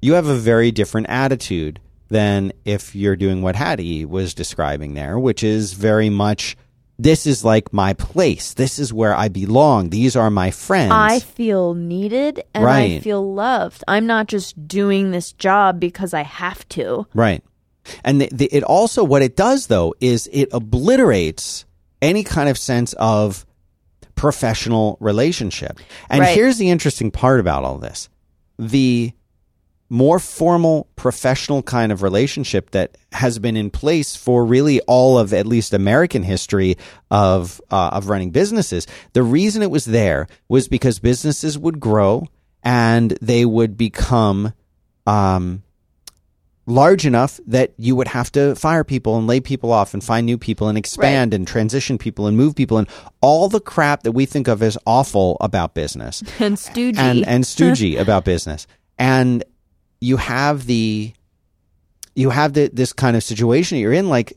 you 0.01 0.13
have 0.13 0.27
a 0.27 0.35
very 0.35 0.71
different 0.71 1.07
attitude 1.09 1.79
than 2.09 2.51
if 2.65 2.95
you're 2.95 3.15
doing 3.15 3.41
what 3.41 3.55
Hattie 3.55 4.05
was 4.05 4.33
describing 4.33 4.93
there, 4.93 5.17
which 5.17 5.43
is 5.43 5.73
very 5.73 6.09
much 6.09 6.55
this 6.99 7.25
is 7.25 7.43
like 7.43 7.73
my 7.73 7.93
place. 7.93 8.53
This 8.53 8.77
is 8.77 8.93
where 8.93 9.15
I 9.15 9.27
belong. 9.27 9.89
These 9.89 10.15
are 10.15 10.29
my 10.29 10.51
friends. 10.51 10.91
I 10.93 11.19
feel 11.19 11.73
needed 11.73 12.43
and 12.53 12.65
I 12.65 12.99
feel 12.99 13.33
loved. 13.33 13.83
I'm 13.87 14.05
not 14.05 14.27
just 14.27 14.67
doing 14.67 15.11
this 15.11 15.33
job 15.33 15.79
because 15.79 16.13
I 16.13 16.21
have 16.21 16.67
to. 16.69 17.07
Right. 17.13 17.43
And 18.03 18.21
the, 18.21 18.29
the, 18.31 18.45
it 18.45 18.63
also, 18.63 19.03
what 19.03 19.21
it 19.21 19.35
does 19.35 19.67
though, 19.67 19.95
is 19.99 20.29
it 20.31 20.49
obliterates 20.51 21.65
any 22.01 22.23
kind 22.23 22.47
of 22.47 22.57
sense 22.57 22.93
of 22.93 23.45
professional 24.23 24.95
relationship. 25.01 25.81
And 26.09 26.21
Right. 26.21 26.33
here's 26.33 26.57
the 26.57 26.69
interesting 26.69 27.11
part 27.11 27.41
about 27.41 27.65
all 27.65 27.77
this 27.77 28.07
the 28.57 29.11
more 29.89 30.17
formal 30.17 30.87
professional 30.95 31.61
kind 31.61 31.91
of 31.91 32.01
relationship 32.01 32.71
that 32.71 32.97
has 33.11 33.37
been 33.37 33.57
in 33.57 33.69
place 33.69 34.15
for 34.15 34.45
really 34.45 34.79
all 34.87 35.19
of 35.19 35.33
at 35.33 35.45
least 35.45 35.73
American 35.73 36.23
history 36.23 36.77
of 37.11 37.59
uh, 37.69 37.89
of 37.91 38.07
running 38.07 38.31
businesses. 38.31 38.87
The 39.11 39.23
reason 39.23 39.61
it 39.61 39.69
was 39.69 39.83
there 39.83 40.27
was 40.47 40.69
because 40.69 40.99
businesses 40.99 41.59
would 41.59 41.81
grow 41.81 42.25
and 42.63 43.11
they 43.21 43.43
would 43.43 43.75
become 43.77 44.53
um, 45.05 45.63
large 46.65 47.05
enough 47.05 47.39
that 47.45 47.73
you 47.77 47.95
would 47.95 48.07
have 48.07 48.31
to 48.31 48.55
fire 48.55 48.83
people 48.83 49.17
and 49.17 49.27
lay 49.27 49.39
people 49.39 49.71
off 49.71 49.93
and 49.93 50.03
find 50.03 50.25
new 50.25 50.37
people 50.37 50.69
and 50.69 50.77
expand 50.77 51.33
and 51.33 51.47
transition 51.47 51.97
people 51.97 52.25
and 52.25 52.37
move 52.37 52.55
people 52.55 52.77
and 52.77 52.87
all 53.21 53.49
the 53.49 53.59
crap 53.59 54.03
that 54.03 54.13
we 54.13 54.25
think 54.25 54.47
of 54.47 54.63
as 54.63 54.77
awful 54.85 55.35
about 55.41 55.73
business 55.73 56.21
And 56.39 56.55
stoogey. 56.55 56.97
and 56.97 57.27
and 57.27 57.43
stoogey 57.55 57.99
about 57.99 58.23
business. 58.25 58.65
And 58.97 59.43
you 59.99 60.17
have 60.17 60.65
the 60.65 61.13
you 62.15 62.29
have 62.29 62.53
the, 62.53 62.69
this 62.71 62.93
kind 62.93 63.17
of 63.17 63.23
situation 63.23 63.77
that 63.77 63.81
you're 63.81 63.93
in 63.93 64.07
like 64.07 64.33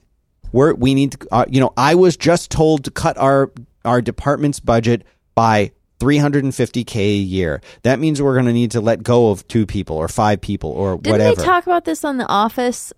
where 0.51 0.75
we 0.75 0.95
need 0.95 1.13
to 1.13 1.29
uh, 1.31 1.45
you 1.49 1.61
know 1.61 1.73
I 1.77 1.95
was 1.95 2.17
just 2.17 2.51
told 2.51 2.85
to 2.85 2.91
cut 2.91 3.17
our 3.19 3.53
our 3.85 4.01
department's 4.03 4.59
budget 4.59 5.05
by 5.35 5.73
350k 6.01 6.97
a 6.97 7.17
year. 7.17 7.61
That 7.83 7.99
means 7.99 8.21
we're 8.21 8.35
going 8.35 8.47
to 8.47 8.53
need 8.53 8.73
to 8.73 8.81
let 8.81 9.03
go 9.03 9.31
of 9.31 9.47
two 9.49 9.67
people 9.67 9.97
or 9.97 10.09
five 10.09 10.41
people 10.41 10.71
or 10.71 10.97
whatever. 10.97 11.19
Didn't 11.19 11.39
they 11.39 11.45
talk 11.45 11.67
about 11.67 11.85
this 11.85 12.05
on 12.05 12.19
The 12.19 12.27
Office 12.27 12.93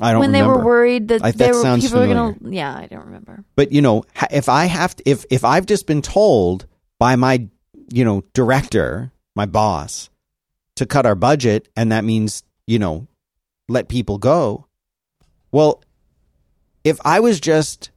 I 0.00 0.12
don't 0.12 0.20
remember. 0.20 0.20
when 0.20 0.30
remember. 0.42 0.54
they 0.54 0.58
were 0.60 0.64
worried 0.66 1.08
that 1.08 1.24
I- 1.24 1.30
they 1.30 1.46
that 1.46 1.54
were 1.54 1.62
sounds 1.62 1.84
people 1.84 2.00
were 2.00 2.06
gonna? 2.06 2.36
Yeah, 2.42 2.76
I 2.76 2.86
don't 2.86 3.06
remember. 3.06 3.44
But 3.54 3.72
you 3.72 3.80
know, 3.80 4.04
if 4.30 4.48
I 4.48 4.66
have 4.66 4.94
to, 4.96 5.02
if 5.08 5.24
if 5.30 5.44
I've 5.44 5.66
just 5.66 5.86
been 5.86 6.02
told 6.02 6.66
by 6.98 7.16
my 7.16 7.46
you 7.90 8.04
know 8.04 8.22
director, 8.34 9.10
my 9.34 9.46
boss, 9.46 10.10
to 10.74 10.84
cut 10.84 11.06
our 11.06 11.14
budget, 11.14 11.68
and 11.76 11.92
that 11.92 12.04
means 12.04 12.42
you 12.66 12.78
know 12.78 13.06
let 13.68 13.88
people 13.88 14.18
go. 14.18 14.66
Well, 15.50 15.82
if 16.84 16.98
I 17.04 17.20
was 17.20 17.40
just 17.40 17.90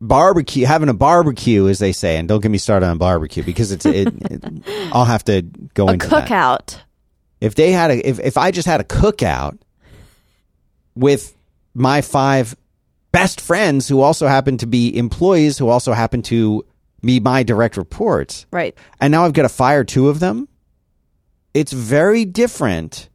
barbecue 0.00 0.66
having 0.66 0.88
a 0.88 0.94
barbecue, 0.94 1.68
as 1.68 1.78
they 1.78 1.92
say, 1.92 2.16
and 2.18 2.28
don't 2.28 2.40
get 2.40 2.50
me 2.50 2.58
started 2.58 2.86
on 2.86 2.98
barbecue 2.98 3.42
because 3.42 3.72
it's 3.72 3.86
it, 3.86 4.08
it 4.30 4.44
I'll 4.92 5.04
have 5.04 5.24
to 5.24 5.42
go 5.74 5.88
A 5.88 5.92
into 5.94 6.08
that 6.08 6.28
cookout. 6.28 6.78
if 7.40 7.54
they 7.54 7.72
had 7.72 7.90
a 7.90 8.08
if, 8.08 8.20
if 8.20 8.36
I 8.36 8.50
just 8.50 8.66
had 8.66 8.80
a 8.80 8.84
cookout 8.84 9.58
with 10.94 11.36
my 11.74 12.00
five 12.00 12.56
best 13.12 13.40
friends 13.40 13.88
who 13.88 14.00
also 14.00 14.26
happen 14.26 14.56
to 14.58 14.66
be 14.66 14.96
employees 14.96 15.58
who 15.58 15.68
also 15.68 15.92
happen 15.92 16.22
to 16.22 16.64
be 17.02 17.20
my 17.20 17.42
direct 17.42 17.76
reports 17.76 18.46
Right. 18.50 18.76
and 19.00 19.10
now 19.10 19.24
I've 19.24 19.32
got 19.32 19.42
to 19.42 19.48
fire 19.48 19.84
two 19.84 20.08
of 20.08 20.20
them 20.20 20.48
it's 21.54 21.72
very 21.72 22.24
different 22.24 23.08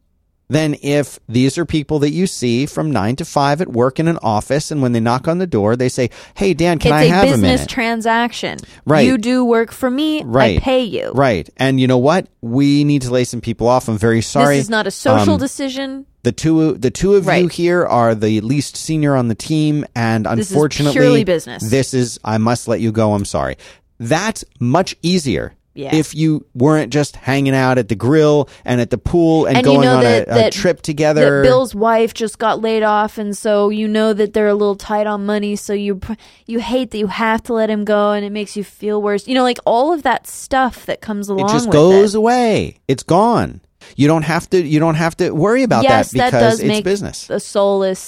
than 0.52 0.76
if 0.82 1.18
these 1.28 1.56
are 1.58 1.64
people 1.64 1.98
that 2.00 2.10
you 2.10 2.26
see 2.26 2.66
from 2.66 2.90
9 2.90 3.16
to 3.16 3.24
5 3.24 3.60
at 3.62 3.68
work 3.68 3.98
in 3.98 4.06
an 4.08 4.18
office 4.22 4.70
and 4.70 4.82
when 4.82 4.92
they 4.92 5.00
knock 5.00 5.26
on 5.28 5.38
the 5.38 5.46
door 5.46 5.76
they 5.76 5.88
say 5.88 6.10
hey 6.34 6.54
Dan 6.54 6.78
can 6.78 6.92
it's 6.92 7.00
I 7.00 7.02
a 7.04 7.08
have 7.08 7.24
a 7.24 7.30
business 7.32 7.66
transaction. 7.66 8.58
Right. 8.84 9.06
You 9.06 9.18
do 9.18 9.44
work 9.44 9.72
for 9.72 9.90
me. 9.90 10.22
Right. 10.22 10.58
I 10.58 10.60
pay 10.60 10.84
you. 10.84 11.10
right 11.14 11.48
and 11.56 11.80
you 11.80 11.86
know 11.86 11.98
what 11.98 12.28
we 12.40 12.84
need 12.84 13.02
to 13.02 13.10
lay 13.10 13.24
some 13.24 13.40
people 13.40 13.66
off 13.68 13.88
I'm 13.88 13.98
very 13.98 14.22
sorry 14.22 14.56
This 14.56 14.64
is 14.64 14.70
not 14.70 14.86
a 14.86 14.90
social 14.90 15.34
Um, 15.34 15.40
decision. 15.40 16.06
The 16.22 16.32
two 16.32 16.74
the 16.74 16.90
two 16.90 17.14
of 17.14 17.26
you 17.26 17.48
here 17.48 17.84
are 17.84 18.14
the 18.14 18.40
least 18.42 18.76
senior 18.76 19.16
on 19.16 19.28
the 19.28 19.34
team 19.34 19.84
and 19.96 20.26
This 20.26 20.46
is 20.46 20.52
unfortunately 20.52 20.92
purely 21.00 21.24
business. 21.24 21.68
This 21.68 21.94
is 21.94 22.20
I 22.24 22.38
must 22.38 22.68
let 22.68 22.80
you 22.80 22.92
go, 22.92 23.14
I'm 23.14 23.24
sorry. 23.24 23.56
That's 23.98 24.44
much 24.60 24.94
easier. 25.02 25.54
Yeah. 25.74 25.94
If 25.94 26.14
you 26.14 26.44
weren't 26.54 26.92
just 26.92 27.16
hanging 27.16 27.54
out 27.54 27.78
at 27.78 27.88
the 27.88 27.94
grill 27.94 28.48
and 28.64 28.78
at 28.80 28.90
the 28.90 28.98
pool 28.98 29.46
and, 29.46 29.56
And 29.56 29.66
you 29.66 29.72
going 29.72 29.86
know 29.86 29.96
on 29.96 30.02
that- 30.04 30.28
a, 30.28 30.30
a 30.30 30.34
that- 30.34 30.52
trip 30.52 30.82
together. 30.82 31.42
That 31.42 31.48
Bill's 31.48 31.74
wife 31.74 32.12
just 32.12 32.38
got 32.38 32.60
laid 32.60 32.82
off, 32.82 33.16
and 33.16 33.34
so 33.36 33.70
you 33.70 33.88
know 33.88 34.12
that 34.12 34.34
they're 34.34 34.48
a 34.48 34.54
little 34.54 34.76
tight 34.76 35.06
on 35.06 35.24
money. 35.24 35.56
So 35.56 35.72
you 35.72 35.98
you 36.46 36.60
hate 36.60 36.90
that 36.90 36.98
you 36.98 37.06
have 37.06 37.42
to 37.44 37.54
let 37.54 37.70
him 37.70 37.84
go, 37.86 38.12
and 38.12 38.22
it 38.24 38.30
makes 38.32 38.54
you 38.56 38.64
feel 38.64 39.00
worse. 39.00 39.26
You 39.26 39.34
know, 39.34 39.42
like 39.42 39.58
all 39.64 39.92
of 39.94 40.02
that 40.02 40.26
stuff 40.26 40.84
that 40.86 41.00
comes 41.00 41.28
along. 41.30 41.48
it 41.48 41.52
just 41.52 41.70
goes 41.70 42.14
it. 42.14 42.18
away. 42.18 42.76
It's 42.86 43.02
gone. 43.02 43.60
You 43.96 44.08
don't 44.08 44.22
have 44.24 44.48
to 44.50 44.62
you 44.62 44.78
don't 44.78 44.94
have 44.96 45.16
to 45.16 45.30
worry 45.30 45.62
about 45.62 45.84
yes, 45.84 46.12
that 46.12 46.26
because 46.32 46.32
does 46.52 46.60
it's 46.60 46.68
make 46.68 46.84
business. 46.84 47.28
a 47.30 47.40
soulless 47.40 47.98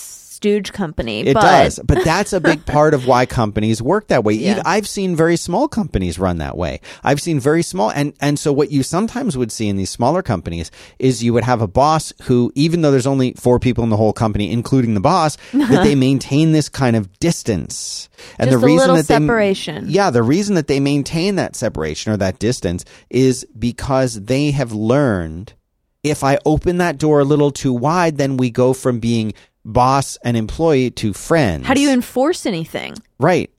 stooge 0.44 0.72
company. 0.74 1.20
It 1.20 1.34
but 1.34 1.40
does, 1.40 1.80
but 1.82 2.04
that's 2.04 2.34
a 2.34 2.40
big 2.40 2.66
part 2.76 2.92
of 2.92 3.06
why 3.06 3.24
companies 3.24 3.80
work 3.80 4.08
that 4.08 4.24
way. 4.24 4.34
Yeah. 4.34 4.62
I've 4.66 4.86
seen 4.86 5.16
very 5.16 5.36
small 5.36 5.68
companies 5.68 6.18
run 6.18 6.36
that 6.38 6.56
way. 6.56 6.80
I've 7.02 7.20
seen 7.20 7.40
very 7.40 7.62
small, 7.62 7.90
and 7.90 8.12
and 8.20 8.38
so 8.38 8.52
what 8.52 8.70
you 8.70 8.82
sometimes 8.82 9.38
would 9.38 9.50
see 9.50 9.68
in 9.68 9.76
these 9.76 9.88
smaller 9.88 10.22
companies 10.22 10.70
is 10.98 11.24
you 11.24 11.32
would 11.32 11.44
have 11.44 11.62
a 11.62 11.66
boss 11.66 12.12
who, 12.24 12.52
even 12.54 12.82
though 12.82 12.90
there's 12.90 13.06
only 13.06 13.32
four 13.32 13.58
people 13.58 13.84
in 13.84 13.90
the 13.90 13.96
whole 13.96 14.12
company, 14.12 14.52
including 14.52 14.92
the 14.92 15.00
boss, 15.00 15.38
that 15.52 15.82
they 15.82 15.94
maintain 16.08 16.52
this 16.52 16.68
kind 16.68 16.94
of 16.94 17.18
distance. 17.18 18.10
And 18.38 18.50
Just 18.50 18.60
the 18.60 18.66
reason 18.66 18.88
that 18.88 19.06
they, 19.06 19.14
separation. 19.14 19.86
yeah, 19.88 20.10
the 20.10 20.22
reason 20.22 20.56
that 20.56 20.66
they 20.66 20.80
maintain 20.80 21.36
that 21.36 21.56
separation 21.56 22.12
or 22.12 22.18
that 22.18 22.38
distance 22.38 22.84
is 23.08 23.46
because 23.58 24.24
they 24.24 24.50
have 24.50 24.72
learned 24.72 25.54
if 26.02 26.22
I 26.22 26.38
open 26.44 26.76
that 26.78 26.98
door 26.98 27.20
a 27.20 27.24
little 27.24 27.50
too 27.50 27.72
wide, 27.72 28.18
then 28.18 28.36
we 28.36 28.50
go 28.50 28.74
from 28.74 29.00
being 29.00 29.32
boss 29.64 30.18
and 30.24 30.36
employee 30.36 30.90
to 30.92 31.12
friends. 31.12 31.66
How 31.66 31.74
do 31.74 31.80
you 31.80 31.90
enforce 31.90 32.46
anything? 32.46 32.94
Right. 33.18 33.50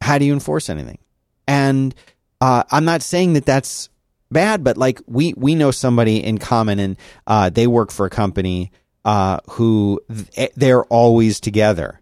How 0.00 0.18
do 0.18 0.24
you 0.24 0.32
enforce 0.32 0.68
anything? 0.68 0.98
And 1.46 1.94
uh, 2.40 2.64
I'm 2.70 2.84
not 2.84 3.02
saying 3.02 3.34
that 3.34 3.46
that's 3.46 3.88
bad, 4.30 4.64
but 4.64 4.76
like 4.76 5.00
we 5.06 5.34
we 5.36 5.54
know 5.54 5.70
somebody 5.70 6.22
in 6.22 6.38
common, 6.38 6.78
and 6.78 6.96
uh, 7.26 7.50
they 7.50 7.66
work 7.66 7.90
for 7.90 8.06
a 8.06 8.10
company 8.10 8.72
uh, 9.04 9.38
who 9.50 10.00
th- 10.34 10.52
they're 10.56 10.84
always 10.84 11.40
together, 11.40 12.00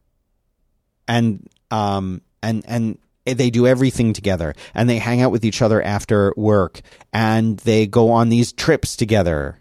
and 1.06 1.46
um 1.70 2.22
and 2.42 2.64
and 2.66 2.98
they 3.24 3.50
do 3.50 3.66
everything 3.66 4.12
together, 4.12 4.54
and 4.74 4.88
they 4.88 4.98
hang 4.98 5.22
out 5.22 5.32
with 5.32 5.44
each 5.44 5.62
other 5.62 5.82
after 5.82 6.32
work, 6.36 6.80
and 7.12 7.58
they 7.58 7.86
go 7.86 8.10
on 8.10 8.28
these 8.28 8.52
trips 8.52 8.96
together 8.96 9.58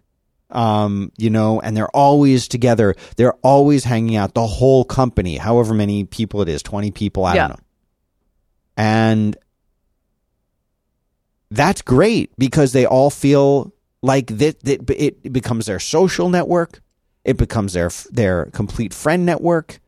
um, 0.54 1.12
you 1.18 1.30
know, 1.30 1.60
and 1.62 1.76
they're 1.76 1.90
always 1.96 2.48
together. 2.48 2.96
They're 3.18 3.34
always 3.42 3.84
hanging 3.84 4.16
out. 4.16 4.34
The 4.34 4.48
whole 4.48 4.86
company, 4.86 5.38
however 5.38 5.74
many 5.74 6.04
people 6.06 6.42
it 6.42 6.50
is, 6.50 6.62
twenty 6.64 6.92
people, 6.92 7.26
I 7.26 7.36
Yeah. 7.36 7.48
don't 7.48 7.58
know. 7.58 7.64
And 8.78 9.38
that's 11.52 11.82
great 11.82 12.32
because 12.38 12.74
they 12.74 12.86
all 12.86 13.10
feel 13.10 13.74
like 14.02 14.28
that. 14.38 14.60
that 14.62 14.90
it 14.90 15.32
becomes 15.32 15.66
their 15.66 15.80
social 15.80 16.30
network. 16.30 16.82
It 17.24 17.38
becomes 17.38 17.74
their 17.74 17.90
their 18.12 18.46
complete 18.48 18.94
friend 18.94 19.26
network. 19.26 19.80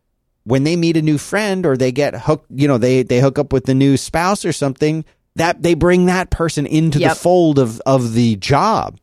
When 0.43 0.63
they 0.63 0.75
meet 0.75 0.95
a 0.95 1.01
new 1.01 1.17
friend 1.17 1.65
or 1.65 1.75
they 1.75 1.91
get 1.91 2.13
hooked, 2.21 2.45
you 2.51 2.67
know, 2.67 2.77
they 2.77 3.03
they 3.03 3.19
hook 3.19 3.39
up 3.39 3.51
with 3.51 3.65
the 3.65 3.73
new 3.73 3.97
spouse 3.97 4.45
or 4.45 4.53
something. 4.53 5.03
That 5.37 5.63
they 5.63 5.73
bring 5.73 6.05
that 6.05 6.29
person 6.29 6.65
into 6.65 6.99
Yep. 6.99 7.11
the 7.11 7.15
fold 7.19 7.59
of 7.59 7.81
of 7.85 8.13
the 8.13 8.35
job. 8.37 8.99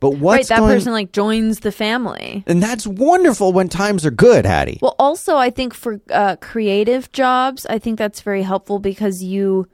But 0.00 0.12
right, 0.12 0.46
that 0.46 0.58
going, 0.58 0.74
person 0.74 0.92
like 0.92 1.12
joins 1.12 1.60
the 1.60 1.72
family. 1.72 2.44
and 2.46 2.62
that's 2.62 2.86
wonderful 2.86 3.52
when 3.52 3.68
times 3.68 4.04
are 4.06 4.10
good, 4.10 4.46
Hattie. 4.46 4.78
Well, 4.80 4.96
also, 4.98 5.36
I 5.36 5.50
think 5.50 5.74
for 5.74 6.00
uh, 6.10 6.36
creative 6.36 7.10
jobs, 7.12 7.66
I 7.66 7.78
think 7.78 7.98
that's 7.98 8.20
very 8.20 8.42
helpful 8.42 8.78
because 8.78 9.22
you, 9.22 9.68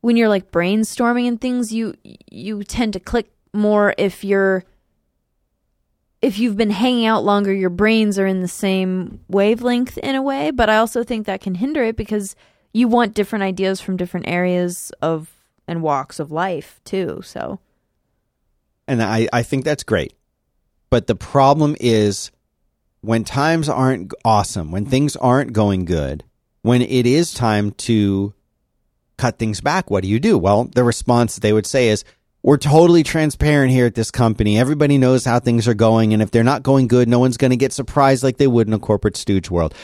when 0.00 0.16
you're 0.16 0.28
like 0.28 0.50
brainstorming 0.50 1.28
and 1.28 1.40
things, 1.40 1.72
you 1.72 1.94
you 2.30 2.64
tend 2.64 2.92
to 2.94 3.00
click 3.00 3.30
more 3.52 3.94
if 3.98 4.24
you're 4.24 4.64
if 6.22 6.38
you've 6.38 6.56
been 6.56 6.70
hanging 6.70 7.06
out 7.06 7.24
longer. 7.24 7.52
Your 7.52 7.70
brains 7.70 8.18
are 8.18 8.26
in 8.26 8.40
the 8.40 8.48
same 8.48 9.20
wavelength 9.28 9.98
in 9.98 10.14
a 10.14 10.22
way, 10.22 10.50
but 10.50 10.68
I 10.68 10.76
also 10.76 11.02
think 11.02 11.26
that 11.26 11.40
can 11.40 11.56
hinder 11.56 11.82
it 11.82 11.96
because 11.96 12.36
you 12.72 12.88
want 12.88 13.14
different 13.14 13.42
ideas 13.42 13.80
from 13.80 13.96
different 13.96 14.28
areas 14.28 14.92
of 15.02 15.30
and 15.66 15.82
walks 15.82 16.18
of 16.18 16.30
life 16.30 16.80
too. 16.84 17.20
So 17.24 17.60
and 18.88 19.02
I, 19.02 19.28
I 19.32 19.42
think 19.42 19.64
that's 19.64 19.82
great. 19.82 20.14
But 20.90 21.06
the 21.06 21.14
problem 21.14 21.76
is 21.80 22.30
when 23.00 23.24
times 23.24 23.68
aren't 23.68 24.12
awesome, 24.24 24.72
when 24.72 24.86
things 24.86 25.16
aren't 25.16 25.52
going 25.52 25.84
good, 25.84 26.24
when 26.62 26.82
it 26.82 27.06
is 27.06 27.32
time 27.32 27.70
to 27.72 28.34
cut 29.16 29.38
things 29.38 29.60
back, 29.60 29.90
what 29.90 30.02
do 30.02 30.08
you 30.08 30.18
do? 30.18 30.36
Well, 30.36 30.64
the 30.64 30.84
response 30.84 31.36
they 31.36 31.52
would 31.52 31.66
say 31.66 31.88
is, 31.88 32.04
we're 32.42 32.56
totally 32.56 33.02
transparent 33.02 33.70
here 33.70 33.84
at 33.84 33.94
this 33.94 34.10
company. 34.10 34.58
Everybody 34.58 34.96
knows 34.96 35.26
how 35.26 35.40
things 35.40 35.68
are 35.68 35.74
going. 35.74 36.14
And 36.14 36.22
if 36.22 36.30
they're 36.30 36.42
not 36.42 36.62
going 36.62 36.88
good, 36.88 37.06
no 37.06 37.18
one's 37.18 37.36
going 37.36 37.50
to 37.50 37.56
get 37.56 37.72
surprised 37.72 38.22
like 38.24 38.38
they 38.38 38.46
would 38.46 38.66
in 38.66 38.72
a 38.72 38.78
corporate 38.78 39.18
stooge 39.18 39.50
world. 39.50 39.74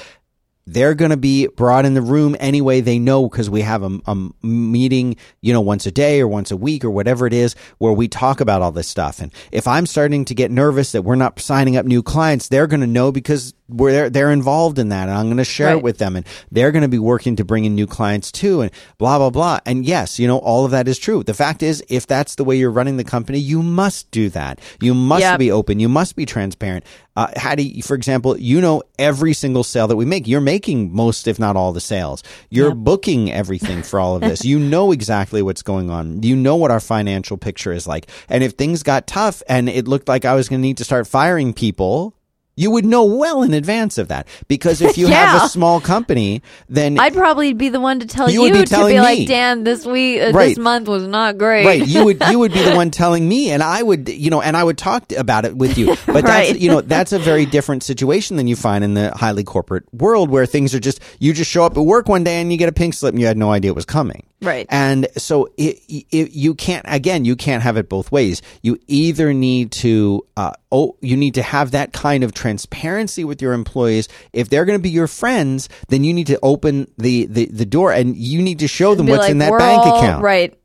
They're 0.67 0.95
going 0.95 1.13
to 1.13 1.17
be 1.17 1.47
brought 1.47 1.85
in 1.85 1.95
the 1.95 2.03
room 2.03 2.37
anyway. 2.41 2.81
They 2.81 2.99
know 2.99 3.29
because 3.29 3.49
we 3.49 3.61
have 3.61 3.83
a, 3.83 4.01
a 4.07 4.17
meeting, 4.45 5.17
you 5.41 5.53
know, 5.53 5.61
once 5.61 5.87
a 5.87 5.93
day 5.93 6.21
or 6.21 6.29
once 6.29 6.51
a 6.51 6.57
week 6.57 6.85
or 6.85 6.91
whatever 6.91 7.27
it 7.27 7.33
is 7.33 7.55
where 7.79 7.93
we 7.93 8.09
talk 8.09 8.41
about 8.41 8.63
all 8.63 8.73
this 8.73 8.89
stuff. 8.89 9.21
And 9.21 9.33
if 9.53 9.69
I'm 9.69 9.87
starting 9.87 10.25
to 10.25 10.35
get 10.35 10.51
nervous 10.51 10.93
that 10.93 11.03
we're 11.03 11.15
not 11.15 11.39
signing 11.39 11.77
up 11.77 11.87
new 11.87 12.03
clients, 12.03 12.49
they're 12.49 12.67
going 12.67 12.81
to 12.81 12.87
know 12.87 13.13
because 13.13 13.55
we're 13.69 13.93
they're, 13.93 14.11
they're 14.11 14.31
involved 14.31 14.79
in 14.79 14.91
that. 14.91 15.09
And 15.09 15.17
I'm 15.19 15.27
going 15.27 15.37
to 15.39 15.45
share 15.45 15.71
it 15.71 15.83
with 15.83 15.99
them 15.99 16.17
and 16.17 16.27
they're 16.53 16.73
going 16.73 16.83
to 16.83 16.89
be 16.89 16.99
working 16.99 17.37
to 17.37 17.45
bring 17.45 17.65
in 17.65 17.75
new 17.75 17.87
clients 17.87 18.31
too 18.31 18.61
and 18.61 18.71
blah, 18.99 19.19
blah, 19.19 19.31
blah. 19.31 19.59
And 19.67 19.85
yes, 19.85 20.19
you 20.19 20.27
know, 20.29 20.39
all 20.39 20.65
of 20.65 20.71
that 20.71 20.87
is 20.89 20.99
true. 20.99 21.23
The 21.23 21.35
fact 21.35 21.63
is, 21.63 21.83
if 21.89 22.07
that's 22.07 22.37
the 22.37 22.45
way 22.45 22.57
you're 22.57 22.71
running 22.71 22.97
the 22.97 23.05
company, 23.05 23.39
you 23.39 23.63
must 23.63 24.11
do 24.11 24.29
that. 24.31 24.61
You 24.81 24.95
must 24.95 25.23
Yep. 25.23 25.39
be 25.39 25.51
open. 25.51 25.81
You 25.81 25.89
must 25.89 26.15
be 26.17 26.27
transparent. 26.27 26.85
Uh, 27.17 27.29
Hattie, 27.35 27.81
for 27.81 27.95
example, 27.95 28.37
you 28.39 28.61
know 28.61 28.83
every 28.99 29.33
single 29.33 29.65
sale 29.65 29.89
that 29.89 29.97
we 29.97 30.05
make. 30.05 30.29
You're 30.29 30.41
making 30.43 30.95
most, 30.95 31.27
if 31.27 31.39
not 31.39 31.57
all, 31.57 31.73
the 31.73 31.81
sales. 31.81 32.23
You're 32.51 32.69
Yep. 32.69 32.77
booking 32.79 33.33
everything 33.33 33.83
for 33.83 33.99
all 33.99 34.17
of 34.17 34.23
this. 34.23 34.45
you 34.45 34.59
know 34.75 34.93
exactly 34.93 35.41
what's 35.43 35.63
going 35.63 35.89
on. 35.91 36.23
You 36.23 36.37
know 36.37 36.57
what 36.57 36.71
our 36.71 36.79
financial 36.81 37.37
picture 37.39 37.73
is 37.73 37.87
like. 37.87 38.07
And 38.29 38.45
if 38.45 38.53
things 38.53 38.83
got 38.83 39.07
tough 39.07 39.43
and 39.49 39.69
it 39.69 39.89
looked 39.89 40.09
like 40.09 40.25
I 40.27 40.35
was 40.35 40.49
going 40.49 40.61
to 40.61 40.67
need 40.67 40.77
to 40.77 40.85
start 40.85 41.07
firing 41.07 41.55
people, 41.55 42.13
You 42.57 42.71
would 42.71 42.85
know 42.87 43.05
well 43.05 43.43
in 43.43 43.53
advance 43.53 43.99
of 43.99 44.09
that 44.09 44.27
because 44.49 44.81
if 44.81 44.97
you 44.97 45.09
have 45.09 45.43
a 45.43 45.49
small 45.51 45.81
company, 45.81 46.41
then 46.71 46.99
I'd 46.99 47.13
probably 47.15 47.53
be 47.53 47.69
the 47.69 47.81
one 47.81 48.01
to 48.01 48.07
tell 48.07 48.31
You 48.31 48.45
you, 48.47 48.53
would 48.53 48.61
be 48.61 48.65
to 48.65 48.77
be 48.79 48.85
me. 48.95 49.01
like, 49.01 49.29
Dan, 49.29 49.63
this 49.65 49.85
week, 49.85 50.21
uh, 50.23 50.33
Right. 50.33 50.49
this 50.49 50.59
month 50.59 50.89
was 50.89 51.07
not 51.07 51.37
great. 51.39 51.67
right 51.67 51.87
you 51.87 52.05
would 52.07 52.23
you 52.31 52.39
would 52.39 52.53
be 52.53 52.63
the 52.63 52.75
one 52.83 52.91
telling 52.91 53.29
me 53.29 53.51
and 53.51 53.63
i 53.63 53.83
would 53.83 54.09
you 54.09 54.31
know 54.31 54.41
and 54.41 54.57
i 54.57 54.65
would 54.65 54.79
talk 54.79 55.13
about 55.13 55.45
it 55.45 55.57
with 55.57 55.77
you 55.79 55.95
but 56.07 56.25
that's 56.25 56.59
you 56.59 56.69
know 56.71 56.81
that's 56.81 57.13
a 57.13 57.19
very 57.19 57.45
different 57.47 57.83
situation 57.83 58.37
than 58.37 58.47
you 58.47 58.57
find 58.57 58.83
in 58.83 58.95
the 58.95 59.11
highly 59.15 59.45
corporate 59.45 59.85
world 59.93 60.31
where 60.31 60.47
things 60.47 60.75
are 60.75 60.81
just 60.81 61.01
you 61.19 61.33
just 61.33 61.51
show 61.51 61.65
up 61.65 61.77
at 61.77 61.81
work 61.85 62.09
one 62.09 62.25
day 62.25 62.41
and 62.41 62.51
you 62.51 62.59
get 62.59 62.69
a 62.69 62.73
pink 62.73 62.95
slip 62.95 63.13
and 63.13 63.21
you 63.21 63.27
had 63.27 63.37
no 63.37 63.51
idea 63.53 63.71
it 63.71 63.75
was 63.75 63.85
coming 63.85 64.25
Right. 64.43 64.67
and 64.69 65.09
so 65.17 65.49
it, 65.57 65.79
it, 65.89 66.33
you 66.33 66.55
can't 66.55 66.85
again 66.89 67.25
you 67.25 67.37
can't 67.37 67.63
have 67.63 67.77
it 67.79 67.89
both 67.89 68.13
ways 68.13 68.43
you 68.63 68.79
either 68.87 69.33
need 69.33 69.73
to 69.73 70.27
uh, 70.37 70.53
oh 70.71 70.97
you 71.01 71.17
need 71.17 71.35
to 71.35 71.43
have 71.43 71.71
that 71.73 71.93
kind 71.93 72.23
of 72.25 72.35
transparency 72.47 73.25
with 73.25 73.43
your 73.43 73.53
employees 73.53 74.09
if 74.33 74.49
they're 74.49 74.65
going 74.65 74.79
to 74.79 74.83
be 74.83 74.91
your 74.91 75.09
friends 75.09 75.69
then 75.89 76.05
you 76.05 76.13
need 76.15 76.27
to 76.29 76.39
open 76.43 76.87
the, 76.99 77.27
the, 77.27 77.47
the 77.47 77.67
door 77.67 77.93
and 77.93 78.17
you 78.17 78.41
need 78.43 78.59
to 78.61 78.69
show 78.69 78.95
them 78.95 79.07
what's 79.07 79.23
like, 79.23 79.31
in 79.33 79.39
that 79.39 79.51
bank 79.59 79.83
all- 79.83 79.99
account 79.99 80.23
Right. 80.23 80.57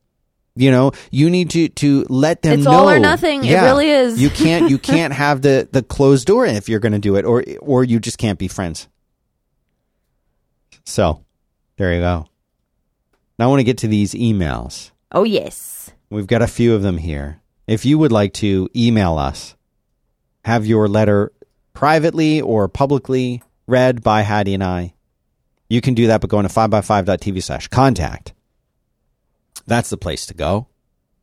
you 0.56 0.70
know, 0.70 0.92
you 1.12 1.30
need 1.30 1.50
to 1.52 1.70
to 1.70 2.06
let 2.10 2.42
them 2.42 2.60
It's 2.60 2.66
know. 2.66 2.72
all 2.72 2.90
or 2.90 3.00
nothing. 3.00 3.44
It 3.46 3.56
really 3.56 3.90
is. 3.90 4.22
You 4.22 4.30
can't 4.30 4.70
you 4.70 4.78
can't 4.94 5.14
have 5.14 5.42
the 5.42 5.68
the 5.72 5.82
closed 5.82 6.28
door 6.28 6.46
if 6.46 6.68
you're 6.70 6.82
going 6.82 6.92
to 6.92 7.00
do 7.00 7.16
it, 7.16 7.24
or 7.26 7.44
or 7.62 7.84
you 7.86 8.00
just 8.02 8.18
can't 8.18 8.38
be 8.38 8.48
friends. 8.50 8.88
So, 10.86 11.24
there 11.78 11.94
you 11.94 12.02
go. 12.02 12.26
Now 13.40 13.46
I 13.46 13.48
want 13.50 13.60
to 13.62 13.64
get 13.64 13.78
to 13.80 13.88
these 13.88 14.14
emails. 14.14 14.92
Oh, 15.12 15.24
yes. 15.24 15.92
We've 16.10 16.28
got 16.28 16.42
a 16.42 16.48
few 16.48 16.74
of 16.76 16.82
them 16.84 16.98
here. 16.98 17.42
If 17.68 17.86
you 17.86 17.98
would 17.98 18.12
like 18.12 18.34
to 18.36 18.70
email 18.76 19.18
us, 19.18 19.56
have 20.44 20.66
your 20.66 20.88
letter 20.88 21.32
privately 21.74 22.42
or 22.42 22.68
publicly 22.68 23.42
read 23.68 24.02
by 24.04 24.22
Hattie 24.22 24.54
and 24.54 24.64
I, 24.64 24.94
you 25.70 25.82
can 25.82 25.94
do 25.94 26.08
that 26.08 26.22
by 26.22 26.28
going 26.28 26.48
to 26.48 26.54
5by5.tv 26.54 27.42
slash 27.44 27.68
contact. 27.68 28.34
That's 29.68 29.90
the 29.90 29.98
place 29.98 30.26
to 30.28 30.34
go. 30.34 30.68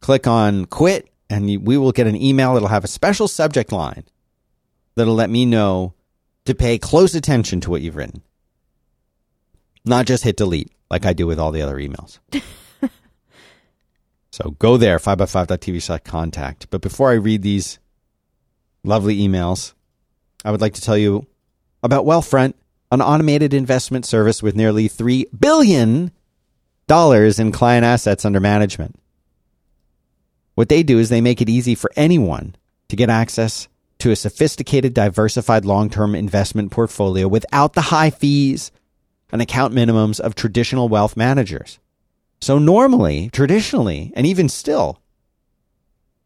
Click 0.01 0.27
on 0.27 0.65
quit, 0.65 1.09
and 1.29 1.45
we 1.67 1.77
will 1.77 1.93
get 1.93 2.07
an 2.07 2.17
email 2.17 2.55
that'll 2.55 2.69
have 2.69 2.85
a 2.85 2.89
special 2.89 3.29
subject 3.29 3.73
line 3.73 4.05
that'll 4.95 5.15
let 5.15 5.31
me 5.31 5.45
know 5.45 5.95
to 6.45 6.55
pay 6.55 6.79
close 6.79 7.15
attention 7.15 7.61
to 7.61 7.71
what 7.71 7.83
you've 7.83 7.97
written. 7.97 8.23
Not 9.85 10.07
just 10.07 10.25
hit 10.25 10.37
delete 10.37 10.73
like 10.91 11.05
I 11.05 11.13
do 11.13 11.27
with 11.27 11.39
all 11.39 11.53
the 11.53 11.63
other 11.63 11.77
emails. 11.77 12.19
So 14.39 14.51
go 14.61 14.77
there, 14.77 14.99
5by5.tv 14.99 15.83
slash 15.83 16.01
contact. 16.05 16.71
But 16.71 16.81
before 16.81 17.11
I 17.11 17.15
read 17.15 17.43
these 17.43 17.81
lovely 18.85 19.19
emails, 19.19 19.73
I 20.45 20.51
would 20.51 20.61
like 20.61 20.75
to 20.75 20.81
tell 20.81 20.97
you 20.97 21.27
about 21.83 22.05
Wealthfront, 22.05 22.55
an 22.91 23.03
automated 23.03 23.53
investment 23.55 24.07
service 24.07 24.43
with 24.43 24.57
nearly 24.57 24.89
$3 24.89 25.27
billion 25.39 26.13
in 26.89 27.53
client 27.53 27.85
assets 27.85 28.25
under 28.25 28.41
management. 28.41 28.99
What 30.55 30.69
they 30.69 30.83
do 30.83 30.99
is 30.99 31.09
they 31.09 31.21
make 31.21 31.41
it 31.41 31.49
easy 31.49 31.75
for 31.75 31.91
anyone 31.97 32.57
to 32.89 32.97
get 32.97 33.11
access 33.11 33.69
to 33.99 34.11
a 34.11 34.17
sophisticated, 34.17 34.95
diversified 34.95 35.65
long 35.65 35.91
term 35.91 36.15
investment 36.15 36.71
portfolio 36.71 37.29
without 37.29 37.75
the 37.75 37.83
high 37.83 38.11
fees 38.11 38.73
and 39.31 39.43
account 39.43 39.75
minimums 39.75 40.21
of 40.21 40.35
traditional 40.35 40.89
wealth 40.89 41.17
managers. 41.17 41.79
So 42.41 42.59
normally, 42.59 43.29
traditionally, 43.31 44.13
and 44.15 44.27
even 44.27 44.49
still, 44.49 45.01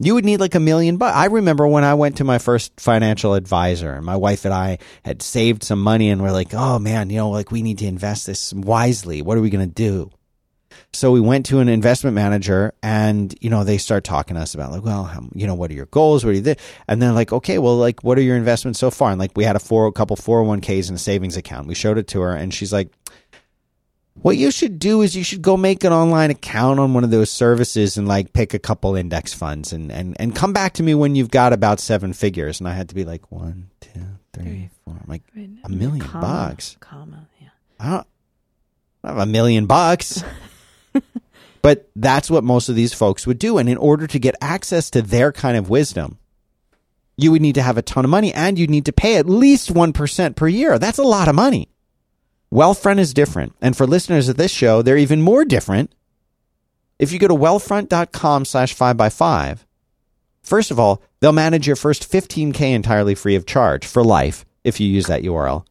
you 0.05 0.15
would 0.15 0.25
need 0.25 0.41
like 0.41 0.55
a 0.55 0.61
million 0.61 0.97
bucks. 0.97 1.17
I 1.17 1.27
remember 1.27 1.67
when 1.67 1.85
I 1.85 1.95
went 1.95 2.19
to 2.19 2.25
my 2.25 2.39
first 2.39 2.81
financial 2.81 3.35
advisor, 3.35 3.93
and 3.93 4.05
my 4.05 4.17
wife 4.17 4.45
and 4.45 4.55
I 4.55 4.79
had 5.05 5.23
saved 5.23 5.63
some 5.63 5.83
money, 5.83 6.11
and 6.11 6.23
we're 6.23 6.33
like, 6.33 6.55
"Oh 6.55 6.79
man, 6.79 7.11
you 7.11 7.17
know, 7.17 7.31
like 7.31 7.51
we 7.51 7.63
need 7.63 7.79
to 7.79 7.87
invest 7.87 8.27
this 8.27 8.53
wisely. 8.53 9.23
What 9.23 9.39
are 9.39 9.43
we 9.43 9.51
going 9.51 9.69
to 9.69 9.75
do?" 9.75 10.11
So 10.95 11.11
we 11.11 11.21
went 11.21 11.47
to 11.47 11.61
an 11.61 11.69
investment 11.69 12.15
manager, 12.15 12.73
and 12.83 13.35
you 13.41 13.51
know, 13.51 13.65
they 13.65 13.79
start 13.79 14.05
talking 14.05 14.37
to 14.37 14.43
us 14.43 14.55
about 14.55 14.73
like, 14.73 14.85
well, 14.85 15.05
how, 15.05 15.29
you 15.35 15.47
know, 15.47 15.55
what 15.55 15.71
are 15.71 15.75
your 15.75 15.87
goals? 15.87 16.25
What 16.25 16.33
are 16.33 16.35
you? 16.35 16.43
Th-? 16.43 16.59
And 16.89 17.01
then 17.01 17.15
like, 17.15 17.33
okay, 17.33 17.59
well, 17.59 17.77
like, 17.77 18.03
what 18.05 18.19
are 18.19 18.23
your 18.23 18.37
investments 18.37 18.79
so 18.79 18.91
far? 18.91 19.11
And 19.11 19.19
like, 19.19 19.33
we 19.37 19.45
had 19.45 19.57
a 19.57 19.61
four, 19.61 19.87
a 19.87 19.93
couple 19.93 20.17
four 20.17 20.39
hundred 20.39 20.49
one 20.49 20.61
ks 20.61 20.89
and 20.89 20.97
a 20.97 20.99
savings 20.99 21.37
account. 21.37 21.67
We 21.67 21.75
showed 21.75 21.99
it 21.99 22.09
to 22.09 22.21
her, 22.21 22.35
and 22.35 22.53
she's 22.53 22.73
like, 22.73 22.91
what 24.21 24.37
you 24.37 24.51
should 24.51 24.79
do 24.79 25.01
is 25.01 25.17
you 25.17 25.25
should 25.25 25.43
go 25.43 25.57
make 25.57 25.85
an 25.85 25.93
online 25.93 26.31
account 26.31 26.79
on 26.79 26.93
one 26.93 27.03
of 27.03 27.11
those 27.11 27.31
services 27.31 27.97
and 27.97 28.07
like 28.07 28.33
pick 28.33 28.53
a 28.53 28.59
couple 28.59 28.95
index 28.95 29.33
funds 29.33 29.73
and, 29.73 29.91
and, 29.91 30.17
and 30.21 30.37
come 30.37 30.53
back 30.53 30.75
to 30.75 30.83
me 30.83 30.95
when 30.95 31.15
you've 31.15 31.31
got 31.31 31.53
about 31.53 31.81
seven 31.81 32.13
figures. 32.13 32.61
And 32.61 32.69
I 32.69 32.73
had 32.75 32.91
to 32.91 32.95
be 32.95 33.05
like, 33.05 33.33
one, 33.33 33.71
two, 33.81 34.05
three, 34.33 34.71
four. 34.85 34.99
I'm 35.01 35.09
like, 35.09 35.23
a 35.65 35.69
million 35.69 36.01
Comma, 36.01 36.27
bucks. 36.27 36.77
Comma. 36.81 37.27
Yeah. 37.41 37.49
I 37.81 37.91
don't, 37.91 38.07
I 39.03 39.09
don't 39.09 39.19
have 39.19 39.29
a 39.29 39.31
million 39.31 39.67
bucks. 39.67 40.23
but 41.63 41.89
that's 41.97 42.31
what 42.31 42.45
most 42.45 42.69
of 42.69 42.77
these 42.77 42.93
folks 42.93 43.27
would 43.27 43.39
do. 43.39 43.57
And 43.57 43.69
in 43.69 43.79
order 43.79 44.07
to 44.07 44.19
get 44.19 44.35
access 44.43 44.91
to 44.91 45.01
their 45.01 45.33
kind 45.33 45.57
of 45.57 45.71
wisdom, 45.71 46.19
you 47.17 47.33
would 47.33 47.43
need 47.43 47.55
to 47.55 47.63
have 47.63 47.79
a 47.79 47.83
ton 47.83 48.05
of 48.05 48.11
money 48.11 48.33
and 48.35 48.59
you'd 48.59 48.71
need 48.71 48.87
to 48.87 48.93
pay 48.93 49.17
at 49.17 49.27
least 49.27 49.73
1% 49.73 50.37
per 50.37 50.49
year. 50.49 50.79
That's 50.79 50.99
a 50.99 51.03
lot 51.03 51.29
of 51.29 51.35
money. 51.35 51.69
Wealthfront 52.53 52.99
is 52.99 53.15
different. 53.15 53.55
And 53.63 53.75
for 53.75 53.87
listeners 53.87 54.29
of 54.29 54.37
this 54.37 54.51
show, 54.53 54.83
they're 54.83 54.99
even 54.99 55.23
more 55.23 55.45
different. 55.45 55.95
If 56.99 57.11
you 57.11 57.19
go 57.19 57.27
to 57.27 57.35
wealthfront.com 57.35 58.45
slash 58.45 58.77
5by5, 58.77 59.61
first 60.43 60.71
of 60.71 60.79
all, 60.79 61.03
they'll 61.21 61.33
manage 61.33 61.67
your 61.67 61.77
first 61.77 62.11
15K 62.13 62.75
entirely 62.75 63.15
free 63.15 63.37
of 63.37 63.47
charge 63.47 63.87
for 63.87 64.05
life 64.05 64.45
if 64.65 64.79
you 64.79 64.87
use 64.87 65.07
that 65.07 65.23
URL. 65.23 65.65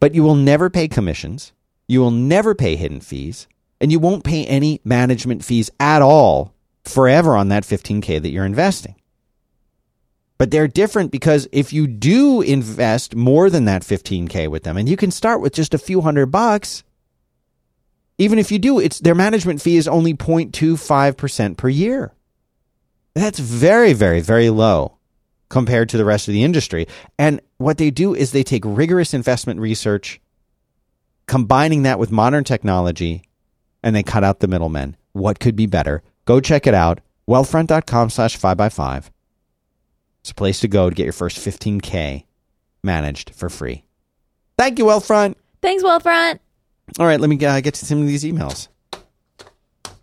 But 0.00 0.14
you 0.16 0.24
will 0.24 0.34
never 0.34 0.68
pay 0.68 0.88
commissions. 0.88 1.52
You 1.86 2.00
will 2.00 2.10
never 2.10 2.52
pay 2.52 2.74
hidden 2.74 3.00
fees. 3.00 3.46
And 3.80 3.92
you 3.92 4.00
won't 4.00 4.24
pay 4.24 4.44
any 4.44 4.80
management 4.84 5.44
fees 5.44 5.70
at 5.78 6.02
all 6.02 6.52
forever 6.84 7.36
on 7.36 7.48
that 7.50 7.62
15K 7.62 8.20
that 8.20 8.30
you're 8.30 8.44
investing. 8.44 8.96
But 10.38 10.52
they're 10.52 10.68
different 10.68 11.10
because 11.10 11.48
if 11.50 11.72
you 11.72 11.88
do 11.88 12.40
invest 12.40 13.16
more 13.16 13.50
than 13.50 13.64
that 13.64 13.82
15K 13.82 14.48
with 14.48 14.62
them, 14.62 14.76
and 14.76 14.88
you 14.88 14.96
can 14.96 15.10
start 15.10 15.40
with 15.40 15.52
just 15.52 15.74
a 15.74 15.78
few 15.78 16.00
hundred 16.00 16.26
bucks, 16.26 16.84
even 18.18 18.38
if 18.38 18.50
you 18.52 18.58
do, 18.58 18.78
it's 18.78 19.00
their 19.00 19.16
management 19.16 19.60
fee 19.60 19.76
is 19.76 19.88
only 19.88 20.14
0.25% 20.14 21.56
per 21.56 21.68
year. 21.68 22.12
That's 23.14 23.40
very, 23.40 23.92
very, 23.92 24.20
very 24.20 24.48
low 24.48 24.98
compared 25.48 25.88
to 25.88 25.96
the 25.96 26.04
rest 26.04 26.28
of 26.28 26.34
the 26.34 26.44
industry. 26.44 26.86
And 27.18 27.40
what 27.56 27.78
they 27.78 27.90
do 27.90 28.14
is 28.14 28.30
they 28.30 28.44
take 28.44 28.62
rigorous 28.64 29.14
investment 29.14 29.58
research, 29.58 30.20
combining 31.26 31.82
that 31.82 31.98
with 31.98 32.12
modern 32.12 32.44
technology, 32.44 33.22
and 33.82 33.94
they 33.94 34.02
cut 34.02 34.24
out 34.24 34.40
the 34.40 34.48
middlemen. 34.48 34.96
What 35.12 35.40
could 35.40 35.56
be 35.56 35.66
better? 35.66 36.02
Go 36.26 36.40
check 36.40 36.66
it 36.66 36.74
out. 36.74 37.00
Wealthfront.com 37.28 38.10
slash 38.10 38.38
5by5. 38.38 39.10
It's 40.20 40.30
a 40.30 40.34
place 40.34 40.60
to 40.60 40.68
go 40.68 40.88
to 40.90 40.94
get 40.94 41.04
your 41.04 41.12
first 41.12 41.38
15K 41.38 42.24
managed 42.82 43.30
for 43.34 43.48
free. 43.48 43.84
Thank 44.56 44.78
you, 44.78 44.84
Wealthfront. 44.86 45.36
Thanks, 45.62 45.82
Wealthfront. 45.82 46.38
All 46.98 47.06
right, 47.06 47.20
let 47.20 47.30
me 47.30 47.44
uh, 47.44 47.60
get 47.60 47.74
to 47.74 47.86
some 47.86 48.00
of 48.00 48.06
these 48.06 48.24
emails. 48.24 48.68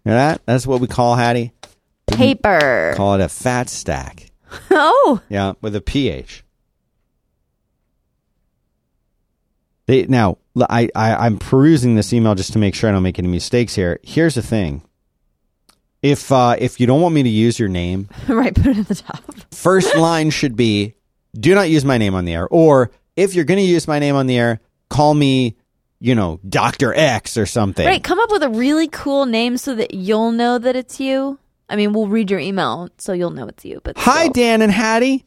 Hear 0.03 0.13
that? 0.13 0.41
That's 0.45 0.67
what 0.67 0.81
we 0.81 0.87
call 0.87 1.15
Hattie. 1.15 1.51
Paper. 2.07 2.93
Call 2.95 3.15
it 3.15 3.21
a 3.21 3.29
fat 3.29 3.69
stack. 3.69 4.31
Oh, 4.71 5.21
Yeah, 5.27 5.53
with 5.61 5.75
a 5.75 5.81
PH. 5.81 6.43
They, 9.87 10.05
now, 10.05 10.37
I, 10.57 10.89
I, 10.95 11.13
I'm 11.25 11.37
perusing 11.37 11.95
this 11.95 12.13
email 12.13 12.35
just 12.35 12.53
to 12.53 12.59
make 12.59 12.73
sure 12.73 12.89
I 12.89 12.93
don't 12.93 13.03
make 13.03 13.19
any 13.19 13.27
mistakes 13.27 13.75
here. 13.75 13.99
Here's 14.03 14.35
the 14.35 14.41
thing. 14.41 14.81
If 16.05 16.31
uh, 16.31 16.55
if 16.59 16.79
you 16.79 16.85
don't 16.85 17.01
want 17.01 17.15
me 17.15 17.23
to 17.23 17.29
use 17.29 17.57
your 17.57 17.67
name, 17.67 18.09
right. 18.27 18.53
Put 18.53 18.67
it 18.67 18.77
at 18.77 18.87
the 18.87 18.95
top. 18.95 19.23
first 19.51 19.95
line 19.97 20.29
should 20.29 20.55
be 20.55 20.93
do 21.33 21.55
not 21.55 21.67
use 21.67 21.83
my 21.83 21.97
name 21.97 22.13
on 22.13 22.25
the 22.25 22.33
air. 22.35 22.47
Or 22.47 22.91
if 23.15 23.33
you're 23.33 23.43
going 23.43 23.57
to 23.57 23.65
use 23.65 23.87
my 23.87 23.97
name 23.97 24.15
on 24.15 24.27
the 24.27 24.37
air, 24.37 24.59
call 24.89 25.15
me, 25.15 25.57
you 25.99 26.13
know, 26.13 26.39
Dr. 26.47 26.93
X 26.93 27.37
or 27.37 27.47
something. 27.47 27.85
Right. 27.85 28.03
Come 28.03 28.19
up 28.19 28.29
with 28.31 28.43
a 28.43 28.49
really 28.49 28.87
cool 28.87 29.25
name 29.25 29.57
so 29.57 29.73
that 29.73 29.95
you'll 29.95 30.31
know 30.31 30.59
that 30.59 30.75
it's 30.75 30.99
you. 30.99 31.39
I 31.67 31.75
mean, 31.75 31.91
we'll 31.91 32.07
read 32.07 32.29
your 32.29 32.39
email 32.39 32.89
so 32.99 33.11
you'll 33.11 33.31
know 33.31 33.47
it's 33.47 33.65
you. 33.65 33.81
But 33.83 33.97
Hi, 33.97 34.25
still. 34.25 34.33
Dan 34.33 34.61
and 34.61 34.71
Hattie. 34.71 35.25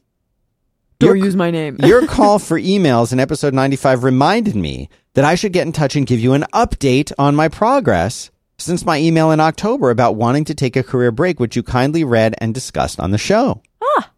Don't 1.01 1.17
Your- 1.17 1.27
use 1.27 1.35
my 1.35 1.51
name. 1.51 1.77
Your 1.85 2.07
call 2.17 2.39
for 2.39 2.59
emails 2.59 3.13
in 3.13 3.19
episode 3.19 3.53
95 3.53 4.05
reminded 4.05 4.55
me 4.55 4.89
that 5.15 5.25
I 5.25 5.35
should 5.35 5.53
get 5.53 5.67
in 5.67 5.73
touch 5.73 5.97
and 5.97 6.07
give 6.07 6.21
you 6.21 6.35
an 6.35 6.45
update 6.55 7.13
on 7.19 7.35
my 7.35 7.49
progress 7.49 8.31
since 8.59 8.85
my 8.85 8.99
email 8.99 9.31
in 9.31 9.41
October 9.41 9.91
about 9.91 10.17
wanting 10.17 10.45
to 10.47 10.55
take 10.55 10.77
a 10.77 10.83
career 10.83 11.11
break, 11.13 11.39
which 11.41 11.57
you 11.57 11.63
kindly 11.63 12.05
read 12.05 12.35
and 12.39 12.53
discussed 12.55 12.99
on 13.01 13.11
the 13.13 13.19
show. 13.19 13.63
Ah. 13.83 14.11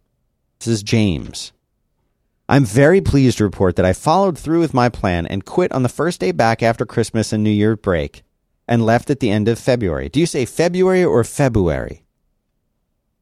This 0.58 0.68
is 0.68 0.82
James. 0.82 1.52
I'm 2.48 2.64
very 2.64 3.00
pleased 3.00 3.38
to 3.38 3.44
report 3.44 3.76
that 3.76 3.84
I 3.86 3.92
followed 3.92 4.36
through 4.36 4.60
with 4.60 4.74
my 4.74 4.88
plan 4.88 5.24
and 5.26 5.44
quit 5.44 5.70
on 5.72 5.82
the 5.84 5.88
first 5.88 6.18
day 6.20 6.32
back 6.32 6.62
after 6.62 6.84
Christmas 6.84 7.32
and 7.32 7.44
New 7.44 7.50
Year 7.50 7.76
break 7.76 8.22
and 8.66 8.84
left 8.84 9.10
at 9.10 9.20
the 9.20 9.30
end 9.30 9.46
of 9.46 9.58
February. 9.58 10.08
Do 10.08 10.18
you 10.18 10.26
say 10.26 10.44
February 10.44 11.04
or 11.04 11.22
February? 11.22 12.04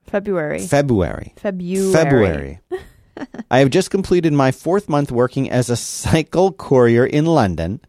February. 0.07 0.61
February. 0.67 1.35
February. 1.37 1.93
February. 1.93 2.61
I 3.51 3.59
have 3.59 3.71
just 3.71 3.91
completed 3.91 4.33
my 4.33 4.53
fourth 4.53 4.89
month 4.89 5.11
working 5.13 5.51
as 5.51 5.69
a 5.69 5.77
cycle 5.77 6.53
courier 6.53 7.05
in 7.05 7.27
London. 7.27 7.81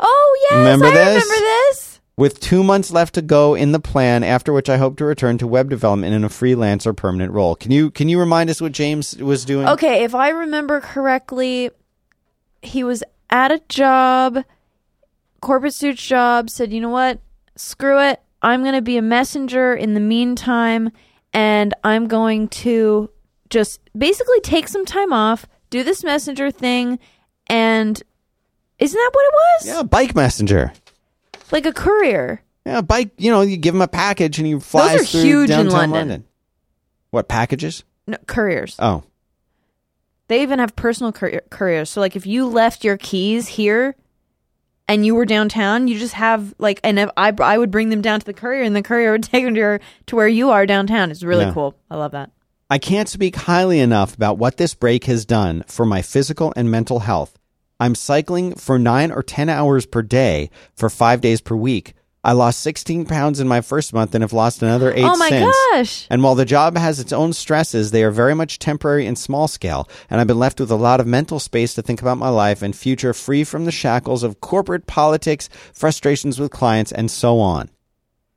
Oh 0.00 0.38
yes, 0.50 0.58
Remember 0.58 0.86
I 0.86 0.90
this? 0.94 1.24
remember 1.24 1.46
this. 1.46 1.89
With 2.20 2.38
two 2.38 2.62
months 2.62 2.90
left 2.90 3.14
to 3.14 3.22
go 3.22 3.54
in 3.54 3.72
the 3.72 3.80
plan, 3.80 4.22
after 4.22 4.52
which 4.52 4.68
I 4.68 4.76
hope 4.76 4.98
to 4.98 5.06
return 5.06 5.38
to 5.38 5.46
web 5.46 5.70
development 5.70 6.12
in 6.12 6.22
a 6.22 6.28
freelance 6.28 6.86
or 6.86 6.92
permanent 6.92 7.32
role. 7.32 7.56
Can 7.56 7.70
you 7.70 7.90
can 7.90 8.10
you 8.10 8.20
remind 8.20 8.50
us 8.50 8.60
what 8.60 8.72
James 8.72 9.16
was 9.16 9.46
doing? 9.46 9.66
Okay, 9.66 10.04
if 10.04 10.14
I 10.14 10.28
remember 10.28 10.82
correctly, 10.82 11.70
he 12.60 12.84
was 12.84 13.02
at 13.30 13.52
a 13.52 13.62
job, 13.70 14.44
corporate 15.40 15.72
suits 15.72 16.06
job, 16.06 16.50
said, 16.50 16.74
you 16.74 16.80
know 16.82 16.90
what? 16.90 17.20
Screw 17.56 17.98
it. 17.98 18.20
I'm 18.42 18.60
going 18.60 18.74
to 18.74 18.82
be 18.82 18.98
a 18.98 19.02
messenger 19.02 19.74
in 19.74 19.94
the 19.94 20.00
meantime, 20.00 20.90
and 21.32 21.72
I'm 21.84 22.06
going 22.06 22.48
to 22.48 23.08
just 23.48 23.80
basically 23.96 24.40
take 24.40 24.68
some 24.68 24.84
time 24.84 25.14
off, 25.14 25.46
do 25.70 25.82
this 25.82 26.04
messenger 26.04 26.50
thing, 26.50 26.98
and 27.46 28.02
isn't 28.78 28.98
that 28.98 29.10
what 29.10 29.24
it 29.24 29.32
was? 29.32 29.66
Yeah, 29.68 29.82
bike 29.84 30.14
messenger. 30.14 30.74
Like 31.52 31.66
a 31.66 31.72
courier. 31.72 32.42
Yeah, 32.66 32.80
bike. 32.82 33.10
You 33.18 33.30
know, 33.30 33.40
you 33.40 33.56
give 33.56 33.74
him 33.74 33.82
a 33.82 33.88
package 33.88 34.38
and 34.38 34.46
he 34.46 34.58
flies 34.58 35.00
are 35.00 35.04
through 35.04 35.20
huge 35.22 35.50
in 35.50 35.66
downtown 35.66 35.90
London. 35.90 36.24
What 37.10 37.28
packages? 37.28 37.84
No, 38.06 38.16
couriers. 38.26 38.76
Oh, 38.78 39.02
They 40.28 40.42
even 40.42 40.58
have 40.60 40.76
personal 40.76 41.10
courier- 41.12 41.42
couriers. 41.50 41.90
So, 41.90 42.00
like, 42.00 42.14
if 42.16 42.26
you 42.26 42.46
left 42.46 42.84
your 42.84 42.96
keys 42.96 43.48
here 43.48 43.96
and 44.86 45.04
you 45.04 45.14
were 45.14 45.24
downtown, 45.24 45.88
you 45.88 45.98
just 45.98 46.14
have 46.14 46.54
like, 46.58 46.78
and 46.84 46.98
if 46.98 47.10
I 47.16 47.32
I 47.40 47.58
would 47.58 47.70
bring 47.72 47.88
them 47.88 48.00
down 48.02 48.20
to 48.20 48.26
the 48.26 48.32
courier, 48.34 48.62
and 48.62 48.76
the 48.76 48.82
courier 48.82 49.10
would 49.12 49.22
take 49.32 49.44
them 49.44 49.54
to 49.54 49.60
your 49.60 49.80
to 50.06 50.16
where 50.16 50.28
you 50.28 50.50
are 50.50 50.66
downtown. 50.66 51.10
It's 51.10 51.22
really 51.24 51.46
Yeah. 51.46 51.52
cool. 51.54 51.74
I 51.90 51.96
love 51.96 52.12
that. 52.12 52.30
I 52.72 52.78
can't 52.78 53.08
speak 53.08 53.34
highly 53.34 53.80
enough 53.80 54.14
about 54.14 54.38
what 54.38 54.56
this 54.56 54.74
break 54.74 55.04
has 55.06 55.24
done 55.24 55.64
for 55.66 55.84
my 55.84 56.02
physical 56.02 56.52
and 56.54 56.70
mental 56.70 57.00
health. 57.00 57.36
I'm 57.80 57.94
cycling 57.94 58.54
for 58.54 58.78
nine 58.78 59.10
or 59.10 59.22
10 59.22 59.48
hours 59.48 59.86
per 59.86 60.02
day 60.02 60.50
for 60.76 60.90
five 60.90 61.22
days 61.22 61.40
per 61.40 61.56
week. 61.56 61.94
I 62.22 62.32
lost 62.32 62.60
16 62.60 63.06
pounds 63.06 63.40
in 63.40 63.48
my 63.48 63.62
first 63.62 63.94
month 63.94 64.14
and 64.14 64.22
have 64.22 64.34
lost 64.34 64.62
another 64.62 64.92
eight 64.92 65.04
oh 65.04 65.16
my 65.16 65.30
since. 65.30 65.56
gosh! 65.72 66.06
And 66.10 66.22
while 66.22 66.34
the 66.34 66.44
job 66.44 66.76
has 66.76 67.00
its 67.00 67.14
own 67.14 67.32
stresses, 67.32 67.90
they 67.90 68.04
are 68.04 68.10
very 68.10 68.34
much 68.34 68.58
temporary 68.58 69.06
and 69.06 69.18
small 69.18 69.48
scale. 69.48 69.88
And 70.10 70.20
I've 70.20 70.26
been 70.26 70.38
left 70.38 70.60
with 70.60 70.70
a 70.70 70.76
lot 70.76 71.00
of 71.00 71.06
mental 71.06 71.40
space 71.40 71.72
to 71.74 71.82
think 71.82 72.02
about 72.02 72.18
my 72.18 72.28
life 72.28 72.60
and 72.60 72.76
future 72.76 73.14
free 73.14 73.42
from 73.42 73.64
the 73.64 73.72
shackles 73.72 74.22
of 74.22 74.42
corporate 74.42 74.86
politics, 74.86 75.48
frustrations 75.72 76.38
with 76.38 76.50
clients, 76.50 76.92
and 76.92 77.10
so 77.10 77.40
on. 77.40 77.70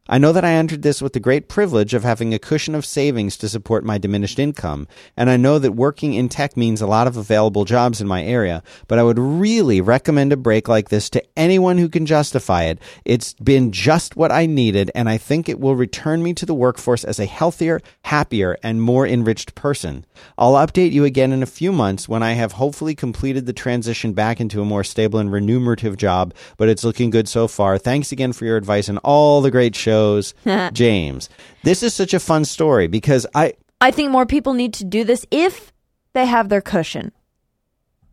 I 0.09 0.17
know 0.17 0.33
that 0.33 0.43
I 0.43 0.51
entered 0.51 0.81
this 0.81 1.01
with 1.01 1.13
the 1.13 1.21
great 1.21 1.47
privilege 1.47 1.93
of 1.93 2.03
having 2.03 2.33
a 2.33 2.39
cushion 2.39 2.75
of 2.75 2.85
savings 2.85 3.37
to 3.37 3.47
support 3.47 3.85
my 3.85 3.97
diminished 3.97 4.37
income, 4.37 4.85
and 5.15 5.29
I 5.29 5.37
know 5.37 5.59
that 5.59 5.71
working 5.71 6.13
in 6.13 6.27
tech 6.27 6.57
means 6.57 6.81
a 6.81 6.87
lot 6.87 7.07
of 7.07 7.15
available 7.15 7.63
jobs 7.63 8.01
in 8.01 8.07
my 8.07 8.21
area, 8.21 8.63
but 8.89 8.99
I 8.99 9.03
would 9.03 9.17
really 9.17 9.79
recommend 9.79 10.33
a 10.33 10.37
break 10.37 10.67
like 10.67 10.89
this 10.89 11.09
to 11.11 11.23
anyone 11.37 11.77
who 11.77 11.87
can 11.87 12.05
justify 12.05 12.63
it. 12.63 12.79
It's 13.05 13.31
been 13.35 13.71
just 13.71 14.17
what 14.17 14.29
I 14.29 14.45
needed, 14.45 14.91
and 14.93 15.07
I 15.07 15.17
think 15.17 15.47
it 15.47 15.61
will 15.61 15.73
return 15.73 16.21
me 16.21 16.33
to 16.33 16.45
the 16.45 16.53
workforce 16.53 17.05
as 17.05 17.17
a 17.17 17.25
healthier, 17.25 17.79
happier, 18.01 18.57
and 18.61 18.81
more 18.81 19.07
enriched 19.07 19.55
person. 19.55 20.05
I'll 20.37 20.55
update 20.55 20.91
you 20.91 21.05
again 21.05 21.31
in 21.31 21.41
a 21.41 21.45
few 21.45 21.71
months 21.71 22.09
when 22.09 22.23
I 22.23 22.33
have 22.33 22.51
hopefully 22.51 22.93
completed 22.93 23.45
the 23.45 23.53
transition 23.53 24.11
back 24.11 24.41
into 24.41 24.61
a 24.61 24.65
more 24.65 24.83
stable 24.83 25.19
and 25.19 25.31
remunerative 25.31 25.95
job, 25.95 26.33
but 26.57 26.67
it's 26.67 26.83
looking 26.83 27.09
good 27.09 27.29
so 27.29 27.47
far. 27.47 27.77
Thanks 27.77 28.11
again 28.11 28.33
for 28.33 28.43
your 28.43 28.57
advice 28.57 28.89
and 28.89 28.99
all 29.05 29.39
the 29.39 29.49
great 29.49 29.77
shows, 29.77 29.92
James. 30.73 31.29
This 31.63 31.83
is 31.83 31.93
such 31.93 32.13
a 32.13 32.19
fun 32.19 32.45
story 32.45 32.87
because 32.87 33.25
I 33.35 33.53
I 33.81 33.91
think 33.91 34.11
more 34.11 34.25
people 34.25 34.53
need 34.53 34.73
to 34.75 34.85
do 34.85 35.03
this 35.03 35.25
if 35.31 35.71
they 36.13 36.25
have 36.25 36.49
their 36.49 36.61
cushion. 36.61 37.11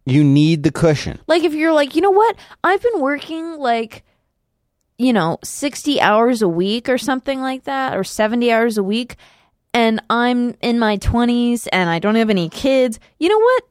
you 0.06 0.24
need 0.24 0.62
the 0.62 0.72
cushion. 0.72 1.20
Like 1.26 1.44
if 1.44 1.54
you're 1.54 1.72
like, 1.72 1.94
you 1.94 2.02
know 2.02 2.10
what? 2.10 2.36
I've 2.64 2.82
been 2.82 3.00
working 3.00 3.58
like 3.58 4.04
you 4.98 5.14
know, 5.14 5.38
60 5.42 5.98
hours 5.98 6.42
a 6.42 6.48
week 6.48 6.88
or 6.88 6.98
something 6.98 7.40
like 7.40 7.64
that 7.64 7.96
or 7.96 8.04
70 8.04 8.52
hours 8.52 8.76
a 8.76 8.82
week 8.82 9.16
and 9.72 10.02
I'm 10.10 10.56
in 10.60 10.78
my 10.78 10.98
20s 10.98 11.66
and 11.72 11.88
I 11.88 11.98
don't 12.00 12.16
have 12.16 12.28
any 12.28 12.50
kids. 12.50 12.98
You 13.18 13.30
know 13.30 13.38
what? 13.38 13.64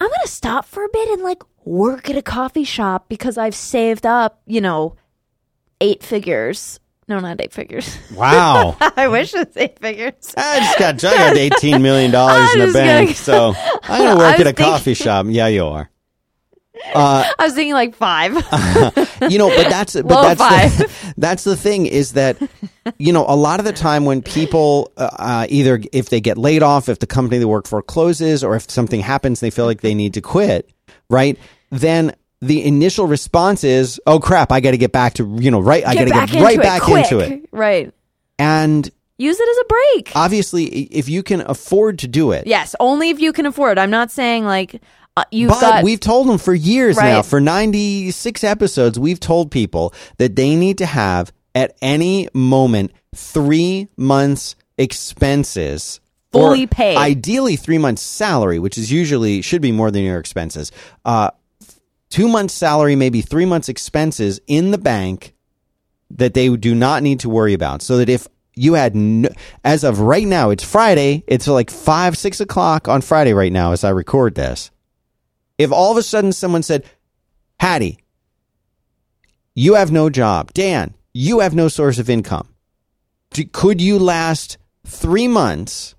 I'm 0.00 0.08
going 0.08 0.20
to 0.24 0.28
stop 0.28 0.64
for 0.64 0.84
a 0.84 0.88
bit 0.92 1.08
and 1.10 1.22
like 1.22 1.42
work 1.64 2.10
at 2.10 2.16
a 2.16 2.22
coffee 2.22 2.64
shop 2.64 3.08
because 3.08 3.38
I've 3.38 3.54
saved 3.54 4.06
up, 4.06 4.40
you 4.46 4.60
know, 4.60 4.96
eight 5.80 6.02
figures. 6.02 6.80
No, 7.10 7.18
not 7.18 7.40
eight 7.40 7.52
figures. 7.52 7.98
Wow. 8.14 8.76
I 8.80 9.08
wish 9.08 9.34
it 9.34 9.48
was 9.48 9.56
eight 9.56 9.80
figures. 9.80 10.32
I 10.36 10.60
just 10.60 10.78
got, 10.78 11.04
I 11.04 11.34
got 11.34 11.36
$18 11.60 11.82
million 11.82 12.06
in 12.06 12.66
the 12.68 12.72
bank, 12.72 13.08
gonna- 13.08 13.14
so 13.16 13.52
I'm 13.82 14.00
going 14.04 14.16
to 14.16 14.24
work 14.24 14.38
at 14.38 14.46
a 14.46 14.52
coffee 14.52 14.94
shop. 14.94 15.26
Yeah, 15.28 15.48
you 15.48 15.64
are. 15.66 15.90
Uh, 16.94 17.30
I 17.38 17.44
was 17.44 17.52
thinking 17.52 17.74
like 17.74 17.94
five. 17.94 18.32
you 19.28 19.36
know, 19.38 19.50
but 19.54 19.68
that's 19.68 19.92
but 19.92 20.04
Low 20.06 20.34
that's 20.34 20.78
the, 20.78 21.12
that's 21.18 21.44
the 21.44 21.54
thing 21.54 21.84
is 21.84 22.14
that 22.14 22.38
you 22.96 23.12
know 23.12 23.26
a 23.28 23.36
lot 23.36 23.60
of 23.60 23.66
the 23.66 23.72
time 23.74 24.06
when 24.06 24.22
people 24.22 24.90
uh, 24.96 25.10
uh, 25.18 25.46
either 25.50 25.82
if 25.92 26.08
they 26.08 26.22
get 26.22 26.38
laid 26.38 26.62
off, 26.62 26.88
if 26.88 26.98
the 26.98 27.06
company 27.06 27.36
they 27.36 27.44
work 27.44 27.66
for 27.66 27.82
closes, 27.82 28.42
or 28.42 28.56
if 28.56 28.70
something 28.70 29.00
happens, 29.00 29.40
they 29.40 29.50
feel 29.50 29.66
like 29.66 29.82
they 29.82 29.94
need 29.94 30.14
to 30.14 30.22
quit, 30.22 30.72
right? 31.10 31.38
Then 31.70 32.14
the 32.40 32.64
initial 32.64 33.06
response 33.06 33.64
is, 33.64 34.00
"Oh 34.06 34.18
crap, 34.20 34.50
I 34.52 34.60
got 34.60 34.70
to 34.72 34.78
get 34.78 34.92
back 34.92 35.14
to 35.14 35.36
you 35.40 35.50
know 35.50 35.60
right, 35.60 35.86
I 35.86 35.94
got 35.94 36.04
to 36.04 36.32
get 36.32 36.42
right 36.42 36.60
back 36.60 36.82
quick. 36.82 37.04
into 37.10 37.18
it." 37.18 37.48
Right. 37.52 37.92
And 38.38 38.90
Use 39.18 39.38
it 39.38 39.48
as 39.50 39.56
a 39.58 39.64
break. 39.66 40.12
obviously, 40.16 40.64
if 40.64 41.10
you 41.10 41.22
can 41.22 41.42
afford 41.42 41.98
to 41.98 42.08
do 42.08 42.32
it, 42.32 42.46
Yes, 42.46 42.74
only 42.80 43.10
if 43.10 43.20
you 43.20 43.34
can 43.34 43.44
afford. 43.44 43.78
I'm 43.78 43.90
not 43.90 44.10
saying 44.10 44.46
like 44.46 44.80
uh, 45.16 45.24
you've 45.30 45.50
but 45.50 45.60
got. 45.60 45.84
we've 45.84 46.00
told 46.00 46.26
them 46.26 46.38
for 46.38 46.54
years 46.54 46.96
now, 46.96 47.20
for 47.20 47.38
96 47.38 48.42
episodes, 48.44 48.98
we've 48.98 49.20
told 49.20 49.50
people 49.50 49.92
that 50.16 50.36
they 50.36 50.56
need 50.56 50.78
to 50.78 50.86
have 50.86 51.32
at 51.54 51.76
any 51.82 52.28
moment 52.32 52.92
three 53.14 53.88
months 53.98 54.56
expenses. 54.78 56.00
Fully 56.32 56.66
paid. 56.66 56.96
Ideally, 56.96 57.56
three 57.56 57.78
months 57.78 58.02
salary, 58.02 58.58
which 58.60 58.78
is 58.78 58.90
usually 58.90 59.42
should 59.42 59.60
be 59.60 59.72
more 59.72 59.90
than 59.90 60.04
your 60.04 60.18
expenses. 60.18 60.70
Uh, 61.04 61.30
two 62.10 62.28
months 62.28 62.52
salary, 62.52 62.96
maybe 62.96 63.22
three 63.22 63.46
months 63.46 63.68
expenses 63.68 64.40
in 64.46 64.72
the 64.72 64.78
bank 64.78 65.34
that 66.10 66.34
they 66.34 66.54
do 66.56 66.74
not 66.74 67.02
need 67.02 67.20
to 67.20 67.28
worry 67.28 67.54
about. 67.54 67.82
So 67.82 67.98
that 67.98 68.08
if 68.08 68.26
you 68.54 68.74
had, 68.74 68.94
no, 68.94 69.30
as 69.64 69.84
of 69.84 70.00
right 70.00 70.26
now, 70.26 70.50
it's 70.50 70.64
Friday, 70.64 71.24
it's 71.26 71.46
like 71.46 71.70
five, 71.70 72.18
six 72.18 72.40
o'clock 72.40 72.88
on 72.88 73.00
Friday 73.00 73.32
right 73.32 73.52
now 73.52 73.72
as 73.72 73.84
I 73.84 73.90
record 73.90 74.34
this. 74.34 74.70
If 75.56 75.72
all 75.72 75.92
of 75.92 75.96
a 75.96 76.02
sudden 76.02 76.32
someone 76.32 76.62
said, 76.62 76.84
Haddie, 77.58 77.98
you 79.54 79.74
have 79.74 79.92
no 79.92 80.10
job. 80.10 80.52
Dan, 80.52 80.94
you 81.12 81.40
have 81.40 81.54
no 81.54 81.68
source 81.68 81.98
of 81.98 82.10
income. 82.10 82.48
Could 83.52 83.80
you 83.80 83.98
last 83.98 84.58
three 84.84 85.28
months? 85.28 85.94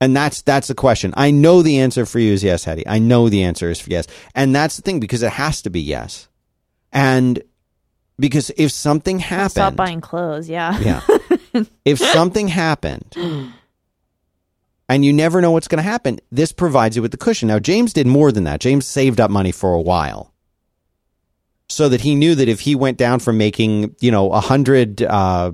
And 0.00 0.16
that's 0.16 0.42
that's 0.42 0.68
the 0.68 0.74
question. 0.74 1.12
I 1.16 1.30
know 1.30 1.62
the 1.62 1.78
answer 1.80 2.06
for 2.06 2.18
you 2.18 2.32
is 2.32 2.44
yes, 2.44 2.64
Haddie. 2.64 2.86
I 2.86 2.98
know 2.98 3.28
the 3.28 3.42
answer 3.42 3.70
is 3.70 3.86
yes. 3.88 4.06
And 4.34 4.54
that's 4.54 4.76
the 4.76 4.82
thing 4.82 5.00
because 5.00 5.22
it 5.22 5.32
has 5.32 5.62
to 5.62 5.70
be 5.70 5.80
yes. 5.80 6.28
And 6.92 7.42
because 8.18 8.50
if 8.56 8.70
something 8.70 9.18
happened, 9.18 9.50
Stop 9.50 9.76
buying 9.76 10.00
clothes. 10.00 10.48
Yeah. 10.48 10.78
yeah. 10.78 11.64
if 11.84 11.98
something 11.98 12.48
happened 12.48 13.14
and 14.88 15.04
you 15.04 15.12
never 15.12 15.40
know 15.40 15.50
what's 15.50 15.68
going 15.68 15.82
to 15.82 15.88
happen, 15.88 16.18
this 16.30 16.52
provides 16.52 16.96
you 16.96 17.02
with 17.02 17.10
the 17.10 17.16
cushion. 17.16 17.48
Now, 17.48 17.58
James 17.58 17.92
did 17.92 18.06
more 18.06 18.32
than 18.32 18.44
that. 18.44 18.60
James 18.60 18.86
saved 18.86 19.20
up 19.20 19.30
money 19.30 19.52
for 19.52 19.72
a 19.72 19.80
while 19.80 20.32
so 21.68 21.88
that 21.88 22.00
he 22.00 22.14
knew 22.14 22.34
that 22.34 22.48
if 22.48 22.60
he 22.60 22.74
went 22.74 22.98
down 22.98 23.20
from 23.20 23.36
making, 23.36 23.94
you 24.00 24.10
know, 24.10 24.32
a 24.32 24.40
hundred, 24.40 25.02
uh, 25.02 25.52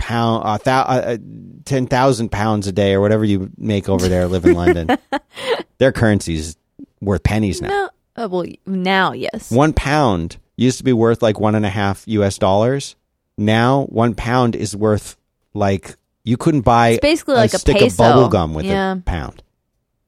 pound, 0.00 0.42
uh, 0.44 0.58
thou, 0.64 0.80
uh, 0.82 1.16
10,000 1.64 2.30
pounds 2.32 2.66
a 2.66 2.72
day 2.72 2.94
or 2.94 3.00
whatever 3.00 3.24
you 3.24 3.50
make 3.56 3.88
over 3.88 4.08
there, 4.08 4.26
live 4.26 4.44
in 4.44 4.54
London, 4.54 4.98
their 5.78 5.92
currency's 5.92 6.56
worth 7.00 7.22
pennies 7.22 7.60
now. 7.62 7.68
No. 7.68 7.90
Oh, 8.16 8.28
well, 8.28 8.44
now 8.66 9.12
yes. 9.12 9.50
One 9.52 9.72
pound 9.72 10.36
used 10.56 10.78
to 10.78 10.84
be 10.84 10.92
worth 10.92 11.22
like 11.22 11.38
one 11.38 11.54
and 11.54 11.64
a 11.64 11.70
half 11.70 12.02
US 12.08 12.36
dollars. 12.38 12.96
Now 13.38 13.84
one 13.84 14.14
pound 14.14 14.56
is 14.56 14.74
worth 14.76 15.16
like 15.54 15.96
you 16.24 16.36
couldn't 16.36 16.62
buy 16.62 16.88
It's 16.90 17.00
basically 17.00 17.36
like 17.36 17.54
a 17.54 17.58
stick 17.58 17.76
peso. 17.78 17.86
of 17.86 17.96
bubble 17.96 18.28
gum 18.28 18.52
with 18.52 18.66
Yeah. 18.66 18.92
a 18.94 18.96
pound. 18.96 19.42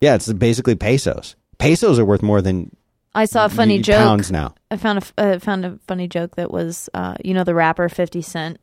Yeah, 0.01 0.17
it's 0.17 0.31
basically 0.33 0.75
pesos. 0.75 1.37
Pesos 1.59 1.99
are 1.99 2.05
worth 2.05 2.23
more 2.23 2.43
than 2.43 2.75
I 3.15 3.25
saw 3.27 3.45
a 3.45 3.49
funny 3.49 3.79
joke. 3.79 3.99
pounds 3.99 4.31
now. 4.33 4.55
I 4.71 4.77
found 4.77 4.99
a 5.17 5.23
uh, 5.23 5.39
found 5.39 5.65
a 5.65 5.79
funny 5.87 6.09
joke 6.09 6.37
that 6.37 6.51
was, 6.51 6.89
uh, 6.95 7.15
you 7.25 7.35
know, 7.35 7.45
the 7.45 7.55
rapper 7.55 7.89
Fifty 7.89 8.21
Cent. 8.23 8.59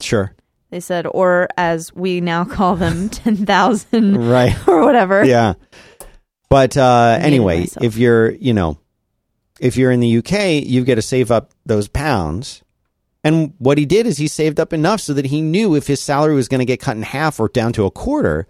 Sure. 0.00 0.32
They 0.76 0.80
said, 0.80 1.06
or 1.06 1.48
as 1.56 1.90
we 1.94 2.20
now 2.20 2.44
call 2.56 2.76
them, 2.76 3.08
ten 3.24 3.46
thousand 3.46 4.28
Right. 4.28 4.54
or 4.68 4.84
whatever. 4.84 5.24
yeah. 5.24 5.54
But 6.50 6.76
uh, 6.76 7.16
anyway, 7.18 7.66
if 7.80 7.96
you're, 7.96 8.32
you 8.32 8.52
know, 8.52 8.78
if 9.58 9.78
you're 9.78 9.90
in 9.90 10.00
the 10.00 10.18
UK, 10.18 10.66
you've 10.66 10.84
got 10.84 10.96
to 10.96 11.02
save 11.02 11.30
up 11.30 11.52
those 11.64 11.88
pounds. 11.88 12.62
And 13.24 13.54
what 13.56 13.78
he 13.78 13.86
did 13.86 14.06
is 14.06 14.18
he 14.18 14.28
saved 14.28 14.60
up 14.60 14.74
enough 14.74 15.00
so 15.00 15.14
that 15.14 15.24
he 15.24 15.40
knew 15.40 15.74
if 15.74 15.86
his 15.86 15.98
salary 16.02 16.34
was 16.34 16.46
going 16.46 16.58
to 16.58 16.66
get 16.66 16.78
cut 16.78 16.94
in 16.98 17.02
half 17.02 17.40
or 17.40 17.48
down 17.48 17.72
to 17.72 17.86
a 17.86 17.90
quarter, 17.90 18.46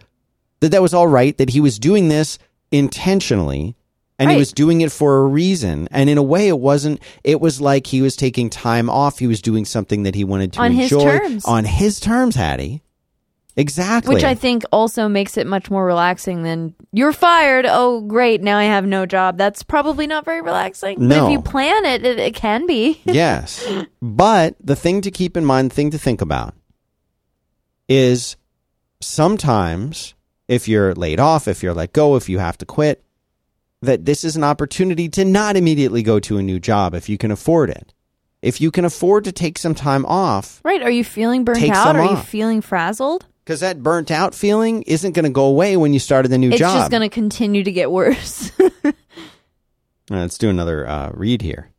that 0.59 0.71
that 0.73 0.83
was 0.83 0.93
all 0.93 1.07
right, 1.07 1.39
that 1.39 1.51
he 1.51 1.61
was 1.61 1.79
doing 1.79 2.09
this 2.09 2.41
intentionally 2.73 3.77
and 4.19 4.31
he 4.31 4.37
was 4.37 4.53
doing 4.53 4.81
it 4.81 4.91
for 4.93 5.19
a 5.19 5.27
reason. 5.27 5.89
And 5.91 6.09
in 6.09 6.17
a 6.19 6.23
way, 6.23 6.49
it 6.49 6.59
wasn't, 6.59 7.03
it 7.25 7.41
was 7.41 7.61
like 7.61 7.87
he 7.87 8.01
was 8.03 8.17
taking 8.17 8.49
time 8.51 8.89
off. 8.89 9.19
He 9.19 9.27
was 9.27 9.43
doing 9.43 9.65
something 9.65 10.05
that 10.05 10.15
he 10.15 10.25
wanted 10.25 10.53
to 10.55 10.61
On 10.63 10.73
his 10.73 10.91
enjoy 10.93 11.19
terms. 11.19 11.45
on 11.45 11.65
his 11.65 12.01
terms, 12.01 12.35
Haddie. 12.35 12.83
Exactly. 13.59 14.15
Which 14.15 14.25
I 14.25 14.35
think 14.35 14.65
also 14.71 15.09
makes 15.09 15.39
it 15.39 15.47
much 15.47 15.71
more 15.71 15.87
relaxing 15.87 16.43
than 16.43 16.75
you're 16.93 17.13
fired. 17.15 17.65
Oh, 17.67 18.03
great. 18.03 18.43
Now 18.43 18.59
I 18.59 18.65
have 18.65 18.85
no 18.87 19.07
job. 19.07 19.39
That's 19.39 19.63
probably 19.63 20.07
not 20.07 20.27
very 20.27 20.43
relaxing. 20.43 20.99
But 20.99 21.07
No. 21.07 21.27
if 21.27 21.33
you 21.33 21.41
plan 21.41 21.87
it, 21.87 22.05
it, 22.05 22.19
it 22.19 22.35
can 22.35 22.67
be. 22.67 23.01
yes. 23.07 23.67
But 24.03 24.57
the 24.63 24.77
thing 24.77 25.01
to 25.01 25.11
keep 25.11 25.39
in 25.39 25.45
mind, 25.47 25.73
thing 25.73 25.91
to 25.93 25.99
think 25.99 26.21
about 26.21 26.55
is 27.89 28.37
sometimes 29.01 30.15
if 30.49 30.69
you're 30.69 30.95
laid 30.95 31.19
off, 31.21 31.49
if 31.49 31.63
you're 31.63 31.75
let 31.75 31.93
go, 31.95 32.17
if 32.17 32.29
you 32.29 32.39
have 32.39 32.59
to 32.59 32.67
quit, 32.67 33.03
that 33.83 34.05
this 34.05 34.25
is 34.25 34.37
an 34.37 34.45
opportunity 34.45 35.09
to 35.11 35.25
not 35.25 35.57
immediately 35.57 36.03
go 36.03 36.19
to 36.21 36.39
a 36.39 36.43
new 36.43 36.59
job 36.59 36.95
if 36.95 37.09
you 37.09 37.19
can 37.19 37.31
afford 37.31 37.71
it. 37.71 37.93
If 38.43 38.61
you 38.61 38.71
can 38.71 38.85
afford 38.85 39.25
to 39.25 39.33
take 39.33 39.59
some 39.59 39.75
time 39.75 40.05
off, 40.07 40.61
right. 40.65 40.83
Are 40.83 40.91
you 40.91 41.05
feeling 41.05 41.45
burnt 41.45 41.63
out? 41.71 41.97
Are 41.97 42.05
you 42.05 42.17
feeling 42.17 42.61
frazzled? 42.61 43.27
because 43.47 43.61
that 43.61 43.81
burnt 43.81 44.11
out 44.11 44.35
feeling 44.35 44.83
isn't 44.83 45.13
going 45.13 45.25
to 45.25 45.31
go 45.31 45.45
away 45.45 45.77
when 45.77 45.93
you 45.93 46.01
started 46.01 46.31
the 46.31 46.39
new 46.39 46.51
It's 46.51 46.59
job. 46.59 46.75
It's 46.75 46.83
just 46.83 46.91
going 46.91 47.09
to 47.09 47.15
continue 47.15 47.63
to 47.63 47.71
get 47.71 47.93
worse. 47.93 48.51
Let's 50.11 50.37
do 50.37 50.51
another 50.51 50.87
uh, 50.87 51.11
read 51.15 51.43
here. 51.43 51.71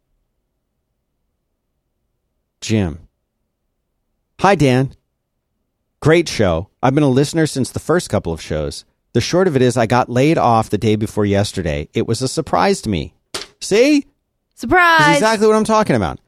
Jim. 2.62 3.10
Hi, 4.40 4.56
Dan. 4.56 4.96
Great 6.00 6.30
show. 6.30 6.70
I've 6.82 6.96
been 6.96 7.04
a 7.04 7.10
listener 7.10 7.46
since 7.46 7.70
the 7.70 7.80
first 7.80 8.10
couple 8.10 8.32
of 8.32 8.42
shows. 8.42 8.86
The 9.14 9.22
short 9.22 9.48
of 9.48 9.56
it 9.56 9.62
is, 9.62 9.78
I 9.78 9.86
got 9.86 10.10
laid 10.10 10.38
off 10.38 10.70
the 10.70 10.78
day 10.78 10.96
before 10.96 11.26
yesterday. 11.26 11.90
It 11.94 12.08
was 12.08 12.22
a 12.22 12.28
surprise 12.28 12.82
to 12.82 12.90
me. 12.90 13.14
See? 13.60 14.02
That's 14.02 14.62
Surprise. 14.62 15.16
exactly 15.18 15.48
what 15.48 15.56
I'm 15.56 15.64
talking 15.64 15.96
about. 15.96 16.20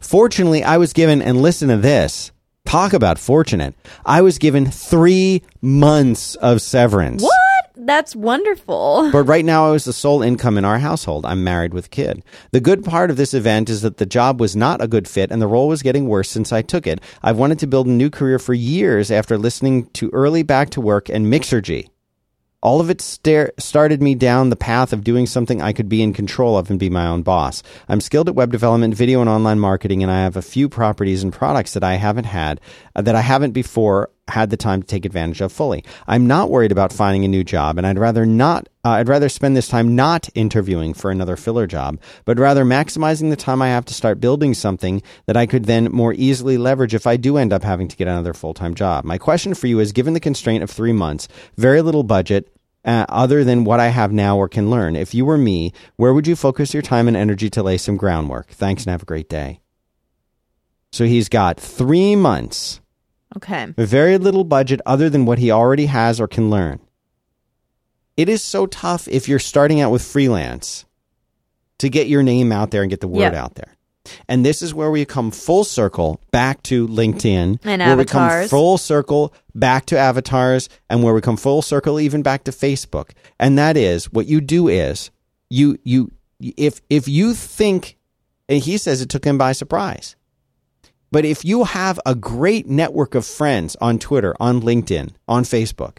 Fortunately, 0.00 0.62
I 0.62 0.76
was 0.76 0.92
given, 0.92 1.20
and 1.22 1.40
listen 1.42 1.68
to 1.68 1.76
this. 1.76 2.32
Talk 2.64 2.92
about 2.92 3.18
fortunate. 3.18 3.74
I 4.04 4.20
was 4.22 4.38
given 4.38 4.66
three 4.70 5.42
months 5.62 6.34
of 6.36 6.60
severance. 6.62 7.22
what? 7.22 7.32
That's 7.76 8.14
wonderful. 8.14 9.08
But 9.12 9.22
right 9.22 9.44
now, 9.44 9.66
I 9.68 9.70
was 9.70 9.84
the 9.84 9.92
sole 9.94 10.20
income 10.22 10.58
in 10.58 10.64
our 10.66 10.78
household. 10.78 11.24
I'm 11.24 11.42
married 11.44 11.72
with 11.72 11.86
a 11.86 11.88
kid. 11.90 12.22
The 12.50 12.60
good 12.60 12.84
part 12.84 13.10
of 13.10 13.16
this 13.16 13.32
event 13.32 13.70
is 13.70 13.80
that 13.82 13.96
the 13.96 14.04
job 14.04 14.40
was 14.40 14.54
not 14.54 14.82
a 14.82 14.88
good 14.88 15.08
fit 15.08 15.30
and 15.30 15.40
the 15.40 15.46
role 15.46 15.68
was 15.68 15.80
getting 15.82 16.06
worse 16.08 16.28
since 16.28 16.52
I 16.52 16.60
took 16.60 16.86
it. 16.86 17.00
I've 17.22 17.38
wanted 17.38 17.58
to 17.60 17.66
build 17.66 17.86
a 17.86 17.90
new 17.90 18.10
career 18.10 18.38
for 18.38 18.52
years 18.52 19.10
after 19.10 19.38
listening 19.38 19.86
to 19.94 20.10
Early 20.12 20.42
Back 20.42 20.68
to 20.70 20.80
Work 20.82 21.08
and 21.08 21.26
Mixergy. 21.32 21.88
All 22.60 22.80
of 22.80 22.90
it 22.90 23.00
stare- 23.00 23.52
started 23.58 24.02
me 24.02 24.16
down 24.16 24.50
the 24.50 24.56
path 24.56 24.92
of 24.92 25.04
doing 25.04 25.26
something 25.26 25.62
I 25.62 25.72
could 25.72 25.88
be 25.88 26.02
in 26.02 26.12
control 26.12 26.58
of 26.58 26.70
and 26.70 26.78
be 26.78 26.90
my 26.90 27.06
own 27.06 27.22
boss. 27.22 27.62
I'm 27.88 28.00
skilled 28.00 28.28
at 28.28 28.34
web 28.34 28.50
development, 28.50 28.94
video, 28.94 29.20
and 29.20 29.30
online 29.30 29.60
marketing, 29.60 30.02
and 30.02 30.10
I 30.10 30.22
have 30.22 30.36
a 30.36 30.42
few 30.42 30.68
properties 30.68 31.22
and 31.22 31.32
products 31.32 31.74
that 31.74 31.84
I 31.84 31.94
haven't 31.94 32.24
had, 32.24 32.60
uh, 32.96 33.02
that 33.02 33.14
I 33.14 33.20
haven't 33.20 33.52
before 33.52 34.10
had 34.28 34.50
the 34.50 34.56
time 34.56 34.82
to 34.82 34.86
take 34.86 35.04
advantage 35.04 35.40
of 35.40 35.52
fully. 35.52 35.84
I'm 36.06 36.26
not 36.26 36.50
worried 36.50 36.72
about 36.72 36.92
finding 36.92 37.24
a 37.24 37.28
new 37.28 37.44
job, 37.44 37.78
and 37.78 37.86
I'd 37.86 37.98
rather 37.98 38.26
not. 38.26 38.68
Uh, 38.84 38.90
I'd 38.90 39.08
rather 39.08 39.28
spend 39.28 39.56
this 39.56 39.68
time 39.68 39.96
not 39.96 40.28
interviewing 40.34 40.94
for 40.94 41.10
another 41.10 41.36
filler 41.36 41.66
job, 41.66 42.00
but 42.24 42.38
rather 42.38 42.64
maximizing 42.64 43.30
the 43.30 43.36
time 43.36 43.60
I 43.60 43.68
have 43.68 43.84
to 43.86 43.94
start 43.94 44.20
building 44.20 44.54
something 44.54 45.02
that 45.26 45.36
I 45.36 45.46
could 45.46 45.64
then 45.64 45.86
more 45.92 46.14
easily 46.14 46.58
leverage 46.58 46.94
if 46.94 47.06
I 47.06 47.16
do 47.16 47.36
end 47.36 47.52
up 47.52 47.64
having 47.64 47.88
to 47.88 47.96
get 47.96 48.08
another 48.08 48.34
full 48.34 48.54
time 48.54 48.74
job. 48.74 49.04
My 49.04 49.18
question 49.18 49.54
for 49.54 49.66
you 49.66 49.80
is 49.80 49.92
given 49.92 50.14
the 50.14 50.20
constraint 50.20 50.62
of 50.62 50.70
three 50.70 50.92
months, 50.92 51.28
very 51.56 51.82
little 51.82 52.04
budget, 52.04 52.52
uh, 52.84 53.04
other 53.08 53.44
than 53.44 53.64
what 53.64 53.80
I 53.80 53.88
have 53.88 54.12
now 54.12 54.38
or 54.38 54.48
can 54.48 54.70
learn, 54.70 54.96
if 54.96 55.12
you 55.12 55.24
were 55.24 55.38
me, 55.38 55.72
where 55.96 56.14
would 56.14 56.26
you 56.26 56.36
focus 56.36 56.72
your 56.72 56.82
time 56.82 57.08
and 57.08 57.16
energy 57.16 57.50
to 57.50 57.62
lay 57.62 57.76
some 57.76 57.96
groundwork? 57.96 58.48
Thanks 58.48 58.84
and 58.84 58.90
have 58.90 59.02
a 59.02 59.06
great 59.06 59.28
day. 59.28 59.60
So 60.92 61.04
he's 61.04 61.28
got 61.28 61.60
three 61.60 62.16
months, 62.16 62.80
Okay. 63.38 63.72
very 63.76 64.18
little 64.18 64.44
budget 64.44 64.80
other 64.86 65.08
than 65.10 65.24
what 65.26 65.38
he 65.38 65.50
already 65.50 65.86
has 65.86 66.20
or 66.20 66.28
can 66.28 66.50
learn. 66.50 66.80
It 68.16 68.28
is 68.28 68.42
so 68.42 68.66
tough 68.66 69.06
if 69.08 69.28
you're 69.28 69.38
starting 69.38 69.80
out 69.80 69.92
with 69.92 70.02
freelance 70.02 70.84
to 71.78 71.88
get 71.88 72.08
your 72.08 72.22
name 72.22 72.50
out 72.50 72.70
there 72.72 72.82
and 72.82 72.90
get 72.90 73.00
the 73.00 73.08
word 73.08 73.32
Yeah. 73.32 73.42
out 73.42 73.54
there. 73.54 73.74
And 74.26 74.44
this 74.44 74.62
is 74.62 74.72
where 74.74 74.90
we 74.90 75.04
come 75.04 75.30
full 75.30 75.64
circle 75.64 76.20
back 76.30 76.62
to 76.64 76.88
LinkedIn, 76.88 77.58
And 77.62 77.82
where 77.82 77.96
we 77.96 78.04
come 78.04 78.48
full 78.48 78.78
circle 78.78 79.32
back 79.54 79.86
to 79.86 79.98
avatars, 79.98 80.68
and 80.88 81.02
where 81.02 81.12
we 81.14 81.20
come 81.20 81.36
full 81.36 81.62
circle 81.62 82.00
even 82.00 82.22
back 82.22 82.44
to 82.44 82.50
Facebook. 82.50 83.10
And 83.38 83.58
that 83.58 83.76
is 83.76 84.10
what 84.12 84.26
you 84.26 84.40
do 84.40 84.66
is 84.68 85.10
you 85.50 85.78
you 85.84 86.10
if 86.40 86.80
if 86.88 87.06
you 87.06 87.34
think, 87.34 87.98
and 88.48 88.62
he 88.62 88.78
says 88.78 89.02
it 89.02 89.10
took 89.10 89.24
him 89.24 89.36
by 89.38 89.52
surprise. 89.52 90.16
But 91.10 91.24
if 91.24 91.44
you 91.44 91.64
have 91.64 91.98
a 92.04 92.14
great 92.14 92.66
network 92.68 93.14
of 93.14 93.24
friends 93.24 93.76
on 93.80 93.98
Twitter, 93.98 94.34
on 94.38 94.60
LinkedIn, 94.60 95.10
on 95.26 95.42
Facebook, 95.44 95.98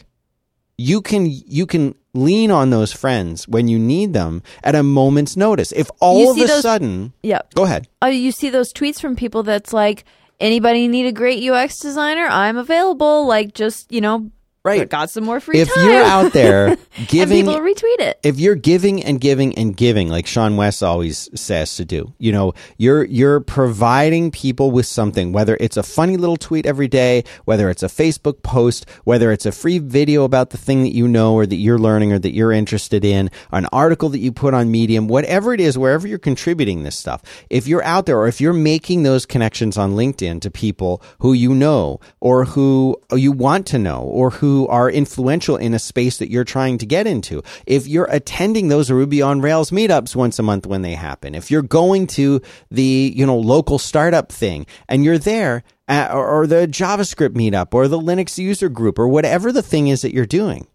you 0.77 1.01
can 1.01 1.25
you 1.29 1.65
can 1.65 1.95
lean 2.13 2.51
on 2.51 2.69
those 2.69 2.91
friends 2.93 3.47
when 3.47 3.67
you 3.67 3.77
need 3.77 4.13
them 4.13 4.41
at 4.63 4.75
a 4.75 4.83
moment's 4.83 5.35
notice. 5.37 5.71
If 5.71 5.89
all 5.99 6.31
of 6.31 6.37
a 6.37 6.45
those- 6.47 6.61
sudden, 6.61 7.13
Yeah. 7.23 7.41
go 7.55 7.63
ahead. 7.63 7.87
Oh, 8.01 8.07
you 8.07 8.31
see 8.31 8.49
those 8.49 8.71
tweets 8.73 8.99
from 8.99 9.15
people 9.15 9.43
that's 9.43 9.73
like, 9.73 10.05
anybody 10.39 10.87
need 10.87 11.05
a 11.05 11.11
great 11.11 11.39
UX 11.43 11.79
designer? 11.79 12.25
I'm 12.27 12.57
available. 12.57 13.27
Like, 13.27 13.53
just, 13.53 13.91
you 13.91 14.01
know, 14.01 14.31
Right. 14.79 14.89
got 14.89 15.09
some 15.09 15.23
more 15.23 15.39
free 15.39 15.59
If 15.59 15.73
time. 15.73 15.85
you're 15.89 16.03
out 16.03 16.33
there 16.33 16.77
giving 17.07 17.45
people 17.45 17.59
retweet 17.61 17.99
it. 17.99 18.19
if 18.23 18.39
you're 18.39 18.55
giving 18.55 19.03
and 19.03 19.19
giving 19.19 19.55
and 19.55 19.75
giving 19.75 20.09
like 20.09 20.27
Sean 20.27 20.55
Wes 20.57 20.81
always 20.81 21.29
says 21.39 21.75
to 21.77 21.85
do, 21.85 22.13
you 22.17 22.31
know, 22.31 22.53
you're 22.77 23.03
you're 23.05 23.39
providing 23.39 24.31
people 24.31 24.71
with 24.71 24.85
something, 24.85 25.31
whether 25.31 25.55
it's 25.59 25.77
a 25.77 25.83
funny 25.83 26.17
little 26.17 26.37
tweet 26.37 26.65
every 26.65 26.87
day, 26.87 27.23
whether 27.45 27.69
it's 27.69 27.83
a 27.83 27.87
Facebook 27.87 28.41
post, 28.43 28.85
whether 29.03 29.31
it's 29.31 29.45
a 29.45 29.51
free 29.51 29.79
video 29.79 30.23
about 30.23 30.49
the 30.49 30.57
thing 30.57 30.83
that 30.83 30.93
you 30.93 31.07
know 31.07 31.33
or 31.33 31.45
that 31.45 31.55
you're 31.55 31.79
learning 31.79 32.11
or 32.11 32.19
that 32.19 32.33
you're 32.33 32.51
interested 32.51 33.05
in, 33.05 33.29
an 33.51 33.65
article 33.71 34.09
that 34.09 34.19
you 34.19 34.31
put 34.31 34.53
on 34.53 34.69
Medium, 34.71 35.07
whatever 35.07 35.53
it 35.53 35.61
is, 35.61 35.77
wherever 35.77 36.07
you're 36.07 36.17
contributing 36.19 36.83
this 36.83 36.97
stuff. 36.97 37.21
If 37.49 37.67
you're 37.67 37.83
out 37.83 38.05
there 38.05 38.17
or 38.17 38.27
if 38.27 38.41
you're 38.41 38.53
making 38.53 39.03
those 39.03 39.25
connections 39.25 39.77
on 39.77 39.93
LinkedIn 39.93 40.41
to 40.41 40.51
people 40.51 41.01
who 41.19 41.33
you 41.33 41.53
know 41.55 41.99
or 42.19 42.45
who 42.45 42.97
you 43.15 43.31
want 43.31 43.65
to 43.67 43.79
know 43.79 44.01
or 44.01 44.31
who 44.31 44.58
are 44.67 44.89
influential 44.89 45.57
in 45.57 45.73
a 45.73 45.79
space 45.79 46.17
that 46.17 46.29
you're 46.29 46.43
trying 46.43 46.77
to 46.79 46.85
get 46.85 47.07
into. 47.07 47.41
If 47.65 47.87
you're 47.87 48.09
attending 48.09 48.67
those 48.67 48.91
Ruby 48.91 49.21
on 49.21 49.41
Rails 49.41 49.71
meetups 49.71 50.15
once 50.15 50.39
a 50.39 50.43
month 50.43 50.67
when 50.67 50.81
they 50.81 50.93
happen, 50.93 51.35
if 51.35 51.49
you're 51.49 51.61
going 51.61 52.07
to 52.07 52.41
the, 52.69 53.13
you 53.15 53.25
know, 53.25 53.37
local 53.37 53.79
startup 53.79 54.31
thing 54.31 54.65
and 54.87 55.03
you're 55.03 55.17
there 55.17 55.63
or, 55.87 56.41
or 56.41 56.47
the 56.47 56.67
JavaScript 56.67 57.35
meetup 57.35 57.73
or 57.73 57.87
the 57.87 57.99
Linux 57.99 58.37
user 58.37 58.69
group 58.69 58.99
or 58.99 59.07
whatever 59.07 59.51
the 59.51 59.63
thing 59.63 59.87
is 59.87 60.01
that 60.01 60.13
you're 60.13 60.25
doing. 60.25 60.67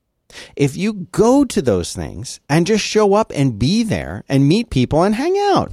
If 0.56 0.76
you 0.76 0.92
go 1.12 1.44
to 1.44 1.62
those 1.62 1.94
things 1.94 2.40
and 2.48 2.66
just 2.66 2.84
show 2.84 3.14
up 3.14 3.30
and 3.34 3.58
be 3.58 3.82
there 3.82 4.24
and 4.28 4.48
meet 4.48 4.70
people 4.70 5.02
and 5.02 5.14
hang 5.14 5.36
out 5.38 5.72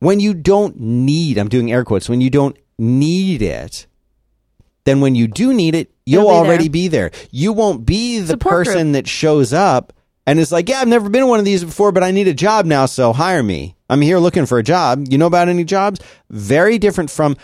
when 0.00 0.20
you 0.20 0.34
don't 0.34 0.78
need, 0.78 1.38
I'm 1.38 1.48
doing 1.48 1.72
air 1.72 1.84
quotes, 1.84 2.08
when 2.08 2.20
you 2.20 2.30
don't 2.30 2.56
need 2.78 3.42
it, 3.42 3.86
then 4.88 5.00
when 5.00 5.14
you 5.14 5.26
do 5.28 5.52
need 5.52 5.74
it, 5.74 5.92
you'll 6.06 6.24
be 6.24 6.30
already 6.30 6.64
there. 6.64 6.70
be 6.70 6.88
there. 6.88 7.10
You 7.30 7.52
won't 7.52 7.84
be 7.84 8.20
the 8.20 8.28
Support 8.28 8.66
person 8.66 8.92
that 8.92 9.06
shows 9.06 9.52
up 9.52 9.92
and 10.26 10.38
is 10.38 10.50
like, 10.50 10.68
yeah, 10.68 10.80
I've 10.80 10.88
never 10.88 11.08
been 11.08 11.28
one 11.28 11.38
of 11.38 11.44
these 11.44 11.62
before, 11.62 11.92
but 11.92 12.02
I 12.02 12.10
need 12.10 12.28
a 12.28 12.34
job 12.34 12.66
now, 12.66 12.86
so 12.86 13.12
hire 13.12 13.42
me. 13.42 13.76
I'm 13.90 14.00
here 14.00 14.18
looking 14.18 14.46
for 14.46 14.58
a 14.58 14.62
job. 14.62 15.06
You 15.08 15.18
know 15.18 15.26
about 15.26 15.48
any 15.48 15.64
jobs? 15.64 16.00
Very 16.30 16.78
different 16.78 17.10
from, 17.10 17.36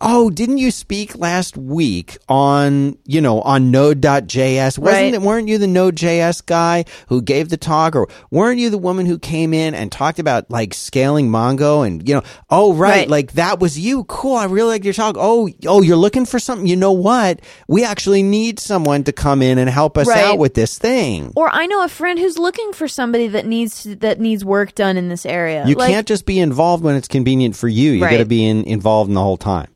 oh, 0.00 0.30
didn't 0.30 0.58
you 0.58 0.70
speak 0.70 1.16
last 1.18 1.56
week 1.56 2.16
on, 2.28 2.96
you 3.06 3.20
know, 3.20 3.40
on 3.42 3.70
Node.js? 3.70 4.78
Wasn't 4.78 4.84
Right. 5.02 5.14
it, 5.14 5.20
weren't 5.22 5.48
you 5.48 5.58
the 5.58 5.66
Node.js 5.66 6.44
guy 6.46 6.84
who 7.08 7.20
gave 7.20 7.48
the 7.48 7.56
talk 7.56 7.96
or 7.96 8.08
weren't 8.30 8.58
you 8.60 8.70
the 8.70 8.78
woman 8.78 9.06
who 9.06 9.18
came 9.18 9.52
in 9.52 9.74
and 9.74 9.90
talked 9.90 10.18
about 10.18 10.50
like 10.50 10.74
scaling 10.74 11.28
Mongo 11.30 11.86
and, 11.86 12.06
you 12.08 12.14
know, 12.14 12.22
oh, 12.50 12.72
right, 12.72 12.90
Right. 12.90 13.08
like 13.10 13.32
that 13.32 13.60
was 13.60 13.78
you. 13.78 14.04
Cool. 14.04 14.36
I 14.36 14.44
really 14.46 14.68
like 14.70 14.84
your 14.84 14.94
talk. 14.94 15.16
Oh, 15.18 15.48
oh, 15.66 15.82
you're 15.82 15.96
looking 15.96 16.24
for 16.26 16.38
something. 16.38 16.66
You 16.66 16.76
know 16.76 16.92
what? 16.92 17.40
We 17.68 17.84
actually 17.84 18.22
need 18.22 18.58
someone 18.58 19.04
to 19.04 19.12
come 19.12 19.42
in 19.42 19.58
and 19.58 19.68
help 19.68 19.98
us 19.98 20.06
Right. 20.08 20.24
out 20.24 20.38
with 20.38 20.54
this 20.54 20.78
thing. 20.78 21.32
Or 21.36 21.48
I 21.52 21.66
know 21.66 21.84
a 21.84 21.88
friend 21.88 22.18
who's 22.18 22.38
looking 22.38 22.72
for 22.72 22.88
somebody 22.88 23.28
that 23.28 23.46
needs 23.46 23.84
that 24.00 24.20
needs 24.20 24.44
work 24.44 24.74
done 24.74 24.96
in 24.96 25.08
this 25.08 25.26
area. 25.26 25.64
You 25.66 25.74
Like, 25.74 25.90
can't 25.90 26.06
just 26.06 26.26
be 26.26 26.38
involved 26.38 26.84
when 26.84 26.94
it's 26.96 27.08
convenient 27.08 27.56
for 27.56 27.68
you. 27.68 27.92
You 27.92 28.00
got 28.00 28.18
to 28.18 28.24
be 28.24 28.44
in, 28.46 28.64
involved 28.64 29.08
in 29.08 29.14
the 29.14 29.22
whole 29.22 29.36
time. 29.36 29.68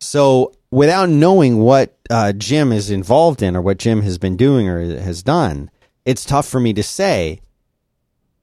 So, 0.00 0.52
without 0.70 1.08
knowing 1.08 1.58
what 1.58 1.96
uh, 2.10 2.32
Jim 2.32 2.72
is 2.72 2.90
involved 2.90 3.42
in 3.42 3.56
or 3.56 3.62
what 3.62 3.78
Jim 3.78 4.02
has 4.02 4.18
been 4.18 4.36
doing 4.36 4.68
or 4.68 5.00
has 5.00 5.22
done, 5.22 5.70
it's 6.04 6.24
tough 6.24 6.46
for 6.46 6.60
me 6.60 6.72
to 6.74 6.82
say 6.82 7.40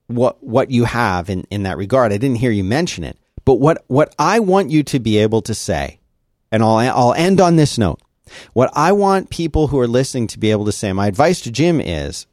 what 0.08 0.44
what 0.44 0.72
you 0.72 0.86
have 0.86 1.30
in, 1.30 1.42
in 1.50 1.64
that 1.64 1.78
regard. 1.78 2.12
I 2.12 2.18
didn't 2.18 2.38
hear 2.38 2.52
you 2.52 2.64
mention 2.64 3.04
it, 3.04 3.18
but 3.46 3.56
what 3.56 3.84
what 3.88 4.14
I 4.18 4.40
want 4.40 4.72
you 4.72 4.84
to 4.84 5.00
be 5.00 5.18
able 5.18 5.42
to 5.44 5.54
say, 5.54 6.00
and 6.52 6.64
I'll 6.64 6.78
I'll 6.78 7.14
end 7.14 7.40
on 7.40 7.56
this 7.56 7.78
note. 7.78 8.02
What 8.54 8.72
I 8.74 8.92
want 8.92 9.30
people 9.30 9.68
who 9.68 9.80
are 9.80 9.88
listening 9.88 10.28
to 10.28 10.40
be 10.40 10.52
able 10.52 10.66
to 10.66 10.72
say, 10.72 10.92
my 10.92 11.08
advice 11.08 11.42
to 11.42 11.52
Jim 11.52 11.80
is 11.80 12.26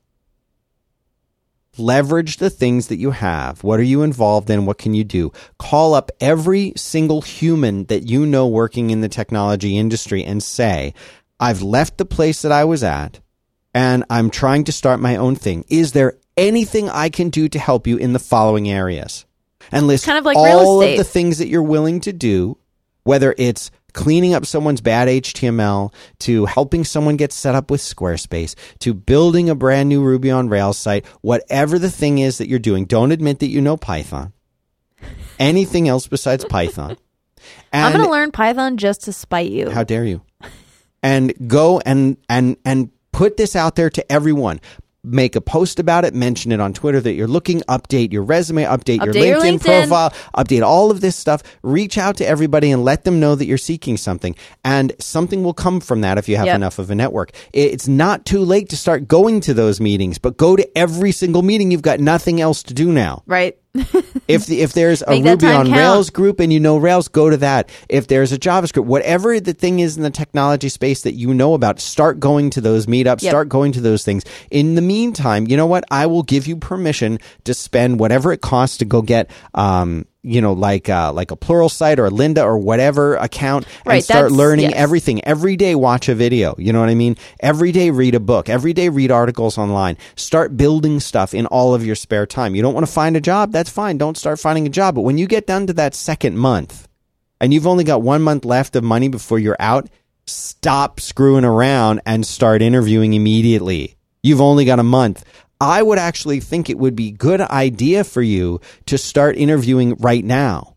leverage 1.80 2.36
the 2.36 2.50
things 2.50 2.88
that 2.88 2.98
you 2.98 3.10
have. 3.10 3.64
What 3.64 3.80
are 3.80 3.84
you 3.84 4.02
involved 4.02 4.50
in? 4.50 4.66
What 4.66 4.78
can 4.78 4.94
you 4.94 5.02
do? 5.02 5.32
Call 5.58 5.94
up 5.94 6.10
every 6.20 6.72
single 6.76 7.22
human 7.22 7.84
that 7.84 8.08
you 8.08 8.26
know 8.26 8.46
working 8.46 8.90
in 8.90 9.00
the 9.00 9.08
technology 9.08 9.76
industry 9.76 10.22
and 10.22 10.42
say, 10.42 10.94
I've 11.40 11.62
left 11.62 11.98
the 11.98 12.04
place 12.04 12.42
that 12.42 12.52
I 12.52 12.64
was 12.64 12.84
at 12.84 13.20
and 13.74 14.04
I'm 14.10 14.30
trying 14.30 14.64
to 14.64 14.72
start 14.72 15.00
my 15.00 15.16
own 15.16 15.36
thing. 15.36 15.64
Is 15.68 15.92
there 15.92 16.18
anything 16.36 16.88
I 16.88 17.08
can 17.08 17.30
do 17.30 17.48
to 17.48 17.58
help 17.58 17.86
you 17.86 17.96
in 17.96 18.12
the 18.12 18.18
following 18.18 18.68
areas? 18.68 19.26
And 19.72 19.86
list 19.86 20.04
Kind 20.04 20.18
of 20.18 20.24
like 20.24 20.36
all 20.36 20.82
of 20.82 20.96
the 20.96 21.04
things 21.04 21.38
that 21.38 21.48
you're 21.48 21.62
willing 21.62 22.00
to 22.00 22.12
do, 22.12 22.58
whether 23.04 23.34
it's 23.38 23.70
cleaning 23.90 24.34
up 24.34 24.46
someone's 24.46 24.80
bad 24.80 25.08
HTML, 25.08 25.92
to 26.20 26.46
helping 26.46 26.84
someone 26.84 27.16
get 27.16 27.32
set 27.32 27.54
up 27.54 27.70
with 27.70 27.80
Squarespace, 27.80 28.54
to 28.80 28.94
building 28.94 29.50
a 29.50 29.54
brand 29.54 29.88
new 29.88 30.02
Ruby 30.02 30.30
on 30.30 30.48
Rails 30.48 30.78
site, 30.78 31.06
whatever 31.20 31.78
the 31.78 31.90
thing 31.90 32.18
is 32.18 32.38
that 32.38 32.48
you're 32.48 32.58
doing, 32.58 32.84
don't 32.84 33.12
admit 33.12 33.40
that 33.40 33.48
you 33.48 33.60
know 33.60 33.76
Python. 33.76 34.32
Anything 35.38 35.88
else 35.88 36.06
besides 36.06 36.44
Python. 36.48 36.96
I'm 37.72 37.92
going 37.92 38.04
to 38.04 38.10
learn 38.10 38.32
Python 38.32 38.76
just 38.76 39.02
to 39.04 39.12
spite 39.12 39.50
you. 39.50 39.70
how 39.70 39.84
dare 39.84 40.04
you? 40.04 40.22
And 41.02 41.32
go 41.48 41.80
and 41.80 42.18
and 42.28 42.56
and 42.64 42.90
put 43.12 43.38
this 43.38 43.56
out 43.56 43.76
there 43.76 43.88
to 43.90 44.12
everyone. 44.12 44.60
Make 45.02 45.34
a 45.34 45.40
post 45.40 45.78
about 45.80 46.04
it, 46.04 46.14
mention 46.14 46.52
it 46.52 46.60
on 46.60 46.74
Twitter 46.74 47.00
that 47.00 47.14
you're 47.14 47.26
looking, 47.26 47.60
update 47.62 48.12
your 48.12 48.22
resume, 48.22 48.64
update, 48.64 49.02
your, 49.02 49.14
Update 49.14 49.26
your 49.28 49.40
LinkedIn 49.40 49.58
LinkedIn. 49.58 49.64
profile, 49.88 50.10
update 50.36 50.62
all 50.62 50.90
of 50.90 51.00
this 51.00 51.16
stuff. 51.16 51.42
Reach 51.62 51.96
out 51.96 52.18
to 52.18 52.26
everybody 52.26 52.70
and 52.70 52.84
let 52.84 53.04
them 53.04 53.18
know 53.18 53.34
that 53.34 53.46
you're 53.46 53.56
seeking 53.56 53.96
something. 53.96 54.36
And 54.62 54.92
something 54.98 55.42
will 55.42 55.54
come 55.54 55.80
from 55.80 56.02
that 56.02 56.18
if 56.18 56.28
you 56.28 56.36
have 56.36 56.46
Yep. 56.46 56.56
enough 56.56 56.78
of 56.78 56.90
a 56.90 56.94
network. 56.94 57.30
It's 57.54 57.88
not 57.88 58.26
too 58.26 58.40
late 58.40 58.68
to 58.70 58.76
start 58.76 59.08
going 59.08 59.40
to 59.40 59.54
those 59.54 59.80
meetings, 59.80 60.18
but 60.18 60.36
go 60.36 60.54
to 60.54 60.68
every 60.76 61.12
single 61.12 61.40
meeting. 61.42 61.70
You've 61.70 61.80
got 61.80 61.98
nothing 62.00 62.40
else 62.40 62.62
to 62.64 62.74
do 62.74 62.92
now. 62.92 63.22
right? 63.26 63.56
If 64.28 64.46
the, 64.46 64.60
if 64.60 64.74
there's 64.74 65.02
a 65.02 65.20
Ruby 65.20 65.46
on 65.48 65.66
count. 65.66 65.76
Rails 65.76 66.10
group 66.10 66.38
and 66.38 66.52
you 66.52 66.60
know 66.60 66.76
Rails, 66.76 67.08
go 67.08 67.30
to 67.30 67.36
that. 67.38 67.68
If 67.88 68.06
there's 68.06 68.30
a 68.30 68.38
JavaScript, 68.38 68.84
whatever 68.84 69.40
the 69.40 69.52
thing 69.54 69.80
is 69.80 69.96
in 69.96 70.04
the 70.04 70.10
technology 70.10 70.68
space 70.68 71.02
that 71.02 71.14
you 71.14 71.34
know 71.34 71.54
about, 71.54 71.80
start 71.80 72.20
going 72.20 72.50
to 72.50 72.60
those 72.60 72.86
meetups, 72.86 73.22
Yep. 73.22 73.30
start 73.30 73.48
going 73.48 73.72
to 73.72 73.80
those 73.80 74.04
things. 74.04 74.24
In 74.52 74.76
the 74.76 74.82
meantime, 74.82 75.48
you 75.48 75.56
know 75.56 75.66
what? 75.66 75.82
I 75.90 76.06
will 76.06 76.22
give 76.22 76.46
you 76.46 76.56
permission 76.56 77.18
to 77.44 77.54
spend 77.54 77.98
whatever 77.98 78.32
it 78.32 78.40
costs 78.40 78.78
to 78.78 78.84
go 78.84 79.02
get 79.02 79.30
um 79.54 80.06
you 80.22 80.40
know, 80.40 80.52
like 80.52 80.88
uh, 80.88 81.12
like 81.12 81.30
a 81.30 81.36
Pluralsight 81.36 81.98
or 81.98 82.06
a 82.06 82.10
Lynda 82.10 82.44
or 82.44 82.58
whatever 82.58 83.16
account, 83.16 83.66
and 83.66 83.86
Right, 83.86 84.04
start 84.04 84.32
learning 84.32 84.70
yes. 84.70 84.78
everything. 84.78 85.24
Every 85.24 85.56
day, 85.56 85.74
watch 85.74 86.08
a 86.08 86.14
video. 86.14 86.54
You 86.58 86.72
know 86.72 86.80
what 86.80 86.88
I 86.90 86.94
mean? 86.94 87.16
Every 87.40 87.72
day, 87.72 87.90
read 87.90 88.14
a 88.14 88.20
book. 88.20 88.48
Every 88.48 88.72
day, 88.72 88.88
read 88.88 89.10
articles 89.10 89.56
online. 89.56 89.96
Start 90.16 90.56
building 90.56 91.00
stuff 91.00 91.32
in 91.32 91.46
all 91.46 91.74
of 91.74 91.84
your 91.86 91.94
spare 91.94 92.26
time. 92.26 92.54
You 92.54 92.62
don't 92.62 92.74
want 92.74 92.86
to 92.86 92.92
find 92.92 93.16
a 93.16 93.20
job? 93.20 93.52
That's 93.52 93.70
fine. 93.70 93.96
Don't 93.98 94.16
start 94.16 94.38
finding 94.38 94.66
a 94.66 94.70
job. 94.70 94.94
But 94.94 95.02
when 95.02 95.16
you 95.18 95.26
get 95.26 95.46
down 95.46 95.66
to 95.68 95.72
that 95.74 95.94
second 95.94 96.36
month 96.36 96.86
and 97.40 97.54
you've 97.54 97.66
only 97.66 97.84
got 97.84 98.02
one 98.02 98.22
month 98.22 98.44
left 98.44 98.76
of 98.76 98.84
money 98.84 99.08
before 99.08 99.38
you're 99.38 99.56
out, 99.58 99.88
stop 100.26 101.00
screwing 101.00 101.44
around 101.44 102.02
and 102.04 102.26
start 102.26 102.62
interviewing 102.62 103.14
immediately. 103.14 103.96
You've 104.22 104.40
only 104.42 104.66
got 104.66 104.78
a 104.78 104.84
month. 104.84 105.24
I 105.60 105.82
would 105.82 105.98
actually 105.98 106.40
think 106.40 106.70
it 106.70 106.78
would 106.78 106.96
be 106.96 107.10
good 107.10 107.40
idea 107.40 108.04
for 108.04 108.22
you 108.22 108.60
to 108.86 108.96
start 108.96 109.36
interviewing 109.36 109.94
right 109.96 110.24
now. 110.24 110.76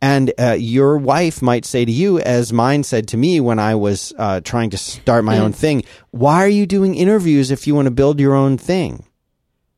And 0.00 0.32
uh, 0.38 0.52
your 0.58 0.96
wife 0.96 1.42
might 1.42 1.64
say 1.64 1.84
to 1.84 1.92
you, 1.92 2.18
as 2.18 2.52
mine 2.52 2.82
said 2.82 3.08
to 3.08 3.16
me 3.16 3.40
when 3.40 3.58
I 3.58 3.74
was 3.74 4.12
uh, 4.18 4.40
trying 4.40 4.70
to 4.70 4.78
start 4.78 5.24
my 5.24 5.38
own 5.38 5.52
thing, 5.52 5.84
why 6.10 6.42
are 6.44 6.48
you 6.48 6.66
doing 6.66 6.94
interviews 6.94 7.50
if 7.50 7.66
you 7.66 7.74
want 7.74 7.86
to 7.86 7.90
build 7.90 8.18
your 8.18 8.34
own 8.34 8.56
thing? 8.58 9.04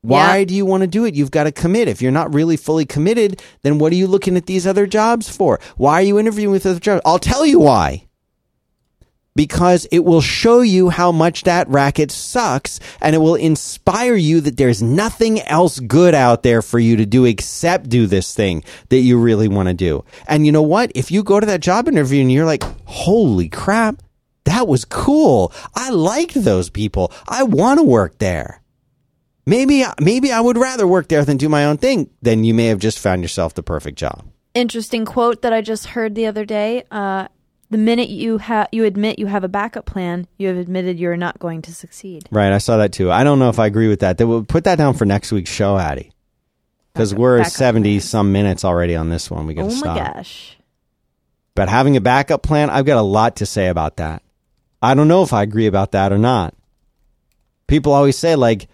Why 0.02 0.38
Yeah. 0.38 0.44
do 0.44 0.54
you 0.54 0.64
want 0.64 0.82
to 0.82 0.86
do 0.86 1.04
it? 1.04 1.14
You've 1.16 1.32
got 1.32 1.44
to 1.44 1.52
commit. 1.52 1.88
If 1.88 2.00
you're 2.00 2.12
not 2.12 2.32
really 2.32 2.56
fully 2.56 2.86
committed, 2.86 3.42
then 3.62 3.78
what 3.78 3.92
are 3.92 3.96
you 3.96 4.06
looking 4.06 4.36
at 4.36 4.46
these 4.46 4.66
other 4.66 4.86
jobs 4.86 5.28
for? 5.28 5.58
Why 5.76 5.94
are 5.94 6.02
you 6.02 6.18
interviewing 6.18 6.52
with 6.52 6.64
other 6.64 6.78
jobs? 6.78 7.02
I'll 7.04 7.18
tell 7.18 7.44
you 7.44 7.58
why. 7.58 8.07
Because 9.38 9.86
it 9.92 10.00
will 10.00 10.20
show 10.20 10.62
you 10.62 10.88
how 10.88 11.12
much 11.12 11.44
that 11.44 11.68
racket 11.68 12.10
sucks 12.10 12.80
and 13.00 13.14
it 13.14 13.18
will 13.18 13.36
inspire 13.36 14.16
you 14.16 14.40
that 14.40 14.56
there's 14.56 14.82
nothing 14.82 15.40
else 15.42 15.78
good 15.78 16.12
out 16.12 16.42
there 16.42 16.60
for 16.60 16.80
you 16.80 16.96
to 16.96 17.06
do 17.06 17.24
except 17.24 17.88
do 17.88 18.08
this 18.08 18.34
thing 18.34 18.64
that 18.88 18.98
you 18.98 19.16
really 19.16 19.46
want 19.46 19.68
to 19.68 19.74
do. 19.74 20.04
And 20.26 20.44
you 20.44 20.50
know 20.50 20.62
what? 20.62 20.90
If 20.96 21.12
you 21.12 21.22
go 21.22 21.38
to 21.38 21.46
that 21.46 21.60
job 21.60 21.86
interview 21.86 22.20
and 22.20 22.32
you're 22.32 22.44
like, 22.44 22.64
holy 22.86 23.48
crap, 23.48 24.02
that 24.42 24.66
was 24.66 24.84
cool. 24.84 25.52
I 25.72 25.90
liked 25.90 26.34
those 26.34 26.68
people. 26.68 27.12
I 27.28 27.44
want 27.44 27.78
to 27.78 27.84
work 27.84 28.18
there. 28.18 28.60
Maybe 29.46 29.84
maybe 30.00 30.32
I 30.32 30.40
would 30.40 30.58
rather 30.58 30.84
work 30.84 31.06
there 31.06 31.24
than 31.24 31.36
do 31.36 31.48
my 31.48 31.64
own 31.64 31.76
thing. 31.76 32.10
Then 32.22 32.42
you 32.42 32.54
may 32.54 32.66
have 32.66 32.80
just 32.80 32.98
found 32.98 33.22
yourself 33.22 33.54
the 33.54 33.62
perfect 33.62 33.98
job. 33.98 34.24
Interesting 34.52 35.04
quote 35.04 35.42
that 35.42 35.52
I 35.52 35.60
just 35.60 35.86
heard 35.86 36.16
the 36.16 36.26
other 36.26 36.44
day. 36.44 36.82
Uh, 36.90 37.28
the 37.70 37.78
minute 37.78 38.08
you 38.08 38.38
have 38.38 38.68
you 38.72 38.84
admit 38.84 39.18
you 39.18 39.26
have 39.26 39.44
a 39.44 39.48
backup 39.48 39.84
plan, 39.86 40.26
you 40.38 40.48
have 40.48 40.56
admitted 40.56 40.98
you're 40.98 41.16
not 41.16 41.38
going 41.38 41.62
to 41.62 41.74
succeed. 41.74 42.28
Right, 42.30 42.52
I 42.52 42.58
saw 42.58 42.76
that 42.78 42.92
too. 42.92 43.10
I 43.10 43.24
don't 43.24 43.38
know 43.38 43.48
if 43.50 43.58
I 43.58 43.66
agree 43.66 43.88
with 43.88 44.00
that. 44.00 44.18
They 44.18 44.24
will 44.24 44.44
put 44.44 44.64
that 44.64 44.76
down 44.76 44.94
for 44.94 45.04
next 45.04 45.32
week's 45.32 45.50
show, 45.50 45.76
Addie. 45.78 46.12
Because 46.94 47.12
Backup- 47.12 47.20
we're 47.20 47.38
backup 47.38 47.52
seventy 47.52 48.00
some 48.00 48.32
minutes 48.32 48.64
already 48.64 48.96
on 48.96 49.08
this 49.10 49.30
one. 49.30 49.46
We 49.46 49.54
got 49.54 49.62
to 49.62 49.66
Oh 49.68 49.70
my 49.72 49.76
stop. 49.76 50.14
gosh. 50.14 50.56
But 51.54 51.68
having 51.68 51.96
a 51.96 52.00
backup 52.00 52.42
plan, 52.42 52.70
I've 52.70 52.86
got 52.86 52.98
a 52.98 53.02
lot 53.02 53.36
to 53.36 53.46
say 53.46 53.68
about 53.68 53.96
that. 53.96 54.22
I 54.80 54.94
don't 54.94 55.08
know 55.08 55.22
if 55.22 55.32
I 55.32 55.42
agree 55.42 55.66
about 55.66 55.92
that 55.92 56.12
or 56.12 56.18
not. 56.18 56.54
People 57.66 57.92
always 57.92 58.16
say 58.16 58.34
like 58.36 58.68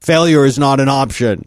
failure 0.00 0.44
is 0.44 0.58
not 0.58 0.80
an 0.80 0.88
option. 0.88 1.46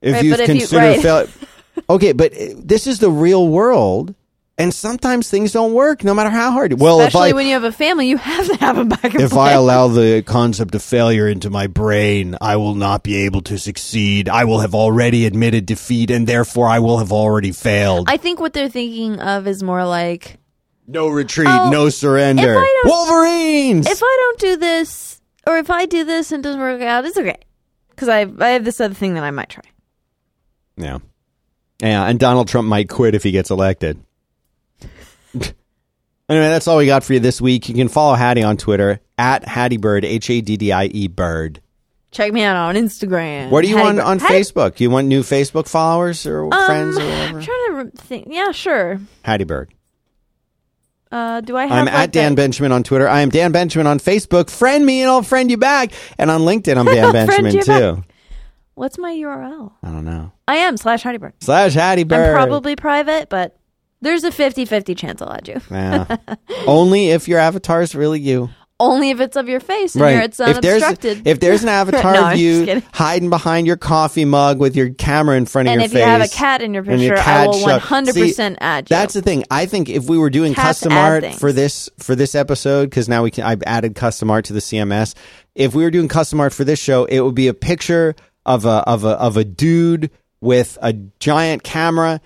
If 0.00 0.14
Right, 0.14 0.24
you've 0.24 0.32
but 0.36 0.40
if 0.40 0.48
you- 0.50 0.54
considered 0.60 0.82
right. 0.82 1.00
failure, 1.00 1.28
okay, 1.90 2.12
but 2.12 2.32
uh, 2.34 2.54
this 2.58 2.86
is 2.86 2.98
the 2.98 3.10
real 3.10 3.48
world, 3.48 4.14
and 4.56 4.72
sometimes 4.72 5.28
things 5.28 5.52
don't 5.52 5.72
work, 5.72 6.04
no 6.04 6.14
matter 6.14 6.30
how 6.30 6.52
hard. 6.52 6.78
Well, 6.80 7.00
Especially 7.00 7.30
I 7.30 7.32
when 7.32 7.46
you 7.46 7.54
have 7.54 7.64
a 7.64 7.72
family, 7.72 8.08
you 8.08 8.16
have 8.18 8.46
to 8.46 8.56
have 8.56 8.78
a 8.78 8.84
backup 8.84 9.20
if 9.20 9.30
plan. 9.30 9.48
I 9.48 9.52
allow 9.52 9.88
the 9.88 10.22
concept 10.24 10.74
of 10.74 10.82
failure 10.82 11.26
into 11.28 11.50
my 11.50 11.66
brain, 11.66 12.36
I 12.40 12.56
will 12.56 12.74
not 12.76 13.02
be 13.02 13.16
able 13.26 13.40
to 13.42 13.58
succeed. 13.58 14.28
I 14.28 14.44
will 14.44 14.60
have 14.60 14.74
already 14.74 15.26
admitted 15.26 15.66
defeat, 15.66 16.10
and 16.10 16.26
therefore 16.26 16.68
I 16.68 16.78
will 16.78 16.98
have 16.98 17.10
already 17.12 17.50
failed. 17.52 18.08
I 18.08 18.16
think 18.16 18.38
what 18.40 18.52
they're 18.52 18.68
thinking 18.68 19.18
of 19.20 19.46
is 19.48 19.62
more 19.62 19.84
like 19.84 20.38
no 20.86 21.08
retreat, 21.08 21.48
Oh, 21.50 21.70
no 21.70 21.88
surrender. 21.88 22.62
if 22.64 22.84
Wolverines. 22.84 23.86
if 23.86 24.00
I 24.02 24.16
don't 24.20 24.38
do 24.38 24.56
this, 24.56 25.20
or 25.46 25.58
if 25.58 25.70
I 25.70 25.86
do 25.86 26.04
this 26.04 26.30
and 26.30 26.40
it 26.40 26.48
doesn't 26.48 26.60
work 26.60 26.80
out, 26.82 27.04
it's 27.04 27.16
okay. 27.18 27.38
Because 27.90 28.08
I 28.08 28.26
I 28.40 28.48
have 28.50 28.64
this 28.64 28.80
other 28.80 28.94
thing 28.94 29.14
that 29.14 29.24
I 29.24 29.30
might 29.30 29.48
try. 29.48 29.64
Yeah. 30.76 30.98
Yeah, 31.80 32.04
and 32.06 32.18
Donald 32.20 32.48
Trump 32.48 32.68
might 32.68 32.88
quit 32.88 33.14
if 33.14 33.22
he 33.24 33.30
gets 33.30 33.50
elected. 33.50 34.03
Anyway, 36.28 36.48
that's 36.48 36.66
all 36.68 36.78
we 36.78 36.86
got 36.86 37.04
for 37.04 37.12
you 37.12 37.20
this 37.20 37.40
week. 37.40 37.68
You 37.68 37.74
can 37.74 37.88
follow 37.88 38.14
Haddie 38.14 38.42
on 38.42 38.56
Twitter 38.56 39.00
at 39.18 39.44
Haddiebird, 39.44 40.04
H 40.04 40.30
A 40.30 40.40
D 40.40 40.56
D 40.56 40.72
I 40.72 40.84
E 40.86 41.06
Bird. 41.08 41.60
Check 42.10 42.32
me 42.32 42.42
out 42.42 42.56
on 42.56 42.76
Instagram. 42.76 43.50
What 43.50 43.62
do 43.62 43.68
you 43.68 43.74
Haddie 43.76 43.84
want 43.86 43.96
Bird- 43.98 44.04
on 44.04 44.18
Haddie- 44.20 44.34
Facebook? 44.34 44.80
You 44.80 44.88
want 44.90 45.08
new 45.08 45.22
Facebook 45.22 45.68
followers 45.68 46.26
or 46.26 46.48
friends 46.50 46.96
or 46.96 47.02
Um, 47.02 47.08
I'm 47.10 47.42
trying 47.42 47.66
to 47.66 47.72
re- 47.72 47.90
think. 47.96 48.28
Yeah, 48.30 48.52
sure. 48.52 49.00
Haddie 49.22 49.44
Bird. 49.44 49.74
Uh, 51.12 51.40
do 51.42 51.56
I 51.56 51.64
have? 51.66 51.72
I'm 51.72 51.84
like 51.84 51.94
at 51.94 52.12
Dan 52.12 52.34
Benjamin 52.34 52.72
on 52.72 52.82
Twitter. 52.82 53.06
I 53.08 53.20
am 53.20 53.28
Dan 53.28 53.52
Benjamin 53.52 53.86
on 53.86 53.98
Facebook. 54.00 54.48
Friend 54.50 54.84
me 54.84 55.02
and 55.02 55.10
I'll 55.10 55.22
friend 55.22 55.50
you 55.50 55.56
back. 55.58 55.92
And 56.18 56.30
on 56.30 56.40
LinkedIn, 56.42 56.76
I'm 56.76 56.86
Dan 56.92 57.04
I'll 57.04 57.10
friend 57.12 57.28
Benjamin 57.28 57.54
you 57.54 57.62
too. 57.62 58.04
What's 58.74 58.98
my 58.98 59.12
URL? 59.12 59.72
I 59.82 59.90
don't 59.90 60.04
know. 60.04 60.32
I 60.48 60.56
am 60.56 60.76
slash 60.76 61.02
Haddie 61.02 61.18
Bird. 61.18 61.34
Slash 61.40 61.74
Haddie 61.74 62.02
Bird. 62.04 62.30
I'm 62.30 62.34
probably 62.34 62.74
private, 62.74 63.28
but 63.28 63.56
there's 64.04 64.22
a 64.24 64.30
50-50 64.30 64.96
chance 64.96 65.20
I'll 65.20 65.32
add 65.32 65.48
you. 65.48 65.60
Yeah. 65.70 66.16
Only 66.66 67.08
if 67.10 67.26
your 67.26 67.38
avatar 67.40 67.82
is 67.82 67.94
really 67.94 68.20
you. 68.20 68.50
Only 68.80 69.10
if 69.10 69.20
it's 69.20 69.36
of 69.36 69.48
your 69.48 69.60
face 69.60 69.94
and 69.94 70.02
you're, 70.04 70.20
it's 70.22 70.40
if 70.40 70.60
there's 70.60 70.82
unobstructed. 70.82 71.28
if 71.28 71.38
there's 71.38 71.62
an 71.62 71.68
avatar 71.80 72.12
No, 72.12 72.24
of 72.24 72.30
just 72.32 72.40
you 72.42 72.64
kidding. 72.66 72.82
hiding 72.92 73.30
behind 73.30 73.68
your 73.68 73.76
coffee 73.76 74.24
mug 74.24 74.58
with 74.58 74.74
your 74.74 74.90
camera 74.92 75.36
in 75.36 75.46
front 75.46 75.68
of 75.68 75.72
and 75.72 75.80
your 75.80 75.86
if 75.86 75.92
face, 75.92 76.00
you 76.00 76.04
have 76.06 76.20
a 76.20 76.28
cat 76.28 76.60
in 76.60 76.74
your 76.74 76.82
and 76.82 77.00
picture, 77.00 77.14
I 77.16 77.22
cat 77.22 77.46
will 77.46 77.52
show- 77.60 77.78
100% 77.78 78.12
See, 78.12 78.56
add 78.60 78.90
you. 78.90 78.94
That's 78.96 79.14
the 79.14 79.22
thing. 79.22 79.44
I 79.48 79.66
think 79.66 79.88
if 79.88 80.08
we 80.08 80.18
were 80.18 80.28
doing 80.28 80.54
Cats 80.54 80.80
custom 80.80 80.92
add 80.92 81.04
art 81.12 81.22
things. 81.22 81.38
for 81.38 81.52
this 81.52 81.88
for 82.00 82.16
this 82.16 82.34
episode, 82.34 82.90
because 82.90 83.08
now 83.08 83.22
we 83.22 83.30
can, 83.30 83.44
I've 83.44 83.62
added 83.64 83.94
custom 83.94 84.28
art 84.28 84.46
to 84.46 84.52
the 84.52 84.60
CMS. 84.60 85.14
If 85.54 85.72
we 85.76 85.84
were 85.84 85.90
doing 85.92 86.08
custom 86.08 86.40
art 86.40 86.52
for 86.52 86.64
this 86.64 86.80
show, 86.80 87.04
it 87.04 87.20
would 87.20 87.36
be 87.36 87.46
a 87.46 87.54
picture 87.54 88.16
of 88.44 88.64
a 88.64 88.82
of 88.88 89.04
a 89.04 89.10
of 89.10 89.36
a 89.36 89.44
dude 89.44 90.10
with 90.40 90.76
a 90.82 90.92
giant 91.20 91.62
camera 91.62 92.20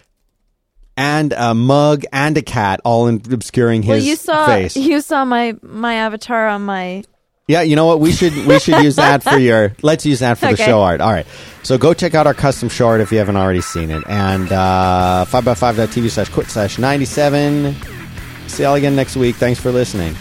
and 0.98 1.32
a 1.32 1.54
mug 1.54 2.04
and 2.12 2.36
a 2.36 2.42
cat, 2.42 2.80
all 2.84 3.06
in 3.06 3.22
obscuring 3.30 3.82
his 3.82 3.88
well, 3.88 4.00
you 4.00 4.16
saw 4.16 4.46
face. 4.46 4.76
you 4.76 5.00
saw 5.00 5.24
my 5.24 5.56
my 5.62 5.94
avatar 5.94 6.48
on 6.48 6.62
my 6.62 7.04
Yeah, 7.46 7.62
you 7.62 7.76
know 7.76 7.86
what? 7.86 8.00
We 8.00 8.12
should 8.12 8.34
we 8.46 8.58
should 8.58 8.82
use 8.82 8.96
that 8.96 9.22
for 9.22 9.38
your. 9.38 9.74
Let's 9.82 10.04
use 10.04 10.18
that 10.18 10.38
for 10.38 10.48
the 10.48 10.56
show 10.56 10.82
art. 10.82 11.00
All 11.00 11.12
right. 11.12 11.26
So 11.62 11.78
go 11.78 11.94
check 11.94 12.14
out 12.14 12.26
our 12.26 12.34
custom 12.34 12.68
show 12.68 12.88
art 12.88 13.00
if 13.00 13.12
you 13.12 13.18
haven't 13.18 13.36
already 13.36 13.60
seen 13.60 13.90
it. 13.90 14.02
And 14.08 14.50
uh, 14.50 15.24
5by5.tv 15.28 16.10
slash 16.10 16.28
quit 16.30 16.48
slash 16.48 16.78
97. 16.78 17.76
See 18.48 18.62
y'all 18.64 18.74
again 18.74 18.96
next 18.96 19.16
week. 19.16 19.36
Thanks 19.36 19.60
for 19.60 19.70
listening. 19.70 20.16